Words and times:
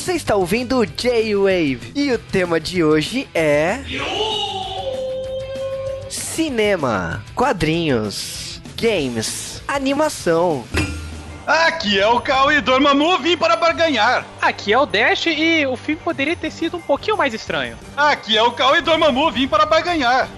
Você 0.00 0.14
está 0.14 0.34
ouvindo 0.34 0.86
J-Wave 0.86 1.92
e 1.94 2.10
o 2.10 2.18
tema 2.18 2.58
de 2.58 2.82
hoje 2.82 3.28
é. 3.34 3.80
Cinema, 6.08 7.22
quadrinhos, 7.34 8.62
games, 8.80 9.62
animação. 9.68 10.64
Aqui 11.46 12.00
é 12.00 12.06
o 12.06 12.18
Cal 12.18 12.50
e 12.50 12.62
Dormammu, 12.62 13.18
vim 13.18 13.36
para 13.36 13.56
barganhar. 13.56 14.24
Aqui 14.40 14.72
é 14.72 14.78
o 14.78 14.86
Dash 14.86 15.26
e 15.26 15.66
o 15.66 15.76
filme 15.76 16.00
poderia 16.02 16.34
ter 16.34 16.50
sido 16.50 16.78
um 16.78 16.82
pouquinho 16.82 17.18
mais 17.18 17.34
estranho. 17.34 17.76
Aqui 17.94 18.38
é 18.38 18.42
o 18.42 18.52
Cal 18.52 18.74
e 18.76 18.80
Dormammu, 18.80 19.30
vim 19.30 19.46
para 19.46 19.66
barganhar. 19.66 20.30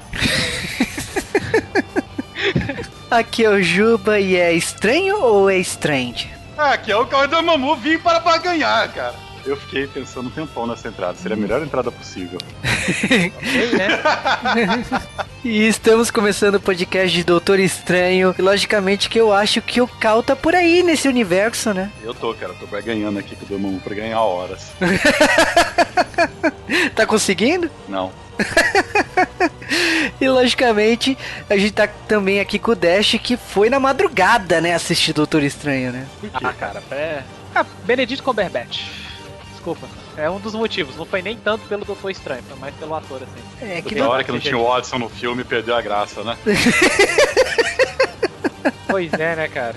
Aqui 3.09 3.45
é 3.45 3.49
o 3.49 3.63
Juba 3.63 4.19
e 4.19 4.35
é 4.35 4.53
estranho 4.53 5.23
ou 5.23 5.49
é 5.49 5.59
strange? 5.59 6.29
Aqui 6.59 6.91
é 6.91 6.97
o 6.97 7.07
Cal 7.07 7.27
e 7.27 7.29
Dormammu, 7.29 7.77
vim 7.77 7.97
para 7.97 8.19
barganhar, 8.19 8.93
cara. 8.93 9.22
Eu 9.45 9.57
fiquei 9.57 9.87
pensando 9.87 10.29
um 10.29 10.31
tempão 10.31 10.67
nessa 10.67 10.89
entrada. 10.89 11.17
Seria 11.19 11.37
a 11.37 11.41
melhor 11.41 11.63
entrada 11.63 11.91
possível. 11.91 12.39
Ok, 12.55 13.73
né? 13.77 14.01
E 15.45 15.67
estamos 15.67 16.09
começando 16.09 16.55
o 16.55 16.61
podcast 16.61 17.13
de 17.13 17.25
Doutor 17.25 17.59
Estranho. 17.59 18.33
E 18.39 18.43
logicamente 18.43 19.09
que 19.09 19.19
eu 19.19 19.33
acho 19.33 19.61
que 19.61 19.81
o 19.81 19.89
Cal 19.89 20.23
tá 20.23 20.37
por 20.37 20.55
aí 20.55 20.85
nesse 20.85 21.09
universo, 21.09 21.75
né? 21.75 21.91
Eu 22.01 22.15
tô, 22.15 22.33
cara. 22.33 22.55
Tô 22.55 22.65
barganhando 22.69 23.19
aqui 23.19 23.35
com 23.35 23.45
o 23.45 23.49
Dormammu 23.49 23.81
pra 23.81 23.95
ganhar 23.95 24.21
horas. 24.21 24.71
Tá 26.95 27.05
conseguindo? 27.05 27.69
Não. 27.89 28.13
E 30.21 30.29
logicamente 30.29 31.19
a 31.51 31.57
gente 31.57 31.73
tá 31.73 31.89
também 32.07 32.39
aqui 32.39 32.59
com 32.59 32.73
o 32.73 32.77
Dash 32.77 33.17
que 33.23 33.37
foi 33.37 33.69
na 33.69 33.81
madrugada, 33.81 34.61
né? 34.61 34.75
Assistir 34.75 35.13
Doutor 35.13 35.43
Estranho, 35.43 35.91
né? 35.91 36.07
Ah, 36.35 36.53
cara, 36.53 36.83
é. 36.93 37.23
Ah, 37.55 37.65
Benedito 37.85 38.23
Cumberbatch. 38.23 39.02
Desculpa. 39.63 39.87
É 40.17 40.29
um 40.29 40.41
dos 40.41 40.55
motivos. 40.55 40.97
Não 40.97 41.07
foi 41.07 41.23
nem 41.23 41.37
tanto 41.37 41.65
pelo 41.69 41.85
Doutor 41.85 42.11
Estranho, 42.11 42.43
foi 42.43 42.59
mais 42.59 42.75
pelo 42.75 42.95
ator, 42.97 43.23
assim. 43.23 43.65
É 43.65 43.77
que 43.77 43.83
Porque 43.83 44.01
a 44.01 44.09
hora 44.09 44.25
que 44.25 44.33
não 44.33 44.41
tinha 44.41 44.59
o 44.59 44.65
Watson 44.65 44.99
no 44.99 45.09
filme, 45.09 45.45
perdeu 45.45 45.77
a 45.77 45.81
graça, 45.81 46.25
né? 46.25 46.37
Pois 48.89 49.11
é, 49.15 49.35
né, 49.35 49.49
cara? 49.49 49.75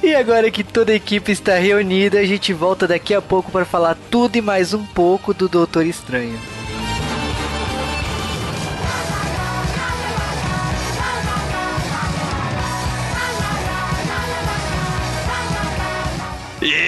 E 0.00 0.14
agora 0.14 0.52
que 0.52 0.62
toda 0.62 0.92
a 0.92 0.94
equipe 0.94 1.32
está 1.32 1.56
reunida, 1.56 2.20
a 2.20 2.24
gente 2.24 2.52
volta 2.52 2.86
daqui 2.86 3.12
a 3.12 3.20
pouco 3.20 3.50
para 3.50 3.64
falar 3.64 3.98
tudo 4.08 4.36
e 4.36 4.40
mais 4.40 4.72
um 4.72 4.86
pouco 4.86 5.34
do 5.34 5.48
Doutor 5.48 5.84
Estranho. 5.84 6.38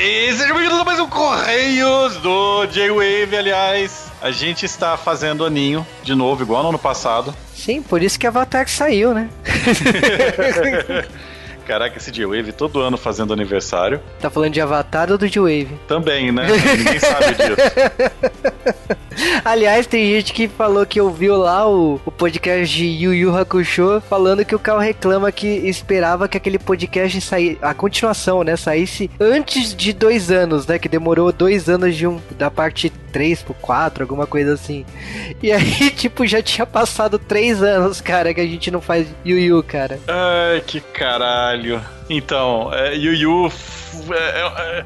E 0.05 0.33
sejam 0.33 0.57
bem-vindos 0.57 0.81
a 0.81 0.85
mais 0.85 0.99
um 0.99 1.09
Correios 1.09 2.17
do 2.17 2.67
J-Wave, 2.67 3.37
aliás. 3.37 4.11
A 4.21 4.33
gente 4.33 4.67
está 4.67 4.97
fazendo 4.97 5.47
aninho 5.47 5.87
de 6.03 6.13
novo, 6.13 6.43
igual 6.43 6.65
no 6.65 6.71
ano 6.71 6.79
passado. 6.79 7.33
Sim, 7.55 7.81
por 7.81 8.03
isso 8.03 8.19
que 8.19 8.27
Avatar 8.27 8.69
saiu, 8.69 9.15
né? 9.15 9.29
Caraca, 11.65 11.99
esse 11.99 12.11
J-Wave 12.11 12.51
todo 12.51 12.81
ano 12.81 12.97
fazendo 12.97 13.33
aniversário. 13.33 14.01
Tá 14.21 14.29
falando 14.29 14.53
de 14.53 14.61
Avatar 14.61 15.09
ou 15.13 15.17
do 15.17 15.29
J-Wave? 15.29 15.79
Também, 15.87 16.33
né? 16.33 16.49
Ninguém 16.77 16.99
sabe 16.99 17.35
disso. 17.35 17.57
Aliás, 19.45 19.87
tem 19.87 20.07
gente 20.07 20.33
que 20.33 20.49
falou 20.49 20.85
que 20.87 21.01
ouviu 21.01 21.37
lá 21.37 21.69
o, 21.69 22.01
o 22.05 22.11
podcast 22.11 22.75
de 22.75 22.85
Yu 22.87 23.15
Yu 23.15 23.37
Hakusho 23.37 24.03
falando 24.09 24.45
que 24.45 24.55
o 24.55 24.59
Cal 24.59 24.79
reclama 24.79 25.31
que 25.33 25.47
esperava 25.47 26.29
que 26.29 26.37
aquele 26.37 26.59
podcast 26.59 27.21
sair, 27.21 27.59
a 27.63 27.75
continuação, 27.75 28.43
né, 28.43 28.57
saísse 28.57 29.11
antes 29.21 29.75
de 29.75 29.93
dois 29.93 30.31
anos, 30.31 30.67
né, 30.67 30.79
que 30.79 30.89
demorou 30.89 31.33
dois 31.33 31.69
anos 31.69 31.95
de 31.97 32.07
um 32.07 32.21
da 32.39 32.51
parte 32.51 32.91
3 33.13 33.43
pro 33.43 33.55
4, 33.55 34.03
alguma 34.05 34.27
coisa 34.27 34.55
assim. 34.55 34.85
E 35.43 35.53
aí, 35.53 35.91
tipo, 35.91 36.27
já 36.27 36.41
tinha 36.43 36.67
passado 36.67 37.19
três 37.19 37.63
anos, 37.63 38.01
cara, 38.01 38.33
que 38.33 38.41
a 38.41 38.47
gente 38.47 38.71
não 38.71 38.81
faz 38.81 39.07
Yu 39.25 39.39
Yu, 39.39 39.63
cara. 39.63 39.99
Ai, 40.09 40.61
que 40.67 40.81
caralho. 40.81 41.81
Então, 42.09 42.71
é, 42.73 42.95
Yu 42.95 43.13
Yu 43.15 43.47
f- 43.47 44.13
é, 44.13 44.79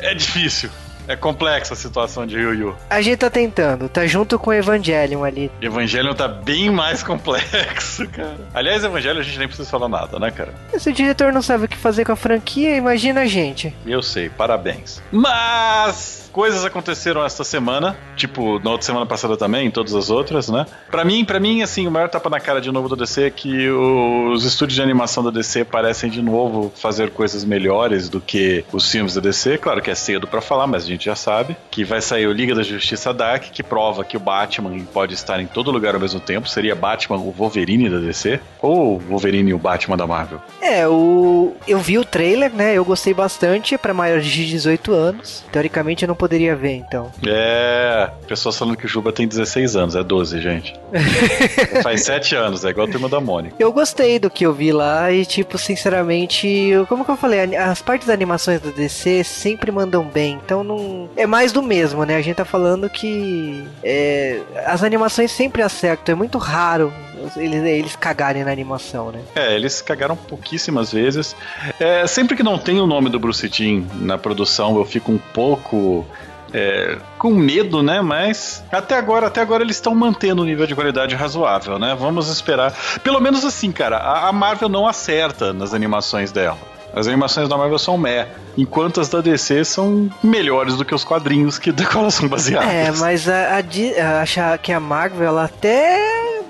é- 0.00 0.10
é 0.10 0.14
difícil. 0.14 0.70
É 1.06 1.16
complexa 1.16 1.74
a 1.74 1.76
situação 1.76 2.26
de 2.26 2.36
Yu 2.36 2.54
Yu. 2.54 2.76
A 2.88 3.00
gente 3.02 3.18
tá 3.18 3.30
tentando, 3.30 3.88
tá 3.88 4.06
junto 4.06 4.38
com 4.38 4.50
o 4.50 4.52
Evangelion 4.52 5.22
ali. 5.24 5.50
Evangelion 5.60 6.14
tá 6.14 6.26
bem 6.28 6.70
mais 6.70 7.02
complexo, 7.04 8.08
cara. 8.08 8.38
Aliás, 8.54 8.84
Evangelho 8.84 9.20
a 9.20 9.22
gente 9.22 9.38
nem 9.38 9.46
precisa 9.48 9.68
falar 9.68 9.88
nada, 9.88 10.18
né, 10.18 10.30
cara? 10.30 10.54
Se 10.78 10.90
o 10.90 10.92
diretor 10.92 11.32
não 11.32 11.42
sabe 11.42 11.64
o 11.64 11.68
que 11.68 11.76
fazer 11.76 12.04
com 12.04 12.12
a 12.12 12.16
franquia, 12.16 12.76
imagina 12.76 13.22
a 13.22 13.26
gente. 13.26 13.74
Eu 13.86 14.02
sei, 14.02 14.28
parabéns. 14.30 15.02
Mas 15.12 16.23
coisas 16.34 16.64
aconteceram 16.64 17.24
esta 17.24 17.44
semana, 17.44 17.96
tipo 18.16 18.58
na 18.58 18.72
outra 18.72 18.84
semana 18.84 19.06
passada 19.06 19.36
também, 19.36 19.68
em 19.68 19.70
todas 19.70 19.94
as 19.94 20.10
outras, 20.10 20.48
né? 20.48 20.66
Pra 20.90 21.04
mim, 21.04 21.24
para 21.24 21.38
mim, 21.38 21.62
assim, 21.62 21.86
o 21.86 21.90
maior 21.92 22.08
tapa 22.08 22.28
na 22.28 22.40
cara 22.40 22.60
de 22.60 22.72
novo 22.72 22.88
do 22.88 22.96
DC 22.96 23.22
é 23.22 23.30
que 23.30 23.70
os 23.70 24.44
estúdios 24.44 24.74
de 24.74 24.82
animação 24.82 25.22
da 25.22 25.30
DC 25.30 25.64
parecem 25.64 26.10
de 26.10 26.20
novo 26.20 26.72
fazer 26.74 27.10
coisas 27.10 27.44
melhores 27.44 28.08
do 28.08 28.20
que 28.20 28.64
os 28.72 28.90
filmes 28.90 29.14
da 29.14 29.20
DC. 29.20 29.58
Claro 29.58 29.80
que 29.80 29.92
é 29.92 29.94
cedo 29.94 30.26
pra 30.26 30.40
falar, 30.40 30.66
mas 30.66 30.82
a 30.82 30.86
gente 30.86 31.04
já 31.04 31.14
sabe 31.14 31.56
que 31.70 31.84
vai 31.84 32.00
sair 32.00 32.26
o 32.26 32.32
Liga 32.32 32.52
da 32.52 32.64
Justiça 32.64 33.14
Dark, 33.14 33.44
que 33.52 33.62
prova 33.62 34.04
que 34.04 34.16
o 34.16 34.20
Batman 34.20 34.76
pode 34.92 35.14
estar 35.14 35.38
em 35.38 35.46
todo 35.46 35.70
lugar 35.70 35.94
ao 35.94 36.00
mesmo 36.00 36.18
tempo. 36.18 36.48
Seria 36.48 36.74
Batman 36.74 37.18
o 37.18 37.30
Wolverine 37.30 37.88
da 37.88 37.98
DC 37.98 38.40
ou 38.60 38.98
Wolverine 38.98 39.54
o 39.54 39.58
Batman 39.58 39.96
da 39.96 40.06
Marvel? 40.06 40.40
É, 40.60 40.88
o 40.88 41.54
eu 41.68 41.78
vi 41.78 41.96
o 41.96 42.04
trailer, 42.04 42.52
né? 42.52 42.74
Eu 42.74 42.84
gostei 42.84 43.14
bastante, 43.14 43.78
pra 43.78 43.94
maiores 43.94 44.26
de 44.26 44.46
18 44.46 44.92
anos. 44.92 45.44
Teoricamente 45.52 46.02
eu 46.02 46.08
não 46.08 46.23
poderia 46.24 46.56
ver, 46.56 46.76
então. 46.76 47.12
É, 47.26 48.08
pessoas 48.26 48.56
falando 48.58 48.76
que 48.76 48.86
o 48.86 48.88
Juba 48.88 49.12
tem 49.12 49.28
16 49.28 49.76
anos, 49.76 49.94
é 49.94 50.02
12, 50.02 50.40
gente. 50.40 50.74
Faz 51.82 52.02
7 52.04 52.34
anos, 52.34 52.64
é 52.64 52.70
igual 52.70 52.86
a 52.86 52.90
turma 52.90 53.08
da 53.10 53.20
Mônica. 53.20 53.54
Eu 53.58 53.70
gostei 53.72 54.18
do 54.18 54.30
que 54.30 54.46
eu 54.46 54.52
vi 54.54 54.72
lá 54.72 55.12
e, 55.12 55.26
tipo, 55.26 55.58
sinceramente, 55.58 56.46
eu- 56.48 56.86
como 56.86 57.04
que 57.04 57.10
eu 57.10 57.16
falei, 57.16 57.54
as 57.56 57.82
partes 57.82 58.06
das 58.06 58.14
animações 58.14 58.58
do 58.60 58.72
DC 58.72 59.22
sempre 59.22 59.70
mandam 59.70 60.02
bem, 60.04 60.40
então 60.42 60.64
não. 60.64 61.10
É 61.16 61.26
mais 61.26 61.52
do 61.52 61.62
mesmo, 61.62 62.04
né? 62.04 62.16
A 62.16 62.22
gente 62.22 62.36
tá 62.36 62.44
falando 62.44 62.88
que 62.88 63.64
é, 63.82 64.40
as 64.66 64.82
animações 64.82 65.30
sempre 65.30 65.60
acertam, 65.62 66.14
é 66.14 66.16
muito 66.16 66.38
raro 66.38 66.90
eles, 67.36 67.62
eles 67.64 67.96
cagarem 67.96 68.44
na 68.44 68.50
animação, 68.52 69.10
né? 69.10 69.20
É, 69.34 69.54
eles 69.54 69.80
cagaram 69.82 70.16
pouquíssimas 70.16 70.92
vezes. 70.92 71.34
É, 71.80 72.06
sempre 72.06 72.36
que 72.36 72.42
não 72.42 72.58
tem 72.58 72.80
o 72.80 72.86
nome 72.86 73.08
do 73.10 73.18
Bruce 73.18 73.48
Timm 73.48 73.86
na 74.00 74.16
produção, 74.18 74.76
eu 74.76 74.84
fico 74.84 75.10
um 75.12 75.18
pouco. 75.18 76.06
é, 76.52 76.96
com 77.18 77.30
medo, 77.30 77.82
né? 77.82 78.00
Mas 78.00 78.62
até 78.70 78.96
agora, 78.96 79.26
até 79.26 79.40
agora 79.40 79.62
eles 79.64 79.76
estão 79.76 79.94
mantendo 79.94 80.42
um 80.42 80.44
nível 80.44 80.66
de 80.66 80.74
qualidade 80.74 81.14
razoável, 81.14 81.78
né? 81.78 81.96
Vamos 81.98 82.28
esperar. 82.28 82.72
Pelo 83.02 83.20
menos 83.20 83.44
assim, 83.44 83.72
cara, 83.72 83.96
a, 83.96 84.28
a 84.28 84.32
Marvel 84.32 84.68
não 84.68 84.86
acerta 84.86 85.52
nas 85.52 85.74
animações 85.74 86.30
dela. 86.30 86.58
As 86.94 87.08
animações 87.08 87.48
da 87.48 87.56
Marvel 87.56 87.76
são 87.76 87.98
meh, 87.98 88.28
enquanto 88.56 89.00
as 89.00 89.08
da 89.08 89.20
DC 89.20 89.64
são 89.64 90.08
melhores 90.22 90.76
do 90.76 90.84
que 90.84 90.94
os 90.94 91.02
quadrinhos 91.02 91.58
que 91.58 91.72
da 91.72 91.84
qual 91.86 92.02
elas 92.04 92.14
são 92.14 92.28
baseadas. 92.28 92.68
É, 92.70 92.92
mas 92.92 93.28
a, 93.28 93.56
a, 93.56 93.58
a- 93.58 94.20
achar 94.22 94.56
que 94.58 94.70
a 94.72 94.78
Marvel, 94.78 95.26
ela 95.26 95.44
até. 95.46 95.98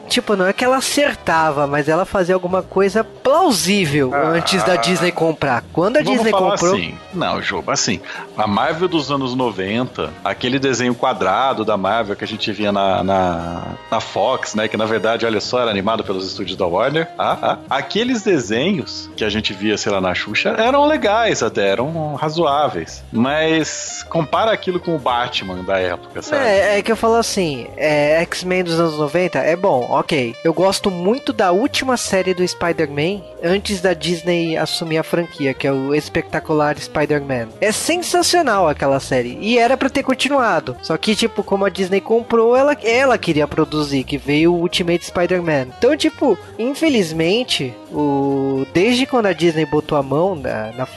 Tipo, 0.08 0.36
não 0.36 0.46
é 0.46 0.52
que 0.52 0.64
ela 0.64 0.76
acertava, 0.76 1.66
mas 1.66 1.88
ela 1.88 2.04
fazia 2.04 2.34
alguma 2.34 2.62
coisa 2.62 3.02
plausível 3.24 4.12
Ah. 4.14 4.28
antes 4.28 4.62
da 4.64 4.76
Disney 4.76 5.10
comprar. 5.10 5.64
Quando 5.72 5.96
a 5.96 6.02
Disney 6.02 6.30
comprou. 6.30 6.74
assim. 6.74 6.94
Não, 7.12 7.40
Juba, 7.40 7.72
assim, 7.72 8.00
a 8.36 8.46
Marvel 8.46 8.86
dos 8.86 9.10
anos 9.10 9.34
90, 9.34 10.10
aquele 10.22 10.58
desenho 10.58 10.94
quadrado 10.94 11.64
da 11.64 11.76
Marvel 11.76 12.14
que 12.14 12.22
a 12.24 12.26
gente 12.26 12.52
via 12.52 12.70
na, 12.70 13.02
na, 13.02 13.62
na 13.90 14.00
Fox, 14.00 14.54
né? 14.54 14.68
Que 14.68 14.76
na 14.76 14.84
verdade, 14.84 15.24
olha 15.24 15.40
só, 15.40 15.60
era 15.62 15.70
animado 15.70 16.04
pelos 16.04 16.26
estúdios 16.26 16.56
da 16.56 16.66
Warner. 16.66 17.08
Ah, 17.18 17.38
ah. 17.42 17.58
Aqueles 17.70 18.22
desenhos 18.22 19.08
que 19.16 19.24
a 19.24 19.30
gente 19.30 19.52
via, 19.54 19.78
sei 19.78 19.90
lá, 19.90 20.00
na 20.00 20.14
Xuxa, 20.14 20.50
eram 20.58 20.84
legais 20.86 21.42
até, 21.42 21.68
eram 21.68 22.14
razoáveis. 22.16 23.02
Mas 23.10 24.04
compara 24.10 24.52
aquilo 24.52 24.78
com 24.78 24.94
o 24.94 24.98
Batman 24.98 25.64
da 25.64 25.78
época, 25.78 26.20
sabe? 26.20 26.42
É, 26.44 26.78
é 26.78 26.82
que 26.82 26.92
eu 26.92 26.96
falo 26.96 27.14
assim, 27.14 27.66
é, 27.76 28.20
X-Men 28.22 28.64
dos 28.64 28.78
anos 28.78 28.98
90 28.98 29.38
é 29.38 29.56
bom, 29.56 29.86
ok. 29.90 30.36
Eu 30.44 30.52
gosto 30.52 30.90
muito 30.90 31.32
da 31.32 31.50
última 31.52 31.96
série 31.96 32.34
do 32.34 32.46
Spider-Man 32.46 33.13
antes 33.42 33.80
da 33.80 33.92
Disney 33.94 34.56
assumir 34.56 34.98
a 34.98 35.02
franquia, 35.02 35.52
que 35.54 35.66
é 35.66 35.72
o 35.72 35.94
Espetacular 35.94 36.76
Spider-Man. 36.78 37.48
É 37.60 37.72
sensacional 37.72 38.68
aquela 38.68 39.00
série. 39.00 39.36
E 39.40 39.58
era 39.58 39.76
pra 39.76 39.88
ter 39.90 40.02
continuado. 40.02 40.76
Só 40.82 40.96
que, 40.96 41.14
tipo, 41.14 41.42
como 41.42 41.64
a 41.64 41.68
Disney 41.68 42.00
comprou, 42.00 42.56
ela, 42.56 42.76
ela 42.82 43.18
queria 43.18 43.46
produzir, 43.46 44.04
que 44.04 44.18
veio 44.18 44.52
o 44.52 44.60
Ultimate 44.60 45.04
Spider-Man. 45.06 45.68
Então, 45.78 45.96
tipo, 45.96 46.38
infelizmente, 46.58 47.74
o 47.92 48.66
desde 48.72 49.06
quando 49.06 49.26
a 49.26 49.32
Disney 49.32 49.66
botou 49.66 49.96
a 49.98 50.02
mão 50.02 50.34
na, 50.34 50.72
na- 50.72 50.88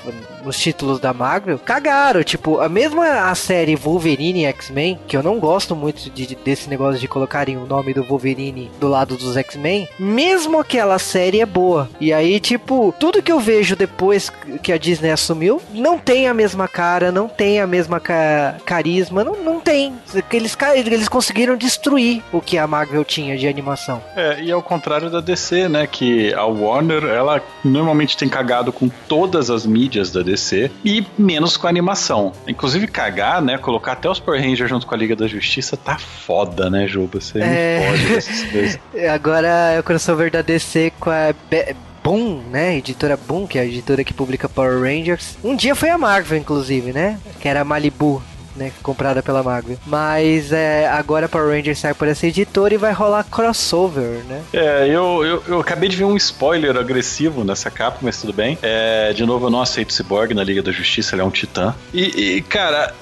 nos 0.43 0.57
títulos 0.57 0.99
da 0.99 1.13
Marvel, 1.13 1.59
cagaram. 1.59 2.23
Tipo, 2.23 2.59
a 2.61 2.69
mesma 2.69 3.29
a 3.29 3.35
série 3.35 3.75
Wolverine 3.75 4.41
e 4.43 4.45
X-Men, 4.45 4.97
que 5.07 5.17
eu 5.17 5.23
não 5.23 5.39
gosto 5.39 5.75
muito 5.75 6.09
de- 6.09 6.35
desse 6.35 6.69
negócio 6.69 6.99
de 7.01 7.07
colocarem 7.07 7.57
o 7.57 7.65
nome 7.65 7.93
do 7.93 8.03
Wolverine 8.03 8.71
do 8.79 8.87
lado 8.87 9.17
dos 9.17 9.35
X-Men, 9.35 9.87
mesmo 9.99 10.59
aquela 10.59 10.97
série 10.99 11.41
é 11.41 11.45
boa. 11.45 11.89
E 11.99 12.06
E 12.07 12.13
aí, 12.13 12.39
tipo, 12.39 12.95
tudo 12.97 13.21
que 13.21 13.29
eu 13.29 13.37
vejo 13.37 13.75
depois 13.75 14.31
que 14.63 14.71
a 14.71 14.77
Disney 14.77 15.11
assumiu, 15.11 15.61
não 15.73 15.97
tem 15.97 16.29
a 16.29 16.33
mesma 16.33 16.65
cara, 16.65 17.11
não 17.11 17.27
tem 17.27 17.59
a 17.59 17.67
mesma 17.67 17.99
ca 17.99 18.55
carisma, 18.65 19.25
não, 19.25 19.35
não 19.35 19.59
tem. 19.59 19.93
Eles, 20.31 20.57
eles 20.85 21.09
conseguiram 21.09 21.57
destruir 21.57 22.23
o 22.31 22.39
que 22.39 22.57
a 22.57 22.65
Marvel 22.65 23.03
tinha 23.03 23.37
de 23.37 23.45
animação. 23.45 24.01
É, 24.15 24.41
e 24.41 24.49
ao 24.49 24.63
contrário 24.63 25.09
da 25.09 25.19
DC, 25.19 25.67
né? 25.67 25.85
Que 25.85 26.33
a 26.33 26.45
Warner, 26.45 27.03
ela 27.03 27.43
normalmente 27.61 28.15
tem 28.15 28.29
cagado 28.29 28.71
com 28.71 28.87
todas 28.87 29.49
as 29.49 29.65
mídias 29.65 30.09
da 30.09 30.21
DC 30.21 30.71
e 30.85 31.05
menos 31.17 31.57
com 31.57 31.67
a 31.67 31.69
animação. 31.69 32.31
Inclusive, 32.47 32.87
cagar, 32.87 33.41
né? 33.41 33.57
Colocar 33.57 33.91
até 33.91 34.09
os 34.09 34.17
Power 34.17 34.41
Rangers 34.41 34.69
junto 34.69 34.87
com 34.87 34.95
a 34.95 34.97
Liga 34.97 35.13
da 35.13 35.27
Justiça 35.27 35.75
tá 35.75 35.97
foda, 35.97 36.69
né, 36.69 36.87
Juba? 36.87 37.19
Você 37.19 37.39
é... 37.41 37.91
me 37.91 38.07
pode 38.07 38.79
Agora 39.13 39.47
é 39.73 39.79
o 39.81 39.83
crossover 39.83 40.31
da 40.31 40.41
DC 40.41 40.93
com 41.01 41.09
a. 41.09 41.33
Be 41.49 41.75
Boom, 42.07 42.41
né? 42.49 42.77
Editora 42.77 43.17
Boom, 43.17 43.45
que 43.45 43.59
é 43.59 43.63
a 43.63 43.65
editora 43.65 44.01
que 44.01 44.13
publica 44.13 44.47
Power 44.47 44.79
Rangers. 44.79 45.37
Um 45.43 45.57
dia 45.57 45.75
foi 45.75 45.89
a 45.89 45.97
Marvel, 45.97 46.37
inclusive, 46.37 46.93
né? 46.93 47.19
Que 47.41 47.49
era 47.49 47.59
a 47.59 47.65
Malibu. 47.65 48.23
Né, 48.55 48.71
comprada 48.81 49.21
pela 49.21 49.43
Marvel. 49.43 49.77
Mas 49.85 50.51
é, 50.51 50.87
agora 50.87 51.29
Power 51.29 51.55
Rangers 51.55 51.77
sai 51.77 51.93
por 51.93 52.07
essa 52.07 52.25
editora 52.25 52.73
e 52.73 52.77
vai 52.77 52.91
rolar 52.91 53.23
crossover, 53.23 54.23
né? 54.27 54.41
É, 54.51 54.87
eu, 54.87 55.23
eu, 55.23 55.43
eu, 55.47 55.59
acabei 55.59 55.87
de 55.87 55.95
ver 55.95 56.05
um 56.05 56.17
spoiler 56.17 56.75
agressivo 56.75 57.43
nessa 57.43 57.69
capa, 57.69 57.99
mas 58.01 58.19
tudo 58.19 58.33
bem. 58.33 58.57
É, 58.63 59.13
de 59.13 59.23
novo, 59.27 59.45
eu 59.45 59.51
não 59.51 59.61
aceito 59.61 59.93
Cyborg 59.93 60.33
na 60.33 60.43
Liga 60.43 60.63
da 60.63 60.71
Justiça, 60.71 61.13
ele 61.13 61.21
é 61.21 61.25
um 61.25 61.29
titã. 61.29 61.75
E, 61.93 62.37
e 62.37 62.41
cara, 62.41 62.95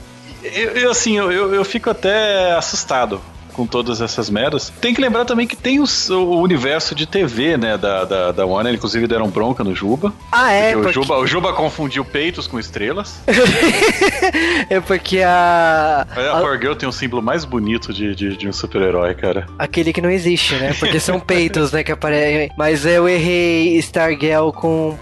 eu, 0.43 0.71
eu 0.71 0.91
assim, 0.91 1.17
eu, 1.17 1.31
eu, 1.31 1.55
eu 1.55 1.63
fico 1.63 1.89
até 1.89 2.51
assustado 2.51 3.21
com 3.55 3.65
todas 3.65 4.01
essas 4.01 4.29
merdas. 4.29 4.71
Tem 4.81 4.93
que 4.93 5.01
lembrar 5.01 5.25
também 5.25 5.47
que 5.47 5.55
tem 5.55 5.79
os, 5.79 6.09
o 6.09 6.39
universo 6.39 6.93
de 6.93 7.05
TV, 7.05 7.57
né, 7.57 7.77
da, 7.77 8.03
da, 8.03 8.31
da 8.31 8.45
Warner, 8.45 8.73
inclusive 8.73 9.07
deram 9.07 9.29
bronca 9.29 9.63
no 9.63 9.73
Juba. 9.73 10.13
Ah, 10.31 10.51
é? 10.51 10.73
Porque, 10.73 10.83
porque... 10.83 10.99
O, 10.99 11.03
Juba, 11.03 11.17
o 11.19 11.27
Juba 11.27 11.53
confundiu 11.53 12.03
peitos 12.03 12.47
com 12.47 12.59
estrelas. 12.59 13.21
é 14.69 14.79
porque 14.81 15.21
a... 15.21 16.05
A, 16.15 16.37
a 16.37 16.41
Power 16.41 16.59
Girl 16.59 16.75
tem 16.75 16.87
um 16.87 16.91
símbolo 16.91 17.21
mais 17.21 17.45
bonito 17.45 17.93
de, 17.93 18.13
de, 18.13 18.35
de 18.35 18.47
um 18.47 18.53
super-herói, 18.53 19.15
cara. 19.15 19.47
Aquele 19.57 19.93
que 19.93 20.01
não 20.01 20.09
existe, 20.09 20.55
né? 20.55 20.73
Porque 20.77 20.99
são 20.99 21.19
peitos, 21.21 21.71
né, 21.71 21.83
que 21.83 21.91
aparecem. 21.91 22.51
Mas 22.57 22.85
eu 22.85 23.07
errei 23.07 23.77
Stargirl 23.77 24.51
com... 24.51 24.97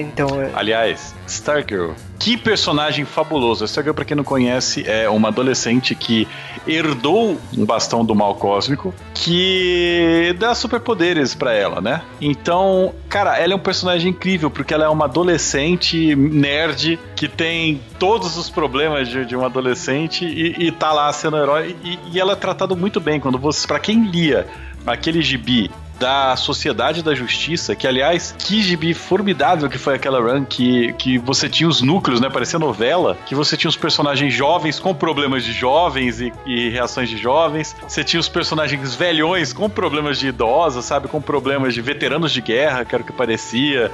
Então... 0.00 0.28
Aliás, 0.54 1.14
Stargirl 1.26 1.92
que 2.18 2.36
personagem 2.36 3.04
fabuloso. 3.04 3.64
A 3.64 3.66
Stargirl, 3.66 3.94
pra 3.94 4.04
quem 4.04 4.16
não 4.16 4.24
conhece, 4.24 4.84
é 4.86 5.08
uma 5.08 5.28
adolescente 5.28 5.94
que 5.94 6.26
herdou 6.66 7.38
um 7.56 7.64
bastão 7.64 8.04
do 8.04 8.14
mal 8.14 8.34
cósmico 8.34 8.92
que 9.14 10.34
dá 10.38 10.54
superpoderes 10.54 11.34
para 11.34 11.52
ela, 11.52 11.80
né? 11.80 12.02
Então, 12.20 12.92
cara, 13.08 13.38
ela 13.38 13.52
é 13.52 13.56
um 13.56 13.60
personagem 13.60 14.10
incrível 14.10 14.50
porque 14.50 14.74
ela 14.74 14.84
é 14.84 14.88
uma 14.88 15.04
adolescente 15.04 16.14
nerd 16.16 16.98
que 17.14 17.28
tem 17.28 17.80
todos 17.98 18.36
os 18.36 18.50
problemas 18.50 19.08
de, 19.08 19.24
de 19.24 19.36
um 19.36 19.44
adolescente 19.44 20.24
e, 20.24 20.66
e 20.66 20.72
tá 20.72 20.92
lá 20.92 21.12
sendo 21.12 21.36
herói. 21.36 21.76
E, 21.84 21.98
e 22.12 22.20
ela 22.20 22.32
é 22.32 22.36
tratada 22.36 22.74
muito 22.74 23.00
bem 23.00 23.20
quando 23.20 23.38
você, 23.38 23.66
para 23.66 23.78
quem 23.78 24.04
lia 24.04 24.46
aquele 24.86 25.22
gibi 25.22 25.70
da 25.98 26.36
Sociedade 26.36 27.02
da 27.02 27.14
Justiça, 27.14 27.74
que 27.74 27.86
aliás, 27.86 28.34
que 28.38 28.62
gibi 28.62 28.94
formidável 28.94 29.68
que 29.68 29.78
foi 29.78 29.94
aquela 29.94 30.20
run 30.20 30.44
que, 30.44 30.92
que 30.94 31.18
você 31.18 31.48
tinha 31.48 31.68
os 31.68 31.82
núcleos, 31.82 32.20
né? 32.20 32.30
Parecia 32.30 32.58
novela, 32.58 33.16
que 33.26 33.34
você 33.34 33.56
tinha 33.56 33.68
os 33.68 33.76
personagens 33.76 34.32
jovens 34.32 34.78
com 34.78 34.94
problemas 34.94 35.44
de 35.44 35.52
jovens 35.52 36.20
e, 36.20 36.32
e 36.46 36.68
reações 36.70 37.08
de 37.08 37.16
jovens, 37.16 37.74
você 37.86 38.04
tinha 38.04 38.20
os 38.20 38.28
personagens 38.28 38.94
velhões 38.94 39.52
com 39.52 39.68
problemas 39.68 40.18
de 40.18 40.28
idosos, 40.28 40.84
sabe? 40.84 41.08
Com 41.08 41.20
problemas 41.20 41.74
de 41.74 41.80
veteranos 41.80 42.32
de 42.32 42.40
guerra, 42.40 42.84
que 42.84 42.94
era 42.94 43.02
o 43.02 43.06
que 43.06 43.12
parecia. 43.12 43.90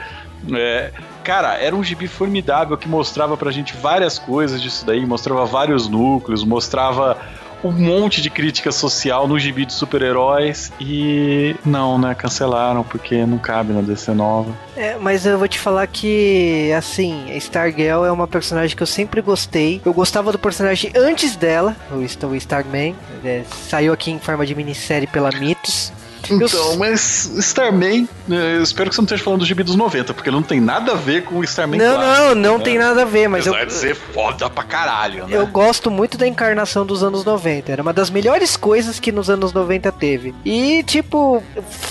É, 0.53 0.93
cara, 1.23 1.55
era 1.55 1.75
um 1.75 1.83
gibi 1.83 2.07
formidável 2.07 2.77
que 2.77 2.89
mostrava 2.89 3.37
pra 3.37 3.51
gente 3.51 3.75
várias 3.75 4.19
coisas 4.19 4.61
disso 4.61 4.85
daí, 4.85 5.07
mostrava 5.07 5.47
vários 5.47 5.89
núcleos, 5.89 6.45
mostrava 6.45 7.17
um 7.65 7.73
monte 7.73 8.21
de 8.21 8.29
crítica 8.31 8.71
social 8.71 9.27
no 9.27 9.39
gibi 9.39 9.65
de 9.65 9.73
super-heróis 9.73 10.71
e 10.79 11.57
não, 11.65 11.99
né? 11.99 12.15
Cancelaram 12.15 12.85
porque 12.85 13.25
não 13.25 13.39
cabe 13.39 13.73
na 13.73 13.81
DC 13.81 14.13
nova. 14.13 14.53
É, 14.77 14.97
mas 14.99 15.25
eu 15.25 15.39
vou 15.39 15.49
te 15.49 15.59
falar 15.59 15.87
que, 15.87 16.73
assim, 16.73 17.27
Stargirl 17.37 18.05
é 18.05 18.13
uma 18.13 18.27
personagem 18.27 18.77
que 18.77 18.83
eu 18.83 18.87
sempre 18.87 19.21
gostei. 19.21 19.81
Eu 19.85 19.95
gostava 19.95 20.31
do 20.31 20.39
personagem 20.39 20.93
antes 20.95 21.37
dela, 21.37 21.77
o 21.91 22.35
Starman. 22.35 22.95
É, 23.25 23.43
saiu 23.69 23.93
aqui 23.93 24.11
em 24.11 24.19
forma 24.19 24.45
de 24.45 24.55
minissérie 24.55 25.07
pela 25.07 25.31
Mitos. 25.31 25.93
Então, 26.31 26.77
mas 26.77 27.27
Starman, 27.39 28.09
eu 28.29 28.63
espero 28.63 28.89
que 28.89 28.97
você 28.97 29.01
não 29.01 29.07
esteja 29.07 29.23
falando 29.23 29.41
do 29.41 29.47
gibi 29.47 29.63
dos 29.63 29.77
90, 29.77 30.15
porque 30.15 30.31
não 30.31 30.43
tem 30.43 30.61
nada 30.61 30.93
a 30.93 30.95
ver 30.95 31.25
com 31.25 31.37
o 31.37 31.45
Starman 31.45 31.79
Não, 31.79 31.95
clássico, 31.97 32.29
não, 32.29 32.35
não 32.35 32.59
né? 32.59 32.65
tem 32.65 32.79
nada 32.79 33.03
a 33.03 33.05
ver, 33.05 33.29
mas 33.29 33.47
Apesar 33.47 33.63
eu... 33.63 33.67
de 33.67 33.73
ser 33.73 33.95
foda 33.95 34.49
pra 34.49 34.65
caralho, 34.65 35.27
né? 35.27 35.37
Eu 35.37 35.47
gosto 35.47 35.91
muito 35.91 36.17
da 36.17 36.27
encarnação 36.27 36.87
dos 36.87 37.03
anos 37.03 37.25
90, 37.25 37.73
era 37.73 37.83
uma 37.83 37.93
das 37.93 38.11
melhores 38.11 38.57
coisas 38.57 38.99
que 38.99 39.13
nos 39.13 39.29
anos 39.29 39.53
90 39.53 39.91
teve. 39.93 40.35
E, 40.45 40.83
tipo, 40.85 41.43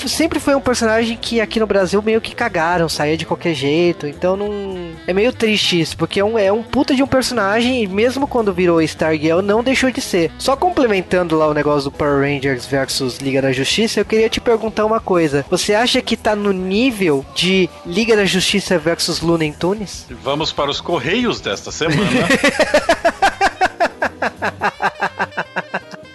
sempre 0.08 0.40
foi 0.40 0.56
um 0.56 0.62
personagem 0.62 1.18
que 1.20 1.40
aqui 1.40 1.60
no 1.60 1.68
Brasil 1.68 2.02
meio 2.02 2.22
que 2.22 2.36
cagaram, 2.36 2.90
saía 2.90 3.18
de 3.18 3.26
qualquer 3.26 3.54
jeito, 3.54 4.08
então 4.08 4.36
não... 4.36 4.92
É 5.08 5.14
meio 5.14 5.32
triste 5.34 5.80
isso, 5.80 5.98
porque 5.98 6.20
é 6.20 6.26
um, 6.26 6.38
é 6.38 6.52
um 6.52 6.64
puta 6.64 6.96
de 6.96 7.04
um 7.04 7.08
personagem 7.08 7.84
e 7.84 7.88
mesmo 7.88 8.28
quando 8.28 8.54
virou 8.54 8.82
Stargirl, 8.82 9.42
não 9.42 9.64
deixou 9.64 9.92
de 9.92 10.02
ser. 10.02 10.32
Só 10.38 10.56
complementando 10.56 11.38
lá 11.38 11.48
o 11.48 11.54
negócio 11.54 11.90
do 11.90 11.92
Power 11.92 12.22
Rangers 12.22 12.66
versus 12.66 13.18
Liga 13.18 13.42
da 13.42 13.52
Justiça, 13.52 14.00
eu 14.00 14.06
queria 14.06 14.23
queria 14.24 14.30
te 14.30 14.40
perguntar 14.40 14.86
uma 14.86 15.00
coisa. 15.00 15.44
Você 15.50 15.74
acha 15.74 16.00
que 16.02 16.16
tá 16.16 16.36
no 16.36 16.54
nível 16.54 17.26
de 17.36 17.70
Liga 17.86 18.16
da 18.16 18.26
Justiça 18.26 18.78
versus 18.78 19.22
Looney 19.22 19.52
Tunes? 19.52 20.06
Vamos 20.24 20.54
para 20.54 20.72
os 20.72 20.80
correios 20.80 21.42
desta 21.42 21.72
semana. 21.72 22.04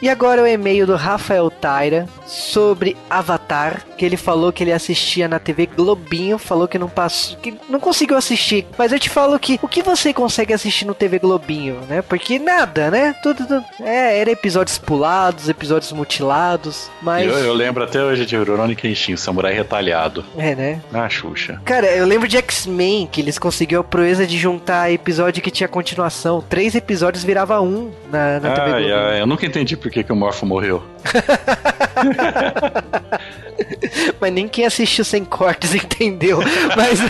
E 0.00 0.09
agora 0.09 0.43
o 0.43 0.47
e-mail 0.47 0.87
do 0.87 0.95
Rafael 0.95 1.50
Taira 1.50 2.07
sobre 2.25 2.97
Avatar, 3.11 3.83
que 3.97 4.05
ele 4.05 4.17
falou 4.17 4.52
que 4.52 4.62
ele 4.62 4.73
assistia 4.73 5.26
na 5.26 5.40
TV 5.40 5.67
Globinho, 5.67 6.38
falou 6.38 6.69
que 6.69 6.78
não 6.78 6.88
passou, 6.88 7.37
que 7.38 7.55
não 7.69 7.81
conseguiu 7.81 8.17
assistir. 8.17 8.64
Mas 8.78 8.93
eu 8.93 8.99
te 9.00 9.11
falo 9.11 9.38
que 9.40 9.59
o 9.61 9.67
que 9.67 9.83
você 9.83 10.12
consegue 10.12 10.55
assistir 10.55 10.85
no 10.85 10.95
TV 10.95 11.19
Globinho, 11.19 11.81
né? 11.88 12.00
Porque 12.00 12.38
nada, 12.38 12.93
né? 12.93 13.14
Tudo, 13.23 13.45
tudo 13.45 13.64
é, 13.81 14.21
era 14.21 14.31
episódios 14.31 14.78
pulados, 14.78 15.49
episódios 15.49 15.90
mutilados, 15.90 16.88
mas 17.02 17.26
eu, 17.26 17.37
eu 17.38 17.52
lembro 17.52 17.83
até 17.83 18.00
hoje 18.00 18.25
de 18.25 18.37
Rurouni 18.37 18.76
Kenshin, 18.76 19.17
Samurai 19.17 19.52
Retalhado. 19.52 20.25
É, 20.37 20.55
né? 20.55 20.81
Ah, 20.93 21.09
Xuxa. 21.09 21.61
Cara, 21.64 21.87
eu 21.88 22.07
lembro 22.07 22.28
de 22.28 22.37
X-Men, 22.37 23.09
que 23.11 23.21
eles 23.21 23.37
conseguiram 23.37 23.81
a 23.81 23.85
proeza 23.85 24.25
de 24.25 24.38
juntar 24.38 24.93
episódio 24.93 25.43
que 25.43 25.50
tinha 25.50 25.69
continuação. 25.69 26.45
Três 26.49 26.76
episódios 26.76 27.25
virava 27.25 27.61
um 27.61 27.90
na, 28.12 28.38
na 28.38 28.52
ah, 28.52 28.55
TV 28.55 28.71
Globinho. 28.71 28.90
eu 28.90 29.26
nunca 29.26 29.45
entendi 29.45 29.76
por 29.88 29.92
que, 29.92 30.04
que 30.04 30.12
o 30.12 30.16
Morpho 30.16 30.45
morreu. 30.45 30.83
mas 34.21 34.33
nem 34.33 34.47
quem 34.47 34.66
assistiu 34.66 35.02
sem 35.02 35.25
cortes 35.25 35.73
entendeu. 35.75 36.40
Mas, 36.76 37.00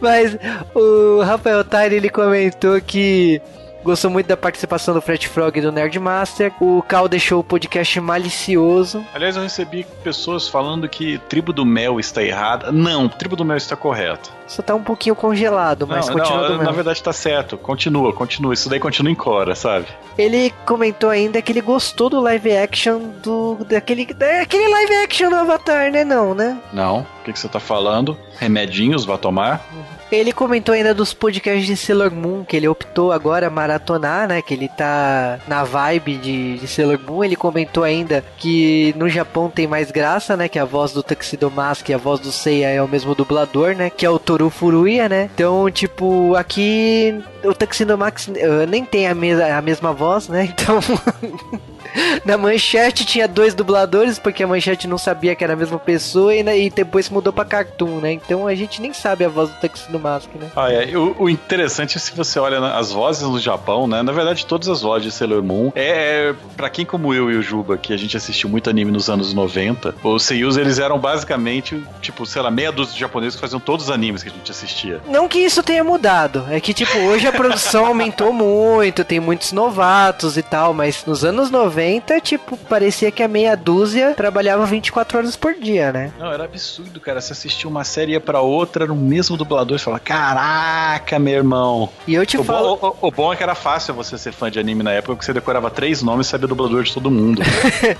mas 0.00 0.36
o 0.74 1.22
Rafael 1.22 1.62
Tyre 1.64 1.94
ele 1.94 2.10
comentou 2.10 2.80
que 2.80 3.40
Gostou 3.82 4.10
muito 4.10 4.26
da 4.26 4.36
participação 4.36 4.92
do 4.92 5.00
Fred 5.00 5.26
Frog 5.26 5.58
e 5.58 5.62
do 5.62 5.72
Nerdmaster. 5.72 6.52
O 6.60 6.82
Cal 6.82 7.08
deixou 7.08 7.40
o 7.40 7.44
podcast 7.44 7.98
malicioso. 8.00 9.04
Aliás, 9.14 9.36
eu 9.36 9.42
recebi 9.42 9.86
pessoas 10.04 10.48
falando 10.48 10.88
que 10.88 11.18
Tribo 11.28 11.52
do 11.52 11.64
Mel 11.64 11.98
está 11.98 12.22
errada. 12.22 12.70
Não, 12.70 13.08
Tribo 13.08 13.36
do 13.36 13.44
Mel 13.44 13.56
está 13.56 13.74
correto. 13.76 14.30
Só 14.46 14.62
tá 14.62 14.74
um 14.74 14.82
pouquinho 14.82 15.14
congelado, 15.14 15.86
mas 15.86 16.08
não, 16.08 16.14
continua 16.14 16.48
não, 16.50 16.62
Na 16.64 16.72
verdade 16.72 17.02
tá 17.02 17.12
certo. 17.12 17.56
Continua, 17.56 18.12
continua. 18.12 18.52
Isso 18.52 18.68
daí 18.68 18.80
continua 18.80 19.10
em 19.10 19.14
Cora, 19.14 19.54
sabe? 19.54 19.86
Ele 20.18 20.52
comentou 20.66 21.08
ainda 21.08 21.40
que 21.40 21.52
ele 21.52 21.60
gostou 21.60 22.10
do 22.10 22.20
live 22.20 22.56
action 22.56 22.98
do. 23.22 23.58
daquele. 23.68 24.12
daquele 24.12 24.68
live 24.68 24.94
action 24.96 25.30
do 25.30 25.36
Avatar, 25.36 25.90
né? 25.90 26.04
Não, 26.04 26.34
né? 26.34 26.58
Não. 26.72 27.00
O 27.00 27.24
que, 27.24 27.32
que 27.32 27.38
você 27.38 27.48
tá 27.48 27.60
falando? 27.60 28.16
Remedinhos, 28.38 29.04
vai 29.04 29.16
tomar? 29.16 29.64
Uhum. 29.72 29.99
Ele 30.10 30.32
comentou 30.32 30.74
ainda 30.74 30.92
dos 30.92 31.14
podcasts 31.14 31.66
de 31.66 31.76
Sailor 31.76 32.10
Moon, 32.10 32.44
que 32.44 32.56
ele 32.56 32.66
optou 32.66 33.12
agora 33.12 33.48
maratonar, 33.48 34.26
né? 34.26 34.42
Que 34.42 34.54
ele 34.54 34.68
tá 34.68 35.38
na 35.46 35.62
vibe 35.62 36.16
de, 36.16 36.58
de 36.58 36.66
Sailor 36.66 36.98
Moon. 37.06 37.22
Ele 37.22 37.36
comentou 37.36 37.84
ainda 37.84 38.24
que 38.36 38.92
no 38.96 39.08
Japão 39.08 39.48
tem 39.48 39.68
mais 39.68 39.90
graça, 39.90 40.36
né? 40.36 40.48
Que 40.48 40.58
a 40.58 40.64
voz 40.64 40.92
do 40.92 41.02
Tuxedo 41.02 41.50
Mask 41.50 41.88
e 41.88 41.94
a 41.94 41.98
voz 41.98 42.18
do 42.18 42.32
Seiya 42.32 42.68
é 42.68 42.82
o 42.82 42.88
mesmo 42.88 43.14
dublador, 43.14 43.74
né? 43.76 43.88
Que 43.88 44.04
é 44.04 44.10
o 44.10 44.18
Toru 44.18 44.50
Furuya, 44.50 45.08
né? 45.08 45.30
Então, 45.32 45.70
tipo, 45.70 46.34
aqui 46.34 47.22
o 47.44 47.54
Tuxedo 47.54 47.96
Mask 47.96 48.28
nem 48.68 48.84
tem 48.84 49.06
a, 49.06 49.14
me 49.14 49.32
a 49.32 49.62
mesma 49.62 49.92
voz, 49.92 50.28
né? 50.28 50.48
Então... 50.60 50.80
Na 52.24 52.36
manchete 52.36 53.04
tinha 53.04 53.26
dois 53.26 53.54
dubladores, 53.54 54.18
porque 54.18 54.42
a 54.42 54.46
manchete 54.46 54.86
não 54.86 54.98
sabia 54.98 55.34
que 55.34 55.42
era 55.42 55.54
a 55.54 55.56
mesma 55.56 55.78
pessoa 55.78 56.34
e, 56.34 56.42
né, 56.42 56.58
e 56.58 56.70
depois 56.70 57.08
mudou 57.08 57.32
pra 57.32 57.44
Cartoon, 57.44 58.00
né? 58.00 58.12
Então 58.12 58.46
a 58.46 58.54
gente 58.54 58.80
nem 58.80 58.92
sabe 58.92 59.24
a 59.24 59.28
voz 59.28 59.50
do 59.50 59.56
Tuxedo 59.60 59.98
Mask, 60.00 60.30
né? 60.34 60.50
Ah, 60.56 60.72
é. 60.72 60.96
O, 60.96 61.24
o 61.24 61.30
interessante 61.30 61.96
é 61.96 62.00
se 62.00 62.12
você 62.12 62.38
olha 62.38 62.58
as 62.74 62.92
vozes 62.92 63.22
no 63.22 63.38
Japão, 63.38 63.86
né? 63.86 64.02
Na 64.02 64.12
verdade, 64.12 64.46
todas 64.46 64.68
as 64.68 64.82
vozes 64.82 65.04
de 65.04 65.12
Sailor 65.12 65.42
Moon, 65.42 65.72
é, 65.74 66.34
pra 66.56 66.68
quem 66.68 66.84
como 66.84 67.14
eu 67.14 67.30
e 67.30 67.36
o 67.36 67.42
Juba, 67.42 67.76
que 67.76 67.92
a 67.92 67.96
gente 67.96 68.16
assistiu 68.16 68.48
muito 68.48 68.68
anime 68.68 68.90
nos 68.90 69.08
anos 69.08 69.32
90, 69.32 69.94
os 70.02 70.22
seiyus, 70.24 70.56
eles 70.56 70.78
eram 70.78 70.98
basicamente, 70.98 71.82
tipo, 72.00 72.26
sei 72.26 72.42
lá, 72.42 72.50
meia 72.50 72.72
dúzia 72.72 72.94
de 72.94 73.00
japoneses 73.00 73.34
que 73.34 73.40
faziam 73.40 73.60
todos 73.60 73.86
os 73.86 73.90
animes 73.90 74.22
que 74.22 74.28
a 74.28 74.32
gente 74.32 74.50
assistia. 74.50 75.00
Não 75.08 75.28
que 75.28 75.38
isso 75.38 75.62
tenha 75.62 75.84
mudado, 75.84 76.44
é 76.50 76.60
que, 76.60 76.74
tipo, 76.74 76.96
hoje 76.98 77.26
a 77.26 77.32
produção 77.32 77.86
aumentou 77.86 78.32
muito, 78.32 79.04
tem 79.04 79.20
muitos 79.20 79.52
novatos 79.52 80.36
e 80.36 80.42
tal, 80.42 80.72
mas 80.74 81.04
nos 81.06 81.24
anos 81.24 81.50
90, 81.50 82.20
tipo, 82.20 82.56
parecia 82.56 83.10
que 83.10 83.22
a 83.22 83.28
meia 83.28 83.56
dúzia 83.56 84.14
trabalhava 84.14 84.64
24 84.66 85.18
horas 85.18 85.36
por 85.36 85.54
dia, 85.54 85.92
né? 85.92 86.12
Não, 86.18 86.32
era 86.32 86.44
absurdo, 86.44 87.00
cara. 87.00 87.20
Você 87.20 87.32
assistia 87.32 87.68
uma 87.68 87.84
série 87.84 88.12
ia 88.12 88.20
pra 88.20 88.40
outra, 88.40 88.84
era 88.84 88.92
o 88.92 88.96
mesmo 88.96 89.36
dublador 89.36 89.76
e 89.76 89.80
falava, 89.90 90.00
caraca, 90.00 91.18
meu 91.18 91.34
irmão. 91.34 91.88
E 92.06 92.14
eu 92.14 92.24
te 92.24 92.38
o 92.38 92.44
falo. 92.44 92.76
Bom, 92.76 92.96
o, 93.00 93.08
o, 93.08 93.10
bom 93.10 93.32
é 93.32 93.36
que 93.36 93.42
era 93.42 93.54
fácil 93.54 93.94
você 93.94 94.16
ser 94.16 94.32
fã 94.32 94.50
de 94.50 94.58
anime 94.58 94.82
na 94.82 94.92
época, 94.92 95.14
porque 95.14 95.24
você 95.24 95.32
decorava 95.32 95.70
três 95.70 96.02
nomes 96.02 96.26
e 96.26 96.30
sabia 96.30 96.46
o 96.46 96.48
dublador 96.48 96.82
de 96.82 96.92
todo 96.92 97.10
mundo. 97.10 97.42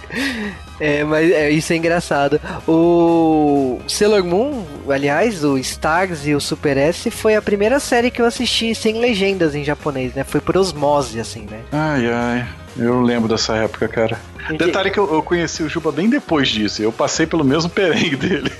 é, 0.78 1.04
mas 1.04 1.30
é, 1.30 1.50
isso 1.50 1.72
é 1.72 1.76
engraçado. 1.76 2.40
O 2.66 3.80
Sailor 3.88 4.24
Moon, 4.24 4.64
aliás, 4.88 5.44
o 5.44 5.58
Stars 5.58 6.26
e 6.26 6.34
o 6.34 6.40
Super 6.40 6.76
S 6.76 7.10
foi 7.10 7.34
a 7.34 7.42
primeira 7.42 7.80
série 7.80 8.10
que 8.10 8.22
eu 8.22 8.26
assisti 8.26 8.74
sem 8.74 9.00
legendas 9.00 9.54
em 9.54 9.64
japonês, 9.64 10.14
né? 10.14 10.24
Foi 10.24 10.40
por 10.40 10.56
osmose, 10.56 11.18
assim, 11.18 11.46
né? 11.50 11.60
Ai, 11.72 12.10
ai. 12.10 12.48
Eu 12.76 13.00
lembro 13.02 13.28
dessa 13.28 13.56
época, 13.56 13.88
cara. 13.88 14.18
Entendi. 14.44 14.64
Detalhe 14.64 14.90
que 14.90 14.98
eu, 14.98 15.12
eu, 15.12 15.22
conheci 15.22 15.62
o 15.62 15.68
Juba 15.68 15.92
bem 15.92 16.08
depois 16.08 16.48
disso. 16.48 16.82
Eu 16.82 16.92
passei 16.92 17.26
pelo 17.26 17.44
mesmo 17.44 17.68
perrengue 17.70 18.16
dele. 18.16 18.52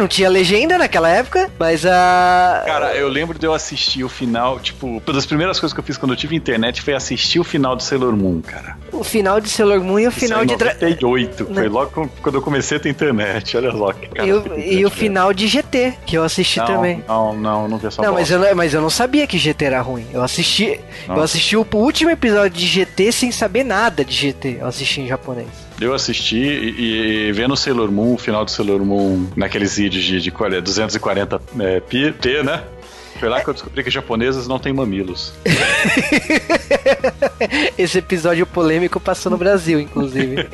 Não 0.00 0.08
tinha 0.08 0.30
legenda 0.30 0.78
naquela 0.78 1.10
época, 1.10 1.50
mas 1.58 1.84
a. 1.84 2.62
Cara, 2.64 2.96
eu 2.96 3.06
lembro 3.06 3.38
de 3.38 3.44
eu 3.44 3.52
assistir 3.52 4.02
o 4.02 4.08
final, 4.08 4.58
tipo, 4.58 4.86
uma 4.86 5.12
das 5.12 5.26
primeiras 5.26 5.60
coisas 5.60 5.74
que 5.74 5.80
eu 5.80 5.84
fiz 5.84 5.98
quando 5.98 6.12
eu 6.12 6.16
tive 6.16 6.34
internet 6.34 6.80
foi 6.80 6.94
assistir 6.94 7.38
o 7.38 7.44
final 7.44 7.76
de 7.76 7.84
Sailor 7.84 8.16
Moon, 8.16 8.40
cara. 8.40 8.78
O 8.92 9.04
final 9.04 9.38
de 9.42 9.50
Sailor 9.50 9.84
Moon 9.84 9.98
e 9.98 10.06
o 10.06 10.10
final 10.10 10.42
Isso 10.42 10.56
de. 10.56 10.64
98, 10.64 11.46
foi 11.52 11.68
logo 11.68 12.10
quando 12.22 12.34
eu 12.36 12.40
comecei 12.40 12.78
a 12.78 12.80
ter 12.80 12.88
internet, 12.88 13.58
olha 13.58 13.70
só. 13.72 13.92
Cara, 13.92 14.26
e 14.26 14.32
o, 14.32 14.58
e 14.58 14.86
o 14.86 14.90
final 14.90 15.34
de 15.34 15.46
GT, 15.46 15.92
que 16.06 16.16
eu 16.16 16.24
assisti 16.24 16.60
não, 16.60 16.66
também. 16.66 17.04
Não, 17.06 17.34
não, 17.34 17.68
não 17.68 17.76
vi 17.76 17.88
essa 17.88 18.00
Não, 18.00 18.14
mas 18.14 18.30
eu, 18.30 18.56
mas 18.56 18.72
eu 18.72 18.80
não 18.80 18.88
sabia 18.88 19.26
que 19.26 19.36
GT 19.36 19.66
era 19.66 19.82
ruim. 19.82 20.06
Eu 20.14 20.22
assisti. 20.22 20.80
Nossa. 21.06 21.20
Eu 21.20 21.24
assisti 21.24 21.56
o 21.58 21.66
último 21.74 22.10
episódio 22.10 22.58
de 22.58 22.66
GT 22.66 23.12
sem 23.12 23.30
saber 23.30 23.64
nada 23.64 24.02
de 24.02 24.14
GT. 24.14 24.60
Eu 24.62 24.66
assisti 24.66 25.02
em 25.02 25.06
japonês. 25.06 25.69
Eu 25.80 25.94
assisti 25.94 26.36
e, 26.36 27.28
e 27.28 27.32
vendo 27.32 27.56
Sailor 27.56 27.90
Moon, 27.90 28.14
o 28.14 28.18
final 28.18 28.44
do 28.44 28.50
Sailor 28.50 28.84
Moon, 28.84 29.26
naqueles 29.34 29.76
vídeos 29.76 30.04
de, 30.04 30.20
de, 30.20 30.30
de 30.30 30.60
240 30.60 31.40
é, 31.58 31.80
P, 31.80 32.42
né? 32.42 32.62
Foi 33.18 33.28
lá 33.28 33.42
que 33.42 33.48
eu 33.48 33.54
descobri 33.54 33.84
que 33.84 33.90
japonesas 33.90 34.48
não 34.48 34.58
têm 34.58 34.72
mamilos. 34.72 35.34
Esse 37.76 37.98
episódio 37.98 38.46
polêmico 38.46 38.98
passou 38.98 39.30
no 39.30 39.36
Brasil, 39.36 39.78
inclusive. 39.78 40.48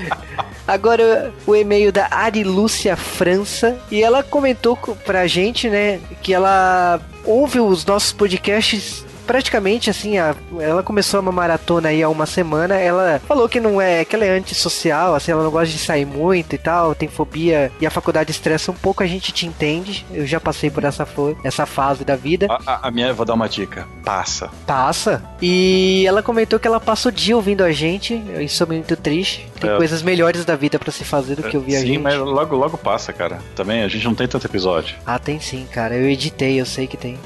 Agora, 0.66 1.32
o 1.46 1.54
e-mail 1.54 1.92
da 1.92 2.08
Arilúcia 2.10 2.96
França. 2.96 3.78
E 3.90 4.02
ela 4.02 4.22
comentou 4.22 4.76
pra 5.04 5.26
gente, 5.26 5.68
né, 5.68 6.00
que 6.22 6.32
ela 6.32 7.00
ouve 7.24 7.60
os 7.60 7.84
nossos 7.84 8.12
podcasts 8.12 9.04
praticamente 9.26 9.90
assim, 9.90 10.18
a, 10.18 10.34
ela 10.60 10.82
começou 10.82 11.20
uma 11.20 11.32
maratona 11.32 11.88
aí 11.88 12.02
há 12.02 12.08
uma 12.08 12.26
semana. 12.26 12.76
Ela 12.76 13.20
falou 13.26 13.48
que 13.48 13.60
não 13.60 13.80
é, 13.80 14.04
que 14.04 14.14
ela 14.14 14.24
é 14.24 14.30
antissocial, 14.30 15.14
assim, 15.14 15.32
ela 15.32 15.42
não 15.42 15.50
gosta 15.50 15.72
de 15.72 15.78
sair 15.78 16.06
muito 16.06 16.54
e 16.54 16.58
tal, 16.58 16.94
tem 16.94 17.08
fobia 17.08 17.70
e 17.80 17.86
a 17.86 17.90
faculdade 17.90 18.30
estressa 18.30 18.70
um 18.70 18.74
pouco, 18.74 19.02
a 19.02 19.06
gente 19.06 19.32
te 19.32 19.46
entende. 19.46 20.06
Eu 20.10 20.26
já 20.26 20.40
passei 20.40 20.70
por 20.70 20.84
essa, 20.84 21.06
essa 21.44 21.66
fase 21.66 22.04
da 22.04 22.16
vida. 22.16 22.46
A, 22.48 22.60
a, 22.66 22.88
a 22.88 22.90
minha, 22.90 23.12
vou 23.12 23.26
dar 23.26 23.34
uma 23.34 23.48
dica: 23.48 23.86
passa. 24.04 24.50
Passa. 24.66 25.22
E 25.40 26.04
ela 26.06 26.22
comentou 26.22 26.58
que 26.58 26.66
ela 26.66 26.80
passa 26.80 27.08
o 27.08 27.12
dia 27.12 27.36
ouvindo 27.36 27.64
a 27.64 27.72
gente. 27.72 28.14
Isso 28.40 28.62
é 28.62 28.66
muito 28.66 28.96
triste. 28.96 29.48
Tem 29.60 29.70
é. 29.70 29.76
coisas 29.76 30.02
melhores 30.02 30.44
da 30.44 30.56
vida 30.56 30.78
para 30.78 30.92
se 30.92 31.04
fazer 31.04 31.36
do 31.36 31.42
que 31.42 31.56
ouvir 31.56 31.72
sim, 31.72 31.76
a 31.76 31.80
gente. 31.80 31.96
Sim, 31.96 31.98
mas 31.98 32.16
logo, 32.16 32.56
logo 32.56 32.78
passa, 32.78 33.12
cara. 33.12 33.38
Também 33.54 33.82
a 33.82 33.88
gente 33.88 34.04
não 34.04 34.14
tem 34.14 34.28
tanto 34.28 34.46
episódio. 34.46 34.96
Ah, 35.04 35.18
tem 35.18 35.40
sim, 35.40 35.66
cara. 35.70 35.96
Eu 35.96 36.08
editei, 36.08 36.60
eu 36.60 36.66
sei 36.66 36.86
que 36.86 36.96
tem. 36.96 37.18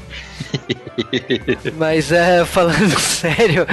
Mas 1.76 2.12
é, 2.12 2.44
falando 2.44 2.98
sério, 3.00 3.66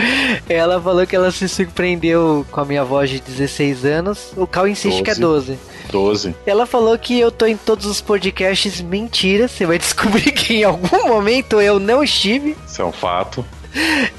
ela 0.47 0.81
falou 0.81 1.05
que 1.05 1.15
ela 1.15 1.31
se 1.31 1.47
surpreendeu 1.47 2.45
com 2.51 2.61
a 2.61 2.65
minha 2.65 2.83
voz 2.83 3.09
de 3.09 3.19
16 3.19 3.85
anos. 3.85 4.31
O 4.35 4.47
Cal 4.47 4.67
insiste 4.67 5.01
12. 5.01 5.03
que 5.03 5.11
é 5.11 5.15
12. 5.15 5.59
12. 5.91 6.35
Ela 6.45 6.65
falou 6.65 6.97
que 6.97 7.19
eu 7.19 7.31
tô 7.31 7.45
em 7.45 7.57
todos 7.57 7.85
os 7.85 8.01
podcasts 8.01 8.81
mentira. 8.81 9.47
Você 9.47 9.65
vai 9.65 9.77
descobrir 9.79 10.31
que 10.31 10.55
em 10.55 10.63
algum 10.63 11.07
momento 11.07 11.61
eu 11.61 11.79
não 11.79 12.03
estive. 12.03 12.55
Isso 12.65 12.81
é 12.81 12.85
um 12.85 12.91
fato. 12.91 13.45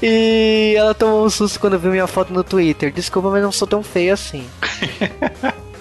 E 0.01 0.73
ela 0.77 0.93
tomou 0.93 1.25
um 1.25 1.29
susto 1.29 1.59
quando 1.59 1.77
viu 1.77 1.91
minha 1.91 2.07
foto 2.07 2.33
no 2.33 2.43
Twitter. 2.43 2.91
Desculpa, 2.91 3.29
mas 3.29 3.43
não 3.43 3.51
sou 3.51 3.67
tão 3.67 3.83
feio 3.83 4.13
assim. 4.13 4.45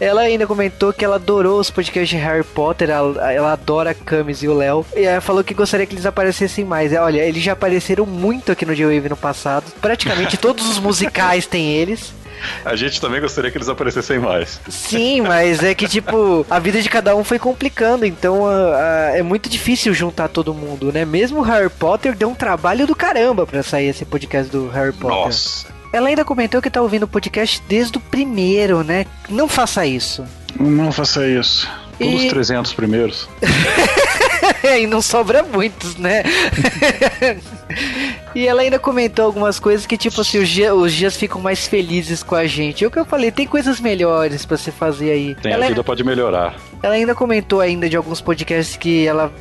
Ela 0.01 0.23
ainda 0.23 0.47
comentou 0.47 0.93
que 0.93 1.05
ela 1.05 1.17
adorou 1.17 1.59
os 1.59 1.71
podcasts 1.71 2.09
de 2.09 2.17
Harry 2.17 2.45
Potter, 2.45 2.91
ela, 2.91 3.33
ela 3.33 3.53
adora 3.53 3.91
a 3.91 3.95
Camis 3.95 4.43
e 4.43 4.49
o 4.49 4.55
Léo. 4.55 4.87
E 4.97 5.03
ela 5.03 5.21
falou 5.21 5.43
que 5.43 5.55
gostaria 5.55 5.87
que 5.87 5.95
eles 5.95 6.07
aparecessem 6.07 6.65
mais. 6.65 6.93
Olha, 6.93 7.21
eles 7.21 7.43
já 7.43 7.53
apareceram 7.53 8.07
muito 8.07 8.53
aqui 8.53 8.65
no 8.65 8.75
J-Wave 8.75 9.09
no 9.09 9.17
passado. 9.17 9.65
Praticamente 9.81 10.37
todos 10.39 10.69
os 10.69 10.79
musicais 10.79 11.47
têm 11.47 11.73
eles. 11.73 12.13
A 12.65 12.77
gente 12.77 13.01
também 13.01 13.21
gostaria 13.21 13.51
que 13.51 13.59
eles 13.59 13.69
aparecessem 13.69 14.19
mais. 14.19 14.61
Sim, 14.69 15.23
mas 15.23 15.63
é 15.63 15.75
que, 15.75 15.89
tipo, 15.89 16.47
a 16.49 16.59
vida 16.59 16.81
de 16.81 16.89
cada 16.89 17.15
um 17.17 17.25
foi 17.25 17.39
complicando, 17.39 18.07
então 18.07 18.43
uh, 18.43 18.47
uh, 18.47 19.17
é 19.17 19.23
muito 19.23 19.49
difícil 19.49 19.93
juntar 19.93 20.29
todo 20.29 20.55
mundo, 20.55 20.93
né? 20.93 21.05
Mesmo 21.05 21.41
o 21.41 21.43
Harry 21.43 21.69
Potter 21.69 22.15
deu 22.15 22.29
um 22.29 22.35
trabalho 22.35 22.87
do 22.87 22.95
caramba 22.95 23.47
pra 23.47 23.63
sair 23.63 23.89
esse 23.89 24.05
podcast 24.05 24.51
do 24.53 24.69
Harry 24.69 24.93
Potter. 24.93 25.19
Nossa. 25.19 25.78
Ela 25.93 26.09
ainda 26.09 26.25
comentou 26.25 26.61
que 26.61 26.71
tá 26.71 26.83
ouvindo 26.83 27.05
o 27.05 27.09
podcast 27.09 27.63
desde 27.69 27.97
o 27.97 28.01
primeiro, 28.01 28.83
né? 28.83 29.07
Não 29.29 29.49
faça 29.49 29.87
isso. 29.87 30.25
Não 30.59 30.93
faça 30.93 31.27
isso. 31.27 31.69
E... 31.99 32.29
300 32.29 32.73
primeiros. 32.75 33.29
e 34.79 34.87
não 34.87 35.01
sobra 35.01 35.43
muitos, 35.43 35.97
né? 35.97 36.23
e 38.35 38.47
ela 38.47 38.63
ainda 38.63 38.79
comentou 38.79 39.25
algumas 39.25 39.59
coisas 39.59 39.87
que, 39.87 39.97
tipo 39.97 40.21
assim, 40.21 40.39
os, 40.39 40.49
dia, 40.49 40.75
os 40.75 40.93
dias 40.93 41.17
ficam 41.17 41.41
mais 41.41 41.67
felizes 41.67 42.23
com 42.23 42.35
a 42.35 42.47
gente. 42.47 42.85
É 42.85 42.87
o 42.87 42.91
que 42.91 42.99
eu 42.99 43.05
falei, 43.05 43.31
tem 43.31 43.47
coisas 43.47 43.81
melhores 43.81 44.45
para 44.45 44.57
se 44.57 44.71
fazer 44.71 45.11
aí. 45.11 45.35
Tem, 45.37 45.53
ela 45.53 45.65
a 45.65 45.69
vida 45.69 45.83
pode 45.83 46.05
melhorar. 46.05 46.55
Ela 46.83 46.95
ainda 46.95 47.15
comentou 47.15 47.61
ainda 47.61 47.89
de 47.89 47.97
alguns 47.97 48.21
podcasts 48.21 48.77
que 48.77 49.07
ela 49.07 49.33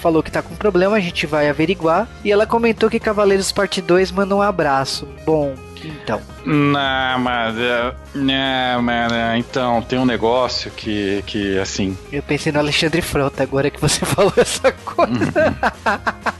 falou 0.00 0.22
que 0.22 0.30
tá 0.30 0.40
com 0.40 0.54
problema, 0.54 0.96
a 0.96 1.00
gente 1.00 1.26
vai 1.26 1.48
averiguar. 1.48 2.08
E 2.24 2.32
ela 2.32 2.46
comentou 2.46 2.88
que 2.88 2.98
Cavaleiros 2.98 3.52
Parte 3.52 3.82
2 3.82 4.10
manda 4.10 4.34
um 4.34 4.40
abraço. 4.40 5.06
Bom, 5.26 5.54
então. 5.88 6.20
Não, 6.44 7.18
mas. 7.18 7.54
Não, 8.14 8.82
mas. 8.82 9.12
Então, 9.38 9.82
tem 9.82 9.98
um 9.98 10.06
negócio 10.06 10.70
que, 10.70 11.22
que 11.26 11.58
assim. 11.58 11.96
Eu 12.12 12.22
pensei 12.22 12.52
no 12.52 12.58
Alexandre 12.58 13.02
Frota 13.02 13.42
agora 13.42 13.70
que 13.70 13.80
você 13.80 14.04
falou 14.06 14.32
essa 14.36 14.72
coisa. 14.72 15.12
Uhum. 15.12 16.34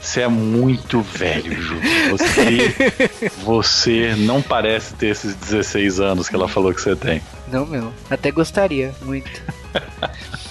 Você 0.00 0.22
é 0.22 0.28
muito 0.28 1.02
velho, 1.02 1.60
Ju. 1.60 1.76
Você, 2.10 3.30
você 3.44 4.14
não 4.16 4.40
parece 4.40 4.94
ter 4.94 5.08
esses 5.08 5.34
16 5.34 6.00
anos 6.00 6.28
que 6.30 6.34
ela 6.34 6.48
falou 6.48 6.72
que 6.72 6.80
você 6.80 6.96
tem. 6.96 7.20
Não, 7.52 7.66
meu. 7.66 7.92
Até 8.08 8.30
gostaria, 8.30 8.94
muito. 9.02 9.42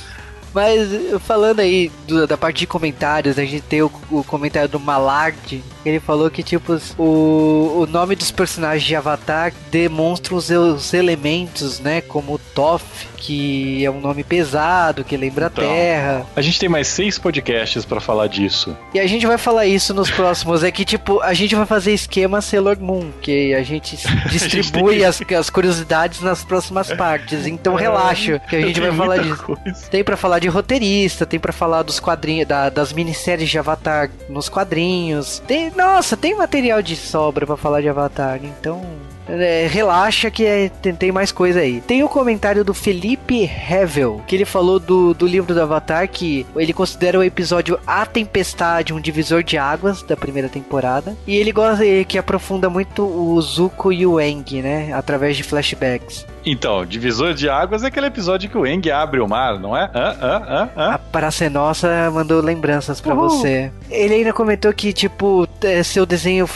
Mas 0.57 0.89
falando 1.21 1.59
aí 1.59 1.91
do, 2.07 2.25
da 2.25 2.35
parte 2.35 2.57
de 2.57 2.65
comentários, 2.65 3.37
a 3.37 3.45
gente 3.45 3.61
tem 3.61 3.83
o, 3.83 3.91
o 4.09 4.23
comentário 4.23 4.67
do 4.67 4.79
Malard. 4.79 5.63
Ele 5.85 5.99
falou 5.99 6.31
que, 6.31 6.41
tipo, 6.41 6.75
o, 6.97 7.81
o 7.81 7.85
nome 7.85 8.15
dos 8.15 8.31
personagens 8.31 8.83
de 8.83 8.95
Avatar 8.95 9.53
demonstram 9.69 10.35
os, 10.35 10.49
os 10.49 10.95
elementos, 10.95 11.79
né? 11.79 12.01
Como 12.01 12.39
Toph, 12.55 13.05
que 13.17 13.83
é 13.83 13.89
um 13.89 13.99
nome 13.99 14.23
pesado, 14.23 15.03
que 15.03 15.17
lembra 15.17 15.47
então, 15.51 15.65
a 15.65 15.67
Terra. 15.67 16.25
A 16.35 16.41
gente 16.41 16.59
tem 16.59 16.69
mais 16.69 16.87
seis 16.87 17.17
podcasts 17.17 17.83
para 17.83 17.99
falar 17.99 18.27
disso. 18.27 18.77
E 18.93 18.99
a 18.99 19.07
gente 19.07 19.25
vai 19.25 19.37
falar 19.37 19.65
isso 19.65 19.93
nos 19.93 20.09
próximos. 20.09 20.63
É 20.63 20.71
que, 20.71 20.85
tipo, 20.85 21.19
a 21.21 21.33
gente 21.33 21.55
vai 21.55 21.65
fazer 21.65 21.93
esquema 21.93 22.41
Sailor 22.41 22.79
Moon, 22.79 23.11
que 23.21 23.53
a 23.53 23.63
gente 23.63 23.97
distribui 24.29 25.03
a 25.03 25.11
gente 25.11 25.35
as, 25.35 25.39
as 25.39 25.49
curiosidades 25.49 26.21
nas 26.21 26.43
próximas 26.43 26.91
partes. 26.93 27.47
Então 27.47 27.77
é, 27.77 27.81
relaxa, 27.81 28.39
que 28.39 28.55
a 28.55 28.61
gente 28.61 28.79
vai 28.79 28.91
falar 28.91 29.17
disso. 29.17 29.43
Coisa. 29.43 29.89
Tem 29.89 30.03
para 30.03 30.15
falar 30.17 30.39
de 30.39 30.47
roteirista, 30.47 31.25
tem 31.25 31.39
para 31.39 31.53
falar 31.53 31.83
dos 31.83 31.99
quadrinhos, 31.99 32.47
da, 32.47 32.69
das 32.69 32.93
minisséries 32.93 33.49
de 33.49 33.57
Avatar 33.57 34.09
nos 34.29 34.49
quadrinhos. 34.49 35.41
Tem, 35.47 35.71
nossa, 35.71 36.15
tem 36.15 36.35
material 36.35 36.81
de 36.81 36.95
sobra 36.95 37.45
para 37.45 37.57
falar 37.57 37.81
de 37.81 37.89
Avatar, 37.89 38.39
então 38.43 38.81
é, 39.29 39.67
relaxa 39.69 40.29
que 40.31 40.45
é, 40.45 40.69
tem, 40.69 40.93
tem, 40.93 41.11
mais 41.11 41.31
coisa 41.31 41.59
aí. 41.59 41.81
Tem 41.81 42.03
o 42.03 42.09
comentário 42.09 42.63
do 42.63 42.73
Felipe 42.73 43.43
Hevel, 43.43 44.21
que 44.27 44.35
ele 44.35 44.45
falou 44.45 44.79
do, 44.79 45.13
do 45.13 45.25
livro 45.25 45.53
do 45.53 45.61
Avatar, 45.61 46.07
que 46.07 46.45
ele 46.55 46.73
considera 46.73 47.19
o 47.19 47.23
episódio 47.23 47.79
A 47.85 48.05
Tempestade 48.05 48.93
um 48.93 48.99
divisor 48.99 49.43
de 49.43 49.57
águas 49.57 50.01
da 50.01 50.15
primeira 50.15 50.49
temporada. 50.49 51.15
E 51.25 51.35
ele 51.35 51.51
gosta 51.51 51.83
que 52.07 52.17
aprofunda 52.17 52.69
muito 52.69 53.03
o 53.03 53.39
Zuko 53.41 53.91
e 53.91 54.05
o 54.05 54.19
Eng, 54.19 54.61
né? 54.61 54.93
Através 54.93 55.35
de 55.35 55.43
flashbacks. 55.43 56.25
Então, 56.45 56.85
divisor 56.85 57.33
de 57.33 57.49
águas 57.49 57.83
é 57.83 57.87
aquele 57.87 58.07
episódio 58.07 58.49
que 58.49 58.57
o 58.57 58.65
Eng 58.65 58.89
abre 58.89 59.19
o 59.19 59.27
mar, 59.27 59.59
não 59.59 59.75
é? 59.75 59.89
Ah, 59.93 60.15
ah, 60.21 60.69
ah. 60.75 60.93
A 60.93 60.97
Praça 60.97 61.49
Nossa 61.49 62.09
mandou 62.11 62.41
lembranças 62.41 63.01
para 63.01 63.13
você. 63.13 63.71
Ele 63.89 64.15
ainda 64.15 64.31
comentou 64.31 64.71
que, 64.71 64.93
tipo, 64.93 65.47
é, 65.61 65.83
seu 65.83 66.05
desenho 66.05 66.47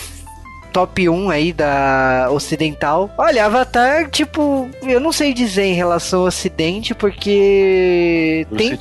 top 0.71 1.07
1 1.07 1.29
aí 1.29 1.53
da 1.53 2.27
ocidental. 2.31 3.09
Olha, 3.17 3.45
Avatar, 3.45 4.09
tipo, 4.09 4.69
eu 4.81 4.99
não 4.99 5.11
sei 5.11 5.33
dizer 5.33 5.63
em 5.63 5.73
relação 5.73 6.21
ao 6.21 6.27
ocidente, 6.27 6.93
porque 6.93 8.47
tem 8.55 8.77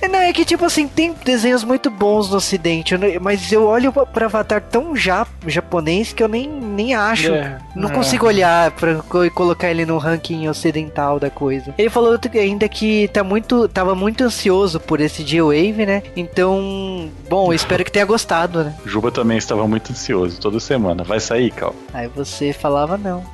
é, 0.00 0.08
não 0.08 0.18
é 0.18 0.32
que 0.32 0.44
tipo 0.44 0.64
assim, 0.64 0.86
tem 0.86 1.14
desenhos 1.24 1.64
muito 1.64 1.90
bons 1.90 2.30
no 2.30 2.36
ocidente, 2.36 2.94
mas 3.20 3.50
eu 3.52 3.64
olho 3.64 3.92
para 3.92 4.26
Avatar 4.26 4.62
tão 4.62 4.94
já 4.96 5.26
japonês 5.46 6.12
que 6.12 6.22
eu 6.22 6.28
nem, 6.28 6.48
nem 6.48 6.94
acho. 6.94 7.32
É, 7.32 7.58
não 7.74 7.90
é. 7.90 7.92
consigo 7.92 8.26
olhar 8.26 8.70
para 8.72 9.02
colocar 9.34 9.70
ele 9.70 9.84
no 9.84 9.98
ranking 9.98 10.48
ocidental 10.48 11.18
da 11.18 11.30
coisa. 11.30 11.74
Ele 11.76 11.90
falou 11.90 12.18
ainda 12.34 12.68
que 12.68 13.08
tá 13.08 13.24
muito 13.24 13.68
tava 13.68 13.94
muito 13.94 14.24
ansioso 14.24 14.78
por 14.78 15.00
esse 15.00 15.24
G-Wave, 15.24 15.86
né? 15.86 16.02
Então, 16.16 17.10
bom, 17.28 17.52
espero 17.52 17.84
que 17.84 17.90
tenha 17.90 18.04
gostado, 18.04 18.64
né? 18.64 18.74
Juba 18.84 19.10
também 19.10 19.38
estava 19.38 19.66
muito 19.66 19.92
ansioso 19.92 20.40
toda 20.40 20.60
semana. 20.60 21.04
Vai 21.04 21.20
sair, 21.20 21.31
Cal. 21.50 21.74
Aí 21.92 22.06
você 22.08 22.52
falava 22.52 22.96
não. 22.96 23.24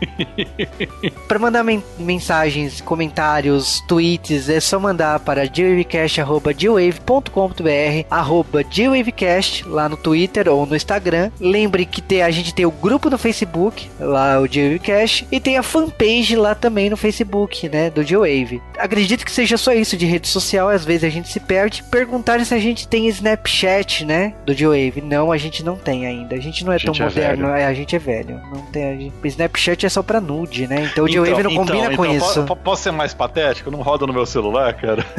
para 1.28 1.38
mandar 1.38 1.62
men 1.62 1.84
mensagens, 1.98 2.80
comentários, 2.80 3.84
tweets, 3.86 4.48
é 4.48 4.58
só 4.60 4.80
mandar 4.80 5.20
para 5.20 5.46
dwavecast@dwave.com.br, 5.46 8.06
arroba 8.10 8.64
dwavecast 8.64 9.58
lá 9.66 9.86
no 9.88 9.96
Twitter 9.96 10.48
ou 10.48 10.66
no 10.66 10.76
Instagram. 10.76 11.30
Lembre 11.40 11.84
que 11.84 12.00
tem, 12.00 12.22
a 12.22 12.30
gente 12.30 12.54
tem 12.54 12.64
o 12.66 12.70
grupo 12.70 13.10
no 13.10 13.18
Facebook, 13.18 13.90
lá 14.00 14.40
o 14.40 14.48
Dwavecast, 14.48 15.26
e 15.30 15.40
tem 15.40 15.58
a 15.58 15.62
fanpage 15.62 16.36
lá 16.36 16.54
também 16.54 16.90
no 16.90 16.96
Facebook, 16.96 17.68
né, 17.68 17.90
do 17.90 18.04
Dwave. 18.04 18.62
Acredito 18.78 19.24
que 19.24 19.32
seja 19.32 19.56
só 19.56 19.72
isso 19.72 19.96
de 19.96 20.06
rede 20.06 20.28
social, 20.28 20.68
às 20.68 20.84
vezes 20.84 21.04
a 21.04 21.08
gente 21.08 21.28
se 21.28 21.40
perde. 21.40 21.82
Perguntar 21.84 22.44
se 22.44 22.54
a 22.54 22.58
gente 22.58 22.86
tem 22.86 23.08
Snapchat, 23.08 24.04
né, 24.04 24.34
do 24.44 24.54
Dwave. 24.54 25.02
Não, 25.02 25.32
a 25.32 25.36
gente 25.36 25.64
não 25.64 25.76
tem 25.76 26.06
ainda. 26.06 26.36
A 26.36 26.40
gente 26.40 26.64
não 26.64 26.72
é 26.72 26.78
tão 26.78 26.94
é 26.94 27.00
moderno, 27.00 27.48
é, 27.48 27.66
a 27.66 27.74
gente 27.74 27.87
gente 27.88 27.96
é 27.96 27.98
velho. 27.98 28.40
Não 28.52 28.60
tem, 28.66 29.10
Snapchat 29.24 29.86
é 29.86 29.88
só 29.88 30.02
pra 30.02 30.20
nude, 30.20 30.66
né? 30.66 30.90
Então 30.92 31.06
o 31.06 31.08
G-Wave 31.08 31.42
não 31.42 31.50
então, 31.50 31.64
combina 31.64 31.86
então, 31.86 31.96
com 31.96 32.04
então, 32.04 32.28
isso. 32.28 32.44
Posso 32.56 32.82
ser 32.82 32.90
mais 32.92 33.14
patético? 33.14 33.70
Não 33.70 33.80
roda 33.80 34.06
no 34.06 34.12
meu 34.12 34.26
celular, 34.26 34.74
cara? 34.74 35.06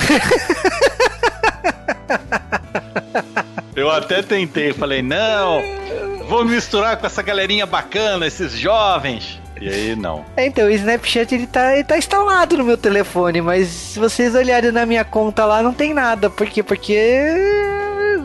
Eu 3.76 3.90
até 3.90 4.22
tentei, 4.22 4.74
falei, 4.74 5.02
não, 5.02 5.64
vou 6.28 6.44
misturar 6.44 6.98
com 6.98 7.06
essa 7.06 7.22
galerinha 7.22 7.66
bacana, 7.66 8.28
esses 8.28 8.52
jovens. 8.52 9.40
E 9.60 9.70
aí, 9.70 9.96
não. 9.96 10.26
É, 10.36 10.46
então, 10.46 10.68
o 10.68 10.70
Snapchat 10.70 11.34
ele 11.34 11.48
tá, 11.48 11.74
ele 11.74 11.86
tá 11.86 11.98
instalado 11.98 12.58
no 12.58 12.64
meu 12.64 12.78
telefone, 12.78 13.42
mas 13.42 13.68
se 13.68 14.00
vocês 14.00 14.36
olharem 14.36 14.72
na 14.72 14.86
minha 14.86 15.06
conta 15.06 15.46
lá, 15.46 15.62
não 15.64 15.74
tem 15.74 15.94
nada. 15.94 16.30
Por 16.30 16.48
quê? 16.48 16.62
Porque 16.62 16.94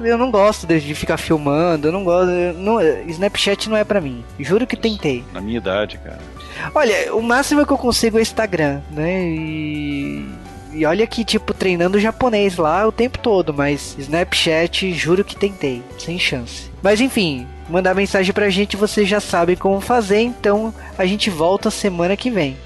eu 0.07 0.19
não 0.19 0.31
gosto 0.31 0.67
de 0.67 0.95
ficar 0.95 1.17
filmando, 1.17 1.89
eu 1.89 1.93
não 1.93 2.05
gosto. 2.05 2.31
Não, 2.57 2.81
Snapchat 3.09 3.69
não 3.69 3.77
é 3.77 3.85
para 3.85 4.01
mim. 4.01 4.25
Juro 4.39 4.67
que 4.67 4.77
tentei. 4.77 5.25
Na 5.33 5.41
minha 5.41 5.59
idade, 5.59 5.99
cara. 5.99 6.21
Olha, 6.75 7.15
o 7.15 7.23
máximo 7.23 7.67
que 7.67 7.73
eu 7.73 7.79
consigo 7.79 8.19
é 8.19 8.23
Instagram, 8.23 8.81
né? 8.91 9.23
E. 9.25 10.25
E 10.73 10.85
olha 10.85 11.07
que, 11.07 11.25
tipo, 11.25 11.55
treinando 11.55 12.01
japonês 12.01 12.57
lá 12.57 12.85
o 12.85 12.91
tempo 12.91 13.17
todo, 13.21 13.55
mas 13.55 13.95
Snapchat, 13.97 14.93
juro 14.93 15.25
que 15.25 15.37
tentei, 15.37 15.85
sem 15.97 16.19
chance. 16.19 16.69
Mas 16.83 17.01
enfim, 17.01 17.47
mandar 17.71 17.95
mensagem 17.95 18.33
pra 18.33 18.51
gente, 18.51 18.77
vocês 18.77 19.09
já 19.09 19.21
sabem 19.21 19.55
como 19.55 19.81
fazer, 19.81 20.21
então 20.21 20.75
a 20.99 21.07
gente 21.07 21.31
volta 21.31 21.71
semana 21.71 22.17
que 22.17 22.29
vem. 22.29 22.57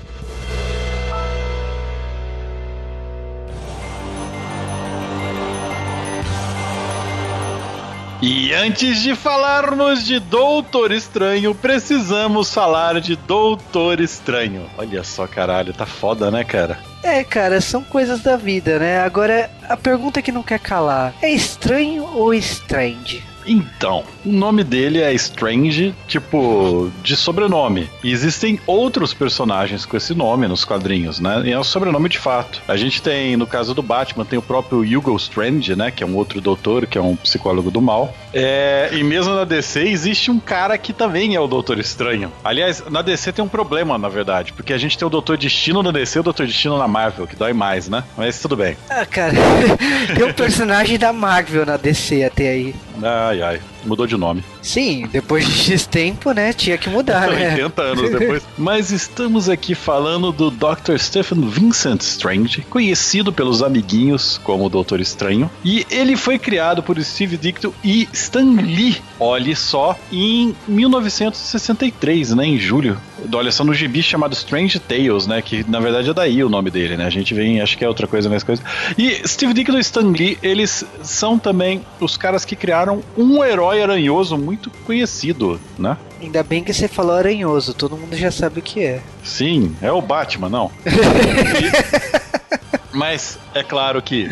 E 8.20 8.52
antes 8.52 9.00
de 9.00 9.14
falarmos 9.14 10.04
de 10.04 10.18
Doutor 10.18 10.90
Estranho, 10.90 11.54
precisamos 11.54 12.52
falar 12.52 13.00
de 13.00 13.14
Doutor 13.14 14.00
Estranho. 14.00 14.68
Olha 14.76 15.04
só, 15.04 15.24
caralho, 15.24 15.72
tá 15.72 15.86
foda, 15.86 16.28
né, 16.28 16.42
cara? 16.42 16.80
É, 17.00 17.22
cara, 17.22 17.60
são 17.60 17.84
coisas 17.84 18.20
da 18.20 18.36
vida, 18.36 18.76
né? 18.80 19.00
Agora, 19.00 19.48
a 19.68 19.76
pergunta 19.76 20.20
que 20.20 20.32
não 20.32 20.42
quer 20.42 20.58
calar: 20.58 21.14
é 21.22 21.30
estranho 21.30 22.04
ou 22.12 22.34
strange? 22.34 23.22
Então, 23.48 24.04
o 24.24 24.30
nome 24.30 24.62
dele 24.62 25.00
é 25.00 25.12
Strange, 25.14 25.94
tipo, 26.06 26.90
de 27.02 27.16
sobrenome. 27.16 27.88
E 28.04 28.12
existem 28.12 28.60
outros 28.66 29.14
personagens 29.14 29.86
com 29.86 29.96
esse 29.96 30.14
nome 30.14 30.46
nos 30.46 30.64
quadrinhos, 30.64 31.18
né? 31.18 31.42
E 31.44 31.52
é 31.52 31.58
um 31.58 31.64
sobrenome 31.64 32.08
de 32.08 32.18
fato. 32.18 32.62
A 32.68 32.76
gente 32.76 33.00
tem, 33.00 33.36
no 33.36 33.46
caso 33.46 33.74
do 33.74 33.82
Batman, 33.82 34.24
tem 34.24 34.38
o 34.38 34.42
próprio 34.42 34.80
Hugo 34.80 35.16
Strange, 35.16 35.74
né? 35.74 35.90
Que 35.90 36.04
é 36.04 36.06
um 36.06 36.14
outro 36.14 36.40
doutor, 36.40 36.86
que 36.86 36.98
é 36.98 37.00
um 37.00 37.16
psicólogo 37.16 37.70
do 37.70 37.80
mal. 37.80 38.14
É, 38.32 38.90
e 38.92 39.02
mesmo 39.02 39.34
na 39.34 39.44
DC 39.44 39.80
existe 39.88 40.30
um 40.30 40.38
cara 40.38 40.76
que 40.76 40.92
também 40.92 41.34
é 41.34 41.40
o 41.40 41.46
Doutor 41.46 41.78
Estranho. 41.78 42.30
Aliás, 42.44 42.84
na 42.90 43.00
DC 43.00 43.32
tem 43.32 43.44
um 43.44 43.48
problema, 43.48 43.96
na 43.96 44.08
verdade, 44.08 44.52
porque 44.52 44.72
a 44.72 44.78
gente 44.78 44.98
tem 44.98 45.06
o 45.06 45.10
Doutor 45.10 45.38
Destino 45.38 45.82
na 45.82 45.90
DC 45.90 46.18
e 46.18 46.20
o 46.20 46.22
Doutor 46.22 46.46
Destino 46.46 46.76
na 46.76 46.86
Marvel, 46.86 47.26
que 47.26 47.36
dói 47.36 47.52
mais, 47.52 47.88
né? 47.88 48.04
Mas 48.16 48.38
tudo 48.40 48.56
bem. 48.56 48.76
Ah, 48.90 49.06
cara, 49.06 49.32
tem 50.14 50.24
um 50.24 50.32
personagem 50.32 50.98
da 50.98 51.12
Marvel 51.12 51.64
na 51.64 51.76
DC 51.76 52.22
até 52.24 52.48
aí. 52.50 52.74
Ai, 53.02 53.40
ai. 53.42 53.60
Mudou 53.84 54.06
de 54.06 54.16
nome. 54.16 54.44
Sim, 54.62 55.08
depois 55.10 55.46
de 55.64 55.88
tempo, 55.88 56.32
né? 56.32 56.52
Tinha 56.52 56.76
que 56.76 56.88
mudar, 56.88 57.30
né? 57.30 57.52
80 57.58 57.82
anos 57.82 58.10
depois. 58.10 58.42
Mas 58.58 58.90
estamos 58.90 59.48
aqui 59.48 59.74
falando 59.74 60.32
do 60.32 60.50
Dr. 60.50 60.98
Stephen 60.98 61.48
Vincent 61.48 62.00
Strange, 62.02 62.62
conhecido 62.68 63.32
pelos 63.32 63.62
amiguinhos 63.62 64.40
como 64.42 64.66
o 64.66 64.68
Doutor 64.68 65.00
Estranho. 65.00 65.50
E 65.64 65.86
ele 65.90 66.16
foi 66.16 66.38
criado 66.38 66.82
por 66.82 67.00
Steve 67.02 67.36
Ditko 67.36 67.74
e 67.84 68.08
Stan 68.12 68.60
Lee, 68.60 68.96
olhe 69.18 69.54
só, 69.54 69.96
em 70.12 70.54
1963, 70.66 72.34
né? 72.34 72.46
Em 72.46 72.58
julho. 72.58 72.98
Olha 73.32 73.50
só 73.50 73.64
no 73.64 73.74
gibi 73.74 74.02
chamado 74.02 74.32
Strange 74.32 74.78
Tales, 74.78 75.26
né? 75.26 75.42
Que 75.42 75.64
na 75.68 75.80
verdade 75.80 76.10
é 76.10 76.14
daí 76.14 76.42
o 76.42 76.48
nome 76.48 76.70
dele, 76.70 76.96
né? 76.96 77.06
A 77.06 77.10
gente 77.10 77.34
vem, 77.34 77.60
acho 77.60 77.76
que 77.76 77.84
é 77.84 77.88
outra 77.88 78.06
coisa, 78.06 78.28
mais 78.28 78.42
coisa. 78.42 78.62
E 78.96 79.26
Steve 79.26 79.52
Ditko 79.52 79.76
e 79.76 79.80
Stan 79.80 80.10
Lee, 80.10 80.38
eles 80.42 80.84
são 81.02 81.38
também 81.38 81.82
os 82.00 82.16
caras 82.16 82.44
que 82.44 82.56
criaram 82.56 83.02
um 83.16 83.42
herói 83.44 83.67
herói 83.76 83.98
aranhoso 83.98 84.36
muito 84.36 84.70
conhecido, 84.86 85.60
né? 85.78 85.96
Ainda 86.20 86.42
bem 86.42 86.62
que 86.62 86.72
você 86.72 86.88
falou 86.88 87.14
aranhoso, 87.14 87.74
todo 87.74 87.96
mundo 87.96 88.16
já 88.16 88.30
sabe 88.30 88.60
o 88.60 88.62
que 88.62 88.82
é. 88.82 89.02
Sim, 89.22 89.74
é 89.80 89.90
o 89.90 90.00
Batman, 90.00 90.48
não. 90.48 90.70
Mas 92.92 93.38
é 93.54 93.62
claro 93.62 94.02
que 94.02 94.28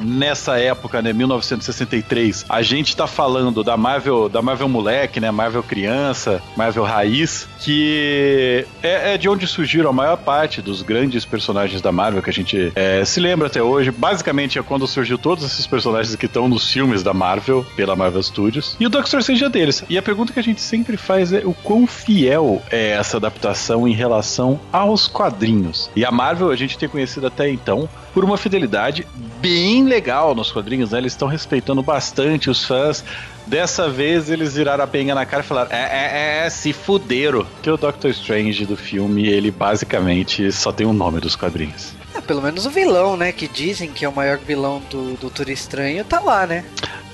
nessa 0.00 0.58
época, 0.58 1.02
né, 1.02 1.12
1963, 1.12 2.46
a 2.48 2.62
gente 2.62 2.96
tá 2.96 3.06
falando 3.06 3.62
da 3.62 3.76
Marvel, 3.76 4.28
da 4.28 4.42
Marvel 4.42 4.68
moleque, 4.68 5.20
né, 5.20 5.30
Marvel 5.30 5.62
criança, 5.62 6.42
Marvel 6.56 6.84
raiz, 6.84 7.48
que 7.58 8.66
é, 8.82 9.14
é 9.14 9.18
de 9.18 9.28
onde 9.28 9.46
surgiram 9.46 9.90
a 9.90 9.92
maior 9.92 10.16
parte 10.16 10.62
dos 10.62 10.82
grandes 10.82 11.24
personagens 11.24 11.80
da 11.80 11.92
Marvel 11.92 12.22
que 12.22 12.30
a 12.30 12.32
gente 12.32 12.72
é, 12.74 13.04
se 13.04 13.20
lembra 13.20 13.46
até 13.46 13.62
hoje. 13.62 13.90
Basicamente 13.90 14.58
é 14.58 14.62
quando 14.62 14.86
surgiu 14.86 15.18
todos 15.18 15.44
esses 15.44 15.66
personagens 15.66 16.14
que 16.16 16.26
estão 16.26 16.48
nos 16.48 16.70
filmes 16.70 17.02
da 17.02 17.12
Marvel, 17.12 17.64
pela 17.76 17.94
Marvel 17.94 18.22
Studios. 18.22 18.76
E 18.80 18.86
o 18.86 18.90
Doctor 18.90 19.20
Strange 19.20 19.44
é 19.44 19.48
deles. 19.48 19.84
E 19.88 19.98
a 19.98 20.02
pergunta 20.02 20.32
que 20.32 20.40
a 20.40 20.42
gente 20.42 20.60
sempre 20.60 20.96
faz 20.96 21.32
é 21.32 21.42
o 21.44 21.52
quão 21.52 21.86
fiel 21.86 22.62
é 22.70 22.90
essa 22.90 23.16
adaptação 23.16 23.86
em 23.86 23.92
relação 23.92 24.58
aos 24.72 25.06
quadrinhos. 25.06 25.90
E 25.94 26.04
a 26.04 26.10
Marvel 26.10 26.50
a 26.50 26.56
gente 26.56 26.78
tem 26.78 26.88
conhecido 26.88 27.26
até 27.26 27.50
então 27.50 27.88
por 28.12 28.24
uma 28.24 28.36
fidelidade 28.36 29.06
bem 29.40 29.84
legal 29.90 30.34
nos 30.34 30.50
quadrinhos, 30.50 30.92
né? 30.92 30.98
Eles 30.98 31.12
estão 31.12 31.28
respeitando 31.28 31.82
bastante 31.82 32.48
os 32.48 32.64
fãs. 32.64 33.04
Dessa 33.46 33.88
vez 33.88 34.30
eles 34.30 34.54
viraram 34.54 34.84
a 34.84 34.86
penha 34.86 35.14
na 35.14 35.26
cara 35.26 35.42
e 35.42 35.46
falaram: 35.46 35.70
é, 35.72 35.82
é, 35.82 36.46
é, 36.46 36.50
se 36.50 36.72
fuderam. 36.72 37.44
Que 37.60 37.70
o 37.70 37.76
Doctor 37.76 38.10
Strange 38.12 38.64
do 38.64 38.76
filme, 38.76 39.26
ele 39.26 39.50
basicamente 39.50 40.50
só 40.52 40.72
tem 40.72 40.86
o 40.86 40.92
nome 40.92 41.20
dos 41.20 41.36
quadrinhos. 41.36 41.92
É, 42.14 42.20
pelo 42.20 42.40
menos 42.40 42.64
o 42.64 42.70
vilão, 42.70 43.16
né? 43.16 43.32
Que 43.32 43.48
dizem 43.48 43.90
que 43.90 44.04
é 44.04 44.08
o 44.08 44.14
maior 44.14 44.38
vilão 44.38 44.80
do 44.88 45.16
Doutor 45.20 45.48
Estranho, 45.48 46.04
tá 46.04 46.20
lá, 46.20 46.46
né? 46.46 46.64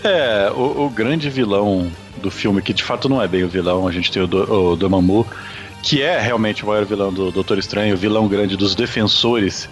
É, 0.05 0.51
o, 0.55 0.85
o, 0.85 0.91
grande 0.91 1.29
vilão 1.29 1.91
do 2.19 2.31
filme, 2.31 2.63
que 2.63 2.73
de 2.73 2.85
fato 2.85 3.09
não 3.09 3.21
é 3.21 3.27
bem 3.27 3.43
o 3.43 3.49
vilão, 3.49 3.89
a 3.89 3.93
gente 3.93 4.13
tem 4.13 4.23
o, 4.23 4.27
do, 4.27 4.73
o 4.73 4.77
Dormammu, 4.77 5.27
que 5.83 6.03
é 6.03 6.19
realmente 6.21 6.63
o 6.63 6.67
maior 6.67 6.85
vilão 6.85 7.13
do 7.13 7.33
Doutor 7.33 7.59
Estranho, 7.59 7.95
o 7.95 7.99
vilão 7.99 8.29
grande 8.29 8.57
dos 8.57 8.75
defensores 8.75 9.69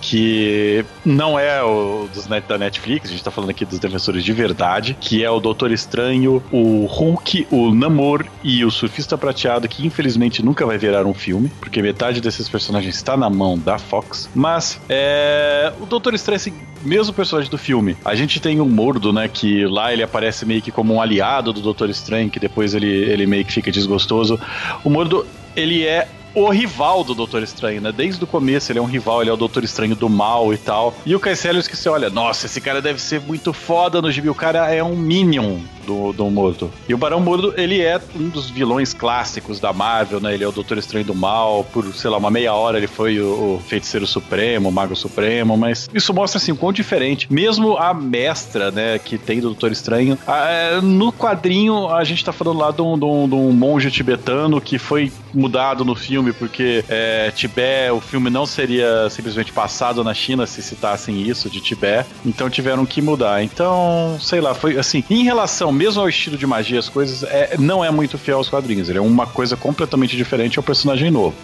que 0.00 0.84
não 1.04 1.38
é 1.38 1.62
o 1.62 2.08
dos 2.12 2.26
net, 2.28 2.46
da 2.46 2.58
Netflix, 2.58 3.08
a 3.08 3.12
gente 3.12 3.24
tá 3.24 3.30
falando 3.30 3.50
aqui 3.50 3.64
dos 3.64 3.78
defensores 3.78 4.24
de 4.24 4.32
verdade, 4.32 4.96
que 5.00 5.24
é 5.24 5.30
o 5.30 5.40
Doutor 5.40 5.70
Estranho, 5.72 6.42
o 6.52 6.86
Hulk, 6.86 7.46
o 7.50 7.74
Namor 7.74 8.24
e 8.42 8.64
o 8.64 8.70
Surfista 8.70 9.16
Prateado, 9.16 9.68
que 9.68 9.86
infelizmente 9.86 10.44
nunca 10.44 10.64
vai 10.64 10.78
virar 10.78 11.06
um 11.06 11.14
filme, 11.14 11.50
porque 11.60 11.82
metade 11.82 12.20
desses 12.20 12.48
personagens 12.48 12.94
está 12.94 13.16
na 13.16 13.28
mão 13.30 13.58
da 13.58 13.78
Fox. 13.78 14.28
Mas 14.34 14.80
é, 14.88 15.72
o 15.80 15.86
Doutor 15.86 16.14
Estranho, 16.14 16.36
assim, 16.36 16.52
mesmo 16.82 17.12
personagem 17.12 17.50
do 17.50 17.58
filme, 17.58 17.96
a 18.04 18.14
gente 18.14 18.40
tem 18.40 18.60
o 18.60 18.66
Mordo, 18.66 19.12
né, 19.12 19.28
que 19.28 19.64
lá 19.66 19.92
ele 19.92 20.02
aparece 20.02 20.44
meio 20.44 20.62
que 20.62 20.70
como 20.70 20.94
um 20.94 21.00
aliado 21.00 21.52
do 21.52 21.60
Doutor 21.60 21.90
Estranho, 21.90 22.30
que 22.30 22.38
depois 22.38 22.74
ele, 22.74 22.86
ele 22.86 23.26
meio 23.26 23.44
que 23.44 23.52
fica 23.52 23.70
desgostoso. 23.70 24.38
O 24.84 24.90
Mordo, 24.90 25.26
ele 25.54 25.84
é 25.84 26.08
o 26.36 26.50
rival 26.50 27.02
do 27.02 27.14
Doutor 27.14 27.42
Estranho, 27.42 27.80
né? 27.80 27.90
Desde 27.90 28.22
o 28.22 28.26
começo 28.26 28.70
ele 28.70 28.78
é 28.78 28.82
um 28.82 28.86
rival, 28.86 29.22
ele 29.22 29.30
é 29.30 29.32
o 29.32 29.38
Doutor 29.38 29.64
Estranho 29.64 29.96
do 29.96 30.08
mal 30.10 30.52
e 30.52 30.58
tal. 30.58 30.94
E 31.06 31.16
o 31.16 31.18
Caecilius 31.18 31.66
que 31.66 31.74
você 31.74 31.88
olha, 31.88 32.10
nossa, 32.10 32.44
esse 32.44 32.60
cara 32.60 32.82
deve 32.82 33.00
ser 33.00 33.22
muito 33.22 33.54
foda 33.54 34.02
no 34.02 34.12
gibi. 34.12 34.28
O 34.28 34.34
cara 34.34 34.70
é 34.70 34.84
um 34.84 34.94
Minion 34.94 35.60
do, 35.86 36.12
do 36.12 36.28
Mordo. 36.30 36.70
E 36.88 36.94
o 36.94 36.98
Barão 36.98 37.20
Mordo, 37.20 37.54
ele 37.56 37.80
é 37.80 38.00
um 38.14 38.28
dos 38.28 38.50
vilões 38.50 38.92
clássicos 38.92 39.60
da 39.60 39.72
Marvel, 39.72 40.20
né? 40.20 40.34
Ele 40.34 40.44
é 40.44 40.48
o 40.48 40.52
Doutor 40.52 40.78
Estranho 40.78 41.06
do 41.06 41.14
Mal. 41.14 41.64
Por, 41.72 41.84
sei 41.94 42.10
lá, 42.10 42.18
uma 42.18 42.30
meia 42.30 42.52
hora 42.52 42.76
ele 42.76 42.86
foi 42.86 43.20
o, 43.20 43.56
o 43.56 43.62
Feiticeiro 43.66 44.06
Supremo, 44.06 44.68
o 44.68 44.72
Mago 44.72 44.96
Supremo, 44.96 45.56
mas 45.56 45.88
isso 45.94 46.12
mostra, 46.12 46.38
assim, 46.38 46.52
o 46.52 46.56
quão 46.56 46.72
diferente. 46.72 47.32
Mesmo 47.32 47.76
a 47.76 47.94
mestra, 47.94 48.70
né, 48.70 48.98
que 48.98 49.16
tem 49.16 49.40
do 49.40 49.48
Doutor 49.48 49.72
Estranho, 49.72 50.18
a, 50.26 50.48
é, 50.48 50.80
no 50.80 51.12
quadrinho 51.12 51.88
a 51.88 52.02
gente 52.04 52.24
tá 52.24 52.32
falando 52.32 52.58
lá 52.58 52.70
de 52.70 52.82
um, 52.82 52.98
de, 52.98 53.04
um, 53.04 53.28
de 53.28 53.34
um 53.34 53.52
monge 53.52 53.90
tibetano 53.90 54.60
que 54.60 54.78
foi 54.78 55.12
mudado 55.32 55.84
no 55.84 55.94
filme 55.94 56.32
porque 56.32 56.84
é, 56.88 57.30
Tibete, 57.30 57.90
o 57.92 58.00
filme 58.00 58.30
não 58.30 58.46
seria 58.46 59.08
simplesmente 59.10 59.52
passado 59.52 60.02
na 60.02 60.14
China 60.14 60.46
se 60.46 60.62
citassem 60.62 61.22
isso 61.22 61.50
de 61.50 61.60
Tibete, 61.60 62.08
então 62.24 62.48
tiveram 62.48 62.86
que 62.86 63.02
mudar. 63.02 63.42
Então, 63.42 64.16
sei 64.20 64.40
lá, 64.40 64.54
foi 64.54 64.78
assim, 64.78 65.04
em 65.10 65.22
relação 65.22 65.70
mesmo 65.76 66.00
ao 66.00 66.08
estilo 66.08 66.36
de 66.36 66.46
magia, 66.46 66.78
as 66.78 66.88
coisas, 66.88 67.22
é, 67.22 67.56
não 67.58 67.84
é 67.84 67.90
muito 67.90 68.18
fiel 68.18 68.38
aos 68.38 68.48
quadrinhos, 68.48 68.88
ele 68.88 68.98
é 68.98 69.02
uma 69.02 69.26
coisa 69.26 69.56
completamente 69.56 70.16
diferente 70.16 70.58
ao 70.58 70.62
personagem 70.62 71.10
novo. 71.10 71.36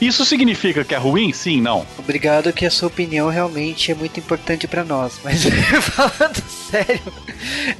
Isso 0.00 0.24
significa 0.24 0.84
que 0.84 0.94
é 0.94 0.98
ruim? 0.98 1.32
Sim, 1.32 1.60
não. 1.60 1.86
Obrigado 1.98 2.52
que 2.52 2.64
a 2.64 2.70
sua 2.70 2.88
opinião 2.88 3.28
realmente 3.28 3.90
é 3.90 3.94
muito 3.94 4.18
importante 4.18 4.66
para 4.66 4.84
nós, 4.84 5.20
mas 5.22 5.44
falando 5.82 6.42
sério, 6.70 7.00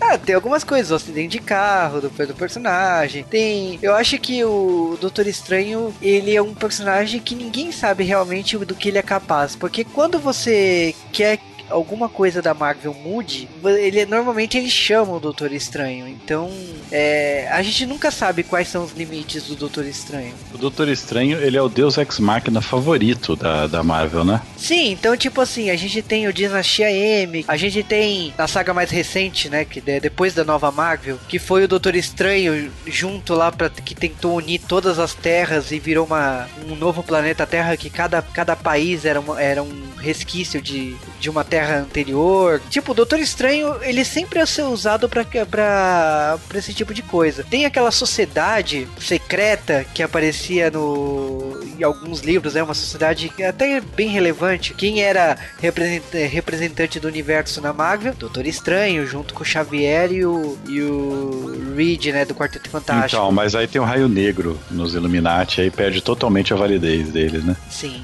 ah, 0.00 0.18
tem 0.18 0.34
algumas 0.34 0.64
coisas, 0.64 0.90
o 0.90 0.94
acidente 0.94 1.38
de 1.38 1.38
carro 1.38 2.00
do, 2.00 2.08
do 2.08 2.34
personagem, 2.34 3.24
tem, 3.24 3.78
eu 3.82 3.94
acho 3.94 4.18
que 4.18 4.44
o 4.44 4.98
Doutor 5.00 5.26
Estranho, 5.26 5.94
ele 6.02 6.34
é 6.34 6.42
um 6.42 6.54
personagem 6.54 7.20
que 7.20 7.34
ninguém 7.34 7.72
sabe 7.72 8.04
realmente 8.04 8.56
do 8.58 8.74
que 8.74 8.88
ele 8.88 8.98
é 8.98 9.02
capaz, 9.02 9.56
porque 9.56 9.84
quando 9.84 10.18
você 10.18 10.94
quer 11.12 11.38
alguma 11.70 12.08
coisa 12.08 12.42
da 12.42 12.54
Marvel 12.54 12.94
mude, 12.94 13.48
ele 13.64 14.04
normalmente 14.06 14.58
ele 14.58 14.70
chama 14.70 15.12
o 15.12 15.20
Doutor 15.20 15.52
Estranho. 15.52 16.06
Então, 16.08 16.50
é, 16.90 17.48
a 17.50 17.62
gente 17.62 17.86
nunca 17.86 18.10
sabe 18.10 18.42
quais 18.42 18.68
são 18.68 18.84
os 18.84 18.92
limites 18.92 19.44
do 19.44 19.56
Doutor 19.56 19.84
Estranho. 19.86 20.34
O 20.52 20.58
Doutor 20.58 20.88
Estranho, 20.88 21.40
ele 21.40 21.56
é 21.56 21.62
o 21.62 21.68
Deus 21.68 21.98
Ex 21.98 22.18
Machina 22.18 22.60
favorito 22.60 23.36
da, 23.36 23.66
da 23.66 23.82
Marvel, 23.82 24.24
né? 24.24 24.40
Sim, 24.56 24.92
então 24.92 25.16
tipo 25.16 25.40
assim, 25.40 25.70
a 25.70 25.76
gente 25.76 26.02
tem 26.02 26.26
o 26.26 26.32
Dinastia 26.32 26.90
M, 26.90 27.44
a 27.48 27.56
gente 27.56 27.82
tem 27.82 28.34
na 28.36 28.46
saga 28.46 28.74
mais 28.74 28.90
recente, 28.90 29.48
né, 29.48 29.64
que 29.64 29.82
é 29.86 30.00
depois 30.00 30.34
da 30.34 30.44
nova 30.44 30.70
Marvel, 30.70 31.18
que 31.28 31.38
foi 31.38 31.64
o 31.64 31.68
Doutor 31.68 31.94
Estranho 31.94 32.70
junto 32.86 33.34
lá 33.34 33.50
para 33.50 33.70
que 33.70 33.94
tentou 33.94 34.36
unir 34.36 34.60
todas 34.60 34.98
as 34.98 35.14
terras 35.14 35.70
e 35.70 35.78
virou 35.78 36.06
uma, 36.06 36.48
um 36.68 36.74
novo 36.74 37.02
planeta 37.02 37.46
Terra 37.46 37.76
que 37.76 37.90
cada, 37.90 38.22
cada 38.22 38.56
país 38.56 39.04
era, 39.04 39.20
uma, 39.20 39.40
era 39.40 39.62
um 39.62 39.94
resquício 39.98 40.60
de, 40.60 40.96
de 41.20 41.30
uma 41.30 41.44
terra 41.44 41.53
anterior. 41.62 42.60
Tipo, 42.70 42.92
o 42.92 42.94
Doutor 42.94 43.18
Estranho, 43.18 43.76
ele 43.82 44.04
sempre 44.04 44.38
é 44.38 44.46
ser 44.46 44.62
usado 44.62 45.08
pra, 45.08 45.24
pra, 45.24 46.38
pra 46.48 46.58
esse 46.58 46.72
tipo 46.72 46.94
de 46.94 47.02
coisa. 47.02 47.44
Tem 47.44 47.64
aquela 47.64 47.90
sociedade 47.90 48.88
secreta 48.98 49.84
que 49.94 50.02
aparecia 50.02 50.70
no 50.70 51.62
em 51.78 51.82
alguns 51.82 52.20
livros, 52.20 52.56
é 52.56 52.62
uma 52.62 52.74
sociedade 52.74 53.32
até 53.46 53.80
bem 53.80 54.08
relevante. 54.08 54.74
Quem 54.74 55.02
era 55.02 55.36
representante 56.30 57.00
do 57.00 57.08
universo 57.08 57.60
na 57.60 57.72
Marvel? 57.72 58.14
Doutor 58.14 58.46
Estranho, 58.46 59.06
junto 59.06 59.34
com 59.34 59.42
o 59.42 59.46
Xavier 59.46 60.12
e 60.12 60.24
o, 60.24 60.58
e 60.68 60.80
o 60.80 61.74
Reed, 61.76 62.06
né, 62.06 62.24
do 62.24 62.34
Quarteto 62.34 62.70
Fantástico. 62.70 63.20
Então, 63.20 63.32
mas 63.32 63.54
aí 63.54 63.66
tem 63.66 63.80
o 63.80 63.84
Raio 63.84 64.08
Negro 64.08 64.58
nos 64.70 64.94
Illuminati, 64.94 65.60
aí 65.60 65.70
perde 65.70 66.00
totalmente 66.00 66.52
a 66.52 66.56
validez 66.56 67.08
deles, 67.08 67.44
né? 67.44 67.56
Sim. 67.68 68.02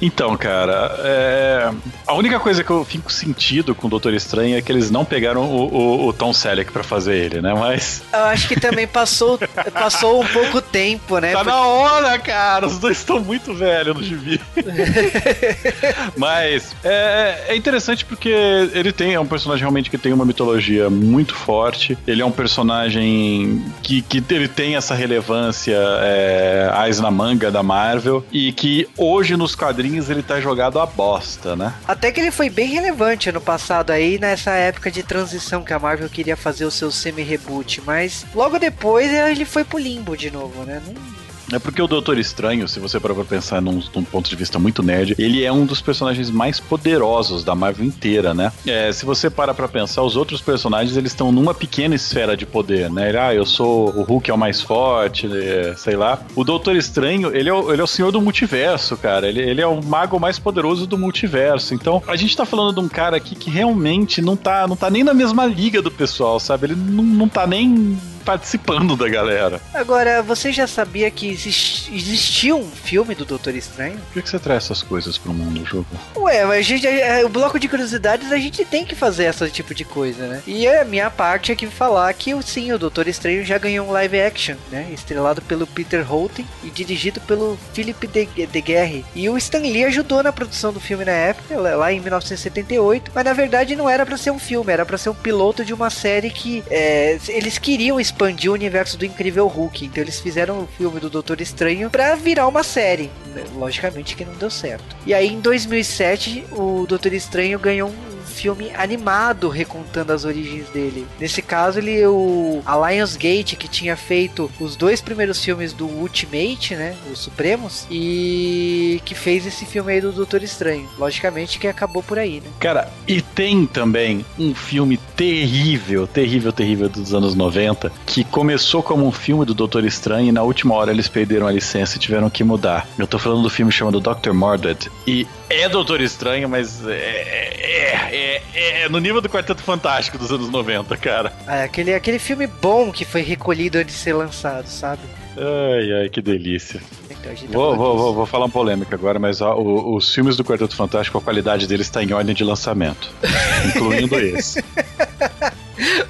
Então, 0.00 0.36
cara, 0.36 0.96
é... 1.00 1.70
a 2.06 2.14
única 2.14 2.40
coisa 2.40 2.64
que 2.64 2.70
eu 2.70 2.84
fico 2.84 3.12
sentido 3.12 3.74
com 3.74 3.86
o 3.86 3.90
Doutor 3.90 4.14
Estranho 4.14 4.56
é 4.56 4.62
que 4.62 4.72
eles 4.72 4.90
não 4.90 5.04
pegaram 5.04 5.42
o, 5.42 5.72
o, 5.72 6.08
o 6.08 6.12
Tom 6.12 6.32
Selleck 6.32 6.72
pra 6.72 6.82
fazer 6.82 7.16
ele, 7.16 7.40
né? 7.40 7.54
Mas. 7.54 8.02
Eu 8.12 8.24
acho 8.24 8.48
que 8.48 8.58
também 8.58 8.86
passou, 8.86 9.38
passou 9.72 10.22
um 10.22 10.26
pouco 10.26 10.60
tempo, 10.60 11.18
né? 11.18 11.32
Tá 11.32 11.38
Porque... 11.38 11.50
na 11.50 11.60
hora, 11.60 12.18
cara! 12.18 12.66
Os 12.66 12.78
dois 12.78 12.98
estão 12.98 13.20
muito 13.20 13.54
velhos 13.54 13.94
no 13.96 14.02
gibi. 14.02 14.40
Mas 16.16 16.74
é, 16.84 17.44
é, 17.48 17.56
interessante 17.56 18.04
porque 18.04 18.28
ele 18.28 18.92
tem, 18.92 19.14
é 19.14 19.20
um 19.20 19.26
personagem 19.26 19.62
realmente 19.62 19.90
que 19.90 19.98
tem 19.98 20.12
uma 20.12 20.24
mitologia 20.24 20.88
muito 20.90 21.34
forte. 21.34 21.96
Ele 22.06 22.22
é 22.22 22.26
um 22.26 22.30
personagem 22.30 23.64
que, 23.82 24.02
que 24.02 24.22
ele 24.30 24.48
tem 24.48 24.76
essa 24.76 24.94
relevância 24.94 25.76
é, 25.76 26.70
na 27.00 27.10
manga 27.10 27.50
da 27.50 27.62
Marvel 27.62 28.24
e 28.32 28.52
que 28.52 28.88
hoje 28.96 29.36
nos 29.36 29.54
quadrinhos 29.54 29.79
ele 30.10 30.22
tá 30.22 30.40
jogado 30.40 30.78
a 30.78 30.86
bosta, 30.86 31.56
né? 31.56 31.74
Até 31.86 32.12
que 32.12 32.20
ele 32.20 32.30
foi 32.30 32.50
bem 32.50 32.68
relevante 32.68 33.28
ano 33.28 33.40
passado 33.40 33.90
aí, 33.90 34.18
nessa 34.18 34.52
época 34.52 34.90
de 34.90 35.02
transição 35.02 35.62
que 35.62 35.72
a 35.72 35.78
Marvel 35.78 36.08
queria 36.08 36.36
fazer 36.36 36.64
o 36.64 36.70
seu 36.70 36.90
semi-reboot, 36.90 37.82
mas 37.84 38.26
logo 38.34 38.58
depois 38.58 39.12
ele 39.12 39.44
foi 39.44 39.64
pro 39.64 39.78
limbo 39.78 40.16
de 40.16 40.30
novo, 40.30 40.64
né? 40.64 40.82
Não, 40.86 41.19
é 41.52 41.58
porque 41.58 41.80
o 41.82 41.86
Doutor 41.86 42.18
Estranho, 42.18 42.68
se 42.68 42.80
você 42.80 42.98
parar 42.98 43.14
pra 43.14 43.24
pensar 43.24 43.60
num, 43.60 43.82
num, 43.94 44.04
ponto 44.04 44.28
de 44.28 44.36
vista 44.36 44.58
muito 44.58 44.82
nerd, 44.82 45.14
ele 45.18 45.44
é 45.44 45.52
um 45.52 45.66
dos 45.66 45.80
personagens 45.80 46.30
mais 46.30 46.60
poderosos 46.60 47.44
da 47.44 47.54
Marvel 47.54 47.84
inteira, 47.84 48.34
né? 48.34 48.52
É, 48.66 48.92
se 48.92 49.04
você 49.04 49.28
para 49.28 49.54
pra 49.54 49.68
pensar, 49.68 50.02
os 50.02 50.16
outros 50.16 50.40
personagens, 50.40 50.96
eles 50.96 51.12
estão 51.12 51.32
numa 51.32 51.54
pequena 51.54 51.94
esfera 51.94 52.36
de 52.36 52.46
poder, 52.46 52.90
né? 52.90 53.10
ah, 53.20 53.34
eu 53.34 53.44
sou 53.44 53.90
o 53.90 54.02
Hulk 54.02 54.30
é 54.30 54.34
o 54.34 54.38
mais 54.38 54.60
forte, 54.60 55.28
sei 55.76 55.96
lá. 55.96 56.20
O 56.34 56.44
Doutor 56.44 56.76
Estranho, 56.76 57.34
ele 57.34 57.48
é 57.48 57.52
o, 57.52 57.72
ele 57.72 57.80
é 57.80 57.84
o 57.84 57.86
senhor 57.86 58.12
do 58.12 58.20
multiverso, 58.20 58.96
cara. 58.96 59.28
Ele, 59.28 59.40
ele 59.40 59.60
é 59.60 59.66
o 59.66 59.82
mago 59.82 60.18
mais 60.18 60.38
poderoso 60.38 60.86
do 60.86 60.96
multiverso. 60.96 61.74
Então, 61.74 62.02
a 62.06 62.16
gente 62.16 62.36
tá 62.36 62.44
falando 62.44 62.74
de 62.74 62.80
um 62.80 62.88
cara 62.88 63.16
aqui 63.16 63.34
que 63.34 63.50
realmente 63.50 64.22
não 64.22 64.36
tá, 64.36 64.66
não 64.66 64.76
tá 64.76 64.90
nem 64.90 65.04
na 65.04 65.12
mesma 65.12 65.46
liga 65.46 65.82
do 65.82 65.90
pessoal, 65.90 66.38
sabe? 66.38 66.66
Ele 66.66 66.76
não, 66.76 67.04
não 67.04 67.28
tá 67.28 67.46
nem 67.46 67.98
participando 68.24 68.96
da 68.96 69.08
galera. 69.08 69.60
Agora, 69.74 70.22
você 70.22 70.52
já 70.52 70.66
sabia 70.66 71.10
que 71.10 71.28
existia 71.28 72.54
um 72.54 72.70
filme 72.70 73.14
do 73.14 73.24
Doutor 73.24 73.54
Estranho? 73.54 73.98
Por 74.12 74.22
que, 74.22 74.28
você 74.28 74.38
traz 74.38 74.64
essas 74.64 74.82
coisas 74.82 75.18
pro 75.18 75.32
mundo, 75.32 75.64
jogo? 75.64 75.86
Ué, 76.16 76.44
mas 76.44 76.58
a 76.58 76.62
gente, 76.62 76.86
é, 76.86 77.24
o 77.24 77.28
bloco 77.28 77.58
de 77.58 77.68
curiosidades 77.68 78.32
a 78.32 78.36
gente 78.36 78.64
tem 78.64 78.84
que 78.84 78.94
fazer 78.94 79.24
esse 79.24 79.50
tipo 79.50 79.74
de 79.74 79.84
coisa, 79.84 80.26
né? 80.26 80.42
E 80.46 80.66
a 80.66 80.84
minha 80.84 81.10
parte 81.10 81.52
é 81.52 81.54
que 81.54 81.66
falar 81.66 82.12
que 82.14 82.30
sim, 82.42 82.72
o 82.72 82.78
Doutor 82.78 83.08
Estranho 83.08 83.44
já 83.44 83.58
ganhou 83.58 83.86
um 83.86 83.92
live 83.92 84.20
action, 84.20 84.56
né? 84.70 84.88
Estrelado 84.92 85.42
pelo 85.42 85.66
Peter 85.66 86.04
Holten 86.06 86.46
e 86.62 86.70
dirigido 86.70 87.20
pelo 87.20 87.58
Philip 87.72 88.06
de, 88.06 88.46
de 88.46 88.60
Guerre. 88.60 89.04
E 89.14 89.28
o 89.28 89.36
Stan 89.36 89.58
Lee 89.58 89.84
ajudou 89.84 90.22
na 90.22 90.32
produção 90.32 90.72
do 90.72 90.80
filme 90.80 91.04
na 91.04 91.12
época, 91.12 91.56
lá 91.58 91.92
em 91.92 92.00
1978, 92.00 93.12
mas 93.14 93.24
na 93.24 93.32
verdade 93.32 93.76
não 93.76 93.88
era 93.88 94.04
para 94.04 94.16
ser 94.16 94.30
um 94.30 94.38
filme, 94.38 94.72
era 94.72 94.84
para 94.84 94.98
ser 94.98 95.10
um 95.10 95.14
piloto 95.14 95.64
de 95.64 95.72
uma 95.72 95.90
série 95.90 96.30
que 96.30 96.62
é, 96.70 97.18
eles 97.28 97.58
queriam 97.58 98.00
expandir 98.20 98.50
o 98.50 98.54
universo 98.54 98.98
do 98.98 99.06
Incrível 99.06 99.46
Hulk. 99.46 99.86
Então 99.86 100.02
eles 100.02 100.20
fizeram 100.20 100.60
o 100.60 100.66
filme 100.66 101.00
do 101.00 101.08
Doutor 101.08 101.40
Estranho 101.40 101.88
para 101.88 102.14
virar 102.14 102.46
uma 102.46 102.62
série. 102.62 103.10
Logicamente 103.56 104.14
que 104.14 104.24
não 104.24 104.34
deu 104.34 104.50
certo. 104.50 104.94
E 105.06 105.14
aí 105.14 105.28
em 105.28 105.40
2007 105.40 106.44
o 106.52 106.84
Doutor 106.86 107.14
Estranho 107.14 107.58
ganhou 107.58 107.88
um 107.88 108.09
filme 108.40 108.70
animado 108.74 109.48
recontando 109.48 110.12
as 110.12 110.24
origens 110.24 110.68
dele. 110.70 111.06
Nesse 111.18 111.42
caso, 111.42 111.78
ele 111.78 112.06
o 112.06 112.62
a 112.64 112.90
Lionsgate 112.90 113.56
que 113.56 113.68
tinha 113.68 113.96
feito 113.96 114.50
os 114.58 114.76
dois 114.76 115.00
primeiros 115.00 115.44
filmes 115.44 115.72
do 115.72 115.86
Ultimate, 115.86 116.74
né, 116.74 116.96
os 117.12 117.18
Supremos, 117.18 117.86
e 117.90 119.00
que 119.04 119.14
fez 119.14 119.46
esse 119.46 119.66
filme 119.66 119.92
aí 119.92 120.00
do 120.00 120.10
Doutor 120.10 120.42
Estranho. 120.42 120.88
Logicamente 120.98 121.58
que 121.58 121.66
acabou 121.66 122.02
por 122.02 122.18
aí, 122.18 122.40
né? 122.40 122.48
Cara, 122.58 122.90
e 123.06 123.20
tem 123.20 123.66
também 123.66 124.24
um 124.38 124.54
filme 124.54 124.96
terrível, 125.16 126.06
terrível, 126.06 126.52
terrível 126.52 126.88
dos 126.88 127.12
anos 127.12 127.34
90, 127.34 127.92
que 128.06 128.24
começou 128.24 128.82
como 128.82 129.06
um 129.06 129.12
filme 129.12 129.44
do 129.44 129.54
Doutor 129.54 129.84
Estranho 129.84 130.28
e 130.28 130.32
na 130.32 130.42
última 130.42 130.74
hora 130.74 130.90
eles 130.90 131.08
perderam 131.08 131.46
a 131.46 131.52
licença 131.52 131.96
e 131.96 132.00
tiveram 132.00 132.30
que 132.30 132.42
mudar. 132.42 132.88
Eu 132.98 133.06
tô 133.06 133.18
falando 133.18 133.42
do 133.42 133.50
filme 133.50 133.70
chamado 133.70 134.00
Dr. 134.00 134.32
Mordred 134.32 134.90
e 135.06 135.26
é 135.50 135.68
Doutor 135.68 136.00
Estranho, 136.00 136.48
mas 136.48 136.86
é, 136.86 136.92
é, 136.92 138.42
é, 138.54 138.82
é, 138.84 138.88
no 138.88 138.98
nível 138.98 139.20
do 139.20 139.28
Quarteto 139.28 139.62
Fantástico 139.62 140.16
dos 140.18 140.30
anos 140.32 140.48
90, 140.48 140.96
cara. 140.96 141.32
É, 141.46 141.64
aquele, 141.64 141.94
aquele 141.94 142.18
filme 142.18 142.46
bom 142.46 142.90
que 142.92 143.04
foi 143.04 143.22
recolhido 143.22 143.78
antes 143.78 143.94
de 143.94 144.00
ser 144.00 144.12
lançado, 144.14 144.66
sabe? 144.66 145.02
Ai, 145.36 146.02
ai, 146.02 146.08
que 146.08 146.20
delícia. 146.20 146.80
Então 147.08 147.16
tá 147.34 147.40
Vou, 147.50 147.76
vou, 147.76 147.96
vou, 147.96 148.14
vou 148.14 148.26
falar 148.26 148.46
uma 148.46 148.50
polêmica 148.50 148.94
agora, 148.94 149.18
mas 149.18 149.40
ó, 149.40 149.54
o- 149.56 149.94
os 149.96 150.12
filmes 150.14 150.36
do 150.36 150.44
Quarteto 150.44 150.74
Fantástico, 150.74 151.18
a 151.18 151.20
qualidade 151.20 151.66
deles 151.66 151.86
está 151.86 152.02
em 152.02 152.12
ordem 152.12 152.34
de 152.34 152.44
lançamento. 152.44 153.10
incluindo 153.74 154.18
esse. 154.18 154.64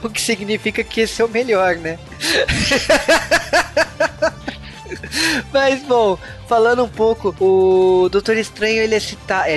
O 0.02 0.08
que 0.08 0.20
significa 0.20 0.82
que 0.82 1.02
esse 1.02 1.20
é 1.20 1.24
o 1.24 1.28
melhor, 1.28 1.76
né? 1.76 1.98
Mas 5.52 5.82
bom, 5.82 6.18
falando 6.48 6.84
um 6.84 6.88
pouco, 6.88 7.34
o 7.40 8.08
Doutor 8.08 8.36
Estranho 8.36 8.82
ele 8.82 8.94
é 8.94 9.00
citado. 9.00 9.48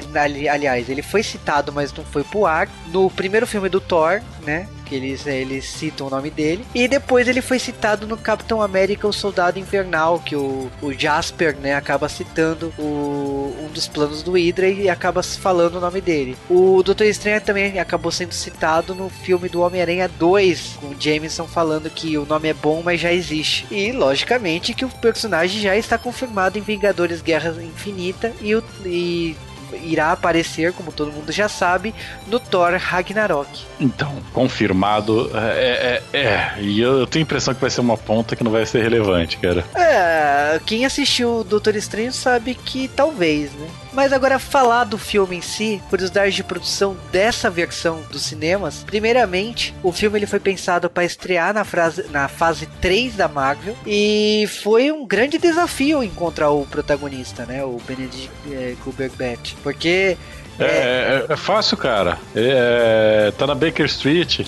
aliás, 0.51 0.89
ele 0.89 1.01
foi 1.01 1.23
citado, 1.23 1.71
mas 1.71 1.93
não 1.93 2.03
foi 2.03 2.23
pro 2.23 2.45
ar. 2.45 2.69
No 2.87 3.09
primeiro 3.09 3.47
filme 3.47 3.69
do 3.69 3.79
Thor, 3.79 4.21
né? 4.45 4.67
Que 4.93 4.97
eles, 4.97 5.25
eles 5.25 5.65
citam 5.65 6.05
o 6.05 6.09
nome 6.11 6.29
dele. 6.29 6.63
E 6.75 6.87
depois 6.87 7.27
ele 7.27 7.41
foi 7.41 7.57
citado 7.57 8.05
no 8.05 8.15
Capitão 8.15 8.61
América, 8.61 9.07
o 9.07 9.11
Soldado 9.11 9.57
Invernal, 9.57 10.19
que 10.19 10.35
o, 10.35 10.69
o 10.83 10.93
Jasper, 10.93 11.57
né, 11.57 11.73
acaba 11.73 12.07
citando 12.07 12.71
o, 12.77 13.55
um 13.59 13.71
dos 13.73 13.87
planos 13.87 14.21
do 14.21 14.33
Hydra 14.33 14.69
e 14.69 14.87
acaba 14.87 15.23
falando 15.23 15.77
o 15.77 15.79
nome 15.79 15.99
dele. 15.99 16.37
O 16.47 16.83
Doutor 16.83 17.05
Estranho 17.05 17.41
também 17.41 17.79
acabou 17.79 18.11
sendo 18.11 18.33
citado 18.33 18.93
no 18.93 19.09
filme 19.09 19.49
do 19.49 19.61
Homem-Aranha 19.61 20.07
2, 20.07 20.77
com 20.79 20.87
o 20.89 20.95
Jameson 20.99 21.47
falando 21.47 21.89
que 21.89 22.15
o 22.15 22.25
nome 22.27 22.49
é 22.49 22.53
bom, 22.53 22.83
mas 22.85 23.01
já 23.01 23.11
existe. 23.11 23.65
E, 23.71 23.91
logicamente, 23.91 24.75
que 24.75 24.85
o 24.85 24.89
personagem 24.89 25.59
já 25.59 25.75
está 25.75 25.97
confirmado 25.97 26.59
em 26.59 26.61
Vingadores 26.61 27.19
Guerra 27.19 27.49
Infinita 27.63 28.31
e, 28.39 28.53
o, 28.53 28.63
e 28.85 29.35
irá 29.81 30.11
aparecer, 30.11 30.73
como 30.73 30.91
todo 30.91 31.11
mundo 31.11 31.31
já 31.31 31.47
sabe, 31.47 31.93
no 32.27 32.39
Thor 32.39 32.75
Ragnarok. 32.77 33.65
Então, 33.79 34.15
confirmado. 34.33 35.31
É, 35.33 36.01
é, 36.13 36.17
é. 36.17 36.53
E 36.59 36.79
eu, 36.79 36.99
eu 36.99 37.07
tenho 37.07 37.23
a 37.23 37.25
impressão 37.25 37.53
que 37.53 37.61
vai 37.61 37.69
ser 37.69 37.81
uma 37.81 37.97
ponta 37.97 38.35
que 38.35 38.43
não 38.43 38.51
vai 38.51 38.65
ser 38.65 38.81
relevante, 38.81 39.37
cara. 39.37 39.63
É, 39.75 40.59
quem 40.65 40.85
assistiu 40.85 41.39
o 41.39 41.43
Doutor 41.43 41.75
Estranho 41.75 42.11
sabe 42.11 42.55
que 42.55 42.87
talvez, 42.87 43.51
né? 43.53 43.67
Mas 43.93 44.11
agora 44.11 44.39
falar 44.39 44.85
do 44.85 44.97
filme 44.97 45.35
em 45.37 45.41
si, 45.41 45.81
curiosidades 45.89 46.33
de 46.33 46.43
produção 46.43 46.97
dessa 47.11 47.49
versão 47.49 48.01
dos 48.11 48.23
cinemas. 48.23 48.83
Primeiramente, 48.83 49.73
o 49.83 49.91
filme 49.91 50.17
ele 50.19 50.25
foi 50.25 50.39
pensado 50.39 50.89
para 50.89 51.05
estrear 51.05 51.53
na, 51.53 51.63
frase, 51.63 52.05
na 52.09 52.27
fase 52.27 52.65
3 52.81 53.15
da 53.15 53.27
Marvel 53.27 53.75
e 53.85 54.47
foi 54.63 54.91
um 54.91 55.05
grande 55.05 55.37
desafio 55.37 56.03
encontrar 56.03 56.49
o 56.49 56.65
protagonista, 56.65 57.45
né? 57.45 57.63
O 57.63 57.79
Benedict 57.87 58.31
é, 58.51 58.75
Cumberbatch, 58.83 59.53
porque 59.61 60.17
É, 60.59 61.25
é- 61.29 61.33
é 61.33 61.35
fácil, 61.35 61.77
cara. 61.77 62.17
É, 62.35 63.31
tá 63.37 63.45
na 63.47 63.53
Baker 63.55 63.85
Street. 63.85 64.41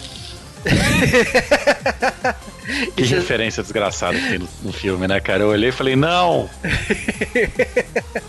Que 2.96 3.04
Isso- 3.04 3.16
referência 3.16 3.62
desgraçada 3.64 4.18
que 4.18 4.28
tem 4.30 4.40
no, 4.40 4.50
no 4.64 4.74
filme, 4.74 5.08
né, 5.08 5.20
cara? 5.20 5.44
Eu 5.44 5.50
olhei 5.50 5.70
e 5.70 5.72
falei, 5.72 5.96
não! 5.96 6.50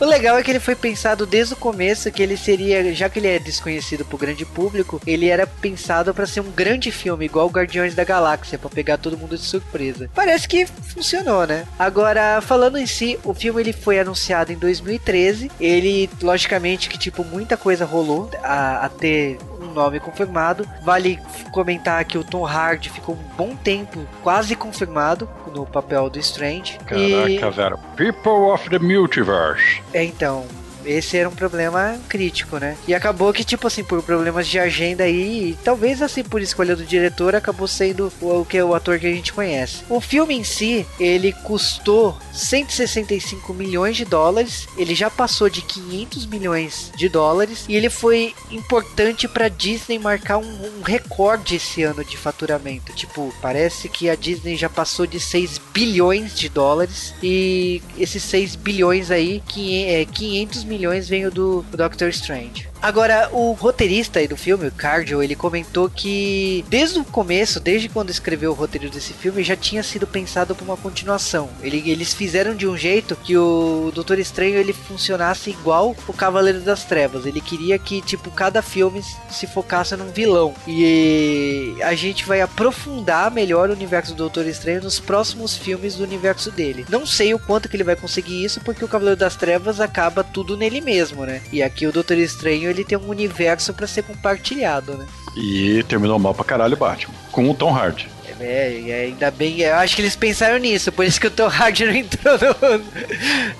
O 0.00 0.04
legal 0.04 0.36
é 0.36 0.42
que 0.42 0.50
ele 0.50 0.60
foi 0.60 0.74
pensado 0.74 1.24
desde 1.24 1.54
o 1.54 1.56
começo 1.56 2.10
que 2.10 2.22
ele 2.22 2.36
seria, 2.36 2.92
já 2.94 3.08
que 3.08 3.18
ele 3.18 3.28
é 3.28 3.38
desconhecido 3.38 4.04
pro 4.04 4.18
grande 4.18 4.44
público, 4.44 5.00
ele 5.06 5.28
era 5.28 5.46
pensado 5.46 6.12
pra 6.12 6.26
ser 6.26 6.40
um 6.40 6.50
grande 6.50 6.90
filme, 6.90 7.24
igual 7.24 7.48
Guardiões 7.48 7.94
da 7.94 8.04
Galáxia, 8.04 8.58
pra 8.58 8.68
pegar 8.68 8.98
todo 8.98 9.16
mundo 9.16 9.36
de 9.36 9.42
surpresa. 9.44 10.10
Parece 10.14 10.46
que 10.48 10.66
funcionou, 10.66 11.46
né? 11.46 11.64
Agora, 11.78 12.40
falando 12.42 12.76
em 12.78 12.86
si, 12.86 13.18
o 13.24 13.32
filme 13.32 13.62
ele 13.62 13.72
foi 13.72 13.98
anunciado 13.98 14.52
em 14.52 14.56
2013. 14.56 15.50
Ele, 15.60 16.10
logicamente, 16.22 16.88
que 16.88 16.98
tipo 16.98 17.24
muita 17.24 17.56
coisa 17.56 17.84
rolou 17.84 18.30
a, 18.42 18.84
a 18.84 18.88
ter 18.88 19.38
um 19.64 19.72
nome 19.72 20.00
confirmado. 20.00 20.66
Vale 20.82 21.18
comentar 21.52 22.04
que 22.04 22.18
o 22.18 22.24
Tom 22.24 22.44
Hardy 22.46 22.90
ficou 22.90 23.14
um 23.14 23.36
bom 23.36 23.56
tempo 23.56 24.06
quase 24.22 24.54
confirmado 24.56 25.28
no 25.54 25.64
papel 25.66 26.08
do 26.10 26.18
Strange. 26.18 26.78
E- 26.92 27.38
Caraca, 27.40 27.50
velho. 27.50 27.78
People 27.96 28.50
of 28.52 28.68
the 28.70 28.78
Multiverse. 28.78 29.82
é, 29.92 30.04
então, 30.04 30.44
esse 30.86 31.16
era 31.16 31.28
um 31.28 31.32
problema 31.34 31.98
crítico, 32.08 32.58
né? 32.58 32.76
E 32.86 32.94
acabou 32.94 33.32
que, 33.32 33.44
tipo 33.44 33.66
assim, 33.66 33.82
por 33.84 34.02
problemas 34.02 34.46
de 34.46 34.58
agenda 34.58 35.04
aí, 35.04 35.50
e 35.50 35.58
talvez 35.64 36.00
assim 36.02 36.22
por 36.22 36.40
escolha 36.40 36.74
do 36.76 36.84
diretor, 36.84 37.34
acabou 37.34 37.66
sendo 37.68 38.12
o, 38.20 38.44
que 38.44 38.60
o 38.62 38.74
ator 38.74 38.98
que 38.98 39.06
a 39.06 39.12
gente 39.12 39.32
conhece. 39.32 39.82
O 39.88 40.00
filme 40.00 40.34
em 40.34 40.44
si, 40.44 40.86
ele 40.98 41.32
custou 41.32 42.16
165 42.32 43.52
milhões 43.54 43.96
de 43.96 44.04
dólares, 44.04 44.68
ele 44.76 44.94
já 44.94 45.10
passou 45.10 45.48
de 45.48 45.62
500 45.62 46.26
milhões 46.26 46.90
de 46.96 47.08
dólares 47.08 47.64
e 47.68 47.74
ele 47.74 47.90
foi 47.90 48.34
importante 48.50 49.26
pra 49.28 49.48
Disney 49.48 49.98
marcar 49.98 50.38
um, 50.38 50.44
um 50.78 50.82
recorde 50.82 51.56
esse 51.56 51.82
ano 51.82 52.04
de 52.04 52.16
faturamento. 52.16 52.92
Tipo, 52.92 53.34
parece 53.42 53.88
que 53.88 54.08
a 54.08 54.14
Disney 54.14 54.56
já 54.56 54.68
passou 54.68 55.06
de 55.06 55.18
6 55.18 55.60
bilhões 55.72 56.34
de 56.34 56.48
dólares 56.48 57.14
e 57.22 57.82
esses 57.98 58.22
6 58.22 58.56
bilhões 58.56 59.10
aí, 59.10 59.42
quinhe- 59.48 59.84
é, 59.86 60.04
500 60.04 60.64
milhões 60.64 60.75
veio 61.08 61.30
do 61.30 61.64
Doctor 61.72 62.08
Strange. 62.10 62.68
Agora, 62.80 63.28
o 63.32 63.52
roteirista 63.52 64.18
aí 64.18 64.28
do 64.28 64.36
filme, 64.36 64.68
o 64.68 64.72
Cardio, 64.72 65.22
ele 65.22 65.34
comentou 65.34 65.88
que 65.90 66.64
desde 66.68 66.98
o 66.98 67.04
começo, 67.04 67.58
desde 67.58 67.88
quando 67.88 68.10
escreveu 68.10 68.50
o 68.52 68.54
roteiro 68.54 68.90
desse 68.90 69.12
filme, 69.12 69.42
já 69.42 69.56
tinha 69.56 69.82
sido 69.82 70.06
pensado 70.06 70.54
para 70.54 70.64
uma 70.64 70.76
continuação. 70.76 71.48
Ele- 71.62 71.90
eles 71.90 72.12
fizeram 72.14 72.54
de 72.54 72.66
um 72.66 72.76
jeito 72.76 73.16
que 73.16 73.36
o 73.36 73.90
Doutor 73.94 74.18
Estranho 74.18 74.56
ele 74.56 74.72
funcionasse 74.72 75.50
igual 75.50 75.96
o 76.06 76.12
Cavaleiro 76.12 76.60
das 76.60 76.84
Trevas. 76.84 77.26
Ele 77.26 77.40
queria 77.40 77.78
que 77.78 78.00
tipo 78.02 78.30
cada 78.30 78.62
filme 78.62 79.02
se 79.30 79.46
focasse 79.46 79.96
num 79.96 80.10
vilão. 80.12 80.54
E 80.66 81.74
a 81.82 81.94
gente 81.94 82.24
vai 82.24 82.40
aprofundar 82.40 83.30
melhor 83.30 83.70
o 83.70 83.72
universo 83.72 84.12
do 84.12 84.18
Doutor 84.18 84.46
Estranho 84.46 84.82
nos 84.82 85.00
próximos 85.00 85.56
filmes 85.56 85.96
do 85.96 86.04
universo 86.04 86.50
dele. 86.50 86.84
Não 86.88 87.06
sei 87.06 87.32
o 87.34 87.38
quanto 87.38 87.68
que 87.68 87.76
ele 87.76 87.84
vai 87.84 87.96
conseguir 87.96 88.44
isso, 88.44 88.60
porque 88.60 88.84
o 88.84 88.88
Cavaleiro 88.88 89.18
das 89.18 89.36
Trevas 89.36 89.80
acaba 89.80 90.22
tudo 90.22 90.56
nele 90.56 90.80
mesmo, 90.80 91.24
né? 91.24 91.40
E 91.52 91.62
aqui 91.62 91.86
o 91.86 91.92
Doutor 91.92 92.18
Estranho 92.18 92.65
ele 92.70 92.84
tem 92.84 92.98
um 92.98 93.08
universo 93.08 93.72
para 93.72 93.86
ser 93.86 94.02
compartilhado, 94.02 94.94
né? 94.94 95.06
E 95.36 95.82
terminou 95.84 96.18
mal 96.18 96.34
pra 96.34 96.44
caralho 96.44 96.76
Batman. 96.76 97.14
Com 97.30 97.50
o 97.50 97.54
Tom 97.54 97.74
Hardy. 97.74 98.08
É, 98.40 98.78
e 98.78 98.92
ainda 98.92 99.30
bem, 99.30 99.60
eu 99.60 99.74
acho 99.76 99.96
que 99.96 100.02
eles 100.02 100.16
pensaram 100.16 100.58
nisso, 100.58 100.92
por 100.92 101.04
isso 101.04 101.20
que 101.20 101.26
o 101.26 101.30
Tom 101.30 101.46
Hardy 101.48 101.84
não 101.86 101.94
entrou 101.94 102.38
no... 102.38 102.84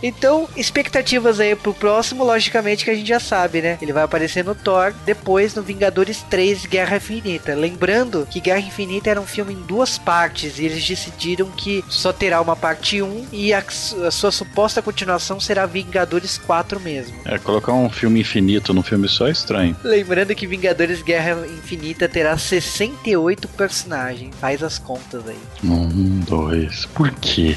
Então, 0.03 0.49
expectativas 0.57 1.41
aí 1.41 1.55
pro 1.55 1.75
próximo, 1.75 2.25
logicamente 2.25 2.85
que 2.85 2.91
a 2.91 2.95
gente 2.95 3.09
já 3.09 3.21
sabe, 3.21 3.63
né? 3.63 3.79
Ele 3.81 3.93
vai 3.93 4.05
aparecer 4.05 4.45
no 4.45 4.55
Thor, 4.55 4.93
depois 5.05 5.55
no 5.55 5.63
Vingadores 5.63 6.23
3 6.29 6.67
Guerra 6.67 6.97
Infinita. 6.97 7.55
Lembrando 7.55 8.27
que 8.31 8.41
Guerra 8.41 8.61
Infinita 8.61 9.11
era 9.11 9.21
um 9.21 9.27
filme 9.27 9.55
em 9.55 9.63
duas 9.63 9.99
partes, 9.99 10.59
e 10.59 10.65
eles 10.65 10.87
decidiram 10.87 11.51
que 11.51 11.85
só 11.89 12.13
terá 12.13 12.41
uma 12.41 12.57
parte 12.57 13.01
1 13.01 13.29
e 13.33 13.53
a, 13.53 13.63
a 14.07 14.11
sua 14.11 14.31
suposta 14.31 14.83
continuação 14.83 15.41
será 15.41 15.67
Vingadores 15.67 16.39
4 16.39 16.81
mesmo. 16.81 17.17
É, 17.25 17.39
colocar 17.39 17.73
um 17.73 17.91
filme 17.91 18.21
infinito 18.21 18.75
num 18.75 18.83
filme 18.83 19.09
só 19.09 19.27
é 19.27 19.31
estranho. 19.31 19.77
Lembrando 19.83 20.35
que 20.35 20.47
Vingadores 20.47 21.03
Guerra 21.03 21.47
Infinita 21.47 22.09
terá 22.09 22.37
68 22.37 23.49
personagens. 23.49 24.35
Faz 24.41 24.63
as 24.67 24.79
contas 24.79 25.27
aí. 25.27 25.39
Um, 25.65 26.21
dois. 26.21 26.87
Por 26.87 27.11
quê? 27.13 27.57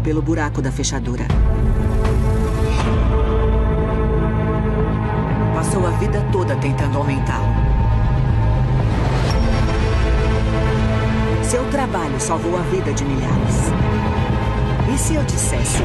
Observa 0.00 0.02
o 0.02 0.02
mundo 0.02 0.02
pelo 0.02 0.22
buraco 0.22 0.62
da 0.62 0.72
fechadura. 0.72 1.26
Passou 5.54 5.86
a 5.86 5.90
vida 5.92 6.20
toda 6.32 6.56
tentando 6.56 6.98
aumentá-lo. 6.98 7.46
Seu 11.44 11.64
trabalho 11.70 12.18
salvou 12.18 12.56
a 12.58 12.62
vida 12.62 12.92
de 12.92 13.04
milhares. 13.04 13.56
E 14.92 14.98
se 14.98 15.14
eu 15.14 15.22
dissesse 15.24 15.82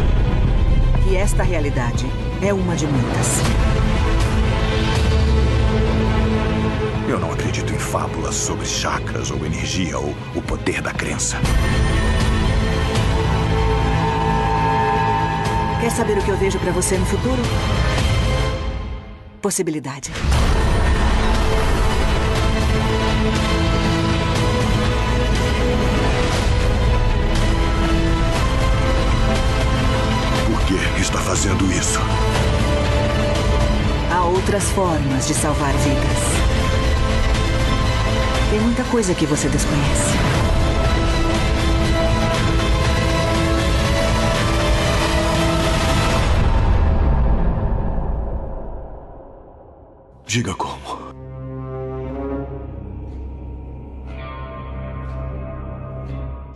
que 1.04 1.16
esta 1.16 1.44
realidade 1.44 2.06
é 2.42 2.54
uma 2.54 2.76
de 2.76 2.88
muitas? 2.88 3.42
Eu 7.08 7.20
não 7.20 7.32
acredito 7.32 7.72
em 7.72 7.78
fábulas 7.78 8.36
sobre 8.36 8.66
chakras 8.66 9.30
ou 9.30 9.46
energia 9.46 9.98
ou 9.98 10.16
o 10.36 10.42
poder 10.42 10.82
da 10.82 10.92
crença. 10.92 11.38
Quer 15.86 15.92
saber 15.92 16.18
o 16.18 16.22
que 16.24 16.32
eu 16.32 16.38
vejo 16.38 16.58
para 16.58 16.72
você 16.72 16.98
no 16.98 17.06
futuro? 17.06 17.40
Possibilidade. 19.40 20.12
Por 30.48 30.60
que 30.66 31.00
está 31.00 31.20
fazendo 31.20 31.72
isso? 31.72 32.00
Há 34.12 34.24
outras 34.26 34.64
formas 34.72 35.28
de 35.28 35.36
salvar 35.36 35.72
vidas. 35.74 36.18
Tem 38.50 38.60
muita 38.60 38.84
coisa 38.86 39.14
que 39.14 39.28
você 39.28 39.48
desconhece. 39.50 40.65
Diga 50.36 50.54
como. 50.54 51.16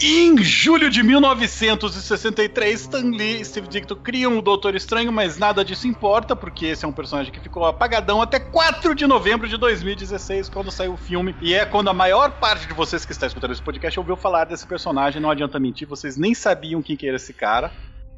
Em 0.02 0.38
julho 0.44 0.90
de 0.90 1.02
1963, 1.02 2.82
Stan 2.82 2.98
Lee 2.98 3.40
e 3.40 3.46
Steve 3.46 3.70
Ditko 3.70 3.96
criam 3.96 4.38
o 4.38 4.42
Doutor 4.42 4.76
Estranho, 4.76 5.14
mas 5.14 5.38
nada 5.38 5.64
disso 5.64 5.88
importa, 5.88 6.36
porque 6.36 6.66
esse 6.66 6.84
é 6.84 6.88
um 6.90 6.92
personagem 6.92 7.32
que 7.32 7.40
ficou 7.40 7.66
apagadão 7.66 8.22
até 8.22 8.38
4 8.38 8.94
de 8.94 9.08
novembro 9.08 9.48
de 9.48 9.56
2016, 9.56 10.50
quando 10.50 10.72
saiu 10.72 10.96
o 10.96 10.98
filme. 10.98 11.34
E 11.42 11.54
é 11.54 11.66
quando 11.66 11.90
a 11.90 11.94
maior 11.94 12.32
parte 12.32 12.68
de 12.68 12.74
vocês 12.74 13.06
que 13.06 13.14
está 13.14 13.28
escutando 13.28 13.52
esse 13.52 13.62
podcast 13.62 13.98
ouviu 13.98 14.18
falar 14.18 14.44
desse 14.44 14.68
personagem, 14.68 15.22
não 15.22 15.32
adianta 15.32 15.58
mentir, 15.58 15.88
vocês 15.88 16.18
nem 16.18 16.34
sabiam 16.34 16.82
quem 16.82 16.98
que 16.98 17.08
era 17.08 17.16
esse 17.16 17.32
cara. 17.32 17.72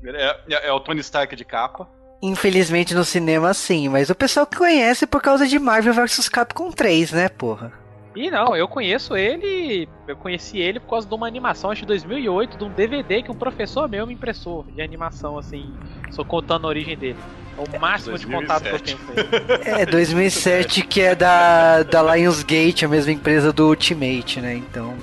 É, 0.04 0.39
é, 0.50 0.69
é 0.69 0.74
o 0.74 0.80
Tony 0.80 1.02
Stark 1.02 1.36
de 1.36 1.45
capa. 1.45 2.00
Infelizmente 2.21 2.93
no 2.93 3.03
cinema 3.03 3.53
sim, 3.53 3.89
mas 3.89 4.10
o 4.10 4.15
pessoal 4.15 4.45
que 4.45 4.57
conhece 4.57 5.07
por 5.07 5.21
causa 5.21 5.47
de 5.47 5.57
Marvel 5.57 5.93
vs 5.93 6.29
Capcom 6.29 6.71
3, 6.71 7.12
né, 7.13 7.29
porra? 7.29 7.73
E 8.15 8.29
não, 8.29 8.55
eu 8.55 8.67
conheço 8.67 9.15
ele, 9.15 9.88
eu 10.07 10.17
conheci 10.17 10.60
ele 10.60 10.79
por 10.79 10.89
causa 10.89 11.07
de 11.07 11.15
uma 11.15 11.25
animação, 11.25 11.71
acho 11.71 11.81
de 11.81 11.88
2008, 11.88 12.57
de 12.57 12.63
um 12.65 12.69
DVD 12.69 13.23
que 13.23 13.31
um 13.31 13.36
professor 13.36 13.88
meu 13.88 14.05
me 14.05 14.13
impressou 14.13 14.65
de 14.75 14.81
animação, 14.81 15.38
assim, 15.38 15.73
só 16.12 16.23
contando 16.23 16.67
a 16.67 16.69
origem 16.69 16.97
dele. 16.97 17.17
É 17.57 17.77
o 17.77 17.79
máximo 17.79 18.12
2007. 18.12 18.19
de 18.19 18.27
contato 18.27 18.63
que 18.63 18.69
eu 18.69 18.79
tenho 18.79 18.97
com 18.97 19.13
ele. 19.13 19.81
É, 19.81 19.86
2007, 19.86 20.81
que 20.84 21.01
é 21.01 21.15
da, 21.15 21.84
da 21.84 22.15
Lionsgate, 22.15 22.84
a 22.84 22.89
mesma 22.89 23.13
empresa 23.13 23.53
do 23.53 23.67
Ultimate, 23.67 24.41
né, 24.41 24.55
então... 24.55 24.93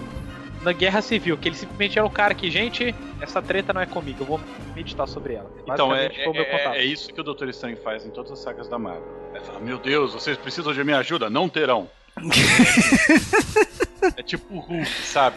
Na 0.63 0.73
Guerra 0.73 1.01
Civil, 1.01 1.37
que 1.37 1.49
ele 1.49 1.57
simplesmente 1.57 1.99
era 1.99 2.07
o 2.07 2.11
cara 2.11 2.35
que, 2.35 2.51
gente, 2.51 2.95
essa 3.21 3.41
treta 3.41 3.73
não 3.73 3.81
é 3.81 3.87
comigo, 3.87 4.23
eu 4.23 4.27
vou 4.27 4.41
meditar 4.75 5.07
sobre 5.07 5.35
ela. 5.35 5.51
Então, 5.67 5.95
é, 5.95 6.07
é, 6.07 6.79
é, 6.79 6.85
isso 6.85 7.13
que 7.13 7.21
o 7.21 7.25
Doutor 7.25 7.49
Estranho 7.49 7.77
faz 7.77 8.05
em 8.05 8.11
todas 8.11 8.33
as 8.33 8.41
sagas 8.41 8.69
da 8.69 8.79
Marvel. 8.79 9.07
Ele 9.33 9.45
fala, 9.45 9.61
meu 9.61 9.79
Deus, 9.79 10.15
vocês 10.15 10.37
precisam 10.37 10.73
de 10.73 10.83
minha 10.83 10.99
ajuda? 10.99 11.31
Não 11.31 11.49
terão 11.49 11.89
é 14.17 14.23
tipo 14.23 14.55
o 14.55 14.59
Hulk, 14.59 14.91
sabe? 14.91 15.37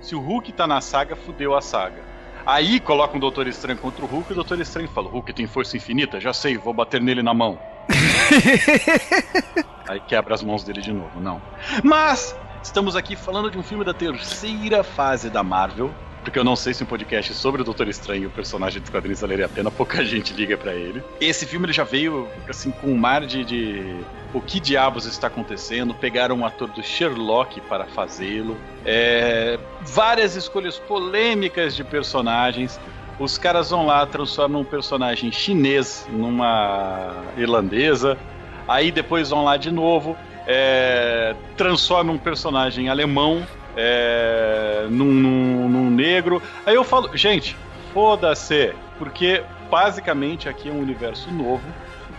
Se 0.00 0.14
o 0.14 0.20
Hulk 0.20 0.52
tá 0.52 0.66
na 0.66 0.80
saga, 0.80 1.14
fudeu 1.16 1.54
a 1.54 1.60
saga. 1.60 2.02
Aí 2.46 2.80
coloca 2.80 3.16
um 3.16 3.20
Doutor 3.20 3.46
Estranho 3.46 3.78
contra 3.78 4.04
o 4.04 4.08
Hulk 4.08 4.30
e 4.30 4.32
o 4.32 4.36
Doutor 4.36 4.60
Estranho 4.60 4.88
fala: 4.88 5.08
Hulk 5.08 5.32
tem 5.32 5.46
força 5.46 5.76
infinita? 5.76 6.20
Já 6.20 6.32
sei, 6.32 6.56
vou 6.56 6.72
bater 6.72 7.00
nele 7.00 7.22
na 7.22 7.34
mão. 7.34 7.58
Aí 9.86 10.00
quebra 10.00 10.34
as 10.34 10.42
mãos 10.42 10.64
dele 10.64 10.80
de 10.80 10.92
novo, 10.92 11.20
não. 11.20 11.40
Mas 11.82 12.34
estamos 12.62 12.96
aqui 12.96 13.16
falando 13.16 13.50
de 13.50 13.58
um 13.58 13.62
filme 13.62 13.84
da 13.84 13.94
terceira 13.94 14.82
fase 14.82 15.30
da 15.30 15.42
Marvel, 15.42 15.92
porque 16.22 16.38
eu 16.38 16.44
não 16.44 16.56
sei 16.56 16.74
se 16.74 16.82
um 16.82 16.86
podcast 16.86 17.32
sobre 17.34 17.62
o 17.62 17.64
Doutor 17.64 17.88
Estranho, 17.88 18.28
o 18.28 18.30
personagem 18.30 18.80
dos 18.80 18.90
quadrinhos, 18.90 19.20
valeria 19.20 19.46
a 19.46 19.48
pena, 19.48 19.70
pouca 19.70 20.04
gente 20.04 20.34
liga 20.34 20.56
para 20.56 20.74
ele. 20.74 21.02
Esse 21.20 21.46
filme 21.46 21.66
ele 21.66 21.72
já 21.72 21.84
veio, 21.84 22.28
assim, 22.48 22.70
com 22.70 22.88
um 22.88 22.96
mar 22.96 23.24
de, 23.24 23.44
de, 23.44 23.96
o 24.34 24.40
que 24.40 24.60
diabos 24.60 25.06
está 25.06 25.28
acontecendo, 25.28 25.94
pegaram 25.94 26.36
um 26.36 26.46
ator 26.46 26.68
do 26.68 26.82
Sherlock 26.82 27.60
para 27.62 27.86
fazê-lo, 27.86 28.56
é, 28.84 29.58
várias 29.80 30.36
escolhas 30.36 30.78
polêmicas 30.78 31.74
de 31.74 31.84
personagens, 31.84 32.78
os 33.18 33.38
caras 33.38 33.70
vão 33.70 33.86
lá, 33.86 34.06
transformam 34.06 34.60
um 34.60 34.64
personagem 34.64 35.32
chinês 35.32 36.06
numa 36.10 37.24
irlandesa, 37.36 38.18
aí 38.66 38.92
depois 38.92 39.30
vão 39.30 39.44
lá 39.44 39.56
de 39.56 39.70
novo, 39.70 40.16
é, 40.48 41.36
transformam 41.58 42.14
um 42.14 42.18
personagem 42.18 42.88
alemão 42.88 43.46
é, 43.76 44.86
num, 44.88 45.12
num, 45.12 45.68
num 45.68 45.90
negro. 45.90 46.42
Aí 46.64 46.74
eu 46.74 46.82
falo, 46.82 47.14
gente, 47.14 47.54
foda-se, 47.92 48.74
porque 48.98 49.42
basicamente 49.70 50.48
aqui 50.48 50.70
é 50.70 50.72
um 50.72 50.80
universo 50.80 51.30
novo 51.30 51.62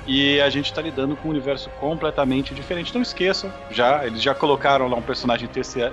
e 0.07 0.39
a 0.41 0.49
gente 0.49 0.65
está 0.65 0.81
lidando 0.81 1.15
com 1.15 1.27
um 1.27 1.31
universo 1.31 1.69
completamente 1.79 2.53
diferente. 2.53 2.93
Não 2.93 3.01
esqueçam, 3.01 3.51
já 3.69 4.05
eles 4.05 4.21
já 4.21 4.33
colocaram 4.33 4.87
lá 4.87 4.97
um 4.97 5.01
personagem 5.01 5.49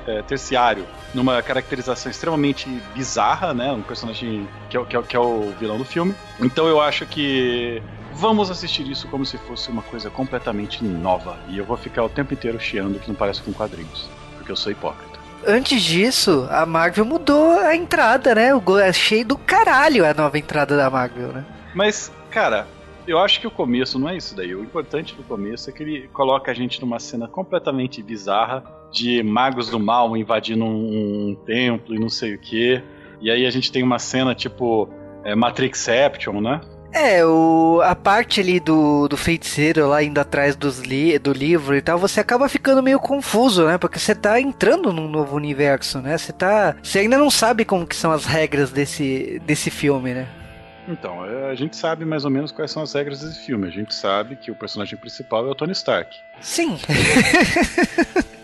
é, 0.06 0.22
terciário 0.22 0.86
numa 1.14 1.42
caracterização 1.42 2.10
extremamente 2.10 2.68
bizarra, 2.94 3.52
né? 3.52 3.72
Um 3.72 3.82
personagem 3.82 4.48
que 4.70 4.76
é, 4.76 4.84
que 4.84 4.96
é, 4.96 5.02
que 5.02 5.16
é 5.16 5.20
o 5.20 5.52
vilão 5.58 5.78
do 5.78 5.84
filme. 5.84 6.14
Então 6.40 6.66
eu 6.66 6.80
acho 6.80 7.06
que 7.06 7.82
vamos 8.12 8.50
assistir 8.50 8.90
isso 8.90 9.08
como 9.08 9.26
se 9.26 9.36
fosse 9.38 9.70
uma 9.70 9.82
coisa 9.82 10.10
completamente 10.10 10.82
nova. 10.82 11.36
E 11.48 11.58
eu 11.58 11.64
vou 11.64 11.76
ficar 11.76 12.04
o 12.04 12.08
tempo 12.08 12.32
inteiro 12.32 12.58
chiando 12.58 12.98
que 12.98 13.08
não 13.08 13.14
parece 13.14 13.42
com 13.42 13.52
quadrinhos, 13.52 14.08
porque 14.36 14.50
eu 14.50 14.56
sou 14.56 14.72
hipócrita 14.72 15.16
antes 15.46 15.80
disso, 15.80 16.46
a 16.50 16.66
Marvel 16.66 17.04
mudou 17.04 17.58
a 17.60 17.74
entrada, 17.74 18.34
né? 18.34 18.54
O 18.54 18.62
achei 18.76 19.22
do 19.22 19.38
caralho 19.38 20.04
a 20.04 20.12
nova 20.12 20.36
entrada 20.38 20.76
da 20.76 20.90
Marvel, 20.90 21.28
né? 21.28 21.44
Mas, 21.74 22.10
cara, 22.30 22.66
eu 23.06 23.18
acho 23.18 23.40
que 23.40 23.46
o 23.46 23.50
começo 23.50 23.98
não 23.98 24.08
é 24.08 24.16
isso 24.16 24.34
daí. 24.34 24.54
O 24.54 24.62
importante 24.62 25.14
do 25.14 25.22
começo 25.22 25.70
é 25.70 25.72
que 25.72 25.82
ele 25.82 26.08
coloca 26.08 26.50
a 26.50 26.54
gente 26.54 26.80
numa 26.80 26.98
cena 26.98 27.28
completamente 27.28 28.02
bizarra 28.02 28.64
de 28.90 29.22
magos 29.22 29.70
do 29.70 29.78
mal 29.78 30.16
invadindo 30.16 30.64
um, 30.64 31.30
um 31.30 31.34
templo 31.34 31.94
e 31.94 31.98
não 31.98 32.08
sei 32.08 32.34
o 32.34 32.38
que. 32.38 32.82
E 33.20 33.30
aí 33.30 33.46
a 33.46 33.50
gente 33.50 33.70
tem 33.70 33.82
uma 33.82 33.98
cena 33.98 34.34
tipo 34.34 34.88
é, 35.24 35.34
Matrixception, 35.34 36.40
né? 36.40 36.60
É, 36.92 37.24
o, 37.26 37.80
a 37.84 37.94
parte 37.94 38.40
ali 38.40 38.58
do, 38.58 39.06
do 39.06 39.16
feiticeiro 39.16 39.88
lá 39.88 40.02
indo 40.02 40.18
atrás 40.18 40.56
dos 40.56 40.78
li, 40.78 41.18
do 41.18 41.32
livro 41.32 41.76
e 41.76 41.82
tal, 41.82 41.98
você 41.98 42.20
acaba 42.20 42.48
ficando 42.48 42.82
meio 42.82 42.98
confuso, 42.98 43.66
né? 43.66 43.76
Porque 43.76 43.98
você 43.98 44.14
tá 44.14 44.40
entrando 44.40 44.92
num 44.92 45.08
novo 45.08 45.36
universo, 45.36 46.00
né? 46.00 46.16
Você 46.16 46.32
tá. 46.32 46.74
Você 46.82 47.00
ainda 47.00 47.18
não 47.18 47.30
sabe 47.30 47.64
como 47.64 47.86
que 47.86 47.94
são 47.94 48.12
as 48.12 48.24
regras 48.24 48.70
desse, 48.70 49.40
desse 49.44 49.70
filme, 49.70 50.14
né? 50.14 50.26
Então, 50.88 51.24
é, 51.24 51.50
a 51.50 51.54
gente 51.54 51.76
sabe 51.76 52.04
mais 52.04 52.24
ou 52.24 52.30
menos 52.30 52.52
quais 52.52 52.70
são 52.70 52.82
as 52.82 52.92
regras 52.92 53.20
desse 53.20 53.40
filme. 53.40 53.66
A 53.66 53.70
gente 53.70 53.94
sabe 53.94 54.36
que 54.36 54.50
o 54.50 54.54
personagem 54.54 54.96
principal 54.98 55.46
é 55.46 55.50
o 55.50 55.54
Tony 55.54 55.72
Stark. 55.72 56.16
Sim. 56.40 56.78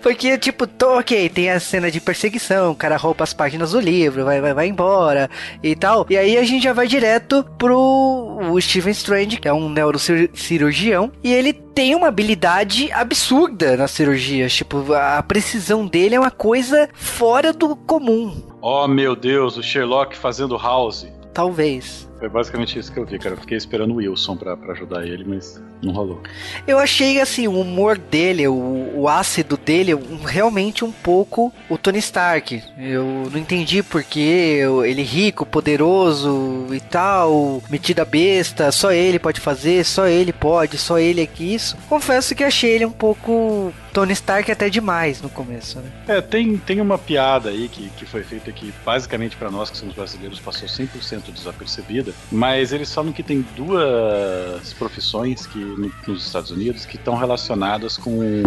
Porque, 0.00 0.36
tipo, 0.38 0.66
tô, 0.66 0.98
ok, 0.98 1.28
tem 1.28 1.50
a 1.50 1.60
cena 1.60 1.90
de 1.90 2.00
perseguição, 2.00 2.72
o 2.72 2.74
cara 2.74 2.96
rouba 2.96 3.22
as 3.22 3.32
páginas 3.32 3.70
do 3.70 3.80
livro, 3.80 4.24
vai, 4.24 4.40
vai, 4.40 4.52
vai 4.52 4.66
embora 4.66 5.30
e 5.62 5.76
tal. 5.76 6.04
E 6.10 6.16
aí 6.16 6.36
a 6.36 6.42
gente 6.42 6.64
já 6.64 6.72
vai 6.72 6.88
direto 6.88 7.44
pro 7.56 8.38
o 8.50 8.60
Stephen 8.60 8.90
Strange, 8.90 9.36
que 9.36 9.46
é 9.46 9.52
um 9.52 9.68
neurocirurgião, 9.68 11.12
e 11.22 11.32
ele 11.32 11.52
tem 11.52 11.94
uma 11.94 12.08
habilidade 12.08 12.90
absurda 12.90 13.76
nas 13.76 13.92
cirurgias. 13.92 14.52
Tipo, 14.52 14.92
a 14.92 15.22
precisão 15.22 15.86
dele 15.86 16.16
é 16.16 16.20
uma 16.20 16.30
coisa 16.30 16.88
fora 16.94 17.52
do 17.52 17.76
comum. 17.76 18.42
Oh, 18.60 18.88
meu 18.88 19.14
Deus, 19.14 19.56
o 19.56 19.62
Sherlock 19.62 20.16
fazendo 20.16 20.56
House. 20.56 21.06
Talvez. 21.32 22.08
Foi 22.18 22.28
basicamente 22.28 22.78
isso 22.78 22.92
que 22.92 23.00
eu 23.00 23.04
vi, 23.04 23.18
cara. 23.18 23.34
Eu 23.34 23.40
fiquei 23.40 23.56
esperando 23.56 23.94
o 23.94 23.96
Wilson 23.96 24.36
pra, 24.36 24.56
pra 24.56 24.72
ajudar 24.74 25.04
ele, 25.06 25.24
mas 25.24 25.60
não 25.82 25.92
rolou. 25.92 26.22
Eu 26.66 26.78
achei, 26.78 27.20
assim, 27.20 27.48
o 27.48 27.60
humor 27.60 27.98
dele, 27.98 28.46
o, 28.46 28.92
o 28.94 29.08
ácido 29.08 29.56
dele, 29.56 29.94
um, 29.94 30.22
realmente 30.22 30.84
um 30.84 30.92
pouco 30.92 31.52
o 31.68 31.76
Tony 31.76 31.98
Stark. 31.98 32.62
Eu 32.78 33.28
não 33.30 33.38
entendi 33.38 33.82
porque 33.82 34.60
ele 34.86 35.02
rico, 35.02 35.44
poderoso 35.44 36.66
e 36.70 36.80
tal, 36.80 37.62
metida 37.68 38.04
besta, 38.04 38.70
só 38.70 38.92
ele 38.92 39.18
pode 39.18 39.40
fazer, 39.40 39.84
só 39.84 40.06
ele 40.06 40.32
pode, 40.32 40.78
só 40.78 40.98
ele 40.98 41.22
é 41.22 41.26
que 41.26 41.54
isso. 41.54 41.76
Confesso 41.88 42.34
que 42.34 42.44
achei 42.44 42.70
ele 42.70 42.86
um 42.86 42.92
pouco 42.92 43.72
Tony 43.92 44.12
Stark 44.14 44.50
até 44.50 44.70
demais 44.70 45.20
no 45.20 45.28
começo, 45.28 45.78
né? 45.78 45.90
É, 46.08 46.20
tem, 46.20 46.56
tem 46.56 46.80
uma 46.80 46.96
piada 46.96 47.50
aí 47.50 47.68
que, 47.68 47.90
que 47.90 48.06
foi 48.06 48.22
feita 48.22 48.50
que 48.50 48.72
basicamente 48.84 49.36
para 49.36 49.50
nós 49.50 49.70
que 49.70 49.76
somos 49.76 49.94
brasileiros 49.94 50.40
passou 50.40 50.66
100% 50.66 51.30
desapercebida, 51.32 52.12
mas 52.30 52.72
eles 52.72 52.92
falam 52.92 53.12
que 53.12 53.22
tem 53.22 53.44
duas 53.54 54.72
profissões 54.74 55.46
que 55.46 55.58
no, 55.58 55.92
nos 56.06 56.26
Estados 56.26 56.50
Unidos 56.50 56.86
que 56.86 56.96
estão 56.96 57.14
relacionadas 57.14 57.98
com 57.98 58.42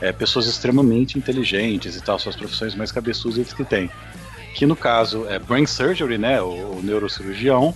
é, 0.00 0.12
pessoas 0.12 0.46
extremamente 0.46 1.16
inteligentes 1.16 1.96
e 1.96 2.02
tal, 2.02 2.18
suas 2.18 2.36
profissões 2.36 2.74
mais 2.74 2.92
cabeçudas 2.92 3.52
que 3.52 3.64
tem. 3.64 3.90
Que 4.54 4.66
no 4.66 4.76
caso 4.76 5.26
é 5.28 5.38
Brain 5.38 5.64
Surgery, 5.64 6.18
né, 6.18 6.42
o, 6.42 6.48
o 6.48 6.80
neurocirurgião, 6.82 7.74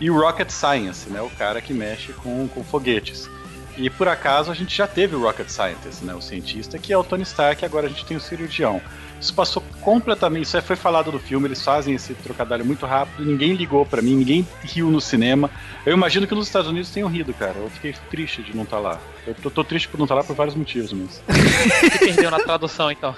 e 0.00 0.08
Rocket 0.08 0.50
Science, 0.50 1.08
né, 1.10 1.20
o 1.20 1.30
cara 1.30 1.60
que 1.60 1.72
mexe 1.72 2.12
com, 2.12 2.46
com 2.48 2.62
foguetes. 2.62 3.28
E 3.76 3.90
por 3.90 4.06
acaso 4.08 4.50
a 4.50 4.54
gente 4.54 4.76
já 4.76 4.86
teve 4.86 5.16
o 5.16 5.22
Rocket 5.22 5.48
Scientist, 5.48 6.04
né, 6.04 6.14
o 6.14 6.20
cientista, 6.20 6.78
que 6.78 6.92
é 6.92 6.98
o 6.98 7.02
Tony 7.02 7.22
Stark, 7.24 7.64
agora 7.64 7.86
a 7.86 7.88
gente 7.88 8.04
tem 8.04 8.16
o 8.16 8.20
cirurgião. 8.20 8.80
Isso 9.20 9.34
passou 9.34 9.62
completamente, 9.80 10.44
isso 10.44 10.60
foi 10.62 10.76
falado 10.76 11.10
no 11.10 11.18
filme, 11.18 11.46
eles 11.46 11.62
fazem 11.62 11.94
esse 11.94 12.14
trocadilho 12.14 12.64
muito 12.64 12.84
rápido, 12.86 13.24
ninguém 13.24 13.54
ligou 13.54 13.84
para 13.86 14.02
mim, 14.02 14.16
ninguém 14.16 14.46
riu 14.62 14.90
no 14.90 15.00
cinema. 15.00 15.50
Eu 15.84 15.94
imagino 15.94 16.26
que 16.26 16.34
nos 16.34 16.46
Estados 16.46 16.68
Unidos 16.68 16.90
tenham 16.90 17.08
rido, 17.08 17.32
cara. 17.32 17.56
Eu 17.56 17.70
fiquei 17.70 17.94
triste 18.10 18.42
de 18.42 18.54
não 18.54 18.64
estar 18.64 18.76
tá 18.76 18.82
lá. 18.82 19.00
Eu 19.26 19.34
tô, 19.34 19.50
tô, 19.50 19.64
triste 19.64 19.88
por 19.88 19.98
não 19.98 20.04
estar 20.04 20.14
tá 20.14 20.20
lá 20.20 20.26
por 20.26 20.36
vários 20.36 20.54
motivos, 20.54 20.92
mas. 20.92 21.22
Se 21.92 21.98
perdeu 21.98 22.30
na 22.30 22.38
tradução, 22.38 22.90
então. 22.90 23.14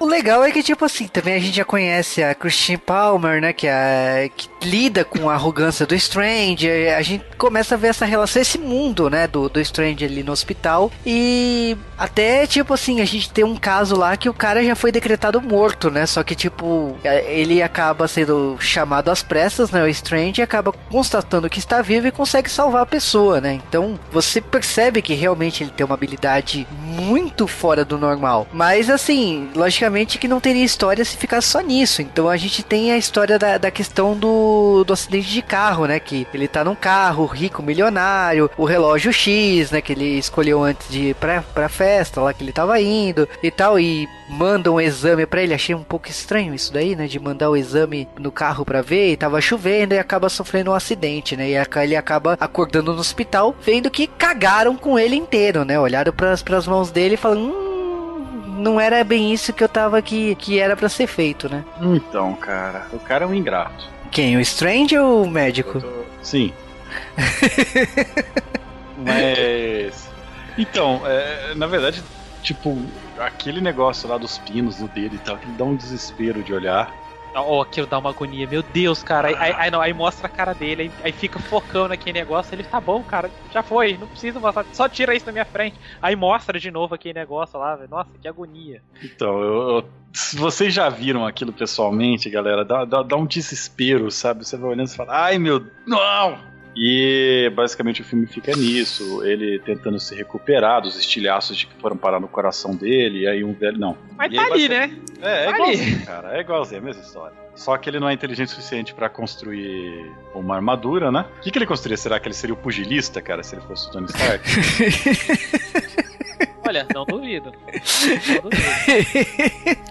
O 0.00 0.06
legal 0.06 0.44
é 0.44 0.50
que, 0.50 0.62
tipo 0.62 0.84
assim, 0.84 1.06
também 1.06 1.34
a 1.34 1.38
gente 1.38 1.56
já 1.56 1.64
conhece 1.64 2.22
a 2.22 2.34
Christine 2.34 2.76
Palmer, 2.76 3.40
né? 3.40 3.52
Que, 3.52 3.66
é, 3.66 4.28
que 4.36 4.48
lida 4.62 5.04
com 5.04 5.30
a 5.30 5.34
arrogância 5.34 5.86
do 5.86 5.94
Strange. 5.94 6.68
A 6.68 7.00
gente 7.02 7.24
começa 7.38 7.74
a 7.74 7.78
ver 7.78 7.88
essa 7.88 8.04
relação, 8.04 8.42
esse 8.42 8.58
mundo, 8.58 9.08
né? 9.08 9.26
Do, 9.26 9.48
do 9.48 9.60
Strange 9.60 10.04
ali 10.04 10.22
no 10.22 10.32
hospital. 10.32 10.90
E 11.06 11.76
até, 11.96 12.46
tipo 12.46 12.74
assim, 12.74 13.00
a 13.00 13.04
gente 13.04 13.30
tem 13.30 13.44
um 13.44 13.56
caso 13.56 13.96
lá 13.96 14.16
que 14.16 14.28
o 14.28 14.34
cara 14.34 14.64
já 14.64 14.74
foi 14.74 14.90
decretado 14.90 15.40
morto, 15.40 15.90
né? 15.90 16.04
Só 16.06 16.22
que, 16.24 16.34
tipo, 16.34 16.96
é, 17.04 17.32
ele 17.32 17.62
acaba 17.62 18.08
sendo 18.08 18.56
chamado 18.58 19.10
às 19.10 19.22
pressas, 19.22 19.70
né? 19.70 19.82
O 19.84 19.88
Strange 19.88 20.42
acaba 20.42 20.72
constatando 20.72 21.48
que 21.48 21.60
está 21.60 21.80
vivo 21.80 22.08
e 22.08 22.12
consegue 22.12 22.50
salvar 22.50 22.82
a 22.82 22.86
pessoa, 22.86 23.40
né? 23.40 23.60
Então 23.68 23.98
você 24.10 24.40
percebe 24.40 25.00
que 25.00 25.14
realmente 25.14 25.43
ele 25.46 25.70
tem 25.70 25.84
uma 25.84 25.94
habilidade 25.94 26.66
muito 26.70 27.46
fora 27.46 27.84
do 27.84 27.98
normal. 27.98 28.46
Mas 28.52 28.88
assim, 28.88 29.50
logicamente 29.54 30.18
que 30.18 30.28
não 30.28 30.40
teria 30.40 30.64
história 30.64 31.04
se 31.04 31.16
ficasse 31.16 31.48
só 31.48 31.60
nisso. 31.60 32.02
Então 32.02 32.28
a 32.28 32.36
gente 32.36 32.62
tem 32.62 32.92
a 32.92 32.96
história 32.96 33.38
da, 33.38 33.58
da 33.58 33.70
questão 33.70 34.16
do, 34.16 34.84
do 34.84 34.92
acidente 34.92 35.28
de 35.28 35.42
carro, 35.42 35.86
né? 35.86 35.98
Que 36.00 36.26
ele 36.32 36.48
tá 36.48 36.64
num 36.64 36.74
carro 36.74 37.26
rico, 37.26 37.62
milionário, 37.62 38.50
o 38.56 38.64
relógio 38.64 39.12
X, 39.12 39.70
né? 39.70 39.80
Que 39.80 39.92
ele 39.92 40.18
escolheu 40.18 40.62
antes 40.62 40.88
de 40.88 41.08
ir 41.08 41.14
pra, 41.14 41.42
pra 41.42 41.68
festa 41.68 42.20
lá 42.20 42.32
que 42.32 42.42
ele 42.42 42.52
tava 42.52 42.80
indo 42.80 43.28
e 43.42 43.50
tal. 43.50 43.78
E 43.78 44.08
manda 44.28 44.70
um 44.70 44.80
exame 44.80 45.26
para 45.26 45.42
ele. 45.42 45.54
Achei 45.54 45.74
um 45.74 45.82
pouco 45.82 46.08
estranho 46.08 46.54
isso 46.54 46.72
daí, 46.72 46.96
né? 46.96 47.06
De 47.06 47.18
mandar 47.18 47.50
o 47.50 47.56
exame 47.56 48.08
no 48.18 48.32
carro 48.32 48.64
para 48.64 48.82
ver. 48.82 49.12
E 49.12 49.16
tava 49.16 49.40
chovendo 49.40 49.94
e 49.94 49.98
acaba 49.98 50.28
sofrendo 50.28 50.70
um 50.70 50.74
acidente, 50.74 51.36
né? 51.36 51.50
E 51.50 51.82
ele 51.82 51.96
acaba 51.96 52.36
acordando 52.40 52.92
no 52.92 53.00
hospital, 53.00 53.54
vendo 53.60 53.90
que 53.90 54.06
cagaram 54.06 54.76
com 54.76 54.98
ele 54.98 55.16
inteiro, 55.16 55.64
né? 55.64 55.78
Olharam 55.78 56.12
pras, 56.12 56.42
pras 56.42 56.66
mãos 56.66 56.90
dele 56.90 57.14
e 57.14 57.18
falaram. 57.18 57.42
Hum, 57.42 57.64
não 58.58 58.80
era 58.80 59.02
bem 59.04 59.32
isso 59.32 59.52
que 59.52 59.62
eu 59.62 59.68
tava 59.68 60.00
que, 60.00 60.34
que 60.36 60.58
era 60.58 60.76
para 60.76 60.88
ser 60.88 61.06
feito, 61.06 61.48
né? 61.48 61.64
Então, 61.80 62.34
cara, 62.34 62.86
o 62.92 62.98
cara 62.98 63.24
é 63.24 63.28
um 63.28 63.34
ingrato. 63.34 63.88
Quem? 64.10 64.36
O 64.36 64.40
Strange 64.40 64.96
ou 64.96 65.24
o 65.24 65.30
médico? 65.30 65.80
Tô... 65.80 66.04
Sim. 66.22 66.52
Mas. 68.96 70.08
Então, 70.56 71.02
é, 71.04 71.52
na 71.56 71.66
verdade, 71.66 72.02
tipo, 72.42 72.78
aquele 73.18 73.60
negócio 73.60 74.08
lá 74.08 74.18
dos 74.18 74.38
pinos 74.38 74.80
no 74.80 74.88
dedo 74.88 75.14
e 75.14 75.18
tal, 75.18 75.38
que 75.38 75.46
dá 75.52 75.64
um 75.64 75.76
desespero 75.76 76.42
de 76.42 76.52
olhar. 76.52 76.92
Ó, 77.34 77.58
oh, 77.58 77.62
aquilo 77.62 77.86
dá 77.86 77.98
uma 77.98 78.10
agonia, 78.10 78.46
meu 78.46 78.62
Deus, 78.62 79.02
cara. 79.02 79.28
Aí, 79.28 79.52
aí, 79.58 79.70
não, 79.70 79.80
aí 79.80 79.92
mostra 79.92 80.28
a 80.28 80.30
cara 80.30 80.54
dele, 80.54 80.82
aí, 80.82 80.92
aí, 81.02 81.12
fica 81.12 81.38
focando 81.40 81.92
aquele 81.92 82.16
negócio. 82.16 82.54
Ele 82.54 82.62
tá 82.62 82.80
bom, 82.80 83.02
cara, 83.02 83.28
já 83.52 83.60
foi, 83.60 83.96
não 83.98 84.06
precisa 84.06 84.38
mostrar, 84.38 84.64
só 84.72 84.88
tira 84.88 85.16
isso 85.16 85.26
da 85.26 85.32
minha 85.32 85.44
frente. 85.44 85.76
Aí 86.00 86.14
mostra 86.14 86.60
de 86.60 86.70
novo 86.70 86.94
aquele 86.94 87.18
negócio 87.18 87.58
lá, 87.58 87.74
velho. 87.74 87.90
Nossa, 87.90 88.10
que 88.20 88.28
agonia. 88.28 88.80
Então, 89.02 89.40
eu, 89.40 89.68
eu, 89.68 89.88
se 90.12 90.36
vocês 90.36 90.72
já 90.72 90.88
viram 90.88 91.26
aquilo 91.26 91.52
pessoalmente, 91.52 92.30
galera, 92.30 92.64
dá, 92.64 92.84
dá, 92.84 93.02
dá 93.02 93.16
um 93.16 93.26
desespero, 93.26 94.12
sabe? 94.12 94.44
Você 94.44 94.56
vai 94.56 94.70
olhando 94.70 94.88
e 94.88 94.94
fala, 94.94 95.24
ai 95.24 95.38
meu, 95.38 95.66
não! 95.84 96.53
E 96.76 97.50
basicamente 97.54 98.02
o 98.02 98.04
filme 98.04 98.26
fica 98.26 98.54
nisso, 98.56 99.24
ele 99.24 99.60
tentando 99.60 100.00
se 100.00 100.14
recuperar 100.14 100.82
dos 100.82 100.98
estilhaços 100.98 101.56
de 101.56 101.66
que 101.66 101.74
foram 101.80 101.96
parar 101.96 102.18
no 102.18 102.28
coração 102.28 102.74
dele, 102.74 103.20
e 103.20 103.28
aí 103.28 103.44
um 103.44 103.52
velho. 103.52 103.78
Não. 103.78 103.96
Mas 104.16 104.32
e 104.32 104.36
tá 104.36 104.46
ali, 104.46 104.68
né? 104.68 104.96
É, 105.22 105.42
é 105.42 105.44
tá 105.44 105.56
igualzinho, 105.56 105.96
ali. 105.96 106.06
cara. 106.06 106.36
É 106.36 106.40
igualzinho, 106.40 106.78
é 106.78 106.80
a 106.80 106.84
mesma 106.84 107.02
história. 107.02 107.44
Só 107.54 107.76
que 107.76 107.88
ele 107.88 108.00
não 108.00 108.08
é 108.08 108.12
inteligente 108.12 108.48
o 108.48 108.50
suficiente 108.50 108.92
para 108.92 109.08
construir 109.08 110.10
uma 110.34 110.56
armadura, 110.56 111.12
né? 111.12 111.24
O 111.38 111.40
que, 111.40 111.52
que 111.52 111.58
ele 111.58 111.66
construiria? 111.66 111.96
Será 111.96 112.18
que 112.18 112.26
ele 112.26 112.34
seria 112.34 112.54
o 112.54 112.56
pugilista, 112.56 113.22
cara, 113.22 113.44
se 113.44 113.54
ele 113.54 113.62
fosse 113.62 113.88
o 113.88 113.92
Tony 113.92 114.06
Stark? 114.06 114.44
Olha, 116.66 116.86
não 116.92 117.04
duvido. 117.04 117.52
Não 117.52 118.50
duvido. 118.50 118.74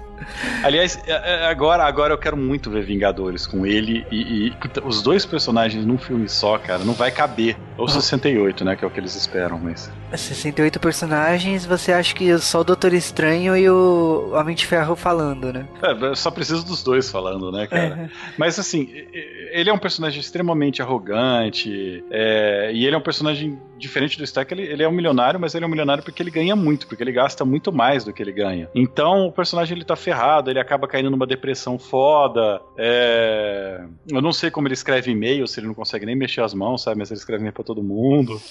Aliás, 0.63 1.01
é, 1.05 1.11
é, 1.11 1.45
agora, 1.47 1.83
agora 1.83 2.13
eu 2.13 2.17
quero 2.17 2.37
muito 2.37 2.69
ver 2.69 2.83
Vingadores 2.83 3.47
com 3.47 3.65
ele 3.65 4.05
e, 4.11 4.47
e, 4.47 4.53
os 4.83 5.01
dois 5.01 5.25
personagens 5.25 5.85
num 5.85 5.97
filme 5.97 6.27
só, 6.27 6.57
cara, 6.57 6.83
não 6.83 6.93
vai 6.93 7.11
caber. 7.11 7.57
Ou 7.77 7.87
68, 7.87 8.63
né? 8.63 8.75
Que 8.75 8.83
é 8.83 8.87
o 8.87 8.91
que 8.91 8.99
eles 8.99 9.15
esperam, 9.15 9.59
mas. 9.59 9.91
68 10.17 10.79
personagens, 10.79 11.65
você 11.65 11.91
acha 11.91 12.13
que 12.13 12.37
só 12.39 12.61
o 12.61 12.63
Doutor 12.63 12.93
Estranho 12.93 13.55
e 13.55 13.69
o 13.69 14.31
Homem 14.33 14.55
de 14.55 14.65
Ferro 14.65 14.95
falando, 14.95 15.51
né? 15.51 15.67
É, 15.81 16.15
só 16.15 16.31
preciso 16.31 16.65
dos 16.65 16.83
dois 16.83 17.09
falando, 17.09 17.51
né, 17.51 17.67
cara? 17.67 17.83
É. 17.83 18.09
Mas 18.37 18.59
assim, 18.59 18.89
ele 19.51 19.69
é 19.69 19.73
um 19.73 19.77
personagem 19.77 20.19
extremamente 20.19 20.81
arrogante, 20.81 22.03
é, 22.11 22.71
e 22.73 22.85
ele 22.85 22.95
é 22.95 22.97
um 22.97 23.01
personagem 23.01 23.59
diferente 23.77 24.17
do 24.17 24.23
Stark, 24.23 24.53
ele, 24.53 24.63
ele 24.63 24.83
é 24.83 24.87
um 24.87 24.91
milionário, 24.91 25.39
mas 25.39 25.53
ele 25.53 25.65
é 25.65 25.67
um 25.67 25.71
milionário 25.71 26.03
porque 26.03 26.23
ele 26.23 26.31
ganha 26.31 26.55
muito, 26.55 26.87
porque 26.87 27.03
ele 27.03 27.11
gasta 27.11 27.43
muito 27.43 27.71
mais 27.71 28.03
do 28.03 28.13
que 28.13 28.21
ele 28.21 28.31
ganha. 28.31 28.69
Então 28.73 29.27
o 29.27 29.31
personagem 29.31 29.75
ele 29.75 29.85
tá 29.85 29.95
ferrado, 29.95 30.49
ele 30.49 30.59
acaba 30.59 30.87
caindo 30.87 31.11
numa 31.11 31.27
depressão 31.27 31.77
foda. 31.77 32.61
É... 32.77 33.83
Eu 34.09 34.21
não 34.21 34.31
sei 34.31 34.49
como 34.49 34.67
ele 34.67 34.73
escreve 34.73 35.11
e-mail, 35.11 35.47
se 35.47 35.59
ele 35.59 35.67
não 35.67 35.73
consegue 35.73 36.05
nem 36.05 36.15
mexer 36.15 36.41
as 36.41 36.53
mãos, 36.53 36.83
sabe? 36.83 36.97
Mas 36.99 37.11
ele 37.11 37.19
escreve 37.19 37.41
e-mail 37.41 37.53
pra 37.53 37.63
todo 37.63 37.83
mundo. 37.83 38.41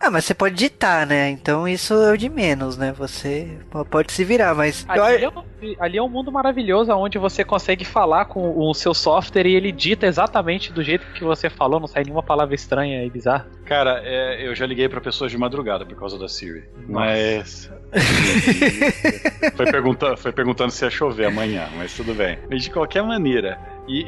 Ah, 0.00 0.10
mas 0.10 0.24
você 0.24 0.34
pode 0.34 0.54
digitar, 0.54 1.06
né? 1.06 1.30
Então 1.30 1.66
isso 1.66 1.94
é 1.94 2.12
o 2.12 2.16
de 2.16 2.28
menos, 2.28 2.76
né? 2.76 2.92
Você 2.96 3.58
pode 3.90 4.12
se 4.12 4.24
virar, 4.24 4.54
mas. 4.54 4.84
Ali, 4.88 5.24
é, 5.24 5.76
ali 5.78 5.98
é 5.98 6.02
um 6.02 6.08
mundo 6.08 6.30
maravilhoso 6.30 6.92
onde 6.92 7.18
você 7.18 7.44
consegue 7.44 7.84
falar 7.84 8.26
com 8.26 8.58
o 8.58 8.74
seu 8.74 8.92
software 8.92 9.46
e 9.46 9.54
ele 9.54 9.72
dita 9.72 10.06
exatamente 10.06 10.72
do 10.72 10.82
jeito 10.82 11.06
que 11.14 11.24
você 11.24 11.48
falou, 11.48 11.80
não 11.80 11.86
sai 11.86 12.04
nenhuma 12.04 12.22
palavra 12.22 12.54
estranha 12.54 13.04
e 13.04 13.10
bizarra. 13.10 13.46
Cara, 13.64 14.02
é, 14.04 14.46
eu 14.46 14.54
já 14.54 14.66
liguei 14.66 14.88
para 14.88 15.00
pessoas 15.00 15.30
de 15.30 15.38
madrugada 15.38 15.86
por 15.86 15.98
causa 15.98 16.18
da 16.18 16.28
Siri. 16.28 16.64
Nossa. 16.86 16.88
Mas. 16.88 17.72
foi, 19.56 19.66
perguntando, 19.70 20.16
foi 20.16 20.32
perguntando 20.32 20.70
se 20.70 20.84
ia 20.84 20.90
chover 20.90 21.26
amanhã, 21.26 21.68
mas 21.76 21.94
tudo 21.94 22.14
bem. 22.14 22.38
Mas 22.50 22.62
de 22.62 22.70
qualquer 22.70 23.02
maneira. 23.02 23.58
E, 23.86 24.04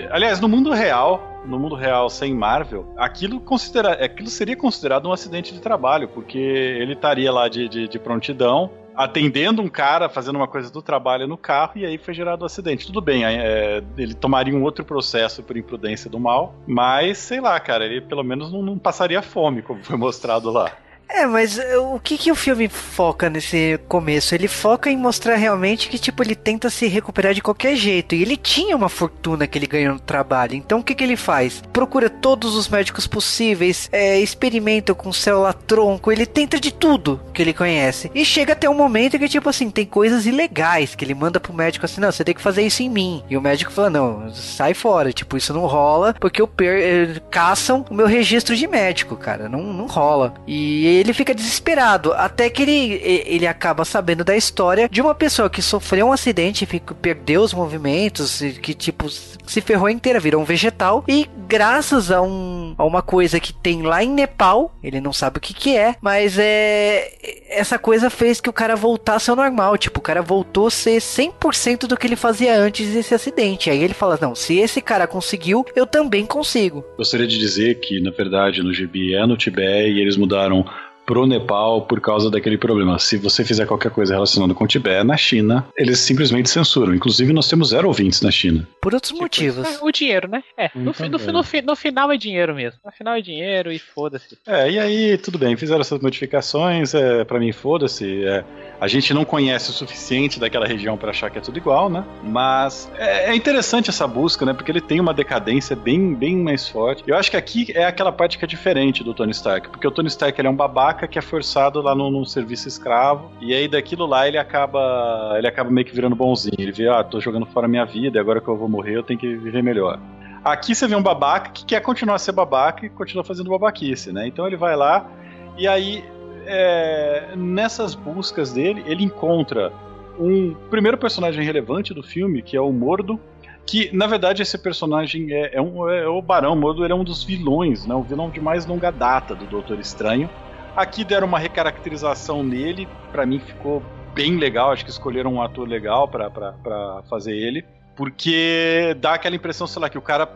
e, 0.00 0.08
aliás, 0.10 0.40
no 0.40 0.48
mundo 0.48 0.72
real, 0.72 1.35
no 1.46 1.58
mundo 1.58 1.74
real 1.74 2.08
sem 2.10 2.34
Marvel, 2.34 2.92
aquilo, 2.96 3.40
considera 3.40 3.92
aquilo 4.04 4.28
seria 4.28 4.56
considerado 4.56 5.08
um 5.08 5.12
acidente 5.12 5.52
de 5.52 5.60
trabalho, 5.60 6.08
porque 6.08 6.38
ele 6.38 6.92
estaria 6.92 7.32
lá 7.32 7.48
de, 7.48 7.68
de, 7.68 7.88
de 7.88 7.98
prontidão, 7.98 8.70
atendendo 8.94 9.60
um 9.60 9.68
cara, 9.68 10.08
fazendo 10.08 10.36
uma 10.36 10.48
coisa 10.48 10.72
do 10.72 10.80
trabalho 10.80 11.26
no 11.26 11.36
carro, 11.36 11.72
e 11.76 11.84
aí 11.84 11.98
foi 11.98 12.14
gerado 12.14 12.42
o 12.42 12.44
um 12.44 12.46
acidente. 12.46 12.86
Tudo 12.86 13.00
bem, 13.00 13.24
é, 13.24 13.82
ele 13.96 14.14
tomaria 14.14 14.54
um 14.54 14.62
outro 14.62 14.84
processo 14.84 15.42
por 15.42 15.56
imprudência 15.56 16.10
do 16.10 16.18
mal, 16.18 16.54
mas 16.66 17.18
sei 17.18 17.40
lá, 17.40 17.58
cara, 17.60 17.84
ele 17.84 18.00
pelo 18.00 18.24
menos 18.24 18.50
não, 18.50 18.62
não 18.62 18.78
passaria 18.78 19.20
fome, 19.20 19.62
como 19.62 19.84
foi 19.84 19.96
mostrado 19.96 20.50
lá. 20.50 20.72
É, 21.08 21.24
mas 21.26 21.58
eh, 21.58 21.78
o 21.78 21.98
que 22.00 22.18
que 22.18 22.32
o 22.32 22.34
filme 22.34 22.68
foca 22.68 23.30
nesse 23.30 23.78
começo? 23.88 24.34
Ele 24.34 24.48
foca 24.48 24.90
em 24.90 24.96
mostrar 24.96 25.36
realmente 25.36 25.88
que, 25.88 25.98
tipo, 25.98 26.22
ele 26.22 26.34
tenta 26.34 26.68
se 26.68 26.86
recuperar 26.88 27.32
de 27.32 27.40
qualquer 27.40 27.76
jeito. 27.76 28.14
E 28.14 28.22
ele 28.22 28.36
tinha 28.36 28.76
uma 28.76 28.88
fortuna 28.88 29.46
que 29.46 29.58
ele 29.58 29.66
ganhou 29.66 29.94
no 29.94 30.00
trabalho. 30.00 30.54
Então 30.54 30.80
o 30.80 30.82
que 30.82 30.94
que 30.94 31.04
ele 31.04 31.16
faz? 31.16 31.62
Procura 31.72 32.10
todos 32.10 32.56
os 32.56 32.68
médicos 32.68 33.06
possíveis, 33.06 33.88
é, 33.92 34.18
experimenta 34.18 34.94
com 34.94 35.12
célula 35.12 35.52
tronco, 35.52 36.10
ele 36.10 36.26
tenta 36.26 36.58
de 36.58 36.72
tudo 36.72 37.20
que 37.32 37.40
ele 37.40 37.52
conhece. 37.52 38.10
E 38.14 38.24
chega 38.24 38.52
até 38.52 38.68
um 38.68 38.74
momento 38.74 39.18
que, 39.18 39.28
tipo 39.28 39.48
assim, 39.48 39.70
tem 39.70 39.86
coisas 39.86 40.26
ilegais 40.26 40.94
que 40.94 41.04
ele 41.04 41.14
manda 41.14 41.40
pro 41.40 41.54
médico 41.54 41.84
assim, 41.84 42.00
não, 42.00 42.10
você 42.10 42.24
tem 42.24 42.34
que 42.34 42.42
fazer 42.42 42.62
isso 42.62 42.82
em 42.82 42.90
mim. 42.90 43.22
E 43.30 43.36
o 43.36 43.40
médico 43.40 43.72
fala, 43.72 43.90
não, 43.90 44.32
sai 44.34 44.74
fora, 44.74 45.12
tipo, 45.12 45.36
isso 45.36 45.54
não 45.54 45.66
rola, 45.66 46.14
porque 46.20 46.42
eu 46.42 46.48
per 46.48 46.66
eh, 46.66 47.20
caçam 47.30 47.84
o 47.88 47.94
meu 47.94 48.06
registro 48.06 48.56
de 48.56 48.66
médico, 48.66 49.16
cara. 49.16 49.48
Não, 49.48 49.62
não 49.62 49.86
rola. 49.86 50.34
E 50.46 50.95
ele 50.96 51.12
fica 51.12 51.34
desesperado, 51.34 52.12
até 52.12 52.48
que 52.50 52.62
ele, 52.62 53.00
ele 53.26 53.46
acaba 53.46 53.84
sabendo 53.84 54.24
da 54.24 54.36
história 54.36 54.88
de 54.88 55.00
uma 55.00 55.14
pessoa 55.14 55.50
que 55.50 55.62
sofreu 55.62 56.08
um 56.08 56.12
acidente, 56.12 56.66
perdeu 57.00 57.42
os 57.42 57.52
movimentos, 57.54 58.40
que 58.62 58.74
tipo 58.74 59.08
se 59.08 59.60
ferrou 59.60 59.88
inteira, 59.88 60.18
virou 60.20 60.42
um 60.42 60.44
vegetal 60.44 61.04
e 61.06 61.28
graças 61.48 62.10
a, 62.10 62.20
um, 62.20 62.74
a 62.76 62.84
uma 62.84 63.02
coisa 63.02 63.38
que 63.38 63.52
tem 63.52 63.82
lá 63.82 64.02
em 64.02 64.10
Nepal, 64.10 64.74
ele 64.82 65.00
não 65.00 65.12
sabe 65.12 65.38
o 65.38 65.40
que 65.40 65.54
que 65.54 65.76
é, 65.76 65.94
mas 66.00 66.36
é 66.38 67.12
essa 67.48 67.78
coisa 67.78 68.10
fez 68.10 68.40
que 68.40 68.50
o 68.50 68.52
cara 68.52 68.74
voltasse 68.74 69.30
ao 69.30 69.36
normal, 69.36 69.78
tipo, 69.78 70.00
o 70.00 70.02
cara 70.02 70.20
voltou 70.20 70.66
a 70.66 70.70
ser 70.70 70.98
100% 70.98 71.86
do 71.86 71.96
que 71.96 72.06
ele 72.06 72.16
fazia 72.16 72.58
antes 72.58 72.92
desse 72.92 73.14
acidente. 73.14 73.70
Aí 73.70 73.82
ele 73.82 73.94
fala: 73.94 74.18
"Não, 74.20 74.34
se 74.34 74.58
esse 74.58 74.80
cara 74.80 75.06
conseguiu, 75.06 75.64
eu 75.74 75.86
também 75.86 76.26
consigo". 76.26 76.84
Gostaria 76.96 77.26
de 77.26 77.38
dizer 77.38 77.80
que 77.80 78.00
na 78.00 78.10
verdade 78.10 78.62
no 78.62 78.72
GB 78.72 79.14
é 79.14 79.26
no 79.26 79.36
Tibete 79.36 79.66
e 79.66 80.00
eles 80.00 80.16
mudaram 80.16 80.64
pro 81.06 81.26
Nepal 81.26 81.82
por 81.82 82.00
causa 82.00 82.28
daquele 82.28 82.58
problema. 82.58 82.98
Se 82.98 83.16
você 83.16 83.44
fizer 83.44 83.64
qualquer 83.64 83.90
coisa 83.90 84.12
relacionada 84.12 84.52
com 84.52 84.64
o 84.64 84.66
Tibete, 84.66 85.04
na 85.04 85.16
China, 85.16 85.66
eles 85.76 86.00
simplesmente 86.00 86.50
censuram. 86.50 86.94
Inclusive, 86.94 87.32
nós 87.32 87.48
temos 87.48 87.68
zero 87.68 87.86
ouvintes 87.86 88.20
na 88.20 88.30
China. 88.30 88.66
Por 88.82 88.92
outros 88.92 89.12
tipo, 89.12 89.22
motivos. 89.22 89.64
É, 89.66 89.78
o 89.82 89.92
dinheiro, 89.92 90.28
né? 90.28 90.42
É, 90.58 90.70
no, 90.74 90.92
no, 90.98 91.18
no, 91.18 91.42
no, 91.62 91.76
final 91.76 92.10
é 92.10 92.16
dinheiro 92.16 92.54
mesmo. 92.54 92.80
No 92.84 92.90
final 92.90 93.14
é 93.14 93.22
dinheiro 93.22 93.70
e 93.70 93.78
foda-se. 93.78 94.36
É, 94.46 94.70
e 94.70 94.78
aí, 94.78 95.18
tudo 95.18 95.38
bem, 95.38 95.56
fizeram 95.56 95.80
essas 95.80 96.00
modificações, 96.00 96.92
é, 96.94 97.24
para 97.24 97.38
mim, 97.38 97.52
foda-se. 97.52 98.24
É, 98.24 98.44
a 98.80 98.88
gente 98.88 99.14
não 99.14 99.24
conhece 99.24 99.70
o 99.70 99.72
suficiente 99.72 100.40
daquela 100.40 100.66
região 100.66 100.96
para 100.96 101.10
achar 101.10 101.30
que 101.30 101.38
é 101.38 101.40
tudo 101.40 101.56
igual, 101.56 101.88
né? 101.88 102.04
Mas 102.22 102.90
é, 102.98 103.30
é, 103.30 103.34
interessante 103.34 103.90
essa 103.90 104.06
busca, 104.06 104.44
né? 104.44 104.52
Porque 104.52 104.70
ele 104.70 104.80
tem 104.80 105.00
uma 105.00 105.14
decadência 105.14 105.76
bem, 105.76 106.14
bem 106.14 106.36
mais 106.36 106.68
forte. 106.68 107.02
Eu 107.06 107.16
acho 107.16 107.30
que 107.30 107.36
aqui 107.36 107.72
é 107.74 107.84
aquela 107.84 108.12
parte 108.12 108.38
que 108.38 108.44
é 108.44 108.48
diferente 108.48 109.04
do 109.04 109.14
Tony 109.14 109.32
Stark, 109.32 109.68
porque 109.68 109.86
o 109.86 109.90
Tony 109.90 110.08
Stark 110.08 110.38
ele 110.40 110.48
é 110.48 110.50
um 110.50 110.56
babaca 110.56 110.95
que 111.04 111.18
é 111.18 111.22
forçado 111.22 111.82
lá 111.82 111.96
no, 111.96 112.24
serviço 112.24 112.68
escravo. 112.68 113.32
E 113.40 113.52
aí 113.52 113.66
daquilo 113.66 114.06
lá 114.06 114.28
ele 114.28 114.38
acaba. 114.38 115.34
Ele 115.36 115.48
acaba 115.48 115.68
meio 115.68 115.84
que 115.84 115.92
virando 115.92 116.14
bonzinho. 116.14 116.54
Ele 116.56 116.70
vê, 116.70 116.88
ah, 116.88 117.02
tô 117.02 117.18
jogando 117.20 117.46
fora 117.46 117.66
minha 117.66 117.84
vida, 117.84 118.20
agora 118.20 118.40
que 118.40 118.46
eu 118.46 118.56
vou 118.56 118.68
morrer, 118.68 118.96
eu 118.96 119.02
tenho 119.02 119.18
que 119.18 119.34
viver 119.36 119.64
melhor. 119.64 119.98
Aqui 120.44 120.76
você 120.76 120.86
vê 120.86 120.94
um 120.94 121.02
babaca 121.02 121.50
que 121.50 121.64
quer 121.64 121.80
continuar 121.80 122.14
a 122.14 122.18
ser 122.18 122.30
babaca 122.30 122.86
e 122.86 122.88
continua 122.88 123.24
fazendo 123.24 123.50
babaquice, 123.50 124.12
né? 124.12 124.28
Então 124.28 124.46
ele 124.46 124.56
vai 124.56 124.76
lá 124.76 125.10
e 125.58 125.66
aí 125.66 126.04
é, 126.46 127.34
nessas 127.36 127.94
buscas 127.94 128.52
dele, 128.52 128.84
ele 128.86 129.02
encontra 129.02 129.72
um 130.18 130.54
primeiro 130.70 130.96
personagem 130.96 131.44
relevante 131.44 131.92
do 131.92 132.02
filme, 132.02 132.42
que 132.42 132.56
é 132.56 132.60
o 132.60 132.72
Mordo, 132.72 133.20
que 133.66 133.94
na 133.94 134.06
verdade 134.06 134.42
esse 134.42 134.56
personagem 134.56 135.32
é, 135.32 135.56
é, 135.56 135.60
um, 135.60 135.88
é 135.90 136.06
o 136.06 136.22
Barão 136.22 136.54
Mordo, 136.56 136.84
ele 136.84 136.92
é 136.92 136.96
um 136.96 137.04
dos 137.04 137.24
vilões, 137.24 137.84
né, 137.86 137.94
o 137.94 138.02
vilão 138.02 138.30
de 138.30 138.40
mais 138.40 138.64
longa 138.64 138.90
data 138.90 139.34
do 139.34 139.44
Doutor 139.46 139.78
Estranho. 139.78 140.30
Aqui 140.76 141.04
deram 141.04 141.26
uma 141.26 141.38
recaracterização 141.38 142.42
nele, 142.42 142.86
para 143.10 143.24
mim 143.24 143.40
ficou 143.40 143.82
bem 144.14 144.36
legal, 144.36 144.72
acho 144.72 144.84
que 144.84 144.90
escolheram 144.90 145.32
um 145.32 145.42
ator 145.42 145.66
legal 145.66 146.06
para 146.06 147.02
fazer 147.08 147.34
ele, 147.34 147.64
porque 147.96 148.94
dá 149.00 149.14
aquela 149.14 149.34
impressão, 149.34 149.66
sei 149.66 149.80
lá, 149.80 149.88
que 149.88 149.96
o 149.96 150.02
cara 150.02 150.28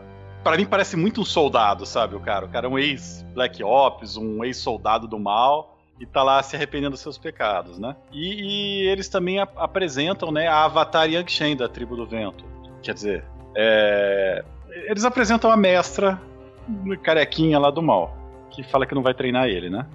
para 0.43 0.57
mim 0.57 0.65
parece 0.65 0.97
muito 0.97 1.21
um 1.21 1.25
soldado, 1.25 1.85
sabe, 1.85 2.15
o 2.15 2.19
cara, 2.19 2.45
o 2.45 2.49
cara 2.49 2.65
é 2.65 2.69
um 2.69 2.79
ex-Black 2.79 3.63
Ops, 3.63 4.17
um 4.17 4.43
ex-soldado 4.43 5.07
do 5.07 5.19
mal, 5.19 5.77
e 5.99 6.05
tá 6.07 6.23
lá 6.23 6.41
se 6.41 6.55
arrependendo 6.55 6.91
dos 6.91 7.01
seus 7.01 7.19
pecados, 7.19 7.77
né? 7.77 7.95
E, 8.11 8.81
e 8.81 8.87
eles 8.87 9.07
também 9.07 9.39
ap 9.39 9.55
apresentam, 9.55 10.31
né, 10.31 10.47
a 10.47 10.65
Avatar 10.65 11.07
Yangshen 11.07 11.55
da 11.55 11.69
Tribo 11.69 11.95
do 11.95 12.07
Vento. 12.07 12.43
Quer 12.81 12.95
dizer, 12.95 13.23
é... 13.55 14.43
eles 14.87 15.05
apresentam 15.05 15.51
a 15.51 15.57
mestra 15.57 16.19
carequinha 17.03 17.59
lá 17.59 17.69
do 17.69 17.83
mal, 17.83 18.17
que 18.49 18.63
fala 18.63 18.87
que 18.87 18.95
não 18.95 19.03
vai 19.03 19.13
treinar 19.13 19.47
ele, 19.47 19.69
né? 19.69 19.85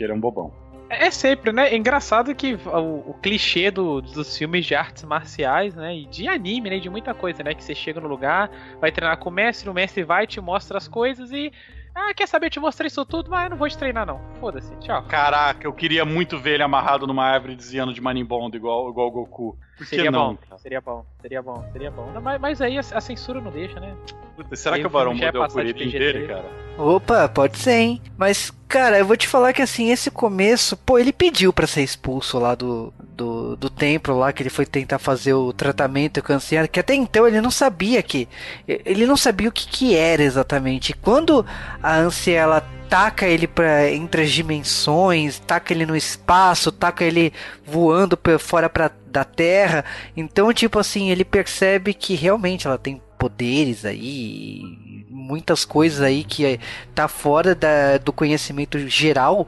Porque 0.00 0.04
ele 0.04 0.12
é 0.12 0.16
um 0.16 0.20
bobão. 0.20 0.50
É, 0.88 1.08
é 1.08 1.10
sempre, 1.10 1.52
né? 1.52 1.68
É 1.68 1.76
engraçado 1.76 2.34
que 2.34 2.54
o, 2.54 3.10
o 3.10 3.14
clichê 3.22 3.70
do, 3.70 4.00
dos 4.00 4.36
filmes 4.36 4.64
de 4.64 4.74
artes 4.74 5.04
marciais, 5.04 5.74
né? 5.74 5.94
E 5.94 6.06
de 6.06 6.26
anime, 6.26 6.70
né? 6.70 6.78
De 6.78 6.88
muita 6.88 7.12
coisa, 7.12 7.42
né? 7.42 7.54
Que 7.54 7.62
você 7.62 7.74
chega 7.74 8.00
no 8.00 8.08
lugar, 8.08 8.50
vai 8.80 8.90
treinar 8.90 9.18
com 9.18 9.28
o 9.28 9.32
mestre, 9.32 9.68
o 9.68 9.74
mestre 9.74 10.02
vai, 10.02 10.26
te 10.26 10.40
mostra 10.40 10.78
as 10.78 10.88
coisas 10.88 11.30
e 11.32 11.52
ah, 11.94 12.14
quer 12.14 12.26
saber? 12.26 12.46
Eu 12.46 12.50
te 12.50 12.60
mostrei 12.60 12.86
isso 12.86 13.04
tudo, 13.04 13.30
mas 13.30 13.44
eu 13.44 13.50
não 13.50 13.56
vou 13.58 13.68
te 13.68 13.76
treinar, 13.76 14.06
não. 14.06 14.20
Foda-se, 14.40 14.74
tchau. 14.76 15.02
Caraca, 15.02 15.66
eu 15.66 15.72
queria 15.72 16.04
muito 16.04 16.38
ver 16.38 16.54
ele 16.54 16.62
amarrado 16.62 17.06
numa 17.06 17.24
árvore 17.24 17.56
desviando 17.56 17.92
de 17.92 18.00
Manimbondo 18.00 18.56
igual, 18.56 18.88
igual 18.88 19.08
o 19.08 19.10
Goku. 19.10 19.58
Seria 19.84 20.10
não? 20.10 20.34
Bom, 20.34 20.58
seria 20.58 20.80
bom, 20.80 21.04
seria 21.20 21.42
bom, 21.42 21.64
seria 21.72 21.90
bom. 21.90 22.10
Não, 22.12 22.20
mas, 22.20 22.40
mas, 22.40 22.60
aí 22.60 22.76
a, 22.76 22.80
a, 22.80 23.00
censura 23.00 23.40
não 23.40 23.50
deixa, 23.50 23.78
né? 23.80 23.94
Puta, 24.36 24.54
será 24.56 24.76
aí 24.76 24.82
que 24.82 24.86
o 24.86 24.90
Barão 24.90 25.14
mudou 25.14 25.48
por 25.48 25.60
ele 25.60 25.72
dele, 25.72 26.26
cara? 26.26 26.44
Opa, 26.78 27.28
pode 27.28 27.58
ser, 27.58 27.72
hein? 27.72 28.02
Mas, 28.16 28.52
cara, 28.68 28.98
eu 28.98 29.06
vou 29.06 29.16
te 29.16 29.28
falar 29.28 29.52
que 29.52 29.62
assim, 29.62 29.90
esse 29.90 30.10
começo, 30.10 30.76
pô, 30.76 30.98
ele 30.98 31.12
pediu 31.12 31.52
para 31.52 31.66
ser 31.66 31.82
expulso 31.82 32.38
lá 32.38 32.54
do, 32.54 32.92
do, 32.98 33.56
do 33.56 33.68
templo 33.68 34.18
lá, 34.18 34.32
que 34.32 34.42
ele 34.42 34.50
foi 34.50 34.64
tentar 34.64 34.98
fazer 34.98 35.34
o 35.34 35.52
tratamento 35.52 36.22
com 36.22 36.32
a 36.32 36.36
anciã, 36.36 36.66
que 36.66 36.80
até 36.80 36.94
então 36.94 37.26
ele 37.26 37.40
não 37.40 37.50
sabia 37.50 38.02
que. 38.02 38.28
Ele 38.66 39.06
não 39.06 39.16
sabia 39.16 39.48
o 39.48 39.52
que, 39.52 39.66
que 39.66 39.94
era 39.94 40.22
exatamente. 40.22 40.94
Quando 40.94 41.44
a 41.82 41.96
anciã 41.96 42.40
ela 42.40 42.66
taca 42.90 43.24
ele 43.24 43.46
para 43.46 43.88
entre 43.88 44.22
as 44.22 44.32
dimensões, 44.32 45.38
taca 45.38 45.72
ele 45.72 45.86
no 45.86 45.94
espaço, 45.94 46.72
taca 46.72 47.04
ele 47.04 47.32
voando 47.64 48.16
pra, 48.16 48.36
fora 48.36 48.68
pra, 48.68 48.90
da 49.10 49.24
Terra. 49.24 49.84
Então, 50.16 50.52
tipo 50.52 50.78
assim, 50.78 51.10
ele 51.10 51.24
percebe 51.24 51.92
que 51.94 52.14
realmente 52.14 52.66
ela 52.66 52.78
tem 52.78 53.00
poderes 53.18 53.84
aí, 53.84 54.62
muitas 55.10 55.64
coisas 55.64 56.00
aí 56.00 56.24
que 56.24 56.58
tá 56.94 57.06
fora 57.06 57.54
da, 57.54 57.98
do 57.98 58.12
conhecimento 58.12 58.78
geral, 58.88 59.46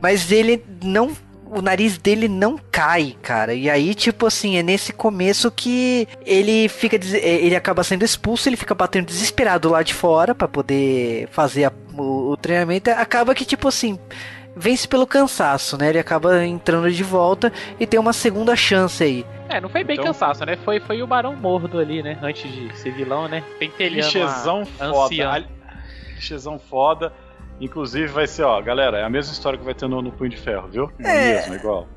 mas 0.00 0.32
ele 0.32 0.64
não 0.82 1.12
o 1.50 1.62
nariz 1.62 1.96
dele 1.98 2.28
não 2.28 2.58
cai, 2.70 3.16
cara. 3.22 3.54
E 3.54 3.70
aí, 3.70 3.94
tipo 3.94 4.26
assim, 4.26 4.56
é 4.56 4.62
nesse 4.62 4.92
começo 4.92 5.50
que 5.50 6.06
ele 6.24 6.68
fica. 6.68 6.96
É, 6.96 7.36
ele 7.36 7.56
acaba 7.56 7.82
sendo 7.82 8.04
expulso, 8.04 8.48
ele 8.48 8.56
fica 8.56 8.74
batendo 8.74 9.06
desesperado 9.06 9.70
lá 9.70 9.82
de 9.82 9.94
fora 9.94 10.34
para 10.34 10.46
poder 10.48 11.28
fazer 11.30 11.64
a, 11.64 11.72
o, 11.96 12.32
o, 12.32 12.36
treinamento. 12.36 12.90
Acaba 12.90 13.34
que, 13.34 13.44
tipo 13.44 13.68
assim. 13.68 13.98
Vence 14.58 14.86
pelo 14.88 15.06
cansaço, 15.06 15.78
né? 15.78 15.90
Ele 15.90 15.98
acaba 15.98 16.44
entrando 16.44 16.90
de 16.90 17.02
volta 17.02 17.52
e 17.78 17.86
tem 17.86 17.98
uma 17.98 18.12
segunda 18.12 18.56
chance 18.56 19.02
aí. 19.02 19.26
É, 19.48 19.60
não 19.60 19.68
foi 19.68 19.84
bem 19.84 19.94
então... 19.94 20.06
cansaço, 20.06 20.44
né? 20.44 20.56
Foi, 20.64 20.80
foi 20.80 21.02
o 21.02 21.06
Barão 21.06 21.34
Mordo 21.34 21.78
ali, 21.78 22.02
né? 22.02 22.18
Antes 22.22 22.50
de 22.50 22.76
ser 22.76 22.92
vilão, 22.92 23.28
né? 23.28 23.42
Pentelhando 23.58 24.10
Clichêzão 24.10 24.66
foda. 24.66 25.48
Clichêzão 26.14 26.58
foda. 26.58 27.12
Inclusive 27.60 28.06
vai 28.08 28.26
ser, 28.26 28.42
ó, 28.42 28.60
galera, 28.60 28.98
é 28.98 29.04
a 29.04 29.10
mesma 29.10 29.32
história 29.32 29.58
que 29.58 29.64
vai 29.64 29.74
ter 29.74 29.88
no, 29.88 30.00
no 30.00 30.12
Punho 30.12 30.30
de 30.30 30.36
Ferro, 30.36 30.68
viu? 30.68 30.92
É, 31.00 31.10
é 31.10 31.34
mesmo, 31.34 31.54
igual. 31.54 31.88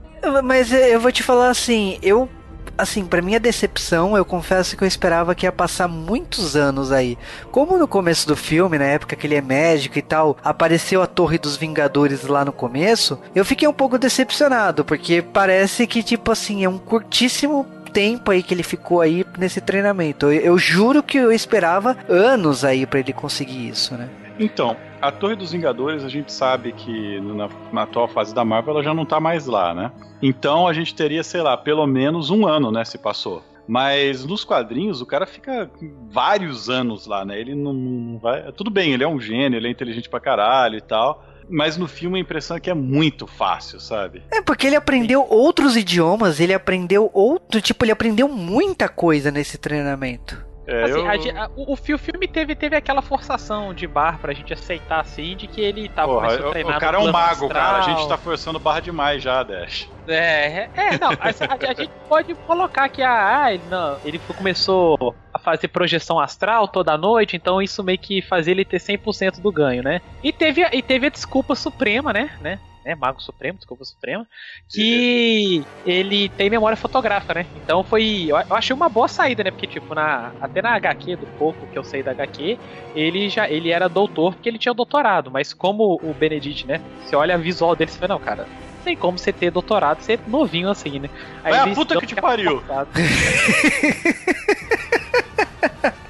Mas 0.43 0.72
eu 0.72 0.99
vou 0.99 1.12
te 1.12 1.24
falar 1.24 1.49
assim, 1.49 1.99
eu 2.01 2.30
assim, 2.78 3.05
para 3.05 3.22
minha 3.22 3.39
decepção, 3.39 4.17
eu 4.17 4.26
confesso 4.26 4.76
que 4.76 4.84
eu 4.84 4.88
esperava 4.88 5.36
que 5.36 5.45
ia 5.45 5.51
passar 5.51 5.88
muitos 5.88 6.55
anos 6.55 6.91
aí. 6.91 7.17
Como 7.51 7.78
no 7.78 7.88
começo 7.88 8.28
do 8.28 8.36
filme, 8.36 8.78
na 8.78 8.86
época 8.86 9.15
que 9.15 9.28
ele 9.28 9.36
é 9.36 9.41
médico 9.41 9.97
e 9.97 10.01
tal, 10.01 10.38
apareceu 10.43 11.01
a 11.01 11.07
Torre 11.07 11.38
dos 11.38 11.57
Vingadores 11.57 12.24
lá 12.24 12.43
no 12.43 12.51
começo, 12.51 13.19
eu 13.36 13.45
fiquei 13.45 13.67
um 13.67 13.74
pouco 13.74 13.97
decepcionado, 13.97 14.84
porque 14.84 15.22
parece 15.22 15.86
que, 15.88 16.03
tipo 16.03 16.32
assim, 16.32 16.63
é 16.63 16.69
um 16.69 16.78
curtíssimo 16.78 17.65
tempo 17.91 18.32
aí 18.32 18.41
que 18.41 18.53
ele 18.53 18.63
ficou 18.63 19.01
aí 19.01 19.26
nesse 19.38 19.61
treinamento. 19.61 20.28
Eu, 20.28 20.41
eu 20.41 20.57
juro 20.57 21.03
que 21.03 21.17
eu 21.17 21.32
esperava 21.32 21.97
anos 22.07 22.63
aí 22.63 22.86
para 22.86 22.99
ele 22.99 23.13
conseguir 23.13 23.67
isso, 23.67 23.95
né? 23.95 24.09
Então, 24.39 24.76
a 25.01 25.11
Torre 25.11 25.35
dos 25.35 25.51
Vingadores, 25.51 26.03
a 26.03 26.09
gente 26.09 26.31
sabe 26.31 26.71
que 26.71 27.19
na, 27.19 27.49
na, 27.73 27.81
atual 27.83 28.07
fase 28.07 28.33
da 28.33 28.45
Marvel 28.45 28.75
ela 28.75 28.83
já 28.83 28.93
não 28.93 29.05
tá 29.05 29.19
mais 29.19 29.47
lá, 29.47 29.73
né? 29.73 29.91
Então 30.21 30.67
a 30.67 30.73
gente 30.73 30.93
teria, 30.93 31.23
sei 31.23 31.41
lá, 31.41 31.57
pelo 31.57 31.85
menos 31.87 32.29
um 32.29 32.47
ano, 32.47 32.71
né, 32.71 32.85
se 32.85 32.97
passou. 32.97 33.43
Mas 33.67 34.25
nos 34.25 34.43
quadrinhos 34.43 35.01
o 35.01 35.05
cara 35.05 35.25
fica 35.25 35.69
vários 36.09 36.69
anos 36.69 37.07
lá, 37.07 37.25
né? 37.25 37.39
Ele 37.39 37.55
não, 37.55 37.73
não 37.73 38.19
vai. 38.19 38.51
Tudo 38.51 38.69
bem, 38.69 38.93
ele 38.93 39.03
é 39.03 39.07
um 39.07 39.19
gênio, 39.19 39.57
ele 39.57 39.67
é 39.67 39.71
inteligente 39.71 40.09
pra 40.09 40.19
caralho 40.19 40.77
e 40.77 40.81
tal 40.81 41.25
mas 41.51 41.75
no 41.75 41.85
filme 41.85 42.17
a 42.17 42.21
impressão 42.21 42.55
é 42.55 42.59
que 42.61 42.69
é 42.69 42.73
muito 42.73 43.27
fácil, 43.27 43.79
sabe? 43.79 44.23
É, 44.31 44.41
porque 44.41 44.65
ele 44.65 44.75
aprendeu 44.75 45.25
outros 45.29 45.75
idiomas, 45.75 46.39
ele 46.39 46.53
aprendeu 46.53 47.11
outro, 47.13 47.61
tipo, 47.61 47.83
ele 47.83 47.91
aprendeu 47.91 48.29
muita 48.29 48.87
coisa 48.87 49.29
nesse 49.29 49.57
treinamento. 49.57 50.50
É, 50.68 50.84
assim, 50.84 50.99
eu... 50.99 51.39
a, 51.39 51.45
a, 51.45 51.49
o, 51.55 51.74
o, 51.74 51.76
filme 51.76 52.28
teve, 52.28 52.55
teve 52.55 52.76
aquela 52.76 53.01
forçação 53.01 53.74
de 53.74 53.88
bar 53.88 54.20
pra 54.20 54.32
gente 54.32 54.53
aceitar 54.53 54.99
assim, 54.99 55.36
de 55.36 55.47
que 55.47 55.59
ele 55.59 55.89
tava 55.89 56.14
Porra, 56.14 56.28
começando 56.28 56.47
a 56.47 56.51
treinar. 56.51 56.78
O 56.78 56.80
cara 56.80 56.97
é 56.97 56.99
um 56.99 57.12
mago, 57.12 57.45
astral. 57.45 57.49
cara. 57.49 57.78
A 57.78 57.82
gente 57.82 58.07
tá 58.07 58.18
forçando 58.18 58.59
barra 58.59 58.80
demais 58.80 59.24
já, 59.24 59.41
Dash. 59.41 59.89
É, 60.07 60.70
é, 60.76 60.97
não, 60.99 61.12
a, 61.12 61.70
a, 61.70 61.74
gente 61.74 61.91
pode 62.07 62.34
colocar 62.34 62.89
que 62.89 63.01
ah, 63.01 63.53
ele, 63.53 63.64
não, 63.70 63.97
ele 64.03 64.20
começou 64.20 65.16
a 65.34 65.39
fazer 65.39 65.68
projeção 65.68 66.20
astral 66.20 66.68
toda 66.68 66.97
noite, 66.97 67.36
então 67.36 67.62
isso 67.62 67.84
meio 67.84 67.97
que 67.97 68.22
fazia 68.22 68.51
ele 68.51 68.66
ter 68.66 68.78
100% 68.78 69.39
do 69.41 69.51
ganho, 69.51 69.84
né? 69.84 70.01
E 70.24 70.32
teve, 70.32 70.68
e 70.72 70.82
teve 70.82 71.07
a 71.07 71.09
desculpa 71.09 71.55
suprema, 71.55 72.12
né? 72.12 72.32
né? 72.41 72.59
Né, 72.84 72.95
Mago 72.95 73.21
Supremo, 73.21 73.57
desculpa, 73.57 73.86
Supremo, 73.86 74.25
que 74.69 75.63
ele 75.86 76.29
tem 76.29 76.49
memória 76.49 76.75
fotográfica, 76.75 77.34
né? 77.34 77.45
Então 77.63 77.84
foi. 77.84 78.27
Eu, 78.27 78.38
achei 78.55 78.75
uma 78.75 78.89
boa 78.89 79.07
saída, 79.07 79.43
né? 79.43 79.51
Porque, 79.51 79.67
tipo, 79.67 79.93
na, 79.93 80.32
até 80.41 80.61
na 80.61 80.75
HQ, 80.75 81.15
do 81.15 81.27
pouco 81.38 81.65
que 81.67 81.77
eu 81.77 81.84
sei 81.84 82.03
da 82.03 82.11
HQ, 82.11 82.57
ele 82.95 83.29
já 83.29 83.49
ele 83.49 83.69
era 83.69 83.88
doutor 83.88 84.34
porque 84.34 84.49
ele 84.49 84.59
tinha 84.59 84.73
doutorado, 84.73 85.32
mas 85.32 85.53
como 85.53 85.99
o 86.03 86.13
Benedict, 86.13 86.67
né? 86.67 86.82
Você 87.05 87.15
olha 87.15 87.36
a 87.36 87.38
visual 87.38 87.75
dele, 87.75 87.91
você 87.91 87.99
vê, 87.99 88.07
não, 88.07 88.19
cara, 88.19 88.45
não 88.45 88.84
tem 88.84 88.95
como 88.95 89.17
você 89.17 89.32
ter 89.32 89.51
doutorado, 89.51 90.01
ser 90.01 90.19
novinho 90.27 90.69
assim, 90.69 90.99
né? 90.99 91.09
Aí 91.43 91.53
é 91.53 91.59
a 91.59 91.67
puta 91.67 91.99
que 91.99 92.07
te 92.07 92.15
pariu! 92.15 92.63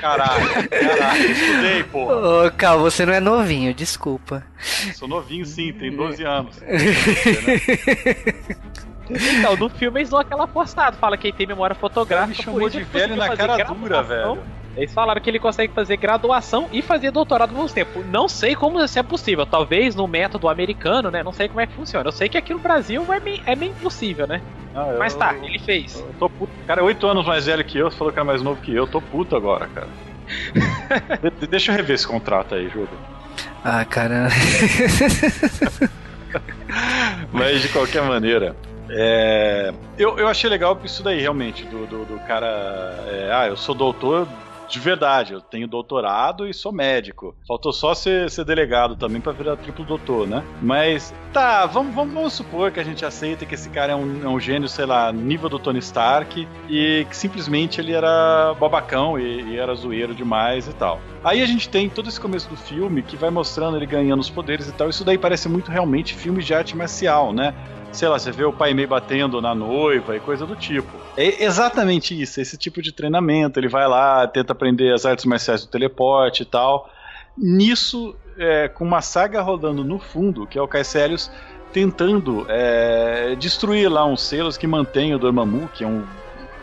Caralho, 0.00 0.68
caralho, 0.68 1.30
estudei, 1.30 1.84
porra. 1.84 2.46
Ô, 2.46 2.50
Cal, 2.52 2.78
você 2.80 3.04
não 3.04 3.12
é 3.12 3.20
novinho, 3.20 3.74
desculpa. 3.74 4.42
Sou 4.94 5.06
novinho 5.06 5.44
sim, 5.44 5.72
tem 5.72 5.94
12 5.94 6.24
anos. 6.24 6.60
Então, 9.10 9.56
no 9.56 9.68
filme 9.68 9.98
eles 9.98 10.10
dão 10.10 10.20
aquela 10.20 10.46
postada, 10.46 10.96
fala 10.96 11.16
que 11.16 11.26
ele 11.26 11.36
tem 11.36 11.44
memória 11.44 11.74
fotográfica. 11.74 12.28
Me 12.28 12.44
chamou 12.44 12.68
de 12.70 12.84
velho 12.84 13.16
na 13.16 13.36
cara 13.36 13.64
dura, 13.64 14.02
velho. 14.04 14.38
Eles 14.76 14.94
falaram 14.94 15.20
que 15.20 15.28
ele 15.28 15.38
consegue 15.38 15.72
fazer 15.72 15.96
graduação 15.96 16.68
e 16.72 16.80
fazer 16.80 17.10
doutorado 17.10 17.50
ao 17.50 17.62
mesmo 17.62 17.74
tempo. 17.74 18.04
Não 18.04 18.28
sei 18.28 18.54
como 18.54 18.80
isso 18.80 18.98
é 18.98 19.02
possível. 19.02 19.44
Talvez 19.44 19.94
no 19.94 20.06
método 20.06 20.48
americano, 20.48 21.10
né? 21.10 21.22
Não 21.22 21.32
sei 21.32 21.48
como 21.48 21.60
é 21.60 21.66
que 21.66 21.74
funciona. 21.74 22.08
Eu 22.08 22.12
sei 22.12 22.28
que 22.28 22.38
aqui 22.38 22.52
no 22.52 22.60
Brasil 22.60 23.04
é 23.12 23.20
meio, 23.20 23.42
é 23.46 23.56
meio 23.56 23.72
impossível, 23.72 24.26
né? 24.26 24.40
Ah, 24.74 24.94
Mas 24.98 25.14
tá, 25.14 25.34
ele 25.42 25.58
fez. 25.58 25.98
Eu 25.98 26.14
tô 26.18 26.30
puto. 26.30 26.52
Cara, 26.66 26.80
é 26.80 26.84
oito 26.84 27.06
anos 27.06 27.26
mais 27.26 27.46
velho 27.46 27.64
que 27.64 27.78
eu, 27.78 27.90
falou 27.90 28.12
que 28.12 28.18
era 28.18 28.24
mais 28.24 28.42
novo 28.42 28.60
que 28.60 28.70
eu. 28.70 28.84
eu 28.84 28.86
tô 28.86 29.00
puto 29.00 29.34
agora, 29.34 29.66
cara. 29.66 29.88
de 31.40 31.46
deixa 31.46 31.72
eu 31.72 31.76
rever 31.76 31.94
esse 31.94 32.06
contrato 32.06 32.54
aí, 32.54 32.68
Júlio. 32.68 32.88
Ah, 33.64 33.84
cara. 33.84 34.28
Mas 37.32 37.62
de 37.62 37.68
qualquer 37.68 38.02
maneira, 38.02 38.54
é... 38.88 39.72
eu, 39.98 40.16
eu 40.18 40.28
achei 40.28 40.48
legal 40.48 40.78
isso 40.84 41.02
daí, 41.02 41.20
realmente, 41.20 41.64
do, 41.64 41.86
do, 41.86 42.04
do 42.04 42.20
cara. 42.20 42.46
É... 43.08 43.30
ah, 43.32 43.48
eu 43.48 43.56
sou 43.56 43.74
doutor, 43.74 44.28
de 44.70 44.78
verdade, 44.78 45.32
eu 45.32 45.40
tenho 45.40 45.66
doutorado 45.66 46.46
e 46.46 46.54
sou 46.54 46.72
médico. 46.72 47.34
Faltou 47.46 47.72
só 47.72 47.92
ser, 47.92 48.30
ser 48.30 48.44
delegado 48.44 48.94
também 48.94 49.20
para 49.20 49.32
virar 49.32 49.56
triplo 49.56 49.84
doutor, 49.84 50.28
né? 50.28 50.44
Mas 50.62 51.12
tá, 51.32 51.66
vamos, 51.66 51.94
vamos, 51.94 52.14
vamos, 52.14 52.32
supor 52.32 52.70
que 52.70 52.78
a 52.78 52.84
gente 52.84 53.04
aceita 53.04 53.44
que 53.44 53.54
esse 53.54 53.68
cara 53.68 53.92
é 53.92 53.96
um, 53.96 54.24
é 54.24 54.28
um, 54.28 54.38
gênio, 54.38 54.68
sei 54.68 54.86
lá, 54.86 55.12
nível 55.12 55.48
do 55.48 55.58
Tony 55.58 55.80
Stark 55.80 56.46
e 56.68 57.04
que 57.08 57.16
simplesmente 57.16 57.80
ele 57.80 57.92
era 57.92 58.54
babacão 58.58 59.18
e, 59.18 59.42
e 59.42 59.58
era 59.58 59.74
zoeiro 59.74 60.14
demais 60.14 60.68
e 60.68 60.72
tal. 60.72 61.00
Aí 61.24 61.42
a 61.42 61.46
gente 61.46 61.68
tem 61.68 61.88
todo 61.88 62.08
esse 62.08 62.20
começo 62.20 62.48
do 62.48 62.56
filme 62.56 63.02
que 63.02 63.16
vai 63.16 63.28
mostrando 63.28 63.76
ele 63.76 63.86
ganhando 63.86 64.20
os 64.20 64.30
poderes 64.30 64.68
e 64.68 64.72
tal. 64.72 64.88
Isso 64.88 65.04
daí 65.04 65.18
parece 65.18 65.48
muito 65.48 65.70
realmente 65.70 66.14
filme 66.14 66.42
de 66.42 66.54
arte 66.54 66.76
marcial, 66.76 67.32
né? 67.32 67.54
Sei 67.92 68.08
lá, 68.08 68.18
você 68.18 68.30
vê 68.30 68.44
o 68.44 68.52
pai 68.52 68.72
meio 68.74 68.88
batendo 68.88 69.40
na 69.40 69.54
noiva 69.54 70.16
e 70.16 70.20
coisa 70.20 70.46
do 70.46 70.56
tipo. 70.56 70.96
É 71.16 71.44
exatamente 71.44 72.20
isso, 72.20 72.40
esse 72.40 72.56
tipo 72.56 72.80
de 72.80 72.92
treinamento. 72.92 73.58
Ele 73.58 73.68
vai 73.68 73.86
lá, 73.88 74.26
tenta 74.26 74.52
aprender 74.52 74.92
as 74.92 75.04
artes 75.04 75.24
marciais 75.24 75.64
do 75.64 75.70
teleporte 75.70 76.42
e 76.42 76.46
tal. 76.46 76.90
Nisso, 77.36 78.14
é, 78.38 78.68
com 78.68 78.84
uma 78.84 79.00
saga 79.00 79.40
rodando 79.40 79.84
no 79.84 79.98
fundo, 79.98 80.46
que 80.46 80.58
é 80.58 80.62
o 80.62 80.68
Caecilius 80.68 81.30
tentando 81.72 82.46
é, 82.48 83.36
destruir 83.36 83.88
lá 83.90 84.04
uns 84.04 84.22
selos 84.22 84.56
que 84.56 84.66
mantêm 84.66 85.14
o 85.14 85.18
Dormammu, 85.18 85.68
que 85.72 85.84
é 85.84 85.86
um, 85.86 86.04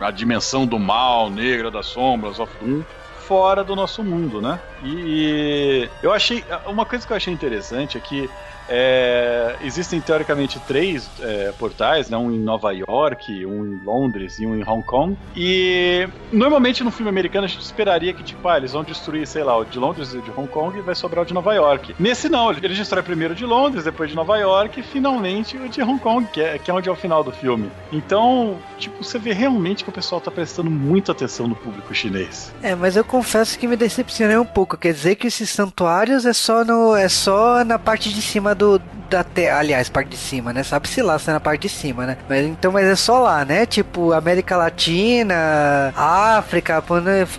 a 0.00 0.10
dimensão 0.10 0.66
do 0.66 0.78
mal, 0.78 1.30
negra 1.30 1.70
das 1.70 1.86
sombras, 1.86 2.38
of 2.38 2.52
Doom, 2.60 2.82
fora 3.26 3.64
do 3.64 3.74
nosso 3.74 4.02
mundo, 4.02 4.40
né? 4.40 4.58
E, 4.82 4.88
e 4.88 5.88
eu 6.02 6.12
achei. 6.12 6.44
Uma 6.66 6.84
coisa 6.84 7.06
que 7.06 7.12
eu 7.12 7.16
achei 7.16 7.32
interessante 7.32 7.96
é 7.96 8.00
que 8.00 8.28
é, 8.68 9.56
existem 9.62 10.00
teoricamente 10.00 10.58
três 10.60 11.08
é, 11.20 11.52
portais, 11.58 12.10
né? 12.10 12.16
um 12.16 12.30
em 12.30 12.38
Nova 12.38 12.72
York, 12.72 13.44
um 13.46 13.64
em 13.66 13.84
Londres 13.84 14.38
e 14.38 14.46
um 14.46 14.56
em 14.56 14.68
Hong 14.68 14.82
Kong. 14.82 15.16
E 15.36 16.08
normalmente 16.32 16.84
no 16.84 16.90
filme 16.90 17.08
americano 17.08 17.44
a 17.44 17.48
gente 17.48 17.62
esperaria 17.62 18.12
que, 18.12 18.22
tipo, 18.22 18.46
ah, 18.48 18.56
eles 18.56 18.72
vão 18.72 18.84
destruir, 18.84 19.26
sei 19.26 19.42
lá, 19.42 19.56
o 19.56 19.64
de 19.64 19.78
Londres 19.78 20.12
e 20.14 20.20
de 20.20 20.30
Hong 20.30 20.48
Kong 20.48 20.78
e 20.78 20.82
vai 20.82 20.94
sobrar 20.94 21.22
o 21.22 21.26
de 21.26 21.34
Nova 21.34 21.54
York. 21.54 21.94
Nesse 21.98 22.28
não, 22.28 22.50
eles 22.50 22.76
destroem 22.76 23.04
primeiro 23.04 23.34
o 23.34 23.36
de 23.36 23.44
Londres, 23.44 23.84
depois 23.84 24.10
de 24.10 24.16
Nova 24.16 24.36
York 24.36 24.80
e 24.80 24.82
finalmente 24.82 25.56
o 25.56 25.68
de 25.68 25.82
Hong 25.82 26.00
Kong, 26.00 26.26
que 26.32 26.40
é, 26.40 26.58
que 26.58 26.70
é 26.70 26.74
onde 26.74 26.88
é 26.88 26.92
o 26.92 26.96
final 26.96 27.24
do 27.24 27.32
filme. 27.32 27.70
Então, 27.92 28.58
tipo, 28.78 29.02
você 29.02 29.18
vê 29.18 29.32
realmente 29.32 29.84
que 29.84 29.90
o 29.90 29.92
pessoal 29.92 30.20
tá 30.20 30.30
prestando 30.30 30.70
muita 30.70 31.12
atenção 31.12 31.46
no 31.48 31.54
público 31.54 31.94
chinês. 31.94 32.52
É, 32.62 32.74
mas 32.74 32.96
eu 32.96 33.04
confesso 33.04 33.58
que 33.58 33.66
me 33.66 33.76
decepcionei 33.76 34.36
um 34.36 34.44
pouco. 34.44 34.76
Quer 34.76 34.92
dizer 34.92 35.16
que 35.16 35.26
esses 35.26 35.50
santuários 35.50 36.26
é 36.26 36.32
só, 36.32 36.64
no, 36.64 36.94
é 36.94 37.08
só 37.08 37.64
na 37.64 37.78
parte 37.78 38.12
de 38.12 38.20
cima 38.20 38.54
do, 38.58 38.82
da 39.08 39.24
terra, 39.24 39.60
aliás, 39.60 39.88
parte 39.88 40.10
de 40.10 40.16
cima, 40.16 40.52
né? 40.52 40.62
Sabe-se 40.62 41.00
lá 41.00 41.18
se 41.18 41.30
é 41.30 41.32
na 41.32 41.40
parte 41.40 41.62
de 41.62 41.68
cima, 41.68 42.04
né? 42.04 42.18
Mas 42.28 42.44
então, 42.44 42.70
mas 42.70 42.86
é 42.86 42.96
só 42.96 43.20
lá, 43.20 43.44
né? 43.44 43.64
Tipo, 43.64 44.12
América 44.12 44.56
Latina, 44.56 45.92
África, 45.96 46.82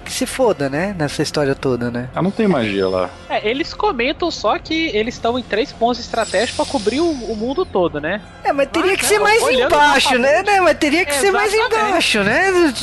que 0.03 0.11
se 0.11 0.25
foda, 0.25 0.69
né? 0.69 0.95
Nessa 0.97 1.21
história 1.21 1.53
toda, 1.53 1.91
né? 1.91 2.09
Ah, 2.15 2.21
não 2.21 2.31
tem 2.31 2.47
magia 2.47 2.87
lá. 2.87 3.09
É, 3.29 3.47
eles 3.47 3.73
comentam 3.73 4.31
só 4.31 4.57
que 4.57 4.87
eles 4.95 5.15
estão 5.15 5.37
em 5.37 5.43
três 5.43 5.71
pontos 5.71 5.99
estratégicos 5.99 6.55
para 6.55 6.65
cobrir 6.65 6.99
o, 6.99 7.11
o, 7.11 7.35
mundo 7.35 7.65
todo, 7.65 8.01
né? 8.01 8.21
É, 8.43 8.51
mas 8.51 8.69
teria 8.69 8.93
ah, 8.93 8.97
que 8.97 9.05
ser 9.05 9.19
mais 9.19 9.43
embaixo, 9.43 10.17
né? 10.17 10.41
né? 10.43 10.61
Mas 10.61 10.77
teria 10.77 11.05
que 11.05 11.13
ser 11.13 11.31
mais 11.31 11.53
embaixo, 11.53 12.23
né? 12.23 12.73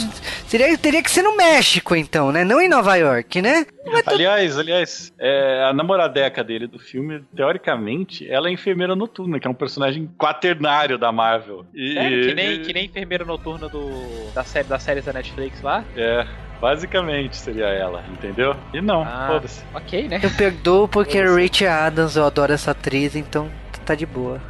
Teria, 0.49 0.79
teria 0.79 1.03
que 1.03 1.11
ser 1.11 1.23
no 1.23 1.37
México, 1.37 1.97
então, 1.97 2.31
né? 2.31 2.45
Não 2.45 2.61
em 2.61 2.69
Nova 2.69 2.95
York, 2.97 3.43
né? 3.43 3.67
Aliás, 4.07 4.59
aliás, 4.59 5.15
é, 5.19 5.65
a 5.69 5.73
namoradeca 5.73 6.43
dele 6.43 6.67
do 6.67 6.79
filme, 6.79 7.23
teoricamente, 7.35 8.29
ela 8.31 8.49
é 8.49 8.53
enfermeira 8.53 8.97
noturna, 8.97 9.39
que 9.39 9.47
é 9.47 9.51
um 9.51 9.55
personagem 9.55 10.11
quaternário 10.19 10.99
da 10.99 11.13
Marvel. 11.13 11.65
E, 11.75 11.95
Sério? 11.95 12.29
Que 12.29 12.35
nem, 12.35 12.63
que 12.63 12.73
nem 12.73 12.87
enfermeira 12.87 13.25
noturna 13.25 13.69
do, 13.69 14.33
da 14.35 14.45
série 14.45 14.69
das 14.69 14.83
séries 14.83 15.05
da 15.05 15.13
Netflix 15.13 15.61
lá? 15.63 15.85
É. 15.97 16.27
Basicamente 16.61 17.37
seria 17.37 17.67
ela, 17.67 18.03
entendeu? 18.11 18.57
E 18.73 18.81
não, 18.81 19.03
ah, 19.03 19.27
foda-se. 19.29 19.63
Ok, 19.75 20.09
né? 20.09 20.21
Eu 20.23 20.31
perdoo 20.31 20.89
porque 20.89 21.19
é 21.19 21.25
Rachel 21.25 21.71
Adams, 21.71 22.17
eu 22.17 22.25
adoro 22.25 22.53
essa 22.53 22.71
atriz, 22.71 23.15
então 23.15 23.51
tá 23.85 23.95
de 23.95 24.07
boa. 24.07 24.41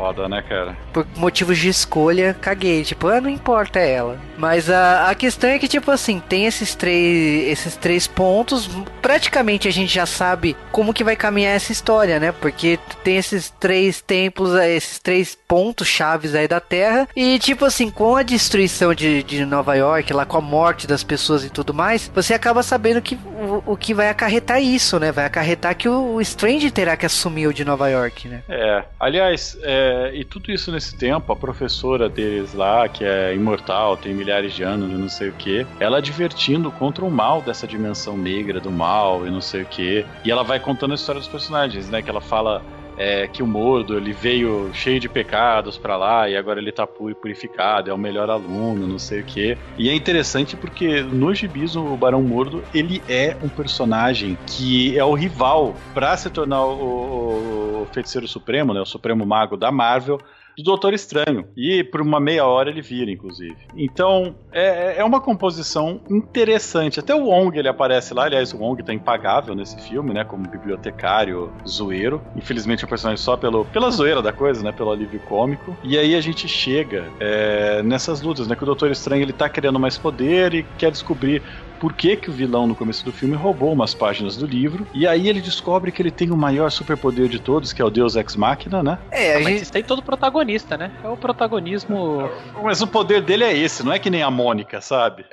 É 0.00 0.12
foda, 0.12 0.28
né, 0.28 0.42
cara? 0.42 0.76
Por 0.92 1.06
motivos 1.16 1.58
de 1.58 1.68
escolha, 1.68 2.34
caguei. 2.40 2.82
Tipo, 2.82 3.08
ah, 3.08 3.20
não 3.20 3.28
importa 3.28 3.78
ela. 3.78 4.18
Mas 4.38 4.70
a, 4.70 5.10
a 5.10 5.14
questão 5.14 5.50
é 5.50 5.58
que, 5.58 5.68
tipo 5.68 5.90
assim, 5.90 6.20
tem 6.20 6.46
esses 6.46 6.74
três, 6.74 7.48
esses 7.48 7.76
três 7.76 8.06
pontos. 8.06 8.68
Praticamente 9.02 9.68
a 9.68 9.70
gente 9.70 9.92
já 9.92 10.06
sabe 10.06 10.56
como 10.72 10.94
que 10.94 11.04
vai 11.04 11.16
caminhar 11.16 11.54
essa 11.54 11.70
história, 11.70 12.18
né? 12.18 12.32
Porque 12.32 12.78
tem 13.04 13.18
esses 13.18 13.50
três 13.60 14.00
templos, 14.00 14.54
esses 14.54 14.98
três 14.98 15.34
pontos 15.34 15.86
chaves 15.86 16.34
aí 16.34 16.48
da 16.48 16.60
Terra. 16.60 17.06
E, 17.14 17.38
tipo 17.38 17.66
assim, 17.66 17.90
com 17.90 18.16
a 18.16 18.22
destruição 18.22 18.94
de, 18.94 19.22
de 19.22 19.44
Nova 19.44 19.74
York, 19.74 20.12
lá 20.14 20.24
com 20.24 20.38
a 20.38 20.40
morte 20.40 20.86
das 20.86 21.04
pessoas 21.04 21.44
e 21.44 21.50
tudo 21.50 21.74
mais, 21.74 22.10
você 22.14 22.32
acaba 22.32 22.62
sabendo 22.62 23.02
que 23.02 23.16
o, 23.16 23.72
o 23.72 23.76
que 23.76 23.92
vai 23.92 24.08
acarretar 24.08 24.62
isso, 24.62 24.98
né? 24.98 25.12
Vai 25.12 25.26
acarretar 25.26 25.76
que 25.76 25.88
o, 25.88 26.14
o 26.14 26.20
Strange 26.22 26.70
terá 26.70 26.96
que 26.96 27.04
assumir 27.04 27.46
o 27.46 27.52
de 27.52 27.64
Nova 27.64 27.88
York, 27.88 28.28
né? 28.28 28.42
É. 28.48 28.84
Aliás, 28.98 29.58
é, 29.62 29.89
e 30.14 30.24
tudo 30.24 30.50
isso 30.50 30.72
nesse 30.72 30.96
tempo, 30.96 31.32
a 31.32 31.36
professora 31.36 32.08
deles 32.08 32.54
lá, 32.54 32.88
que 32.88 33.04
é 33.04 33.34
imortal, 33.34 33.96
tem 33.96 34.14
milhares 34.14 34.30
milhares 34.30 34.54
de 34.54 34.62
anos 34.62 34.90
e 34.90 34.94
não 34.94 35.08
sei 35.08 35.28
o 35.28 35.32
que, 35.32 35.66
ela 35.78 36.00
divertindo 36.00 36.70
contra 36.70 37.04
o 37.04 37.10
mal 37.10 37.42
dessa 37.42 37.66
dimensão 37.66 38.16
negra 38.16 38.60
do 38.60 38.70
mal 38.70 39.26
e 39.26 39.30
não 39.30 39.40
sei 39.40 39.62
o 39.62 39.66
que. 39.66 40.04
E 40.24 40.30
ela 40.30 40.42
vai 40.42 40.58
contando 40.58 40.92
a 40.92 40.94
história 40.94 41.20
dos 41.20 41.28
personagens, 41.28 41.90
né? 41.90 42.02
Que 42.02 42.10
ela 42.10 42.20
fala 42.20 42.62
é, 43.00 43.26
que 43.26 43.42
o 43.42 43.46
Mordo 43.46 43.96
ele 43.96 44.12
veio 44.12 44.70
cheio 44.74 45.00
de 45.00 45.08
pecados 45.08 45.78
para 45.78 45.96
lá 45.96 46.28
e 46.28 46.36
agora 46.36 46.60
ele 46.60 46.70
tá 46.70 46.86
purificado, 46.86 47.90
é 47.90 47.94
o 47.94 47.98
melhor 47.98 48.28
aluno, 48.28 48.86
não 48.86 48.98
sei 48.98 49.20
o 49.22 49.24
que. 49.24 49.56
E 49.78 49.88
é 49.88 49.94
interessante 49.94 50.54
porque 50.54 51.00
no 51.00 51.34
gibis 51.34 51.74
o 51.76 51.96
Barão 51.96 52.20
Mordo 52.20 52.62
ele 52.74 53.02
é 53.08 53.34
um 53.42 53.48
personagem 53.48 54.36
que 54.46 54.98
é 54.98 55.02
o 55.04 55.14
rival 55.14 55.74
para 55.94 56.14
se 56.18 56.28
tornar 56.28 56.62
o, 56.62 56.74
o, 56.74 57.82
o 57.82 57.88
feiticeiro 57.90 58.28
supremo, 58.28 58.74
né, 58.74 58.82
o 58.82 58.86
supremo 58.86 59.24
mago 59.24 59.56
da 59.56 59.72
Marvel 59.72 60.20
do 60.56 60.64
Doutor 60.64 60.94
Estranho. 60.94 61.46
E 61.56 61.84
por 61.84 62.00
uma 62.00 62.20
meia 62.20 62.44
hora 62.44 62.70
ele 62.70 62.82
vira, 62.82 63.10
inclusive. 63.10 63.56
Então, 63.76 64.34
é, 64.52 64.96
é 64.98 65.04
uma 65.04 65.20
composição 65.20 66.00
interessante. 66.10 67.00
Até 67.00 67.14
o 67.14 67.26
Wong 67.26 67.58
ele 67.58 67.68
aparece 67.68 68.14
lá. 68.14 68.24
Aliás, 68.24 68.52
o 68.52 68.58
Wong 68.58 68.82
tá 68.82 68.92
impagável 68.92 69.54
nesse 69.54 69.80
filme, 69.80 70.12
né? 70.12 70.24
Como 70.24 70.48
bibliotecário 70.48 71.52
zoeiro. 71.66 72.22
Infelizmente, 72.36 72.84
é 72.84 72.86
um 72.86 72.88
personagem 72.88 73.22
só 73.22 73.36
pelo, 73.36 73.64
pela 73.66 73.90
zoeira 73.90 74.22
da 74.22 74.32
coisa, 74.32 74.62
né? 74.62 74.72
Pelo 74.72 74.90
alívio 74.90 75.20
cômico. 75.20 75.76
E 75.82 75.98
aí 75.98 76.14
a 76.14 76.20
gente 76.20 76.46
chega 76.48 77.04
é, 77.18 77.82
nessas 77.82 78.20
lutas, 78.20 78.46
né? 78.46 78.56
Que 78.56 78.62
o 78.62 78.66
Doutor 78.66 78.90
Estranho 78.90 79.22
ele 79.22 79.32
tá 79.32 79.48
querendo 79.48 79.78
mais 79.78 79.96
poder 79.96 80.54
e 80.54 80.62
quer 80.78 80.90
descobrir 80.90 81.42
por 81.80 81.94
que, 81.94 82.14
que 82.14 82.28
o 82.28 82.32
vilão 82.32 82.66
no 82.66 82.76
começo 82.76 83.02
do 83.04 83.10
filme 83.10 83.34
roubou 83.34 83.72
umas 83.72 83.94
páginas 83.94 84.36
do 84.36 84.46
livro. 84.46 84.86
E 84.92 85.06
aí 85.06 85.28
ele 85.28 85.40
descobre 85.40 85.90
que 85.90 86.02
ele 86.02 86.10
tem 86.10 86.30
o 86.30 86.36
maior 86.36 86.70
superpoder 86.70 87.26
de 87.26 87.40
todos, 87.40 87.72
que 87.72 87.80
é 87.80 87.84
o 87.84 87.90
Deus 87.90 88.14
Ex 88.16 88.36
Machina, 88.36 88.82
né? 88.82 88.98
É, 89.10 89.34
a 89.34 89.38
ah, 89.38 89.42
gente 89.42 89.72
tem 89.72 89.82
todo 89.82 90.02
protagonista, 90.02 90.76
né? 90.76 90.92
É 91.02 91.08
o 91.08 91.16
protagonismo. 91.16 92.30
Mas 92.62 92.82
o 92.82 92.86
poder 92.86 93.22
dele 93.22 93.44
é 93.44 93.56
esse, 93.56 93.82
não 93.82 93.92
é 93.92 93.98
que 93.98 94.10
nem 94.10 94.22
a 94.22 94.30
Mônica, 94.30 94.80
sabe? 94.80 95.24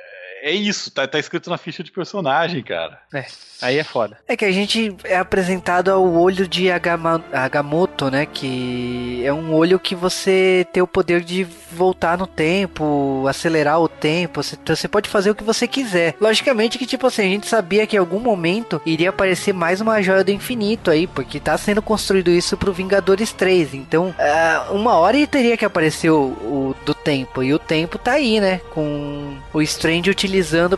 É 0.42 0.52
isso, 0.52 0.90
tá, 0.90 1.06
tá 1.06 1.18
escrito 1.18 1.50
na 1.50 1.58
ficha 1.58 1.82
de 1.82 1.90
personagem, 1.90 2.62
cara. 2.62 3.00
É. 3.12 3.24
Aí 3.60 3.76
é 3.76 3.84
foda. 3.84 4.18
É 4.28 4.36
que 4.36 4.44
a 4.44 4.52
gente 4.52 4.94
é 5.02 5.16
apresentado 5.16 5.90
ao 5.90 6.04
olho 6.04 6.46
de 6.46 6.70
Agama, 6.70 7.24
Agamotto, 7.32 8.08
né? 8.08 8.24
Que 8.24 9.22
é 9.24 9.32
um 9.32 9.52
olho 9.52 9.80
que 9.80 9.96
você 9.96 10.64
tem 10.72 10.80
o 10.82 10.86
poder 10.86 11.22
de 11.22 11.44
voltar 11.72 12.16
no 12.16 12.26
tempo, 12.26 13.24
acelerar 13.28 13.80
o 13.80 13.88
tempo. 13.88 14.42
Você, 14.42 14.56
então 14.60 14.76
você 14.76 14.86
pode 14.86 15.08
fazer 15.08 15.30
o 15.30 15.34
que 15.34 15.42
você 15.42 15.66
quiser. 15.66 16.14
Logicamente 16.20 16.78
que, 16.78 16.86
tipo 16.86 17.08
assim, 17.08 17.22
a 17.22 17.24
gente 17.24 17.48
sabia 17.48 17.86
que 17.86 17.96
em 17.96 17.98
algum 17.98 18.20
momento 18.20 18.80
iria 18.86 19.10
aparecer 19.10 19.52
mais 19.52 19.80
uma 19.80 20.00
joia 20.00 20.22
do 20.22 20.30
infinito 20.30 20.90
aí, 20.90 21.08
porque 21.08 21.40
tá 21.40 21.58
sendo 21.58 21.82
construído 21.82 22.30
isso 22.30 22.56
pro 22.56 22.72
Vingadores 22.72 23.32
3. 23.32 23.74
Então, 23.74 24.14
uh, 24.18 24.72
uma 24.72 24.94
hora 24.94 25.18
teria 25.26 25.56
que 25.56 25.64
aparecer 25.64 26.10
o, 26.10 26.28
o, 26.28 26.76
do 26.84 26.94
tempo. 26.94 27.42
E 27.42 27.52
o 27.52 27.58
tempo 27.58 27.98
tá 27.98 28.12
aí, 28.12 28.38
né? 28.40 28.60
Com 28.70 29.36
o 29.52 29.60
Strange 29.60 30.08
utilizando 30.08 30.27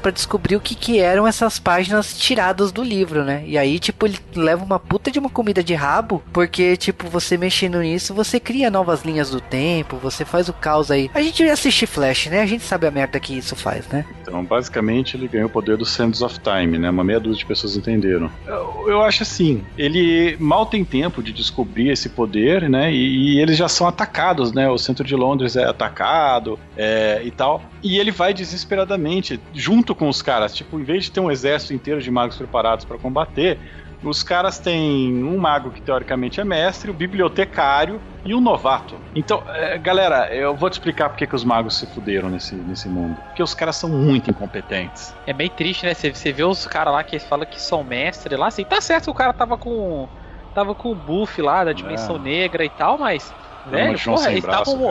para 0.01 0.11
descobrir 0.11 0.57
o 0.57 0.61
que, 0.61 0.75
que 0.75 0.99
eram 0.99 1.27
essas 1.27 1.59
páginas 1.59 2.17
tiradas 2.17 2.73
do 2.73 2.83
livro, 2.83 3.25
né? 3.25 3.43
E 3.47 3.57
aí, 3.57 3.79
tipo, 3.79 4.07
ele 4.07 4.19
leva 4.35 4.65
uma 4.65 4.79
puta 4.79 5.11
de 5.11 5.19
uma 5.19 5.31
comida 5.31 5.63
de 5.63 5.75
rabo, 5.75 6.23
porque, 6.33 6.77
tipo, 6.77 7.09
você 7.09 7.37
mexendo 7.37 7.81
nisso, 7.81 8.15
você 8.15 8.39
cria 8.39 8.71
novas 8.71 9.03
linhas 9.03 9.31
do 9.31 9.41
tempo, 9.41 9.97
você 9.97 10.25
faz 10.25 10.49
o 10.49 10.53
caos 10.53 10.91
aí. 10.91 11.11
A 11.15 11.23
gente 11.23 11.43
assiste 11.45 11.87
Flash, 11.87 12.27
né? 12.27 12.41
A 12.41 12.47
gente 12.47 12.65
sabe 12.65 12.87
a 12.87 12.91
merda 12.91 13.19
que 13.19 13.37
isso 13.37 13.57
faz, 13.57 13.87
né? 13.89 14.05
Então, 14.23 14.45
basicamente, 14.45 15.17
ele 15.17 15.29
ganhou 15.29 15.49
o 15.49 15.53
poder 15.53 15.77
do 15.77 15.85
Sands 15.85 16.23
of 16.23 16.39
Time, 16.41 16.79
né? 16.79 16.91
Uma 16.91 17.05
meia 17.05 17.21
dúzia 17.21 17.39
de 17.39 17.47
pessoas 17.47 17.77
entenderam. 17.77 18.31
Eu, 18.47 18.85
eu 18.89 19.03
acho 19.03 19.23
assim, 19.23 19.63
ele 19.77 20.37
mal 20.39 20.67
tem 20.67 20.85
tempo 20.85 21.23
de 21.23 21.33
descobrir 21.33 21.91
esse 21.91 22.09
poder, 22.09 22.69
né? 22.69 22.93
E, 22.93 23.35
e 23.35 23.41
eles 23.41 23.57
já 23.57 23.69
são 23.69 23.87
atacados, 23.87 24.53
né? 24.53 24.69
O 24.69 24.79
centro 24.79 25.05
de 25.05 25.17
Londres 25.17 25.57
é 25.57 25.65
atacado 25.65 26.59
é, 26.77 27.23
e 27.25 27.31
tal. 27.31 27.63
E 27.83 27.99
ele 27.99 28.11
vai 28.11 28.35
desesperadamente 28.35 29.40
junto 29.53 29.95
com 29.95 30.09
os 30.09 30.23
caras. 30.23 30.55
Tipo, 30.55 30.79
em 30.79 30.85
vez 30.85 31.05
de 31.05 31.13
ter 31.13 31.21
um 31.21 31.31
exército 31.31 31.75
inteiro 31.75 32.01
de 32.01 32.11
magos 32.11 32.37
preparados 32.37 32.85
para 32.85 32.99
combater, 32.99 33.59
os 34.03 34.23
caras 34.23 34.59
têm 34.59 35.23
um 35.23 35.37
mago 35.37 35.71
que 35.71 35.81
teoricamente 35.81 36.41
é 36.41 36.45
mestre, 36.45 36.91
o 36.91 36.95
bibliotecário 36.95 38.01
e 38.25 38.35
um 38.35 38.41
novato. 38.41 38.97
Então, 39.15 39.43
é, 39.49 39.77
galera, 39.77 40.35
eu 40.35 40.55
vou 40.55 40.71
te 40.71 40.75
explicar 40.75 41.11
porque 41.11 41.27
que 41.27 41.35
os 41.35 41.45
magos 41.45 41.77
se 41.77 41.87
fuderam 41.87 42.31
nesse, 42.31 42.55
nesse 42.55 42.89
mundo. 42.89 43.17
Porque 43.27 43.43
os 43.43 43.53
caras 43.53 43.77
são 43.77 43.91
muito 43.91 44.31
incompetentes. 44.31 45.15
É 45.27 45.33
bem 45.33 45.49
triste, 45.51 45.85
né? 45.85 45.93
Você, 45.95 46.33
vê 46.33 46.45
os 46.45 46.67
caras 46.67 46.95
lá 46.95 47.05
que 47.05 47.19
falam 47.19 47.47
que 47.47 47.61
são 47.61 47.85
mestre 47.85 48.37
lá, 48.37 48.49
assim, 48.49 48.65
tá 48.65 48.81
certo, 48.81 49.11
o 49.11 49.15
cara 49.15 49.33
tava 49.33 49.57
com. 49.59 50.09
Tava 50.55 50.75
com 50.75 50.91
o 50.91 50.95
buff 50.97 51.41
lá 51.41 51.63
da 51.63 51.73
dimensão 51.73 52.17
é. 52.17 52.19
negra 52.19 52.65
e 52.65 52.71
tal, 52.71 52.99
mas. 52.99 53.33
Velho, 53.67 53.99
porra, 54.01 54.31
eles 54.31 54.45
estavam. 54.45 54.91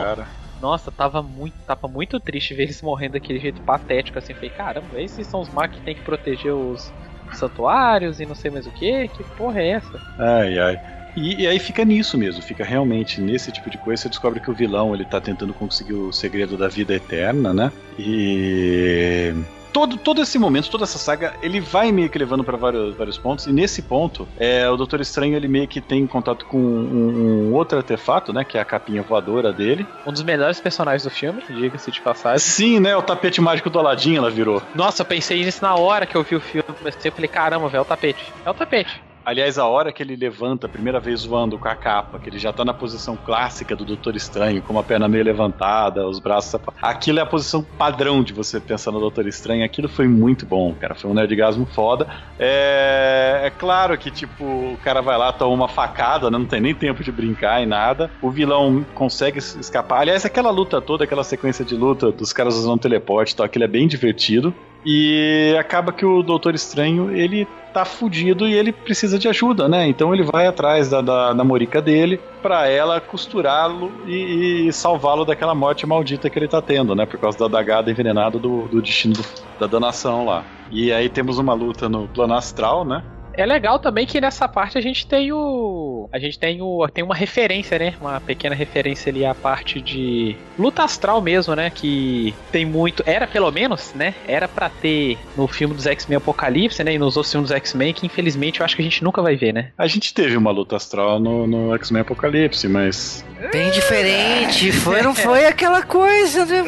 Nossa, 0.60 0.90
tava 0.90 1.22
muito, 1.22 1.54
tava 1.66 1.88
muito 1.88 2.20
triste 2.20 2.54
ver 2.54 2.64
eles 2.64 2.82
morrendo 2.82 3.12
daquele 3.12 3.38
jeito 3.38 3.62
patético, 3.62 4.18
assim. 4.18 4.34
Falei, 4.34 4.50
caramba, 4.50 5.00
esses 5.00 5.26
são 5.26 5.40
os 5.40 5.48
magos 5.52 5.78
que 5.78 5.84
tem 5.84 5.94
que 5.94 6.02
proteger 6.02 6.52
os 6.52 6.92
santuários 7.32 8.20
e 8.20 8.26
não 8.26 8.34
sei 8.34 8.50
mais 8.50 8.66
o 8.66 8.72
que. 8.72 9.08
Que 9.08 9.24
porra 9.36 9.60
é 9.60 9.70
essa? 9.70 9.98
Ai, 10.18 10.58
ai. 10.58 10.80
E, 11.16 11.42
e, 11.42 11.46
aí 11.46 11.58
fica 11.58 11.84
nisso 11.84 12.16
mesmo, 12.16 12.40
fica 12.40 12.64
realmente 12.64 13.20
nesse 13.20 13.50
tipo 13.50 13.68
de 13.68 13.78
coisa. 13.78 14.02
Você 14.02 14.08
descobre 14.08 14.38
que 14.38 14.50
o 14.50 14.54
vilão 14.54 14.94
ele 14.94 15.04
tá 15.04 15.20
tentando 15.20 15.52
conseguir 15.52 15.94
o 15.94 16.12
segredo 16.12 16.56
da 16.56 16.68
vida 16.68 16.94
eterna, 16.94 17.52
né? 17.52 17.72
E 17.98 19.34
todo, 19.72 19.96
todo 19.96 20.20
esse 20.20 20.38
momento, 20.38 20.70
toda 20.70 20.84
essa 20.84 20.98
saga, 20.98 21.34
ele 21.42 21.60
vai 21.60 21.92
meio 21.92 22.08
que 22.08 22.18
levando 22.18 22.44
para 22.44 22.56
vários, 22.56 22.96
vários 22.96 23.18
pontos. 23.18 23.46
E 23.46 23.52
nesse 23.52 23.82
ponto, 23.82 24.28
é, 24.38 24.68
o 24.68 24.76
Doutor 24.76 25.00
Estranho 25.00 25.36
ele 25.36 25.48
meio 25.48 25.66
que 25.66 25.80
tem 25.80 26.06
contato 26.06 26.44
com 26.46 26.58
um, 26.58 27.48
um, 27.48 27.54
outro 27.54 27.78
artefato, 27.78 28.32
né? 28.32 28.44
Que 28.44 28.58
é 28.58 28.60
a 28.60 28.64
capinha 28.64 29.02
voadora 29.02 29.52
dele. 29.52 29.86
Um 30.06 30.12
dos 30.12 30.22
melhores 30.22 30.60
personagens 30.60 31.02
do 31.04 31.10
filme, 31.10 31.42
diga-se 31.48 31.90
de 31.90 32.00
passagem. 32.00 32.38
Sim, 32.38 32.80
né? 32.80 32.96
O 32.96 33.02
tapete 33.02 33.40
mágico 33.40 33.70
do 33.70 33.78
Aladdin 33.78 34.16
ela 34.16 34.30
virou. 34.30 34.62
Nossa, 34.74 35.02
eu 35.02 35.06
pensei 35.06 35.44
nisso 35.44 35.62
na 35.62 35.74
hora 35.74 36.06
que 36.06 36.16
eu 36.16 36.22
vi 36.22 36.36
o 36.36 36.40
filme. 36.40 36.64
Eu 37.04 37.12
falei, 37.12 37.28
caramba, 37.28 37.68
velho, 37.68 37.80
é 37.80 37.82
o 37.82 37.84
tapete. 37.84 38.32
É 38.44 38.50
o 38.50 38.54
tapete. 38.54 39.09
Aliás, 39.30 39.60
a 39.60 39.64
hora 39.64 39.92
que 39.92 40.02
ele 40.02 40.16
levanta 40.16 40.66
a 40.66 40.68
primeira 40.68 40.98
vez 40.98 41.24
voando 41.24 41.56
com 41.56 41.68
a 41.68 41.76
capa, 41.76 42.18
que 42.18 42.28
ele 42.28 42.36
já 42.36 42.52
tá 42.52 42.64
na 42.64 42.74
posição 42.74 43.16
clássica 43.16 43.76
do 43.76 43.84
Doutor 43.84 44.16
Estranho, 44.16 44.60
com 44.60 44.76
a 44.76 44.82
perna 44.82 45.06
meio 45.06 45.22
levantada, 45.22 46.04
os 46.04 46.18
braços. 46.18 46.60
Aquilo 46.82 47.20
é 47.20 47.22
a 47.22 47.26
posição 47.26 47.62
padrão 47.62 48.24
de 48.24 48.32
você 48.32 48.58
pensar 48.58 48.90
no 48.90 48.98
Doutor 48.98 49.28
Estranho. 49.28 49.64
Aquilo 49.64 49.88
foi 49.88 50.08
muito 50.08 50.44
bom, 50.44 50.74
cara. 50.74 50.96
Foi 50.96 51.08
um 51.08 51.14
nerdgasmo 51.14 51.64
foda. 51.64 52.08
É, 52.40 53.42
é 53.44 53.50
claro 53.50 53.96
que, 53.96 54.10
tipo, 54.10 54.42
o 54.44 54.76
cara 54.82 55.00
vai 55.00 55.16
lá, 55.16 55.32
toma 55.32 55.54
uma 55.54 55.68
facada, 55.68 56.28
né? 56.28 56.36
não 56.36 56.46
tem 56.46 56.60
nem 56.60 56.74
tempo 56.74 57.04
de 57.04 57.12
brincar 57.12 57.62
e 57.62 57.66
nada. 57.66 58.10
O 58.20 58.32
vilão 58.32 58.84
consegue 58.96 59.38
escapar. 59.38 60.00
Aliás, 60.00 60.24
aquela 60.24 60.50
luta 60.50 60.80
toda, 60.80 61.04
aquela 61.04 61.22
sequência 61.22 61.64
de 61.64 61.76
luta 61.76 62.10
dos 62.10 62.32
caras 62.32 62.56
usando 62.56 62.80
teleporte 62.80 63.32
e 63.32 63.36
tal, 63.36 63.46
aquilo 63.46 63.64
é 63.64 63.68
bem 63.68 63.86
divertido. 63.86 64.52
E 64.84 65.54
acaba 65.58 65.92
que 65.92 66.04
o 66.04 66.22
Doutor 66.22 66.54
Estranho, 66.54 67.14
ele 67.14 67.46
tá 67.72 67.84
fudido 67.84 68.48
e 68.48 68.52
ele 68.52 68.72
precisa 68.72 69.18
de 69.18 69.28
ajuda, 69.28 69.68
né? 69.68 69.86
Então 69.86 70.12
ele 70.12 70.24
vai 70.24 70.46
atrás 70.46 70.90
da, 70.90 71.00
da, 71.00 71.32
da 71.32 71.44
morica 71.44 71.80
dele 71.80 72.20
para 72.42 72.66
ela 72.66 73.00
costurá-lo 73.00 73.92
e, 74.06 74.66
e 74.66 74.72
salvá-lo 74.72 75.24
daquela 75.24 75.54
morte 75.54 75.86
maldita 75.86 76.28
que 76.28 76.38
ele 76.38 76.48
tá 76.48 76.60
tendo, 76.60 76.94
né? 76.94 77.06
Por 77.06 77.18
causa 77.18 77.38
da 77.38 77.48
dagada 77.48 77.90
envenenada 77.90 78.38
do, 78.38 78.62
do 78.62 78.82
destino 78.82 79.14
do, 79.14 79.24
da 79.58 79.66
danação 79.66 80.24
lá. 80.24 80.44
E 80.70 80.92
aí 80.92 81.08
temos 81.08 81.38
uma 81.38 81.54
luta 81.54 81.88
no 81.88 82.08
plano 82.08 82.34
astral, 82.34 82.84
né? 82.84 83.02
É 83.34 83.46
legal 83.46 83.78
também 83.78 84.06
que 84.06 84.20
nessa 84.20 84.48
parte 84.48 84.76
a 84.76 84.80
gente 84.80 85.06
tem 85.06 85.32
o. 85.32 86.08
A 86.12 86.18
gente 86.18 86.38
tem 86.38 86.60
o. 86.60 86.86
Tem 86.88 87.04
uma 87.04 87.14
referência, 87.14 87.78
né? 87.78 87.94
Uma 88.00 88.20
pequena 88.20 88.54
referência 88.54 89.10
ali 89.10 89.24
à 89.24 89.34
parte 89.34 89.80
de 89.80 90.36
luta 90.58 90.82
astral 90.82 91.20
mesmo, 91.20 91.54
né? 91.54 91.70
Que 91.70 92.34
tem 92.50 92.64
muito. 92.64 93.02
Era 93.06 93.26
pelo 93.26 93.50
menos, 93.50 93.94
né? 93.94 94.14
Era 94.26 94.48
para 94.48 94.68
ter 94.68 95.18
no 95.36 95.46
filme 95.46 95.74
dos 95.74 95.86
X-Men 95.86 96.16
Apocalipse, 96.16 96.82
né? 96.84 96.94
E 96.94 96.98
nos 96.98 97.16
outros 97.16 97.32
filmes 97.32 97.50
dos 97.50 97.56
X-Men, 97.56 97.94
que 97.94 98.06
infelizmente 98.06 98.60
eu 98.60 98.66
acho 98.66 98.76
que 98.76 98.82
a 98.82 98.84
gente 98.84 99.02
nunca 99.02 99.22
vai 99.22 99.36
ver, 99.36 99.52
né? 99.52 99.70
A 99.78 99.86
gente 99.86 100.12
teve 100.12 100.36
uma 100.36 100.50
luta 100.50 100.76
astral 100.76 101.18
no, 101.20 101.46
no 101.46 101.74
X-Men 101.74 102.02
Apocalipse, 102.02 102.68
mas. 102.68 103.24
Bem 103.52 103.70
diferente. 103.70 104.70
Foi, 104.72 105.02
não 105.02 105.14
foi 105.14 105.46
aquela 105.46 105.82
coisa, 105.82 106.44
né? 106.44 106.62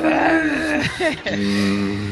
hum, 1.32 2.11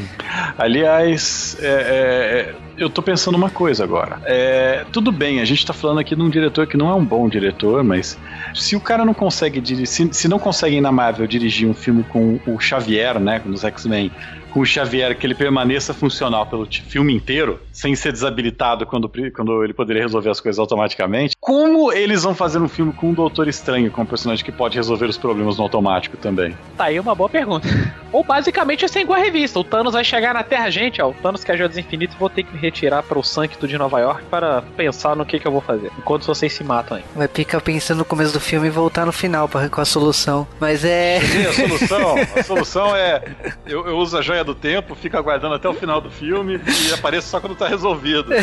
aliás, 0.57 1.57
é, 1.59 1.65
é, 1.65 1.69
é 1.69 2.55
eu 2.77 2.89
tô 2.89 3.01
pensando 3.01 3.35
uma 3.35 3.49
coisa 3.49 3.83
agora. 3.83 4.19
É, 4.25 4.85
tudo 4.91 5.11
bem, 5.11 5.39
a 5.39 5.45
gente 5.45 5.65
tá 5.65 5.73
falando 5.73 5.99
aqui 5.99 6.15
de 6.15 6.21
um 6.21 6.29
diretor 6.29 6.65
que 6.65 6.75
não 6.75 6.89
é 6.89 6.95
um 6.95 7.05
bom 7.05 7.29
diretor, 7.29 7.83
mas 7.83 8.17
se 8.55 8.75
o 8.75 8.79
cara 8.79 9.05
não 9.05 9.13
consegue 9.13 9.61
dirigir, 9.61 9.87
se, 9.87 10.09
se 10.11 10.27
não 10.27 10.39
consegue 10.39 10.81
na 10.81 10.91
Marvel 10.91 11.27
dirigir 11.27 11.69
um 11.69 11.73
filme 11.73 12.03
com 12.03 12.39
o 12.47 12.59
Xavier, 12.59 13.19
né, 13.19 13.41
nos 13.45 13.63
X-Men, 13.63 14.11
com 14.51 14.59
o 14.59 14.65
Xavier 14.65 15.17
que 15.17 15.25
ele 15.25 15.35
permaneça 15.35 15.93
funcional 15.93 16.45
pelo 16.45 16.65
filme 16.65 17.13
inteiro, 17.13 17.59
sem 17.71 17.95
ser 17.95 18.11
desabilitado 18.11 18.85
quando, 18.85 19.09
quando 19.33 19.63
ele 19.63 19.73
poderia 19.73 20.03
resolver 20.03 20.29
as 20.29 20.39
coisas 20.39 20.59
automaticamente. 20.59 21.35
Como 21.39 21.91
eles 21.91 22.23
vão 22.23 22.35
fazer 22.35 22.59
um 22.59 22.67
filme 22.67 22.93
com 22.93 23.09
um 23.09 23.13
Doutor 23.13 23.47
Estranho, 23.47 23.91
com 23.91 24.01
um 24.01 24.05
personagem 24.05 24.43
que 24.43 24.51
pode 24.51 24.75
resolver 24.75 25.05
os 25.05 25.17
problemas 25.17 25.57
no 25.57 25.63
automático 25.63 26.17
também? 26.17 26.55
Tá 26.77 26.85
aí 26.85 26.99
uma 26.99 27.15
boa 27.15 27.29
pergunta. 27.29 27.67
Ou 28.11 28.23
basicamente 28.23 28.83
assim 28.85 28.99
igual 28.99 29.19
a 29.19 29.23
revista: 29.23 29.59
o 29.59 29.63
Thanos 29.63 29.93
vai 29.93 30.03
chegar 30.03 30.33
na 30.33 30.43
Terra, 30.43 30.69
gente, 30.69 31.01
ó, 31.01 31.09
o 31.09 31.13
Thanos 31.13 31.43
que 31.43 31.51
é 31.51 31.67
dos 31.67 31.77
infinitos, 31.77 32.15
vou 32.17 32.29
ter 32.29 32.43
que 32.43 32.53
me 32.53 32.59
retirar 32.59 33.03
para 33.03 33.17
o 33.17 33.23
Sancto 33.23 33.67
de 33.67 33.77
Nova 33.77 33.99
York 33.99 34.23
para 34.29 34.61
pensar 34.75 35.15
no 35.15 35.25
que, 35.25 35.39
que 35.39 35.47
eu 35.47 35.51
vou 35.51 35.61
fazer, 35.61 35.91
enquanto 35.97 36.25
vocês 36.25 36.51
se 36.51 36.63
matam 36.63 36.97
aí. 36.97 37.03
Vai 37.15 37.27
ficar 37.27 37.61
pensando 37.61 37.99
no 37.99 38.05
começo 38.05 38.33
do 38.33 38.39
filme 38.39 38.67
e 38.67 38.69
voltar 38.69 39.05
no 39.05 39.11
final 39.11 39.47
para 39.47 39.69
com 39.69 39.81
a 39.81 39.85
solução. 39.85 40.47
Mas 40.59 40.83
é. 40.83 41.19
Sim, 41.21 41.45
a 41.45 41.53
solução, 41.53 42.15
a 42.35 42.43
solução 42.43 42.95
é. 42.95 43.23
Eu, 43.65 43.87
eu 43.87 43.97
uso 43.97 44.17
a 44.17 44.21
joia 44.21 44.40
do 44.43 44.55
tempo, 44.55 44.95
fico 44.95 45.17
aguardando 45.17 45.55
até 45.55 45.67
o 45.67 45.73
final 45.73 46.01
do 46.01 46.09
filme 46.09 46.59
e 46.89 46.93
apareço 46.93 47.27
só 47.27 47.39
quando 47.39 47.55
tá 47.55 47.67
resolvido. 47.67 48.29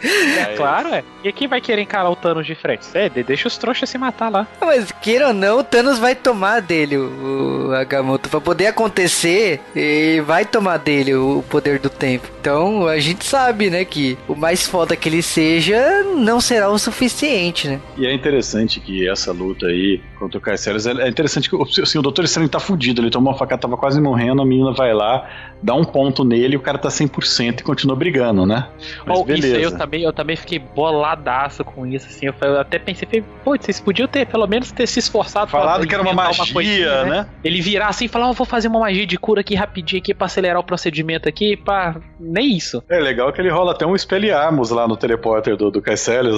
É 0.00 0.54
claro, 0.56 0.94
é. 0.94 1.02
E 1.24 1.32
quem 1.32 1.48
vai 1.48 1.60
querer 1.60 1.82
encarar 1.82 2.10
o 2.10 2.16
Thanos 2.16 2.46
de 2.46 2.54
frente? 2.54 2.86
É, 2.94 3.08
deixa 3.08 3.48
os 3.48 3.58
trouxas 3.58 3.90
se 3.90 3.98
matar 3.98 4.28
lá. 4.28 4.46
Mas 4.60 4.92
queira 4.92 5.28
ou 5.28 5.34
não, 5.34 5.58
o 5.58 5.64
Thanos 5.64 5.98
vai 5.98 6.14
tomar 6.14 6.60
dele 6.60 6.96
o, 6.96 7.68
o 7.68 7.74
Agamotto. 7.74 8.28
Pra 8.28 8.40
poder 8.40 8.66
acontecer, 8.66 9.60
e 9.74 10.22
vai 10.24 10.44
tomar 10.44 10.78
dele 10.78 11.14
o 11.14 11.44
poder 11.48 11.78
do 11.78 11.90
tempo. 11.90 12.28
Então 12.40 12.86
a 12.86 12.98
gente 12.98 13.24
sabe, 13.24 13.70
né, 13.70 13.84
que 13.84 14.16
o 14.28 14.34
mais 14.34 14.66
foda 14.66 14.96
que 14.96 15.08
ele 15.08 15.22
seja 15.22 16.04
não 16.04 16.40
será 16.40 16.68
o 16.70 16.78
suficiente, 16.78 17.68
né? 17.68 17.80
E 17.96 18.06
é 18.06 18.14
interessante 18.14 18.80
que 18.80 19.08
essa 19.08 19.32
luta 19.32 19.66
aí 19.66 20.00
o 20.20 20.40
Caecilius, 20.40 20.86
é 20.86 21.08
interessante 21.08 21.48
que 21.48 21.56
assim, 21.82 21.98
o 21.98 22.02
Doutor 22.02 22.24
Estranho 22.24 22.48
tá 22.48 22.60
fudido, 22.60 23.00
ele 23.00 23.10
tomou 23.10 23.32
uma 23.32 23.38
facada, 23.38 23.62
tava 23.62 23.76
quase 23.76 24.00
morrendo, 24.00 24.42
a 24.42 24.46
menina 24.46 24.72
vai 24.72 24.92
lá, 24.92 25.28
dá 25.62 25.74
um 25.74 25.84
ponto 25.84 26.24
nele 26.24 26.54
e 26.54 26.56
o 26.56 26.60
cara 26.60 26.78
tá 26.78 26.88
100% 26.88 27.60
e 27.60 27.62
continua 27.62 27.96
brigando, 27.96 28.46
né? 28.46 28.68
Mas 29.06 29.18
oh, 29.18 29.24
beleza. 29.24 29.58
Isso 29.58 29.74
eu 29.74 29.78
também, 29.78 30.02
eu 30.02 30.12
também 30.12 30.36
fiquei 30.36 30.58
boladaço 30.58 31.64
com 31.64 31.86
isso, 31.86 32.06
assim. 32.06 32.26
Eu, 32.26 32.60
até 32.60 32.78
pensei, 32.78 33.24
putz, 33.44 33.64
vocês 33.64 33.80
podiam 33.80 34.08
ter, 34.08 34.26
pelo 34.26 34.46
menos, 34.46 34.70
ter 34.72 34.86
se 34.86 34.98
esforçado 34.98 35.50
Falado 35.50 35.86
que 35.86 35.94
era 35.94 36.02
uma 36.02 36.12
magia, 36.12 36.44
uma 36.44 36.52
coisinha, 36.52 37.04
né? 37.04 37.10
né? 37.10 37.26
Ele 37.42 37.60
virar 37.60 37.88
assim 37.88 38.04
e 38.06 38.08
falar, 38.08 38.30
oh, 38.30 38.32
vou 38.32 38.46
fazer 38.46 38.68
uma 38.68 38.80
magia 38.80 39.06
de 39.06 39.16
cura 39.18 39.40
aqui 39.40 39.54
rapidinho 39.54 40.00
aqui 40.00 40.14
pra 40.14 40.26
acelerar 40.26 40.60
o 40.60 40.64
procedimento 40.64 41.28
aqui, 41.28 41.56
pra. 41.56 41.96
Nem 42.18 42.56
isso. 42.56 42.82
É 42.88 42.98
legal 42.98 43.32
que 43.32 43.40
ele 43.40 43.50
rola 43.50 43.72
até 43.72 43.86
um 43.86 43.94
espelhamos 43.94 44.70
lá 44.70 44.86
no 44.86 44.96
teleporter 44.96 45.56
do, 45.56 45.70
do 45.70 45.82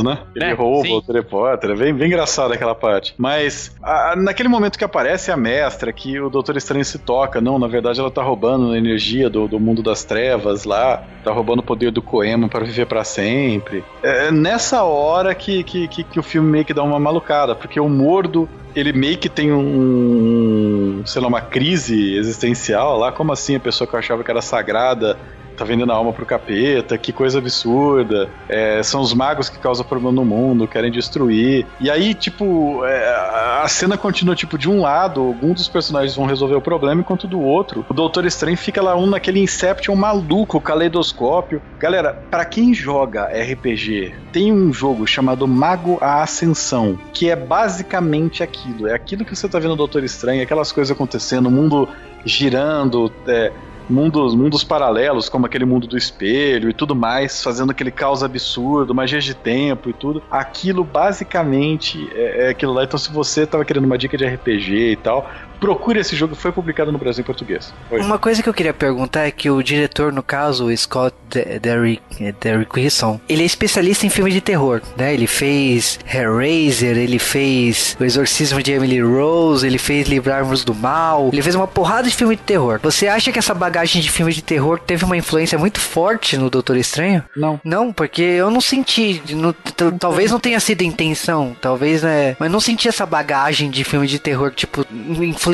né? 0.03 0.19
Ele 0.35 0.45
é, 0.45 0.53
rouba 0.53 0.87
sim. 0.87 0.95
o 0.95 1.03
teleporter. 1.03 1.71
É 1.71 1.75
bem, 1.75 1.95
bem 1.95 2.09
engraçado 2.09 2.53
aquela 2.53 2.75
parte. 2.75 3.15
Mas 3.19 3.70
a, 3.83 4.15
naquele 4.17 4.49
momento 4.49 4.79
que 4.79 4.85
aparece 4.85 5.31
a 5.31 5.37
mestra, 5.37 5.93
que 5.93 6.21
o 6.21 6.29
Doutor 6.29 6.57
Estranho 6.57 6.85
se 6.85 6.99
toca, 6.99 7.41
não, 7.41 7.59
na 7.59 7.67
verdade 7.67 8.01
ela 8.01 8.11
tá 8.11 8.23
roubando 8.23 8.73
a 8.73 8.79
energia 8.79 9.31
do, 9.31 9.49
do 9.49 9.59
mundo 9.59 9.83
das 9.83 10.05
trevas 10.05 10.65
lá, 10.65 11.03
tá 11.25 11.33
roubando 11.33 11.61
o 11.61 11.63
poder 11.63 11.91
do 11.91 12.03
Coema 12.03 12.49
para 12.49 12.65
viver 12.65 12.87
para 12.87 13.05
sempre. 13.05 13.83
É 14.03 14.31
nessa 14.31 14.83
hora 14.83 15.35
que, 15.35 15.63
que, 15.63 15.89
que, 15.89 16.05
que, 16.05 16.21
o 16.21 16.23
filme 16.23 16.51
meio 16.51 16.65
que 16.65 16.75
dá 16.75 16.83
uma 16.83 17.01
malucada, 17.01 17.55
porque 17.55 17.81
o 17.81 17.89
Mordo, 17.89 18.49
ele 18.77 18.93
meio 18.93 19.17
que 19.17 19.29
tem 19.29 19.51
um, 19.53 21.03
sei 21.07 21.23
lá, 21.23 21.29
uma 21.29 21.41
crise 21.41 22.17
existencial 22.17 22.99
lá, 22.99 23.11
como 23.11 23.33
assim 23.33 23.57
a 23.57 23.61
pessoa 23.61 23.89
que 23.89 23.95
eu 23.95 23.99
achava 23.99 24.23
que 24.23 24.31
era 24.31 24.43
sagrada 24.43 25.17
tá 25.61 25.65
vendendo 25.65 25.93
a 25.93 25.95
alma 25.95 26.13
pro 26.13 26.25
capeta, 26.25 26.97
que 26.97 27.13
coisa 27.13 27.39
absurda. 27.39 28.31
É, 28.49 28.83
são 28.83 29.03
os 29.03 29.13
magos 29.13 29.51
que 29.51 29.59
causam 29.59 29.85
problema 29.85 30.13
no 30.13 30.25
mundo, 30.25 30.67
querem 30.67 30.91
destruir. 30.91 31.67
E 31.79 31.91
aí, 31.91 32.15
tipo, 32.15 32.83
é, 32.85 33.61
a 33.63 33.69
cena 33.69 33.99
continua, 33.99 34.35
tipo, 34.35 34.57
de 34.57 34.71
um 34.71 34.81
lado, 34.81 35.21
algum 35.21 35.53
dos 35.53 35.69
personagens 35.69 36.17
vão 36.17 36.25
resolver 36.25 36.55
o 36.55 36.63
problema, 36.63 37.03
enquanto 37.03 37.29
do 37.29 37.41
outro, 37.41 37.85
o 37.89 37.95
Doutor 37.95 38.25
Estranho 38.25 38.57
fica 38.57 38.83
lá 38.83 38.97
um 38.97 39.07
naquele 39.07 39.41
Inception 39.41 39.95
maluco, 39.95 40.61
caleidoscópio. 40.61 41.61
Galera, 41.79 42.15
para 42.31 42.45
quem 42.47 42.73
joga 42.73 43.25
RPG, 43.25 44.15
tem 44.33 44.53
um 44.53 44.73
jogo 44.73 45.07
chamado 45.07 45.47
Mago 45.47 45.99
a 46.01 46.23
Ascensão, 46.23 46.99
que 47.13 47.29
é 47.29 47.37
basicamente 47.37 48.43
aquilo. 48.43 48.89
É 48.89 48.95
aquilo 48.95 49.27
que 49.27 49.37
você 49.37 49.47
tá 49.47 49.59
vendo 49.59 49.71
no 49.71 49.77
Doutor 49.77 50.05
Estranho, 50.05 50.43
aquelas 50.43 50.73
coisas 50.73 50.91
acontecendo, 50.91 51.47
o 51.47 51.51
mundo 51.51 51.87
girando, 52.25 53.13
é, 53.27 53.53
mundos, 53.91 54.35
mundos 54.35 54.65
paralelos, 54.65 55.29
como 55.29 55.47
aquele 55.47 55.65
mundo 55.65 55.87
do 55.87 55.97
espelho 55.97 56.71
e 56.71 56.73
tudo 56.73 56.95
mais, 56.95 57.43
fazendo 57.43 57.71
aquele 57.71 57.91
caos 57.91 58.23
absurdo, 58.23 58.95
magias 58.95 59.25
de 59.25 59.35
tempo 59.35 59.91
e 59.91 59.93
tudo. 59.93 60.23
Aquilo 60.31 60.85
basicamente 60.85 62.09
é, 62.15 62.47
é 62.47 62.49
aquilo 62.51 62.73
lá. 62.73 62.85
Então, 62.85 62.99
se 62.99 63.13
você 63.13 63.47
tava 63.47 63.65
querendo 63.65 63.85
uma 63.85 63.99
dica 63.99 64.17
de 64.17 64.25
RPG 64.25 64.93
e 64.93 64.97
tal, 64.97 65.29
procure 65.61 66.01
esse 66.01 66.17
jogo, 66.17 66.35
foi 66.35 66.51
publicado 66.51 66.91
no 66.91 66.99
Brasil 66.99 67.23
em 67.23 67.25
português. 67.25 67.73
Foi. 67.89 68.01
Uma 68.01 68.19
coisa 68.19 68.43
que 68.43 68.49
eu 68.49 68.55
queria 68.55 68.73
perguntar 68.73 69.27
é 69.27 69.31
que 69.31 69.51
o 69.51 69.63
diretor, 69.63 70.13
no 70.13 70.23
caso, 70.23 70.67
o 70.67 70.77
Scott 70.77 71.15
Derrick, 71.61 72.03
Derrick 72.41 72.79
Wilson, 72.79 73.21
ele 73.29 73.43
é 73.43 73.47
especialista 73.47 74.07
em 74.07 74.11
filmes 74.11 74.35
de 74.35 74.41
terror, 74.41 74.81
né? 74.97 75.13
Ele 75.13 75.27
fez 75.27 75.99
Hellraiser, 76.13 76.97
ele 76.97 77.19
fez 77.19 77.97
O 78.01 78.05
Exorcismo 78.05 78.63
de 78.63 78.73
Emily 78.73 79.01
Rose, 79.01 79.67
ele 79.67 79.79
fez 79.79 80.09
Livrarmos 80.09 80.65
do 80.65 80.75
Mal, 80.75 81.31
ele 81.33 81.43
fez 81.43 81.55
uma 81.55 81.67
porrada 81.67 82.09
de 82.09 82.15
filme 82.15 82.35
de 82.35 82.43
terror. 82.43 82.81
Você 82.83 83.07
acha 83.07 83.31
que 83.31 83.39
essa 83.39 83.55
bagagem 83.55 84.01
de 84.01 84.11
filme 84.11 84.33
de 84.33 84.43
terror 84.43 84.79
teve 84.79 85.05
uma 85.05 85.17
influência 85.17 85.59
muito 85.59 85.79
forte 85.79 86.37
no 86.37 86.49
Doutor 86.49 86.77
Estranho? 86.77 87.23
Não. 87.37 87.61
Não, 87.63 87.93
porque 87.93 88.23
eu 88.23 88.51
não 88.51 88.61
senti, 88.61 89.23
no, 89.31 89.53
talvez 89.99 90.31
não 90.31 90.41
tenha 90.41 90.59
sido 90.59 90.83
intenção, 90.83 91.55
talvez, 91.61 92.03
né? 92.03 92.37
Mas 92.39 92.51
não 92.51 92.61
senti 92.61 92.89
essa 92.89 93.05
bagagem 93.05 93.71
de 93.71 93.85
filme 93.85 94.07
de 94.07 94.19
terror, 94.19 94.51
tipo, 94.53 94.87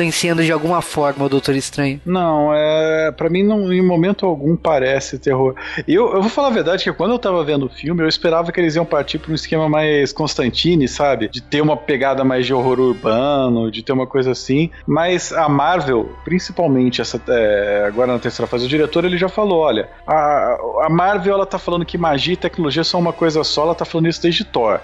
influenciando 0.03 0.43
de 0.43 0.51
alguma 0.51 0.81
forma 0.81 1.25
o 1.25 1.29
Doutor 1.29 1.55
Estranho. 1.55 1.99
Não, 2.05 2.53
é, 2.53 3.11
para 3.11 3.29
mim 3.29 3.43
não, 3.43 3.71
em 3.71 3.81
momento 3.81 4.25
algum 4.25 4.55
parece 4.55 5.19
terror. 5.19 5.55
Eu, 5.87 6.13
eu 6.13 6.21
vou 6.21 6.29
falar 6.29 6.47
a 6.47 6.51
verdade 6.51 6.83
que 6.83 6.93
quando 6.93 7.11
eu 7.11 7.19
tava 7.19 7.43
vendo 7.43 7.65
o 7.65 7.69
filme, 7.69 8.03
eu 8.03 8.07
esperava 8.07 8.51
que 8.51 8.59
eles 8.59 8.75
iam 8.75 8.85
partir 8.85 9.19
para 9.19 9.31
um 9.31 9.35
esquema 9.35 9.67
mais 9.69 10.13
Constantine, 10.13 10.87
sabe? 10.87 11.27
De 11.27 11.41
ter 11.41 11.61
uma 11.61 11.77
pegada 11.77 12.23
mais 12.23 12.45
de 12.45 12.53
horror 12.53 12.79
urbano, 12.79 13.71
de 13.71 13.83
ter 13.83 13.91
uma 13.91 14.07
coisa 14.07 14.31
assim. 14.31 14.69
Mas 14.85 15.33
a 15.33 15.49
Marvel, 15.49 16.09
principalmente 16.23 17.01
essa 17.01 17.21
é, 17.27 17.85
agora 17.87 18.13
na 18.13 18.19
terceira 18.19 18.47
fase, 18.47 18.65
o 18.65 18.69
diretor 18.69 19.05
ele 19.05 19.17
já 19.17 19.29
falou, 19.29 19.59
olha, 19.59 19.89
a, 20.05 20.57
a 20.83 20.89
Marvel 20.89 21.33
ela 21.33 21.45
tá 21.45 21.59
falando 21.59 21.85
que 21.85 21.97
magia 21.97 22.33
e 22.33 22.37
tecnologia 22.37 22.83
são 22.83 22.99
uma 22.99 23.13
coisa 23.13 23.43
só, 23.43 23.63
ela 23.63 23.75
tá 23.75 23.85
falando 23.85 24.07
isso 24.07 24.21
desde 24.21 24.43
Thor. 24.43 24.79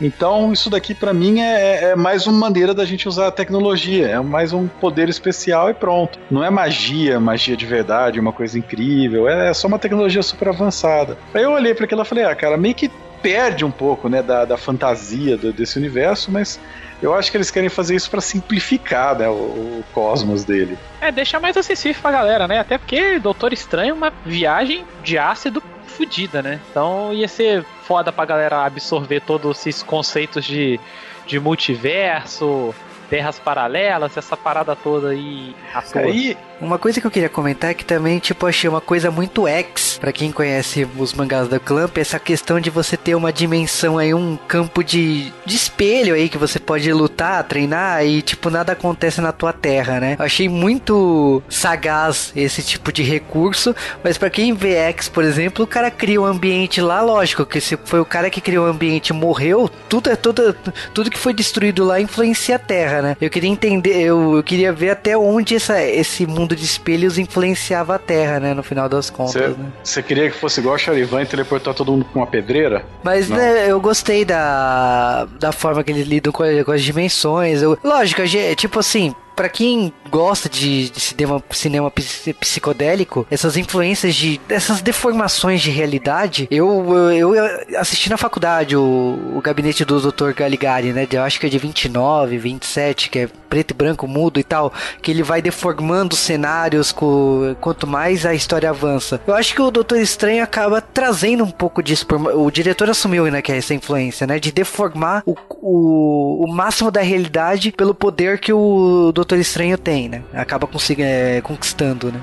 Então, 0.00 0.52
isso 0.52 0.68
daqui 0.68 0.94
para 0.94 1.12
mim 1.12 1.40
é, 1.40 1.90
é, 1.90 1.96
mais 1.96 2.26
uma 2.26 2.38
maneira 2.38 2.74
da 2.74 2.84
gente 2.84 3.08
usar 3.08 3.28
a 3.28 3.30
tecnologia, 3.30 4.08
é 4.08 4.20
mais 4.20 4.52
um 4.52 4.66
poder 4.66 5.08
especial 5.08 5.70
e 5.70 5.74
pronto. 5.74 6.18
Não 6.30 6.42
é 6.42 6.50
magia, 6.50 7.20
magia 7.20 7.56
de 7.56 7.66
verdade, 7.66 8.20
uma 8.20 8.32
coisa 8.32 8.58
incrível, 8.58 9.28
é 9.28 9.52
só 9.54 9.68
uma 9.68 9.78
tecnologia 9.78 10.22
super 10.22 10.48
avançada. 10.48 11.16
Aí 11.32 11.42
eu 11.42 11.52
olhei 11.52 11.74
para 11.74 11.84
aquilo 11.84 12.02
e 12.02 12.04
falei, 12.04 12.24
ah, 12.24 12.34
cara, 12.34 12.56
meio 12.56 12.74
que 12.74 12.90
perde 13.22 13.64
um 13.64 13.70
pouco, 13.70 14.06
né, 14.06 14.22
da, 14.22 14.44
da 14.44 14.58
fantasia 14.58 15.34
do, 15.38 15.50
desse 15.50 15.78
universo, 15.78 16.30
mas 16.30 16.60
eu 17.00 17.14
acho 17.14 17.30
que 17.30 17.36
eles 17.38 17.50
querem 17.50 17.70
fazer 17.70 17.94
isso 17.94 18.10
para 18.10 18.20
simplificar, 18.20 19.16
né, 19.16 19.26
o, 19.26 19.32
o, 19.32 19.84
cosmos 19.94 20.44
dele. 20.44 20.76
É, 21.00 21.10
deixar 21.10 21.40
mais 21.40 21.56
acessível 21.56 22.02
pra 22.02 22.10
galera, 22.10 22.46
né? 22.46 22.58
Até 22.58 22.76
porque 22.76 23.18
Doutor 23.18 23.54
Estranho 23.54 23.90
é 23.90 23.94
uma 23.94 24.12
viagem 24.26 24.84
de 25.02 25.16
ácido 25.16 25.62
fodida, 25.86 26.42
né? 26.42 26.60
Então 26.70 27.12
ia 27.12 27.28
ser 27.28 27.64
foda 27.82 28.12
pra 28.12 28.24
galera 28.24 28.64
absorver 28.64 29.20
todos 29.20 29.58
esses 29.60 29.82
conceitos 29.82 30.44
de, 30.44 30.80
de 31.26 31.38
multiverso, 31.38 32.74
terras 33.08 33.38
paralelas, 33.38 34.16
essa 34.16 34.36
parada 34.36 34.74
toda 34.74 35.08
aí. 35.08 35.54
Aí, 35.94 36.36
uma 36.60 36.78
coisa 36.78 37.00
que 37.00 37.06
eu 37.06 37.10
queria 37.10 37.28
comentar 37.28 37.70
é 37.70 37.74
que 37.74 37.84
também, 37.84 38.18
tipo, 38.18 38.46
achei 38.46 38.68
uma 38.68 38.80
coisa 38.80 39.10
muito 39.10 39.46
X, 39.46 39.98
para 40.00 40.12
quem 40.12 40.30
conhece 40.30 40.86
os 40.96 41.12
mangás 41.12 41.48
da 41.48 41.58
Clamp, 41.58 41.96
essa 41.98 42.18
questão 42.18 42.60
de 42.60 42.70
você 42.70 42.96
ter 42.96 43.14
uma 43.14 43.32
dimensão 43.32 43.98
aí, 43.98 44.14
um 44.14 44.36
campo 44.48 44.82
de, 44.82 45.32
de 45.44 45.56
espelho 45.56 46.14
aí 46.14 46.28
que 46.28 46.38
você 46.38 46.58
pode 46.58 46.90
lutar, 46.92 47.42
treinar 47.44 48.04
e, 48.04 48.22
tipo, 48.22 48.50
nada 48.50 48.72
acontece 48.72 49.20
na 49.20 49.32
tua 49.32 49.52
terra, 49.52 50.00
né? 50.00 50.16
Achei 50.18 50.48
muito 50.48 51.42
sagaz 51.48 52.32
esse 52.36 52.62
tipo 52.62 52.92
de 52.92 53.02
recurso, 53.02 53.74
mas 54.02 54.16
para 54.16 54.30
quem 54.30 54.54
vê 54.54 54.74
X, 54.74 55.08
por 55.08 55.24
exemplo, 55.24 55.64
o 55.64 55.68
cara 55.68 55.90
cria 55.90 56.20
um 56.20 56.24
ambiente 56.24 56.80
lá, 56.80 57.02
lógico, 57.02 57.44
que 57.44 57.60
se 57.60 57.76
foi 57.84 58.00
o 58.00 58.04
cara 58.04 58.30
que 58.30 58.40
criou 58.40 58.66
o 58.66 58.70
ambiente 58.70 59.12
morreu, 59.12 59.70
tudo 59.88 60.10
é 60.10 60.16
tudo, 60.16 60.54
tudo 60.92 61.10
que 61.10 61.18
foi 61.18 61.34
destruído 61.34 61.84
lá 61.84 62.00
influencia 62.00 62.56
a 62.56 62.58
terra, 62.58 62.93
né? 63.02 63.16
Eu 63.20 63.30
queria 63.30 63.50
entender, 63.50 64.00
eu, 64.00 64.36
eu 64.36 64.42
queria 64.42 64.72
ver 64.72 64.90
até 64.90 65.16
onde 65.16 65.56
essa, 65.56 65.80
esse 65.82 66.26
mundo 66.26 66.54
de 66.54 66.64
espelhos 66.64 67.18
influenciava 67.18 67.94
a 67.94 67.98
Terra, 67.98 68.40
né? 68.40 68.54
No 68.54 68.62
final 68.62 68.88
das 68.88 69.10
contas. 69.10 69.54
Você 69.82 70.00
né? 70.00 70.06
queria 70.06 70.30
que 70.30 70.36
fosse 70.36 70.60
igual 70.60 70.74
a 70.74 70.78
Charivan 70.78 71.22
e 71.22 71.26
teleportar 71.26 71.74
todo 71.74 71.92
mundo 71.92 72.06
com 72.12 72.20
uma 72.20 72.26
pedreira? 72.26 72.84
Mas 73.02 73.28
né, 73.28 73.70
eu 73.70 73.80
gostei 73.80 74.24
da, 74.24 75.26
da 75.38 75.52
forma 75.52 75.82
que 75.82 75.92
eles 75.92 76.06
lidam 76.06 76.32
com, 76.32 76.44
com 76.64 76.72
as 76.72 76.82
dimensões. 76.82 77.62
Eu, 77.62 77.78
lógico, 77.82 78.22
tipo 78.56 78.78
assim, 78.78 79.14
para 79.34 79.48
quem 79.48 79.92
gosta 80.08 80.48
de, 80.48 80.90
de, 80.90 81.00
cinema, 81.00 81.42
cinema 81.50 81.92
psicodélico, 82.40 83.26
essas 83.30 83.56
influências 83.56 84.14
de 84.14 84.40
essas 84.48 84.80
deformações 84.80 85.60
de 85.60 85.70
realidade, 85.70 86.46
eu, 86.50 87.12
eu, 87.12 87.34
eu 87.34 87.80
assisti 87.80 88.08
na 88.08 88.16
faculdade 88.16 88.76
o, 88.76 89.32
o 89.34 89.40
gabinete 89.42 89.84
do 89.84 90.00
Dr. 90.00 90.32
Galigari, 90.32 90.92
né? 90.92 91.06
Eu 91.10 91.22
acho 91.22 91.40
que 91.40 91.46
é 91.46 91.48
de 91.48 91.58
29, 91.58 92.38
27, 92.38 93.10
que 93.10 93.18
é 93.20 93.28
preto 93.48 93.72
e 93.72 93.74
branco, 93.74 94.06
mudo 94.06 94.40
e 94.40 94.44
tal, 94.44 94.72
que 95.00 95.10
ele 95.10 95.22
vai 95.22 95.40
deformando 95.40 96.16
cenários 96.16 96.90
com, 96.92 97.54
quanto 97.60 97.86
mais 97.86 98.26
a 98.26 98.34
história 98.34 98.70
avança. 98.70 99.20
Eu 99.26 99.34
acho 99.34 99.54
que 99.54 99.62
o 99.62 99.70
Doutor 99.70 99.98
Estranho 99.98 100.42
acaba 100.42 100.80
trazendo 100.80 101.44
um 101.44 101.50
pouco 101.50 101.82
disso. 101.82 102.06
Por, 102.06 102.20
o 102.36 102.50
diretor 102.50 102.90
assumiu, 102.90 103.30
né, 103.30 103.40
que 103.42 103.52
é 103.52 103.56
essa 103.56 103.74
influência, 103.74 104.26
né? 104.26 104.38
De 104.38 104.52
deformar 104.52 105.22
o, 105.26 105.36
o, 105.50 106.44
o 106.44 106.52
máximo 106.52 106.90
da 106.90 107.00
realidade 107.00 107.72
pelo 107.72 107.94
poder 107.94 108.38
que 108.38 108.52
o 108.52 109.12
Doutor 109.12 109.23
Doutor 109.24 109.38
Estranho 109.38 109.78
tem, 109.78 110.06
né? 110.06 110.22
Acaba 110.34 110.68
é, 110.98 111.40
conquistando, 111.40 112.12
né? 112.12 112.20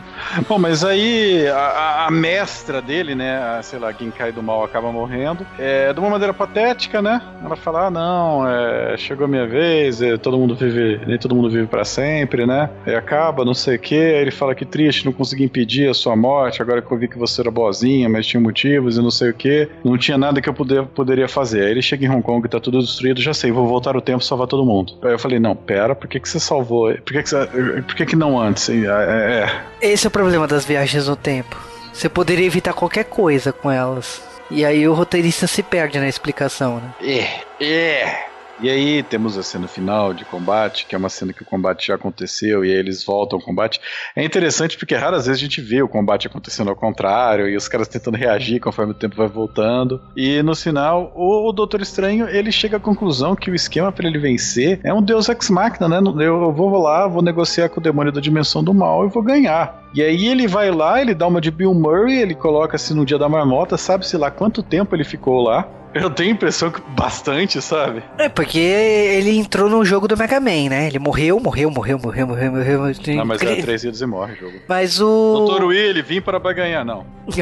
Bom, 0.47 0.59
mas 0.59 0.83
aí 0.83 1.47
a, 1.47 2.05
a, 2.05 2.11
mestra 2.11 2.79
dele, 2.79 3.15
né? 3.15 3.37
A, 3.37 3.63
sei 3.63 3.79
lá, 3.79 3.91
quem 3.91 4.11
cai 4.11 4.31
do 4.31 4.43
mal 4.43 4.63
acaba 4.63 4.91
morrendo. 4.91 5.43
É, 5.57 5.91
de 5.91 5.99
uma 5.99 6.11
maneira 6.11 6.31
patética, 6.31 7.01
né? 7.01 7.19
Ela 7.43 7.55
fala: 7.55 7.87
ah, 7.87 7.89
não, 7.89 8.47
é, 8.47 8.95
chegou 8.97 9.25
a 9.25 9.27
minha 9.27 9.47
vez, 9.47 9.99
é, 9.99 10.15
todo 10.15 10.37
mundo 10.37 10.53
vive, 10.53 11.03
nem 11.07 11.17
todo 11.17 11.35
mundo 11.35 11.49
vive 11.49 11.65
para 11.65 11.83
sempre, 11.83 12.45
né? 12.45 12.69
E 12.85 12.93
acaba, 12.93 13.43
não 13.43 13.55
sei 13.55 13.77
o 13.77 13.79
quê. 13.79 13.95
Aí 13.95 14.21
ele 14.21 14.31
fala 14.31 14.53
que 14.53 14.63
triste, 14.63 15.03
não 15.03 15.11
consegui 15.11 15.43
impedir 15.43 15.89
a 15.89 15.95
sua 15.95 16.15
morte, 16.15 16.61
agora 16.61 16.83
que 16.83 16.91
eu 16.91 16.97
vi 16.99 17.07
que 17.07 17.17
você 17.17 17.41
era 17.41 17.49
boazinha, 17.49 18.07
mas 18.07 18.27
tinha 18.27 18.39
motivos 18.39 18.95
e 18.95 19.01
não 19.01 19.09
sei 19.09 19.31
o 19.31 19.33
quê. 19.33 19.67
Não 19.83 19.97
tinha 19.97 20.19
nada 20.19 20.39
que 20.39 20.47
eu 20.47 20.53
poder, 20.53 20.85
poderia 20.85 21.27
fazer. 21.27 21.65
Aí 21.65 21.71
ele 21.71 21.81
chega 21.81 22.05
em 22.05 22.09
Hong 22.09 22.21
Kong, 22.21 22.47
tá 22.47 22.59
tudo 22.59 22.79
destruído, 22.79 23.19
já 23.19 23.33
sei, 23.33 23.51
vou 23.51 23.67
voltar 23.67 23.97
o 23.97 24.01
tempo 24.01 24.23
salvar 24.23 24.45
todo 24.45 24.63
mundo. 24.63 24.93
Aí 25.01 25.13
eu 25.13 25.19
falei: 25.19 25.39
não, 25.39 25.55
pera, 25.55 25.95
por 25.95 26.07
que, 26.07 26.19
que 26.19 26.29
você 26.29 26.39
salvou? 26.39 26.90
Por 26.95 27.13
que, 27.13 27.23
que, 27.23 27.29
você, 27.29 27.45
por 27.45 27.95
que, 27.95 28.05
que 28.05 28.15
não 28.15 28.39
antes? 28.39 28.69
É, 28.69 28.73
é, 28.73 29.49
é. 29.81 29.91
Esse 29.91 30.07
é 30.07 30.09
o 30.09 30.11
problema 30.11 30.47
das 30.47 30.65
viagens 30.65 31.07
no 31.07 31.15
tempo. 31.15 31.55
Você 31.93 32.09
poderia 32.09 32.45
evitar 32.45 32.73
qualquer 32.73 33.05
coisa 33.05 33.51
com 33.51 33.69
elas. 33.69 34.21
E 34.49 34.65
aí 34.65 34.87
o 34.87 34.93
roteirista 34.93 35.47
se 35.47 35.63
perde 35.63 35.99
na 35.99 36.09
explicação, 36.09 36.81
né? 36.81 36.93
É, 37.01 37.63
é. 37.63 38.30
E 38.61 38.69
aí 38.69 39.01
temos 39.01 39.37
a 39.39 39.43
cena 39.43 39.67
final 39.67 40.13
de 40.13 40.23
combate, 40.23 40.85
que 40.85 40.93
é 40.93 40.97
uma 40.97 41.09
cena 41.09 41.33
que 41.33 41.41
o 41.41 41.45
combate 41.45 41.87
já 41.87 41.95
aconteceu, 41.95 42.63
e 42.63 42.71
aí 42.71 42.77
eles 42.77 43.03
voltam 43.03 43.39
ao 43.39 43.43
combate. 43.43 43.81
É 44.15 44.23
interessante 44.23 44.77
porque 44.77 44.95
raras 44.95 45.25
vezes 45.25 45.41
a 45.41 45.43
gente 45.43 45.59
vê 45.61 45.81
o 45.81 45.87
combate 45.87 46.27
acontecendo 46.27 46.69
ao 46.69 46.75
contrário, 46.75 47.49
e 47.49 47.55
os 47.55 47.67
caras 47.67 47.87
tentando 47.87 48.17
reagir 48.17 48.59
conforme 48.59 48.91
o 48.91 48.95
tempo 48.95 49.15
vai 49.15 49.27
voltando. 49.27 49.99
E 50.15 50.43
no 50.43 50.55
final, 50.55 51.11
o, 51.15 51.51
Doutor 51.51 51.81
Estranho, 51.81 52.29
ele 52.29 52.51
chega 52.51 52.77
à 52.77 52.79
conclusão 52.79 53.35
que 53.35 53.49
o 53.49 53.55
esquema 53.55 53.91
para 53.91 54.07
ele 54.07 54.19
vencer 54.19 54.79
é 54.83 54.93
um 54.93 55.01
Deus 55.01 55.27
Ex 55.27 55.49
Machina, 55.49 55.89
né? 55.89 55.99
Eu 56.19 56.53
vou 56.53 56.77
lá, 56.79 57.07
vou 57.07 57.23
negociar 57.23 57.67
com 57.69 57.79
o 57.79 57.83
demônio 57.83 58.11
da 58.11 58.21
dimensão 58.21 58.63
do 58.63 58.73
mal 58.73 59.05
e 59.05 59.09
vou 59.09 59.23
ganhar. 59.23 59.80
E 59.93 60.01
aí 60.01 60.27
ele 60.27 60.47
vai 60.47 60.71
lá, 60.71 61.01
ele 61.01 61.13
dá 61.13 61.27
uma 61.27 61.41
de 61.41 61.51
Bill 61.51 61.73
Murray, 61.73 62.21
ele 62.21 62.33
coloca 62.33 62.75
assim 62.75 62.93
no 62.93 63.05
dia 63.05 63.17
da 63.17 63.27
marmota, 63.27 63.77
sabe-se 63.77 64.15
lá 64.15 64.31
quanto 64.31 64.63
tempo 64.63 64.95
ele 64.95 65.03
ficou 65.03 65.41
lá. 65.41 65.67
Eu 65.93 66.09
tenho 66.09 66.29
a 66.29 66.33
impressão 66.33 66.71
que 66.71 66.79
bastante, 66.91 67.61
sabe? 67.61 68.01
É, 68.17 68.29
porque 68.29 68.57
ele 68.57 69.37
entrou 69.37 69.69
no 69.69 69.83
jogo 69.83 70.07
do 70.07 70.15
Mega 70.15 70.39
Man, 70.39 70.69
né? 70.69 70.87
Ele 70.87 70.99
morreu, 70.99 71.37
morreu, 71.37 71.69
morreu, 71.69 71.99
morreu, 71.99 72.27
morreu, 72.27 72.51
morreu. 72.51 72.93
Não, 73.07 73.25
mas 73.25 73.41
é 73.41 73.61
três 73.61 73.83
idas 73.83 73.99
e 73.99 74.05
morre 74.05 74.33
o 74.33 74.35
jogo. 74.37 74.53
Mas 74.69 75.01
o. 75.01 75.05
Doutor 75.05 75.65
Willy, 75.65 76.01
vim 76.01 76.21
para 76.21 76.39
ganhar, 76.53 76.85
não. 76.85 77.05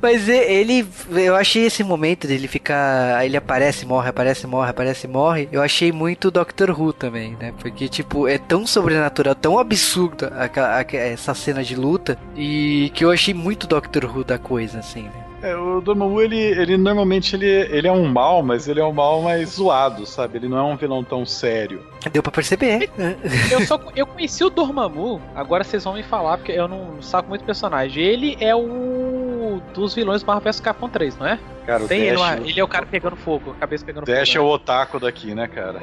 mas 0.00 0.28
ele. 0.28 0.86
Eu 1.10 1.36
achei 1.36 1.64
esse 1.64 1.82
momento 1.82 2.26
dele 2.26 2.46
ficar. 2.46 3.24
Ele 3.24 3.36
aparece, 3.36 3.86
morre, 3.86 4.10
aparece, 4.10 4.46
morre, 4.46 4.70
aparece, 4.70 5.08
morre. 5.08 5.48
Eu 5.50 5.62
achei 5.62 5.90
muito 5.90 6.30
Doctor 6.30 6.70
Who 6.70 6.92
também, 6.92 7.34
né? 7.40 7.52
Porque, 7.58 7.88
tipo, 7.88 8.28
é 8.28 8.36
tão 8.36 8.66
sobrenatural, 8.82 9.34
tão 9.34 9.58
absurda 9.58 10.32
essa 10.92 11.34
cena 11.34 11.62
de 11.62 11.74
luta. 11.76 12.18
E 12.36 12.90
que 12.94 13.04
eu 13.04 13.10
achei 13.10 13.32
muito 13.32 13.66
Doctor 13.66 14.04
Who 14.04 14.24
da 14.24 14.38
coisa 14.38 14.80
assim, 14.80 15.04
né? 15.04 15.22
É, 15.42 15.56
o 15.56 15.80
Dormammu, 15.80 16.20
ele, 16.22 16.36
ele 16.36 16.76
normalmente 16.76 17.34
ele, 17.34 17.48
ele 17.48 17.88
é 17.88 17.92
um 17.92 18.06
mal, 18.06 18.44
mas 18.44 18.68
ele 18.68 18.78
é 18.78 18.84
um 18.84 18.92
mal 18.92 19.20
mais 19.20 19.50
zoado, 19.56 20.06
sabe? 20.06 20.38
Ele 20.38 20.48
não 20.48 20.56
é 20.56 20.62
um 20.62 20.76
vilão 20.76 21.02
tão 21.02 21.26
sério. 21.26 21.82
Deu 22.12 22.22
pra 22.22 22.30
perceber. 22.30 22.88
eu, 23.50 23.66
só, 23.66 23.80
eu 23.96 24.06
conheci 24.06 24.44
o 24.44 24.50
Dormammu, 24.50 25.20
agora 25.34 25.64
vocês 25.64 25.82
vão 25.82 25.94
me 25.94 26.04
falar, 26.04 26.38
porque 26.38 26.52
eu 26.52 26.68
não 26.68 27.02
saco 27.02 27.28
muito 27.28 27.44
personagem. 27.44 28.04
Ele 28.04 28.36
é 28.38 28.54
o 28.54 29.01
dos 29.72 29.94
vilões 29.94 30.22
Marvel 30.22 30.52
vs 30.52 30.60
Capcom 30.60 30.88
3, 30.88 31.16
não 31.16 31.26
é? 31.26 31.38
Cara, 31.66 31.86
Tem 31.86 32.00
ele, 32.00 32.20
é, 32.20 32.36
ele 32.44 32.60
é 32.60 32.64
o 32.64 32.68
cara 32.68 32.84
pegando 32.84 33.14
fogo, 33.14 33.52
a 33.52 33.60
cabeça 33.60 33.84
pegando 33.84 34.04
Dash 34.04 34.30
fogo. 34.30 34.38
é 34.38 34.48
o 34.48 34.52
otaku 34.52 34.98
daqui, 34.98 35.34
né, 35.34 35.46
cara? 35.46 35.80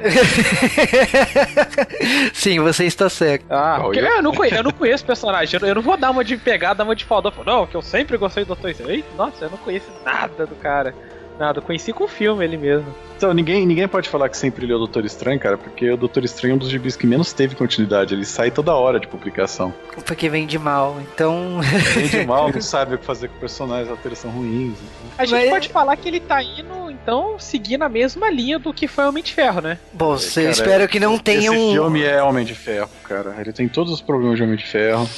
Sim, 2.34 2.60
você 2.60 2.84
está 2.84 3.08
certo. 3.08 3.46
Ah, 3.48 3.80
oh, 3.84 3.94
eu... 3.94 4.04
eu, 4.04 4.22
não 4.22 4.32
conheço, 4.32 4.56
eu 4.56 4.62
não 4.62 4.72
conheço 4.72 5.04
personagem. 5.04 5.58
Eu, 5.62 5.74
não 5.74 5.82
vou 5.82 5.96
dar 5.96 6.10
uma 6.10 6.22
de 6.22 6.36
pegar, 6.36 6.74
dar 6.74 6.84
uma 6.84 6.94
de 6.94 7.04
foda. 7.04 7.32
Não, 7.46 7.66
que 7.66 7.74
eu 7.74 7.82
sempre 7.82 8.18
gostei 8.18 8.44
do 8.44 8.54
Dr. 8.54 8.68
Eita, 8.88 9.08
nossa, 9.16 9.46
eu 9.46 9.50
não 9.50 9.58
conheço 9.58 9.90
nada 10.04 10.46
do 10.46 10.54
cara. 10.56 10.94
Nada, 11.40 11.62
conheci 11.62 11.90
com 11.90 12.04
o 12.04 12.06
filme 12.06 12.44
ele 12.44 12.58
mesmo. 12.58 12.94
Então, 13.16 13.32
ninguém, 13.32 13.64
ninguém 13.64 13.88
pode 13.88 14.10
falar 14.10 14.28
que 14.28 14.36
sempre 14.36 14.66
ele 14.66 14.72
é 14.72 14.76
o 14.76 14.78
Doutor 14.78 15.06
Estranho, 15.06 15.40
cara, 15.40 15.56
porque 15.56 15.90
o 15.90 15.96
Doutor 15.96 16.22
Estranho 16.22 16.52
é 16.52 16.54
um 16.56 16.58
dos 16.58 16.68
gibis 16.68 16.96
que 16.96 17.06
menos 17.06 17.32
teve 17.32 17.54
continuidade. 17.54 18.12
Ele 18.12 18.26
sai 18.26 18.50
toda 18.50 18.74
hora 18.74 19.00
de 19.00 19.06
publicação. 19.06 19.72
Porque 20.04 20.28
vem 20.28 20.46
de 20.46 20.58
mal, 20.58 21.00
então. 21.00 21.60
Vem 21.94 22.08
de 22.08 22.26
mal, 22.26 22.52
não 22.52 22.60
sabe 22.60 22.94
o 22.94 22.98
que 22.98 23.06
fazer 23.06 23.28
com 23.28 23.38
personagens, 23.38 23.90
atores 23.90 24.18
são 24.18 24.30
ruins. 24.30 24.74
Então. 24.74 25.10
A 25.16 25.24
gente 25.24 25.40
Mas... 25.40 25.48
pode 25.48 25.68
falar 25.70 25.96
que 25.96 26.08
ele 26.08 26.20
tá 26.20 26.42
indo, 26.42 26.90
então, 26.90 27.38
seguindo 27.38 27.84
a 27.84 27.88
mesma 27.88 28.30
linha 28.30 28.58
do 28.58 28.74
que 28.74 28.86
foi 28.86 29.06
Homem 29.06 29.22
de 29.22 29.32
Ferro, 29.32 29.62
né? 29.62 29.78
Bom, 29.94 30.16
é, 30.16 30.40
eu 30.44 30.50
espero 30.50 30.86
que 30.88 31.00
não 31.00 31.18
tenha 31.18 31.50
um. 31.50 31.54
Esse 31.54 31.72
filme 31.72 32.02
é 32.02 32.22
Homem 32.22 32.44
de 32.44 32.54
Ferro, 32.54 32.90
cara. 33.02 33.34
Ele 33.38 33.54
tem 33.54 33.66
todos 33.66 33.94
os 33.94 34.02
problemas 34.02 34.36
de 34.36 34.42
Homem 34.42 34.56
de 34.56 34.66
Ferro. 34.66 35.08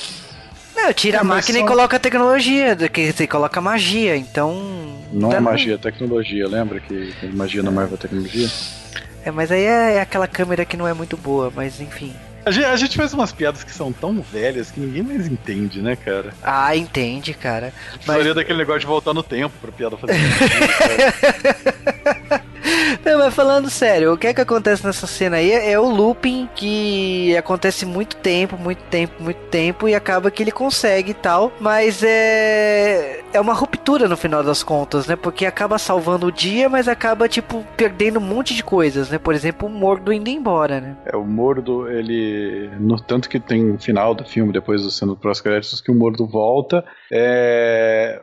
Não, 0.77 0.93
tira 0.93 1.17
é, 1.17 1.21
a 1.21 1.25
máquina 1.25 1.59
só... 1.59 1.65
e 1.65 1.69
coloca 1.69 1.97
a 1.97 2.01
tecnologia, 2.01 2.77
que 2.77 3.13
você 3.13 3.27
coloca 3.27 3.61
magia, 3.61 4.17
então. 4.17 5.02
Não 5.13 5.33
é 5.33 5.41
magia, 5.41 5.75
é 5.75 5.79
tecnologia, 5.79 6.49
lembra 6.49 6.81
que 6.81 7.15
magia 7.35 7.63
na 7.63 7.71
Marvel 7.71 7.95
é 7.95 7.99
tecnologia? 7.99 8.49
É, 9.25 9.31
mas 9.31 9.53
aí 9.53 9.63
é, 9.63 9.95
é 9.95 10.01
aquela 10.01 10.27
câmera 10.27 10.65
que 10.65 10.77
não 10.77 10.89
é 10.89 10.93
muito 10.93 11.17
boa, 11.17 11.53
mas 11.55 11.81
enfim. 11.81 12.13
A 12.45 12.51
gente, 12.51 12.65
a 12.65 12.77
gente, 12.77 12.97
faz 12.97 13.13
umas 13.13 13.31
piadas 13.31 13.63
que 13.63 13.71
são 13.71 13.93
tão 13.93 14.21
velhas 14.21 14.71
que 14.71 14.81
ninguém 14.81 15.05
mais 15.05 15.29
entende, 15.29 15.81
né, 15.81 15.95
cara? 15.95 16.35
Ah, 16.43 16.77
entende, 16.77 17.35
cara. 17.35 17.73
Mas... 18.05 18.35
daquele 18.35 18.59
negócio 18.59 18.81
de 18.81 18.87
voltar 18.87 19.15
no 19.15 19.23
tempo 19.23 19.55
pra 19.61 19.71
piada 19.71 19.97
fazer 19.97 20.15
Não, 23.05 23.19
mas 23.19 23.35
falando 23.35 23.71
sério, 23.71 24.13
o 24.13 24.19
que 24.19 24.27
é 24.27 24.35
que 24.35 24.41
acontece 24.41 24.85
nessa 24.85 25.07
cena 25.07 25.37
aí 25.37 25.51
é, 25.53 25.79
o 25.79 25.89
looping 25.89 26.49
que 26.55 27.37
acontece 27.37 27.85
muito 27.87 28.17
tempo, 28.17 28.57
muito 28.57 28.83
tempo, 28.85 29.23
muito 29.23 29.41
tempo 29.51 29.89
e 29.89 29.95
acaba 29.95 30.31
que 30.31 30.43
ele 30.43 30.53
consegue 30.53 31.11
e 31.11 31.15
tal, 31.15 31.53
mas 31.61 32.03
é 32.03 33.21
é 33.33 33.41
uma 33.41 33.55
ruptura 33.55 34.09
no 34.09 34.17
final 34.17 34.43
das 34.43 34.63
contas, 34.63 35.07
né? 35.07 35.17
Porque 35.17 35.47
acaba 35.47 35.79
salvando 35.79 36.27
o 36.27 36.33
dia, 36.33 36.69
mas 36.69 36.87
acaba 36.87 37.29
tipo 37.29 37.65
perdendo 37.77 38.19
um 38.19 38.23
monte 38.23 38.55
de 38.55 38.63
coisas, 38.63 39.11
né? 39.11 39.19
Por 39.19 39.35
exemplo, 39.35 39.69
o 39.69 39.71
Mordo 39.71 40.13
indo 40.13 40.29
embora, 40.29 40.81
né? 40.81 40.97
É, 41.07 41.17
o 41.17 41.25
Mordo, 41.25 41.89
ele 41.91 42.71
no 42.79 43.01
tanto 43.01 43.29
que 43.29 43.41
tem 43.41 43.71
um 43.71 43.79
final 43.79 44.15
do 44.15 44.25
filme 44.25 44.53
depois 44.53 44.83
do 44.83 44.91
sendo 44.91 45.17
pós-créditos 45.17 45.81
que 45.81 45.91
o 45.91 45.95
Mordo 45.95 46.27
volta, 46.27 46.85
é 47.11 48.21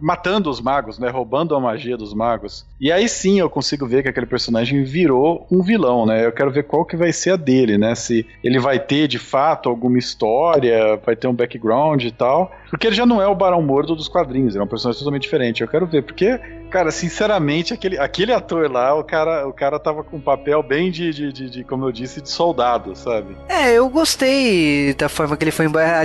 matando 0.00 0.50
os 0.50 0.60
magos, 0.60 0.98
né? 0.98 1.08
Roubando 1.08 1.54
a 1.54 1.60
magia 1.60 1.96
dos 1.96 2.14
magos. 2.14 2.66
E 2.80 2.90
aí 2.90 3.08
sim 3.08 3.40
eu 3.40 3.48
consigo 3.48 3.86
ver 3.86 4.02
que 4.02 4.08
aquele 4.08 4.26
personagem 4.26 4.84
virou 4.84 5.46
um 5.50 5.62
vilão, 5.62 6.06
né? 6.06 6.24
Eu 6.24 6.32
quero 6.32 6.50
ver 6.50 6.64
qual 6.64 6.84
que 6.84 6.96
vai 6.96 7.12
ser 7.12 7.30
a 7.30 7.36
dele, 7.36 7.78
né? 7.78 7.94
Se 7.94 8.26
ele 8.42 8.58
vai 8.58 8.78
ter 8.78 9.08
de 9.08 9.18
fato 9.18 9.68
alguma 9.68 9.98
história, 9.98 10.96
vai 11.04 11.16
ter 11.16 11.28
um 11.28 11.34
background 11.34 12.04
e 12.04 12.10
tal. 12.10 12.52
Porque 12.74 12.88
ele 12.88 12.96
já 12.96 13.06
não 13.06 13.22
é 13.22 13.26
o 13.28 13.36
Barão 13.36 13.62
Mordo 13.62 13.94
dos 13.94 14.08
quadrinhos, 14.08 14.56
ele 14.56 14.62
é 14.62 14.64
um 14.64 14.68
personagem 14.68 14.98
totalmente 14.98 15.22
diferente. 15.22 15.62
Eu 15.62 15.68
quero 15.68 15.86
ver, 15.86 16.02
porque, 16.02 16.40
cara, 16.68 16.90
sinceramente, 16.90 17.72
aquele, 17.72 17.96
aquele 17.96 18.32
ator 18.32 18.68
lá, 18.68 18.92
o 18.96 19.04
cara, 19.04 19.46
o 19.46 19.52
cara 19.52 19.78
tava 19.78 20.02
com 20.02 20.16
um 20.16 20.20
papel 20.20 20.60
bem 20.60 20.90
de, 20.90 21.12
de, 21.12 21.32
de, 21.32 21.50
de 21.50 21.62
como 21.62 21.86
eu 21.86 21.92
disse, 21.92 22.20
de 22.20 22.28
soldado, 22.28 22.96
sabe? 22.96 23.36
É, 23.48 23.74
eu 23.74 23.88
gostei 23.88 24.92
da 24.94 25.08
forma 25.08 25.36
que 25.36 25.44
ele 25.44 25.52
foi 25.52 25.66
embora. 25.66 26.00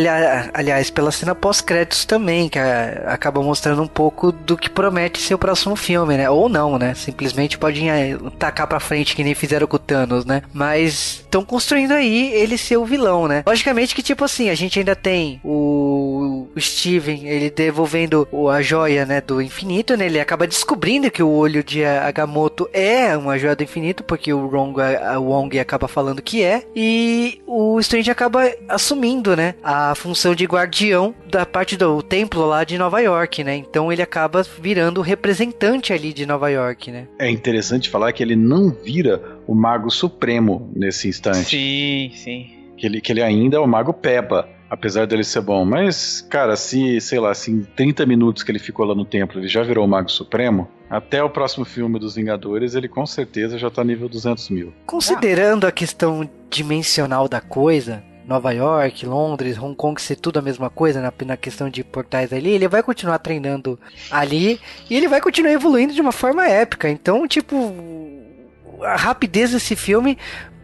Aliás, 0.54 0.92
pela 0.92 1.10
cena 1.12 1.34
pós-créditos 1.34 2.06
também, 2.06 2.48
que 2.48 2.60
acaba 2.60 3.42
mostrando 3.42 3.82
um 3.82 3.88
pouco 3.88 4.32
do 4.32 4.56
que 4.56 4.70
promete 4.70 5.20
ser 5.20 5.34
o 5.34 5.40
próximo 5.40 5.76
filme, 5.76 6.18
né? 6.18 6.30
Ou 6.30 6.48
não, 6.48 6.78
né? 6.78 6.94
Simplesmente 6.94 7.58
podem 7.58 7.90
é, 7.90 8.16
tacar 8.38 8.68
pra 8.68 8.80
frente 8.80 9.16
que 9.16 9.24
nem 9.24 9.34
fizeram 9.34 9.66
com 9.66 9.78
o 9.78 9.80
Thanos, 9.80 10.24
né? 10.24 10.44
Mas 10.54 11.24
estão 11.24 11.44
construindo 11.44 11.94
aí 11.94 12.32
ele 12.32 12.60
ser 12.60 12.78
o 12.78 12.86
vilão, 12.86 13.28
né? 13.28 13.42
Logicamente 13.48 13.96
que, 13.96 14.04
tipo 14.04 14.24
assim, 14.24 14.52
a 14.52 14.56
gente 14.56 14.78
ainda 14.78 14.96
tem 14.96 15.42
o 15.44 16.48
o 16.60 16.62
Steven, 16.62 17.28
ele 17.28 17.50
devolvendo 17.50 18.28
a 18.52 18.62
joia, 18.62 19.06
né, 19.06 19.22
do 19.22 19.42
infinito, 19.42 19.96
né, 19.96 20.06
ele 20.06 20.20
acaba 20.20 20.46
descobrindo 20.46 21.10
que 21.10 21.24
o 21.24 21.30
olho 21.30 21.64
de 21.64 21.84
Agamotto 21.84 22.70
é 22.74 23.16
uma 23.18 23.40
joia 23.40 23.56
do 23.56 23.64
infinito, 23.64 24.04
porque 24.04 24.32
o 24.34 24.48
Wong, 24.48 24.82
a 24.82 25.18
Wong 25.18 25.58
acaba 25.58 25.88
falando 25.88 26.22
que 26.22 26.44
é, 26.44 26.64
e 26.76 27.42
o 27.48 27.80
Strange 27.80 28.12
acaba 28.12 28.52
assumindo, 28.68 29.36
né, 29.36 29.56
a 29.64 29.96
função 29.96 30.36
de 30.36 30.46
guardião 30.46 31.16
da 31.28 31.46
parte 31.46 31.78
do 31.78 32.02
templo 32.02 32.46
lá 32.46 32.64
de 32.64 32.78
Nova 32.78 33.00
York, 33.00 33.44
né, 33.44 33.56
então 33.56 33.92
ele 33.92 34.02
acaba 34.02 34.46
virando 34.60 35.00
o 35.00 35.04
representante 35.04 35.94
ali 35.94 36.12
de 36.12 36.26
Nova 36.26 36.50
York, 36.50 36.92
né. 36.92 37.08
É 37.18 37.30
interessante 37.30 37.90
falar 37.90 38.12
que 38.12 38.22
ele 38.22 38.36
não 38.36 38.70
vira 38.70 39.40
o 39.48 39.56
Mago 39.56 39.90
Supremo 39.90 40.70
nesse 40.76 41.08
instante. 41.08 41.58
Sim, 41.58 42.12
sim. 42.16 42.48
Que 42.78 42.86
ele, 42.86 43.02
que 43.02 43.12
ele 43.12 43.22
ainda 43.22 43.58
é 43.58 43.60
o 43.60 43.68
Mago 43.68 43.94
Peba 43.94 44.48
apesar 44.70 45.08
dele 45.08 45.24
ser 45.24 45.42
bom. 45.42 45.66
Mas, 45.66 46.22
cara, 46.30 46.56
se, 46.56 47.02
sei 47.02 47.20
lá, 47.20 47.32
em 47.48 47.62
30 47.62 48.06
minutos 48.06 48.44
que 48.44 48.52
ele 48.52 48.60
ficou 48.60 48.86
lá 48.86 48.94
no 48.94 49.06
templo 49.06 49.40
ele 49.40 49.48
já 49.48 49.64
virou 49.64 49.86
o 49.86 49.88
Mago 49.88 50.10
Supremo, 50.10 50.68
até 50.90 51.24
o 51.24 51.30
próximo 51.30 51.66
filme 51.66 52.00
dos 52.00 52.16
Vingadores 52.16 52.76
ele 52.76 52.88
com 52.88 53.06
certeza 53.06 53.58
já 53.58 53.70
tá 53.70 53.84
nível 53.84 54.08
200 54.08 54.50
mil. 54.50 54.74
Considerando 54.86 55.66
a 55.66 55.72
questão 55.72 56.30
dimensional 56.50 57.28
da 57.28 57.42
coisa, 57.42 58.04
Nova 58.30 58.52
York, 58.52 59.06
Londres, 59.08 59.58
Hong 59.58 59.76
Kong 59.76 60.00
ser 60.00 60.16
tudo 60.16 60.38
a 60.38 60.42
mesma 60.42 60.70
coisa 60.70 61.02
na, 61.02 61.12
na 61.26 61.36
questão 61.36 61.68
de 61.68 61.84
portais 61.84 62.32
ali, 62.32 62.52
ele 62.52 62.68
vai 62.68 62.84
continuar 62.84 63.18
treinando 63.18 63.80
ali 64.12 64.60
e 64.88 64.96
ele 64.96 65.08
vai 65.08 65.20
continuar 65.20 65.52
evoluindo 65.52 65.94
de 65.94 66.02
uma 66.02 66.12
forma 66.12 66.48
épica. 66.48 66.88
Então, 66.88 67.28
tipo, 67.28 67.74
a 68.84 68.96
rapidez 68.96 69.52
desse 69.52 69.76
filme 69.76 70.18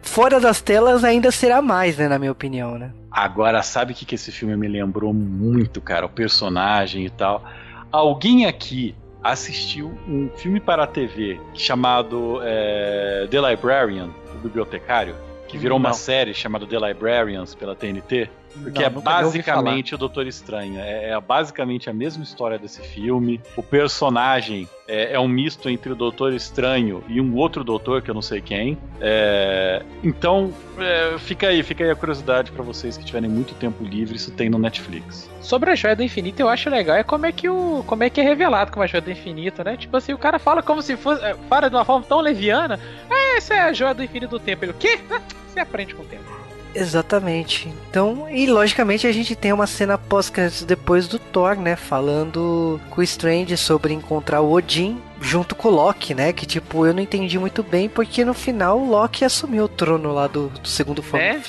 fora 0.08 0.40
das 0.40 0.60
telas 0.60 1.04
ainda 1.04 1.30
será 1.30 1.60
mais, 1.60 1.96
né, 1.96 2.08
na 2.08 2.18
minha 2.18 2.32
opinião, 2.32 2.78
né? 2.78 2.92
Agora, 3.10 3.62
sabe 3.62 3.92
o 3.92 3.96
que, 3.96 4.04
que 4.04 4.14
esse 4.14 4.30
filme 4.30 4.56
me 4.56 4.68
lembrou 4.68 5.12
muito, 5.12 5.80
cara? 5.80 6.06
O 6.06 6.08
personagem 6.08 7.04
e 7.04 7.10
tal. 7.10 7.42
Alguém 7.90 8.46
aqui 8.46 8.94
assistiu 9.22 9.88
um 10.06 10.28
filme 10.36 10.60
para 10.60 10.84
a 10.84 10.86
TV 10.86 11.40
chamado 11.54 12.40
é, 12.42 13.26
The 13.30 13.50
Librarian, 13.50 14.10
o 14.34 14.38
bibliotecário, 14.38 15.16
que 15.48 15.56
virou 15.56 15.78
Não. 15.78 15.86
uma 15.86 15.94
série 15.94 16.34
chamada 16.34 16.66
The 16.66 16.78
Librarians 16.78 17.54
pela 17.54 17.74
TNT? 17.74 18.28
Porque 18.62 18.80
não, 18.80 18.86
é 18.86 18.90
basicamente 18.90 19.94
o 19.94 19.98
Doutor 19.98 20.26
Estranho. 20.26 20.78
É, 20.78 21.10
é, 21.10 21.20
basicamente 21.20 21.88
a 21.88 21.92
mesma 21.92 22.22
história 22.22 22.58
desse 22.58 22.82
filme. 22.82 23.40
O 23.56 23.62
personagem 23.62 24.68
é, 24.88 25.14
é, 25.14 25.20
um 25.20 25.28
misto 25.28 25.68
entre 25.68 25.92
o 25.92 25.94
Doutor 25.96 26.32
Estranho 26.32 27.02
e 27.08 27.20
um 27.20 27.34
outro 27.34 27.64
doutor, 27.64 28.02
que 28.02 28.10
eu 28.10 28.14
não 28.14 28.22
sei 28.22 28.40
quem. 28.40 28.78
É, 29.00 29.82
então, 30.02 30.52
é, 30.78 31.18
fica 31.18 31.48
aí, 31.48 31.62
fica 31.62 31.84
aí 31.84 31.90
a 31.90 31.96
curiosidade 31.96 32.52
para 32.52 32.62
vocês 32.62 32.96
que 32.96 33.04
tiverem 33.04 33.28
muito 33.28 33.54
tempo 33.54 33.84
livre, 33.84 34.16
isso 34.16 34.30
tem 34.30 34.48
no 34.48 34.58
Netflix. 34.58 35.28
Sobre 35.40 35.70
a 35.70 35.74
Joia 35.74 35.96
do 35.96 36.02
Infinito, 36.02 36.40
eu 36.40 36.48
acho 36.48 36.68
legal 36.68 36.96
é 36.96 37.02
como 37.02 37.26
é 37.26 37.32
que 37.32 37.48
o 37.48 37.84
como 37.86 38.02
é 38.02 38.10
que 38.10 38.20
é 38.20 38.24
revelado 38.24 38.72
como 38.72 38.82
a 38.82 38.86
Joia 38.86 39.00
do 39.00 39.10
Infinito, 39.10 39.62
né? 39.62 39.76
Tipo 39.76 39.96
assim, 39.96 40.12
o 40.12 40.18
cara 40.18 40.38
fala 40.38 40.62
como 40.62 40.82
se 40.82 40.96
fosse, 40.96 41.24
é, 41.24 41.34
fala 41.48 41.68
de 41.68 41.76
uma 41.76 41.84
forma 41.84 42.04
tão 42.06 42.20
leviana. 42.20 42.80
Ah, 43.10 43.36
essa 43.36 43.54
é 43.54 43.60
a 43.60 43.72
Joia 43.72 43.94
do 43.94 44.02
Infinito 44.02 44.30
do 44.30 44.40
Tempo. 44.40 44.64
Ele, 44.64 44.72
o 44.72 44.74
quê? 44.74 44.98
Você 45.48 45.60
aprende 45.60 45.94
com 45.94 46.02
o 46.02 46.06
tempo. 46.06 46.45
Exatamente. 46.76 47.72
Então, 47.90 48.28
e 48.30 48.46
logicamente 48.46 49.06
a 49.06 49.12
gente 49.12 49.34
tem 49.34 49.52
uma 49.52 49.66
cena 49.66 49.96
pós-créditos 49.96 50.64
depois 50.64 51.08
do 51.08 51.18
Thor, 51.18 51.56
né? 51.56 51.76
Falando 51.76 52.80
com 52.90 53.00
o 53.00 53.04
Strange 53.04 53.56
sobre 53.56 53.94
encontrar 53.94 54.40
o 54.40 54.52
Odin 54.52 55.00
junto 55.20 55.54
com 55.54 55.68
o 55.68 55.70
Loki, 55.70 56.14
né? 56.14 56.32
Que 56.32 56.46
tipo, 56.46 56.86
eu 56.86 56.92
não 56.92 57.02
entendi 57.02 57.38
muito 57.38 57.62
bem 57.62 57.88
porque 57.88 58.24
no 58.24 58.34
final 58.34 58.78
o 58.78 58.88
Loki 58.88 59.24
assumiu 59.24 59.64
o 59.64 59.68
trono 59.68 60.12
lá 60.12 60.26
do, 60.26 60.48
do 60.48 60.68
segundo 60.68 61.02
filme. 61.02 61.24
É? 61.24 61.40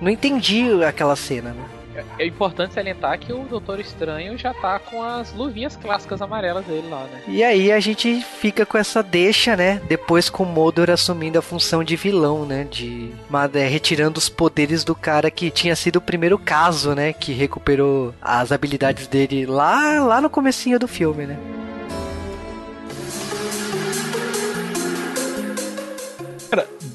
Não 0.00 0.10
entendi 0.10 0.66
aquela 0.84 1.16
cena, 1.16 1.50
né? 1.50 1.64
É 2.18 2.26
importante 2.26 2.74
salientar 2.74 3.18
que 3.18 3.32
o 3.32 3.44
Doutor 3.44 3.80
Estranho 3.80 4.36
já 4.36 4.52
tá 4.52 4.78
com 4.78 5.02
as 5.02 5.32
luvinhas 5.32 5.76
clássicas 5.76 6.20
amarelas 6.20 6.64
dele 6.64 6.88
lá, 6.88 7.04
né? 7.04 7.22
E 7.28 7.42
aí 7.42 7.72
a 7.72 7.80
gente 7.80 8.20
fica 8.20 8.66
com 8.66 8.78
essa 8.78 9.02
deixa, 9.02 9.56
né? 9.56 9.80
Depois 9.88 10.28
com 10.28 10.42
o 10.42 10.46
Modor 10.46 10.90
assumindo 10.90 11.38
a 11.38 11.42
função 11.42 11.84
de 11.84 11.96
vilão, 11.96 12.44
né? 12.44 12.66
De 12.70 13.10
é, 13.54 13.66
retirando 13.66 14.18
os 14.18 14.28
poderes 14.28 14.84
do 14.84 14.94
cara 14.94 15.30
que 15.30 15.50
tinha 15.50 15.76
sido 15.76 15.96
o 15.96 16.00
primeiro 16.00 16.38
caso, 16.38 16.94
né? 16.94 17.12
Que 17.12 17.32
recuperou 17.32 18.14
as 18.20 18.52
habilidades 18.52 19.06
dele 19.06 19.46
lá, 19.46 20.00
lá 20.04 20.20
no 20.20 20.30
comecinho 20.30 20.78
do 20.78 20.88
filme, 20.88 21.26
né? 21.26 21.36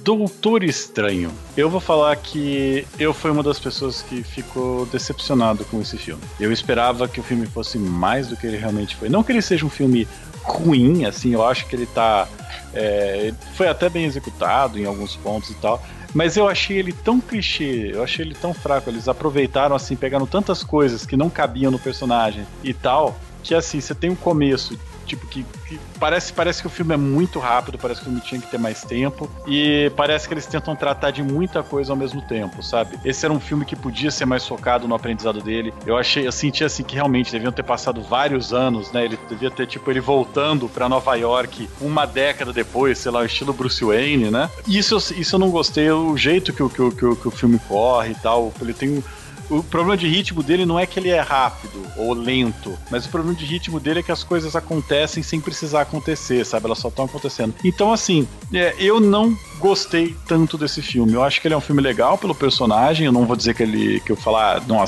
Doutor 0.04 0.64
Estranho. 0.64 1.32
Eu 1.56 1.70
vou 1.70 1.80
falar 1.80 2.16
que 2.16 2.88
eu 2.98 3.14
fui 3.14 3.30
uma 3.30 3.44
das 3.44 3.60
pessoas 3.60 4.02
que 4.02 4.24
ficou 4.24 4.86
decepcionado 4.88 5.64
com 5.66 5.80
esse 5.80 5.98
filme. 5.98 6.22
Eu 6.40 6.52
esperava 6.52 7.08
que 7.08 7.20
o 7.20 7.24
filme 7.24 7.46
fosse 7.46 7.78
mais 7.78 8.28
do 8.28 8.36
que 8.36 8.48
ele 8.48 8.58
realmente 8.58 8.96
foi. 8.96 9.10
Não 9.10 9.24
que 9.24 9.32
ele 9.32 9.42
seja 9.42 9.66
um 9.66 9.70
filme 9.70 10.08
ruim, 10.44 11.06
assim, 11.06 11.34
eu 11.34 11.46
acho 11.46 11.68
que 11.68 11.76
ele 11.76 11.86
tá. 11.86 12.28
É, 12.74 13.32
foi 13.56 13.68
até 13.68 13.90
bem 13.90 14.06
executado 14.06 14.80
em 14.80 14.86
alguns 14.86 15.16
pontos 15.16 15.52
e 15.52 15.56
tal. 15.56 15.82
Mas 16.14 16.36
eu 16.36 16.48
achei 16.48 16.78
ele 16.78 16.92
tão 16.92 17.22
clichê, 17.22 17.92
eu 17.94 18.04
achei 18.04 18.26
ele 18.26 18.36
tão 18.36 18.54
fraco. 18.54 18.90
Eles 18.90 19.08
aproveitaram, 19.08 19.76
assim, 19.76 19.96
pegando 19.96 20.26
tantas 20.26 20.64
coisas 20.64 21.06
que 21.06 21.16
não 21.16 21.30
cabiam 21.30 21.72
no 21.72 21.80
personagem 21.80 22.46
e 22.64 22.74
tal, 22.74 23.18
que 23.44 23.56
assim, 23.56 23.80
você 23.80 23.96
tem 23.96 24.10
um 24.10 24.16
começo 24.16 24.78
tipo, 25.12 25.28
que, 25.28 25.46
que, 25.68 25.80
parece, 26.00 26.32
parece 26.32 26.62
que 26.62 26.68
o 26.68 26.70
filme 26.70 26.94
é 26.94 26.98
muito 26.98 27.38
rápido, 27.38 27.78
parece 27.78 28.00
que 28.00 28.08
o 28.08 28.10
filme 28.10 28.22
tinha 28.22 28.40
que 28.40 28.48
ter 28.48 28.58
mais 28.58 28.82
tempo, 28.84 29.30
e 29.46 29.92
parece 29.96 30.28
que 30.28 30.34
eles 30.34 30.46
tentam 30.46 30.76
tratar 30.76 31.12
de 31.12 31.22
muita 31.22 31.62
coisa 31.62 31.92
ao 31.92 31.98
mesmo 31.98 32.22
tempo, 32.22 32.64
sabe? 32.64 32.98
Esse 33.04 33.26
era 33.26 33.34
um 33.34 33.40
filme 33.40 33.66
que 33.66 33.76
podia 33.76 34.10
ser 34.10 34.26
mais 34.26 34.48
focado 34.48 34.88
no 34.88 34.96
aprendizado 34.96 35.42
dele. 35.42 35.74
Eu 35.86 35.98
achei, 35.98 36.26
eu 36.26 36.32
senti 36.32 36.64
assim 36.64 36.84
que 36.84 36.96
realmente 36.96 37.32
deviam 37.32 37.52
ter 37.52 37.64
passado 37.64 38.02
vários 38.02 38.54
anos, 38.54 38.92
né? 38.92 39.04
Ele 39.04 39.20
devia 39.28 39.52
ter, 39.52 39.68
tipo, 39.68 39.90
ele 39.92 40.00
voltando 40.00 40.70
para 40.70 40.88
Nova 40.88 41.16
York 41.16 41.70
uma 41.82 42.06
década 42.06 42.54
depois, 42.54 42.98
sei 42.98 43.12
lá, 43.12 43.26
estilo 43.26 43.54
Bruce 43.54 43.84
Wayne, 43.84 44.32
né? 44.32 44.50
Isso, 44.66 44.96
isso 45.14 45.36
eu 45.36 45.40
não 45.40 45.50
gostei, 45.50 45.92
o 45.92 46.16
jeito 46.16 46.54
que, 46.54 46.68
que, 46.70 46.92
que, 46.92 47.16
que 47.16 47.28
o 47.28 47.32
filme 47.32 47.60
corre 47.68 48.12
e 48.12 48.16
tal. 48.16 48.54
Ele 48.62 48.74
tem 48.74 48.90
um 48.90 49.04
o 49.52 49.64
problema 49.64 49.98
de 49.98 50.08
ritmo 50.08 50.42
dele 50.42 50.66
não 50.66 50.80
é 50.80 50.86
que 50.86 50.98
ele 51.00 51.10
é 51.10 51.20
rápido 51.20 51.86
ou 51.98 52.14
lento, 52.14 52.78
mas 52.90 53.06
o 53.06 53.10
problema 53.10 53.38
de 53.38 53.46
ritmo 53.46 53.80
dele 53.80 54.00
é 54.00 54.04
que 54.04 54.12
as 54.12 54.24
coisas 54.24 54.56
acontecem 54.56 55.22
sem 55.22 55.42
precisar 55.42 55.82
acontecer, 55.82 56.46
sabe? 56.46 56.66
Elas 56.66 56.80
só 56.80 56.88
estão 56.88 57.06
acontecendo. 57.06 57.54
Então, 57.64 57.92
assim, 57.92 58.28
é, 58.54 58.74
eu 58.80 59.00
não 59.00 59.38
gostei 59.62 60.16
tanto 60.28 60.58
desse 60.58 60.82
filme. 60.82 61.14
Eu 61.14 61.24
acho 61.24 61.40
que 61.40 61.48
ele 61.48 61.54
é 61.54 61.58
um 61.58 61.62
filme 61.62 61.82
legal 61.82 62.18
pelo 62.18 62.36
personagem. 62.36 63.06
Eu 63.06 63.12
não 63.12 63.26
vou 63.26 63.36
dizer 63.36 63.54
que 63.54 63.64
ele 63.64 64.00
que 64.02 64.12
eu 64.12 64.16
falar 64.16 64.58
ah, 64.58 64.62
não 64.68 64.86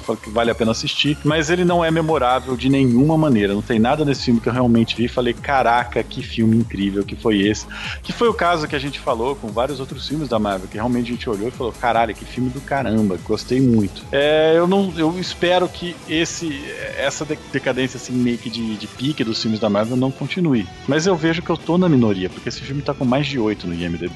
falo 0.00 0.18
que 0.18 0.30
vale 0.30 0.50
a 0.50 0.54
pena 0.54 0.72
assistir, 0.72 1.16
mas 1.22 1.50
ele 1.50 1.64
não 1.64 1.84
é 1.84 1.90
memorável 1.90 2.56
de 2.56 2.68
nenhuma 2.68 3.16
maneira. 3.18 3.52
Não 3.52 3.62
tem 3.62 3.78
nada 3.78 4.04
nesse 4.04 4.24
filme 4.24 4.40
que 4.40 4.48
eu 4.48 4.52
realmente 4.52 4.96
vi 4.96 5.04
e 5.04 5.08
falei, 5.08 5.34
caraca, 5.34 6.02
que 6.02 6.22
filme 6.22 6.56
incrível 6.56 7.04
que 7.04 7.14
foi 7.14 7.40
esse. 7.40 7.66
Que 8.02 8.12
foi 8.12 8.28
o 8.28 8.34
caso 8.34 8.66
que 8.66 8.74
a 8.74 8.78
gente 8.78 8.98
falou 8.98 9.36
com 9.36 9.48
vários 9.48 9.78
outros 9.78 10.08
filmes 10.08 10.28
da 10.28 10.38
Marvel, 10.38 10.68
que 10.68 10.74
realmente 10.74 11.10
a 11.10 11.14
gente 11.14 11.28
olhou 11.28 11.48
e 11.48 11.50
falou, 11.50 11.72
caralho, 11.72 12.14
que 12.14 12.24
filme 12.24 12.48
do 12.48 12.60
caramba, 12.60 13.18
gostei 13.24 13.60
muito. 13.60 14.02
É, 14.10 14.54
eu 14.56 14.66
não, 14.66 14.92
eu 14.96 15.18
espero 15.18 15.68
que 15.68 15.94
esse, 16.08 16.64
essa 16.96 17.26
decadência 17.52 17.98
assim 17.98 18.12
meio 18.12 18.38
que 18.38 18.48
de, 18.48 18.76
de 18.76 18.86
pique 18.86 19.22
dos 19.22 19.40
filmes 19.40 19.60
da 19.60 19.68
Marvel 19.68 19.96
não 19.96 20.10
continue. 20.10 20.66
Mas 20.88 21.06
eu 21.06 21.16
vejo 21.16 21.42
que 21.42 21.50
eu 21.50 21.56
tô 21.56 21.76
na 21.76 21.88
minoria, 21.88 22.30
porque 22.30 22.48
esse 22.48 22.60
filme 22.60 22.82
tá 22.82 22.94
com 22.94 23.04
mais 23.04 23.26
de 23.26 23.38
8 23.38 23.66
no 23.66 23.74
IMDb. 23.74 24.13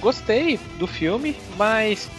Gostei 0.00 0.58
do 0.78 0.86
filme, 0.86 1.36
mas 1.56 2.10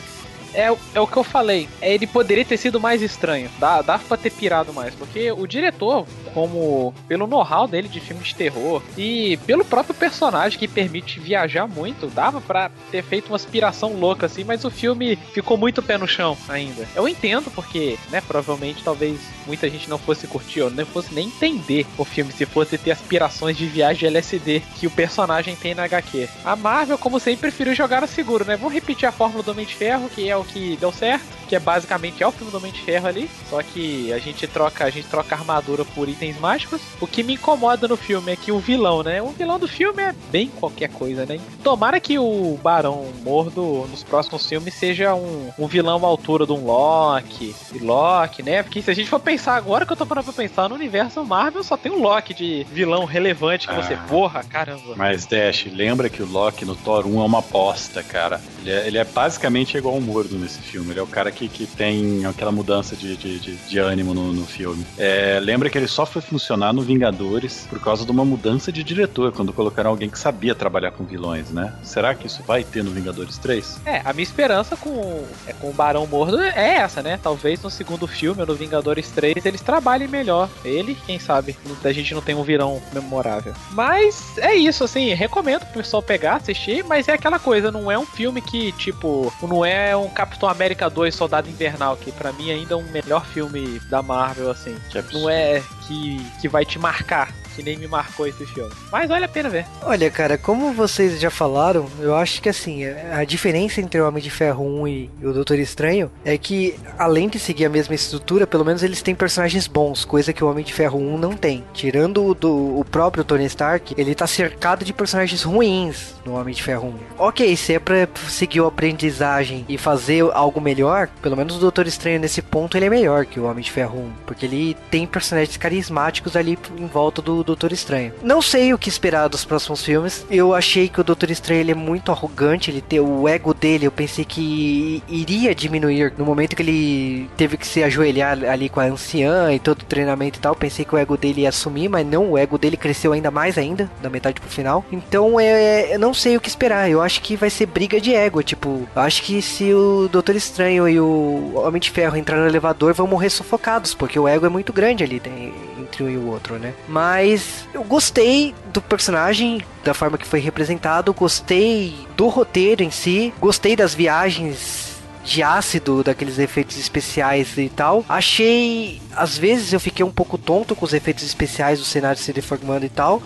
é, 0.54 0.74
é 0.94 1.00
o 1.00 1.08
que 1.08 1.18
eu 1.18 1.24
falei. 1.24 1.68
É, 1.82 1.94
ele 1.94 2.08
poderia 2.08 2.46
ter 2.46 2.58
sido 2.58 2.80
mais 2.80 3.02
estranho. 3.02 3.50
Dá, 3.60 3.82
dá 3.82 3.98
pra 4.00 4.18
ter 4.18 4.32
pirado 4.32 4.74
mais. 4.74 4.94
Porque 4.96 5.32
o 5.32 5.48
diretor, 5.48 6.06
como 6.34 6.94
pelo 7.08 7.28
know-how 7.28 7.68
dele 7.68 7.88
de 7.88 8.00
filme 8.00 8.24
de 8.24 8.36
terror 8.36 8.82
e 8.98 9.38
pelo 9.46 9.66
próprio 9.66 9.96
personagem 9.96 10.58
que 10.58 10.68
permite 10.68 11.20
viajar 11.20 11.68
muito, 11.68 12.08
dava 12.08 12.42
para 12.42 12.72
ter 12.92 13.04
feito 13.04 13.28
uma 13.30 13.36
aspiração 13.36 13.94
louca 13.94 14.26
assim, 14.26 14.44
mas 14.44 14.64
o 14.64 14.72
filme 14.72 15.16
ficou 15.34 15.58
muito 15.58 15.82
pé 15.82 15.98
no 15.98 16.08
chão 16.08 16.38
ainda. 16.48 16.88
Eu 16.96 17.08
entendo 17.08 17.52
porque, 17.52 17.98
né, 18.10 18.22
provavelmente 18.22 18.84
talvez 18.84 19.20
muita 19.46 19.70
gente 19.70 19.90
não 19.90 19.98
fosse 19.98 20.28
curtir 20.28 20.62
ou 20.62 20.70
não 20.70 20.86
fosse 20.86 21.14
nem 21.14 21.28
entender 21.28 21.86
o 21.98 22.06
filme 22.06 22.32
se 22.32 22.46
fosse 22.46 22.78
ter 22.78 22.92
aspirações 22.92 23.58
de 23.58 23.66
viagem 23.66 24.08
LSD 24.08 24.62
que 24.76 24.88
o 24.88 24.92
personagem 24.92 25.56
tem 25.56 25.76
na 25.76 25.84
HQ. 25.84 26.30
A 26.44 26.56
Marvel, 26.56 26.98
como 26.98 27.20
sempre, 27.20 27.42
preferiu 27.42 27.74
jogar 27.74 28.04
a 28.04 28.08
seguro, 28.08 28.46
né? 28.46 28.56
Vamos 28.56 28.74
repetir 28.74 29.08
a 29.08 29.12
fórmula 29.12 29.44
do 29.44 29.52
Homem 29.52 29.66
de 29.66 29.76
Ferro, 29.76 30.10
que 30.10 30.30
é 30.30 30.36
o 30.38 30.41
que 30.44 30.78
deu 30.78 30.92
certo, 30.92 31.26
que 31.48 31.56
é 31.56 31.60
basicamente 31.60 32.24
é 32.24 32.28
o 32.28 32.32
filme 32.32 32.52
do 32.52 32.58
Homem 32.58 32.72
de 32.72 32.80
Ferro 32.80 33.08
ali, 33.08 33.30
só 33.50 33.62
que 33.62 34.12
a 34.14 34.20
gente 34.20 34.48
troca, 34.48 34.86
a 34.86 34.90
gente 34.90 35.08
troca 35.08 35.36
armadura 35.36 35.84
por 35.84 36.08
itens 36.08 36.40
mágicos. 36.40 36.82
O 37.00 37.08
que 37.08 37.24
me 37.24 37.34
incomoda 37.34 37.88
no 37.88 37.98
filme 37.98 38.32
é 38.32 38.36
que 38.36 38.52
o 38.52 38.60
vilão, 38.60 39.04
né? 39.04 39.22
O 39.22 39.30
vilão 39.30 39.60
do 39.60 39.68
filme 39.68 40.02
é 40.02 40.16
bem 40.32 40.48
qualquer 40.48 40.90
coisa, 40.90 41.26
né? 41.26 41.40
Tomara 41.64 42.00
que 42.00 42.18
o 42.18 42.58
Barão 42.64 43.06
Mordo 43.24 43.86
nos 43.92 44.04
próximos 44.04 44.48
filmes 44.48 44.74
seja 44.74 45.14
um, 45.14 45.52
um 45.60 45.68
vilão 45.68 46.06
à 46.06 46.08
altura 46.08 46.46
de 46.46 46.54
um 46.54 46.66
Loki, 46.66 47.54
e 47.74 47.80
Loki, 47.80 48.44
né? 48.44 48.64
Porque 48.64 48.82
se 48.82 48.90
a 48.90 48.94
gente 48.94 49.10
for 49.10 49.20
pensar 49.20 49.56
agora 49.56 49.86
que 49.86 49.92
eu 49.92 49.98
tô 49.98 50.06
parando 50.06 50.32
pra 50.32 50.44
pensar 50.44 50.70
no 50.70 50.76
universo 50.76 51.24
Marvel, 51.26 51.64
só 51.64 51.76
tem 51.76 51.92
um 51.92 52.02
Loki 52.02 52.34
de 52.34 52.66
vilão 52.72 53.06
relevante 53.06 53.68
que 53.68 53.74
ah, 53.74 53.82
você, 53.82 53.98
porra, 54.08 54.44
caramba. 54.44 54.96
Mas 54.96 55.26
Dash, 55.26 55.66
lembra 55.72 56.10
que 56.10 56.24
o 56.24 56.32
Loki 56.32 56.64
no 56.64 56.76
Thor 56.76 57.06
1 57.06 57.22
é 57.22 57.26
uma 57.26 57.40
aposta, 57.40 58.02
cara. 58.02 58.40
Ele 58.62 58.72
é, 58.72 58.88
ele 58.88 58.98
é 58.98 59.04
basicamente 59.04 59.78
igual 59.78 59.96
ao 59.96 60.02
Mordo 60.02 60.31
nesse 60.38 60.60
filme. 60.60 60.92
Ele 60.92 61.00
é 61.00 61.04
o 61.04 61.08
cara 61.08 61.32
que, 61.32 61.48
que 61.48 61.66
tem 61.66 62.26
aquela 62.26 62.52
mudança 62.52 62.96
de, 62.96 63.16
de, 63.16 63.40
de, 63.40 63.56
de 63.56 63.80
ânimo 63.80 64.14
no, 64.14 64.34
no 64.34 64.46
filme. 64.46 64.86
É, 64.98 65.40
lembra 65.42 65.70
que 65.70 65.78
ele 65.78 65.88
só 65.88 66.06
foi 66.06 66.22
funcionar 66.22 66.74
no 66.74 66.82
Vingadores 66.82 67.68
por 67.70 67.80
causa 67.80 68.06
de 68.06 68.12
uma 68.12 68.26
mudança 68.26 68.72
de 68.72 68.84
diretor, 68.84 69.32
quando 69.32 69.54
colocaram 69.54 69.90
alguém 69.90 70.10
que 70.10 70.20
sabia 70.20 70.54
trabalhar 70.56 70.92
com 70.92 71.04
vilões, 71.04 71.50
né? 71.50 71.74
Será 71.84 72.14
que 72.16 72.28
isso 72.28 72.44
vai 72.44 72.64
ter 72.64 72.84
no 72.84 72.92
Vingadores 72.92 73.38
3? 73.38 73.82
É, 73.86 74.02
a 74.04 74.14
minha 74.14 74.24
esperança 74.24 74.76
com, 74.76 75.24
é, 75.48 75.54
com 75.54 75.70
o 75.70 75.74
Barão 75.74 76.06
Mordo 76.08 76.40
é 76.42 76.76
essa, 76.76 77.02
né? 77.02 77.20
Talvez 77.22 77.62
no 77.62 77.70
segundo 77.70 78.08
filme, 78.08 78.46
no 78.46 78.56
Vingadores 78.56 79.10
3, 79.10 79.46
eles 79.46 79.62
trabalhem 79.62 80.08
melhor. 80.08 80.50
Ele, 80.64 80.96
quem 81.06 81.20
sabe, 81.20 81.56
a 81.84 81.92
gente 81.92 82.14
não 82.14 82.22
tem 82.22 82.36
um 82.36 82.44
vilão 82.44 82.82
memorável. 82.94 83.54
Mas 83.72 84.38
é 84.38 84.56
isso, 84.56 84.84
assim, 84.84 85.14
recomendo 85.14 85.66
pro 85.66 85.82
pessoal 85.82 86.02
pegar, 86.02 86.36
assistir, 86.36 86.84
mas 86.84 87.08
é 87.08 87.14
aquela 87.14 87.40
coisa, 87.40 87.72
não 87.72 87.92
é 87.92 87.98
um 87.98 88.06
filme 88.06 88.42
que, 88.42 88.72
tipo, 88.74 89.32
não 89.42 89.66
é 89.66 89.96
um 89.96 90.10
Capitão 90.22 90.48
América 90.48 90.88
2 90.88 91.16
Soldado 91.16 91.50
Invernal, 91.50 91.98
que 91.98 92.12
para 92.12 92.32
mim 92.32 92.52
ainda 92.52 92.76
é 92.76 92.78
um 92.78 92.84
melhor 92.84 93.26
filme 93.26 93.80
da 93.90 94.04
Marvel, 94.04 94.52
assim. 94.52 94.78
Não 95.12 95.28
é 95.28 95.64
que, 95.88 96.24
que 96.40 96.48
vai 96.48 96.64
te 96.64 96.78
marcar 96.78 97.34
que 97.56 97.64
nem 97.64 97.78
me 97.78 97.88
marcou 97.88 98.28
esse 98.28 98.46
filme. 98.46 98.72
Mas 98.92 99.08
vale 99.08 99.26
a 99.26 99.30
pena 99.30 99.50
ver. 99.50 99.66
Olha, 99.84 100.10
cara, 100.10 100.38
como 100.38 100.74
vocês 100.74 101.20
já 101.20 101.30
falaram, 101.30 101.88
eu 102.00 102.16
acho 102.16 102.42
que 102.42 102.50
assim, 102.50 102.86
a 102.86 103.24
diferença 103.24 103.82
entre 103.82 104.00
o 104.00 104.08
Homem 104.08 104.22
de 104.22 104.30
Ferro 104.30 104.66
1 104.66 104.88
e 104.88 105.10
o 105.24 105.34
Doutor 105.34 105.60
Estranho 105.60 106.12
é 106.24 106.38
que, 106.38 106.76
além 106.98 107.28
de 107.30 107.40
seguir 107.40 107.66
a 107.66 107.70
mesma 107.70 107.96
estrutura, 107.96 108.48
pelo 108.48 108.66
menos 108.66 108.84
eles 108.84 109.02
têm 109.02 109.16
personagens 109.16 109.68
bons, 109.68 110.06
coisa 110.06 110.34
que 110.34 110.44
o 110.44 110.50
Homem 110.50 110.64
de 110.64 110.74
Ferro 110.74 111.00
1 111.00 111.18
não 111.18 111.34
tem. 111.34 111.64
Tirando 111.74 112.26
o, 112.26 112.34
do, 112.34 112.80
o 112.80 112.86
próprio 112.86 113.24
Tony 113.24 113.46
Stark, 113.46 113.94
ele 113.98 114.16
tá 114.16 114.28
cercado 114.28 114.86
de 114.86 114.94
personagens 114.94 115.44
ruins 115.44 116.16
no 116.26 116.40
Homem 116.40 116.54
de 116.54 116.64
Ferro 116.64 116.90
1. 117.18 117.26
Ok, 117.26 117.56
se 117.56 117.74
é 117.74 117.80
pra 117.80 118.08
seguir 118.28 118.62
a 118.62 118.68
aprendizagem 118.68 119.66
e 119.68 119.78
fazer 119.78 120.24
algo 120.34 120.62
melhor, 120.62 121.08
pelo 121.22 121.38
menos 121.38 121.56
o 121.56 121.60
Doutor 121.60 121.88
Estranho 121.88 122.20
nesse 122.20 122.42
ponto 122.42 122.78
ele 122.78 122.86
é 122.86 122.90
melhor 122.90 123.26
que 123.26 123.40
o 123.40 123.46
Homem 123.46 123.64
de 123.64 123.72
Ferro 123.72 124.00
1, 124.00 124.12
porque 124.26 124.46
ele 124.46 124.78
tem 124.90 125.06
personagens 125.06 125.58
carismáticos 125.58 126.36
ali 126.36 126.58
em 126.78 126.88
volta 126.88 127.22
do 127.22 127.41
Doutor 127.44 127.72
Estranho. 127.72 128.14
Não 128.24 128.42
sei 128.42 128.74
o 128.74 128.78
que 128.78 128.90
esperar 128.90 129.28
dos 129.28 129.46
próximos 129.46 129.84
filmes. 129.84 130.26
Eu 130.30 130.54
achei 130.54 130.88
que 130.88 131.00
o 131.00 131.04
Doutor 131.04 131.30
Estranho 131.30 131.62
ele 131.62 131.72
é 131.72 131.76
muito 131.76 132.12
arrogante, 132.12 132.70
ele 132.70 132.82
tem 132.82 133.00
o 133.00 133.28
ego 133.28 133.54
dele, 133.54 133.88
eu 133.88 133.92
pensei 133.92 134.26
que 134.26 135.04
iria 135.08 135.54
diminuir 135.54 136.14
no 136.18 136.26
momento 136.26 136.56
que 136.56 136.62
ele 136.62 137.30
teve 137.38 137.58
que 137.58 137.68
se 137.68 137.84
ajoelhar 137.84 138.44
ali 138.46 138.70
com 138.70 138.80
a 138.80 138.86
anciã 138.86 139.54
e 139.54 139.60
todo 139.60 139.82
o 139.82 139.86
treinamento 139.86 140.40
e 140.40 140.42
tal. 140.42 140.56
Pensei 140.56 140.86
que 140.86 140.94
o 140.94 140.98
ego 140.98 141.18
dele 141.18 141.42
ia 141.42 141.52
sumir, 141.52 141.90
mas 141.90 142.06
não, 142.06 142.32
o 142.32 142.38
ego 142.38 142.58
dele 142.58 142.78
cresceu 142.78 143.14
ainda 143.14 143.32
mais 143.32 143.58
ainda, 143.58 143.90
da 144.02 144.10
metade 144.10 144.40
pro 144.40 144.50
final. 144.50 144.86
Então 144.92 145.40
é, 145.40 145.96
eu 145.96 146.00
não 146.00 146.14
sei 146.14 146.38
o 146.38 146.42
que 146.42 146.50
esperar. 146.50 146.90
Eu 146.90 147.02
acho 147.02 147.22
que 147.22 147.36
vai 147.36 147.50
ser 147.50 147.66
briga 147.66 148.00
de 148.00 148.14
ego, 148.14 148.44
tipo, 148.44 148.88
acho 148.96 149.24
que 149.24 149.42
se 149.42 149.74
o 149.74 150.08
Doutor 150.08 150.36
Estranho 150.36 150.88
e 150.88 151.00
o 151.00 151.54
Homem 151.56 151.80
de 151.80 151.90
Ferro 151.90 152.18
entrar 152.18 152.38
no 152.38 152.48
elevador 152.48 152.94
vão 152.94 153.08
morrer 153.08 153.30
sufocados, 153.30 153.94
porque 153.94 154.20
o 154.20 154.28
ego 154.28 154.46
é 154.46 154.50
muito 154.50 154.74
grande 154.74 155.04
ali 155.04 155.20
tem, 155.20 155.54
entre 155.92 156.04
um 156.04 156.10
e 156.10 156.18
o 156.18 156.28
outro, 156.28 156.58
né? 156.58 156.74
Mas 156.88 157.68
eu 157.74 157.84
gostei 157.84 158.56
do 158.72 158.82
personagem, 158.82 159.62
da 159.84 159.94
forma 159.94 160.18
que 160.18 160.26
foi 160.26 160.40
representado, 160.40 161.14
gostei 161.14 162.08
do 162.16 162.28
roteiro 162.28 162.82
em 162.82 162.90
si, 162.90 163.34
gostei 163.40 163.76
das 163.76 163.94
viagens 163.94 164.92
de 165.24 165.44
ácido, 165.44 166.04
daqueles 166.04 166.40
efeitos 166.40 166.78
especiais 166.78 167.58
e 167.58 167.70
tal. 167.70 168.06
Achei. 168.08 169.02
Às 169.16 169.38
vezes 169.38 169.74
eu 169.74 169.80
fiquei 169.80 170.04
um 170.04 170.12
pouco 170.12 170.38
tonto 170.38 170.76
com 170.76 170.86
os 170.86 170.94
efeitos 170.94 171.24
especiais 171.24 171.80
do 171.80 171.86
cenário 171.86 172.20
se 172.20 172.34
deformando 172.34 172.86
e 172.86 172.90
tal. 172.90 173.22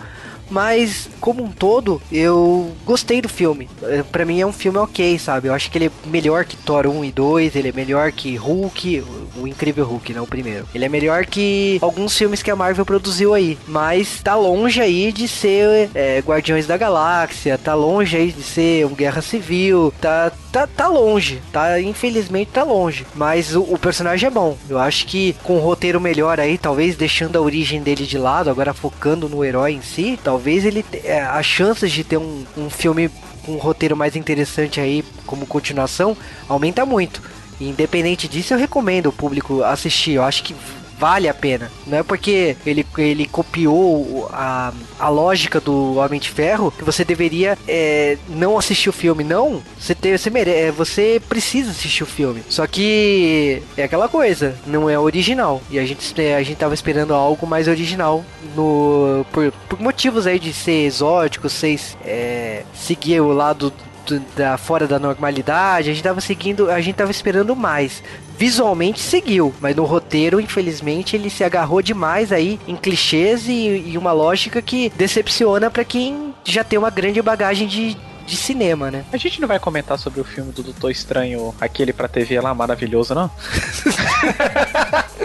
Mas, 0.50 1.08
como 1.20 1.42
um 1.42 1.50
todo, 1.50 2.00
eu 2.10 2.72
gostei 2.84 3.20
do 3.20 3.28
filme. 3.28 3.68
É, 3.82 4.02
para 4.02 4.24
mim 4.24 4.40
é 4.40 4.46
um 4.46 4.52
filme 4.52 4.78
ok, 4.78 5.18
sabe? 5.18 5.48
Eu 5.48 5.54
acho 5.54 5.70
que 5.70 5.78
ele 5.78 5.86
é 5.86 6.08
melhor 6.08 6.44
que 6.44 6.56
Thor 6.56 6.86
1 6.86 7.04
e 7.04 7.12
2, 7.12 7.56
ele 7.56 7.68
é 7.68 7.72
melhor 7.72 8.12
que 8.12 8.36
Hulk, 8.36 9.04
o 9.36 9.46
Incrível 9.46 9.84
Hulk, 9.84 10.12
não 10.12 10.24
o 10.24 10.26
primeiro. 10.26 10.66
Ele 10.74 10.84
é 10.84 10.88
melhor 10.88 11.26
que 11.26 11.78
alguns 11.80 12.16
filmes 12.16 12.42
que 12.42 12.50
a 12.50 12.56
Marvel 12.56 12.86
produziu 12.86 13.34
aí. 13.34 13.58
Mas 13.66 14.20
tá 14.22 14.34
longe 14.34 14.80
aí 14.80 15.12
de 15.12 15.28
ser 15.28 15.90
é, 15.94 16.20
Guardiões 16.20 16.66
da 16.66 16.76
Galáxia, 16.76 17.58
tá 17.58 17.74
longe 17.74 18.16
aí 18.16 18.32
de 18.32 18.42
ser 18.42 18.86
um 18.86 18.94
Guerra 18.94 19.22
Civil, 19.22 19.92
tá, 20.00 20.32
tá, 20.52 20.66
tá 20.66 20.88
longe, 20.88 21.40
tá? 21.52 21.80
Infelizmente 21.80 22.50
tá 22.52 22.62
longe. 22.62 23.06
Mas 23.14 23.54
o, 23.54 23.62
o 23.62 23.78
personagem 23.78 24.26
é 24.26 24.30
bom. 24.30 24.56
Eu 24.68 24.78
acho 24.78 25.06
que 25.06 25.34
com 25.42 25.56
um 25.56 25.60
roteiro 25.60 26.00
melhor 26.00 26.40
aí, 26.40 26.56
talvez 26.58 26.96
deixando 26.96 27.36
a 27.36 27.40
origem 27.40 27.82
dele 27.82 28.06
de 28.06 28.18
lado, 28.18 28.50
agora 28.50 28.72
focando 28.72 29.28
no 29.28 29.44
herói 29.44 29.72
em 29.72 29.82
si, 29.82 30.18
talvez 30.36 30.66
ele 30.66 30.84
é, 31.02 31.22
as 31.22 31.46
chances 31.46 31.90
de 31.90 32.04
ter 32.04 32.18
um, 32.18 32.44
um 32.58 32.68
filme 32.68 33.08
com 33.42 33.52
um 33.52 33.56
roteiro 33.56 33.96
mais 33.96 34.16
interessante 34.16 34.78
aí 34.78 35.02
como 35.24 35.46
continuação 35.46 36.14
aumenta 36.46 36.84
muito. 36.84 37.22
independente 37.58 38.28
disso, 38.28 38.52
eu 38.52 38.58
recomendo 38.58 39.06
o 39.06 39.12
público 39.12 39.62
assistir. 39.62 40.12
Eu 40.12 40.24
acho 40.24 40.42
que 40.42 40.54
vale 40.98 41.28
a 41.28 41.34
pena. 41.34 41.70
Não 41.86 41.98
é 41.98 42.02
porque 42.02 42.56
ele, 42.64 42.86
ele 42.98 43.26
copiou 43.26 44.28
a, 44.32 44.72
a 44.98 45.08
lógica 45.08 45.60
do 45.60 45.96
Homem 45.96 46.20
de 46.20 46.30
Ferro 46.30 46.72
que 46.76 46.84
você 46.84 47.04
deveria 47.04 47.58
é, 47.66 48.18
não 48.28 48.58
assistir 48.58 48.88
o 48.88 48.92
filme. 48.92 49.22
Não, 49.24 49.62
você, 49.78 49.94
tem, 49.94 50.16
você, 50.16 50.30
mere, 50.30 50.50
é, 50.50 50.70
você 50.70 51.20
precisa 51.28 51.70
assistir 51.70 52.02
o 52.02 52.06
filme. 52.06 52.42
Só 52.48 52.66
que 52.66 53.62
é 53.76 53.84
aquela 53.84 54.08
coisa, 54.08 54.56
não 54.66 54.88
é 54.88 54.98
original. 54.98 55.62
E 55.70 55.78
a 55.78 55.84
gente, 55.84 56.20
a 56.20 56.42
gente 56.42 56.56
tava 56.56 56.74
esperando 56.74 57.14
algo 57.14 57.46
mais 57.46 57.68
original 57.68 58.24
no 58.54 59.24
por, 59.32 59.52
por 59.68 59.80
motivos 59.80 60.26
aí 60.26 60.38
de 60.38 60.52
ser 60.52 60.86
exótico, 60.86 61.48
ser, 61.48 61.78
é, 62.04 62.62
seguir 62.74 63.20
o 63.20 63.32
lado 63.32 63.72
da 64.36 64.56
fora 64.56 64.86
da 64.86 64.98
normalidade, 64.98 65.90
a 65.90 65.92
gente 65.92 66.02
tava 66.02 66.20
seguindo, 66.20 66.70
a 66.70 66.80
gente 66.80 66.96
tava 66.96 67.10
esperando 67.10 67.54
mais. 67.54 68.02
Visualmente 68.38 69.00
seguiu, 69.00 69.54
mas 69.60 69.74
no 69.74 69.84
roteiro, 69.84 70.40
infelizmente, 70.40 71.16
ele 71.16 71.30
se 71.30 71.42
agarrou 71.42 71.80
demais 71.80 72.32
aí 72.32 72.60
em 72.68 72.76
clichês 72.76 73.48
e, 73.48 73.84
e 73.86 73.98
uma 73.98 74.12
lógica 74.12 74.60
que 74.60 74.90
decepciona 74.90 75.70
para 75.70 75.84
quem 75.84 76.34
já 76.44 76.62
tem 76.62 76.78
uma 76.78 76.90
grande 76.90 77.20
bagagem 77.22 77.66
de, 77.66 77.96
de 78.26 78.36
cinema, 78.36 78.90
né? 78.90 79.04
A 79.12 79.16
gente 79.16 79.40
não 79.40 79.48
vai 79.48 79.58
comentar 79.58 79.98
sobre 79.98 80.20
o 80.20 80.24
filme 80.24 80.52
do 80.52 80.62
Doutor 80.62 80.90
Estranho, 80.90 81.54
aquele 81.60 81.92
pra 81.92 82.08
TV 82.08 82.38
lá 82.40 82.54
maravilhoso, 82.54 83.14
não? 83.14 83.30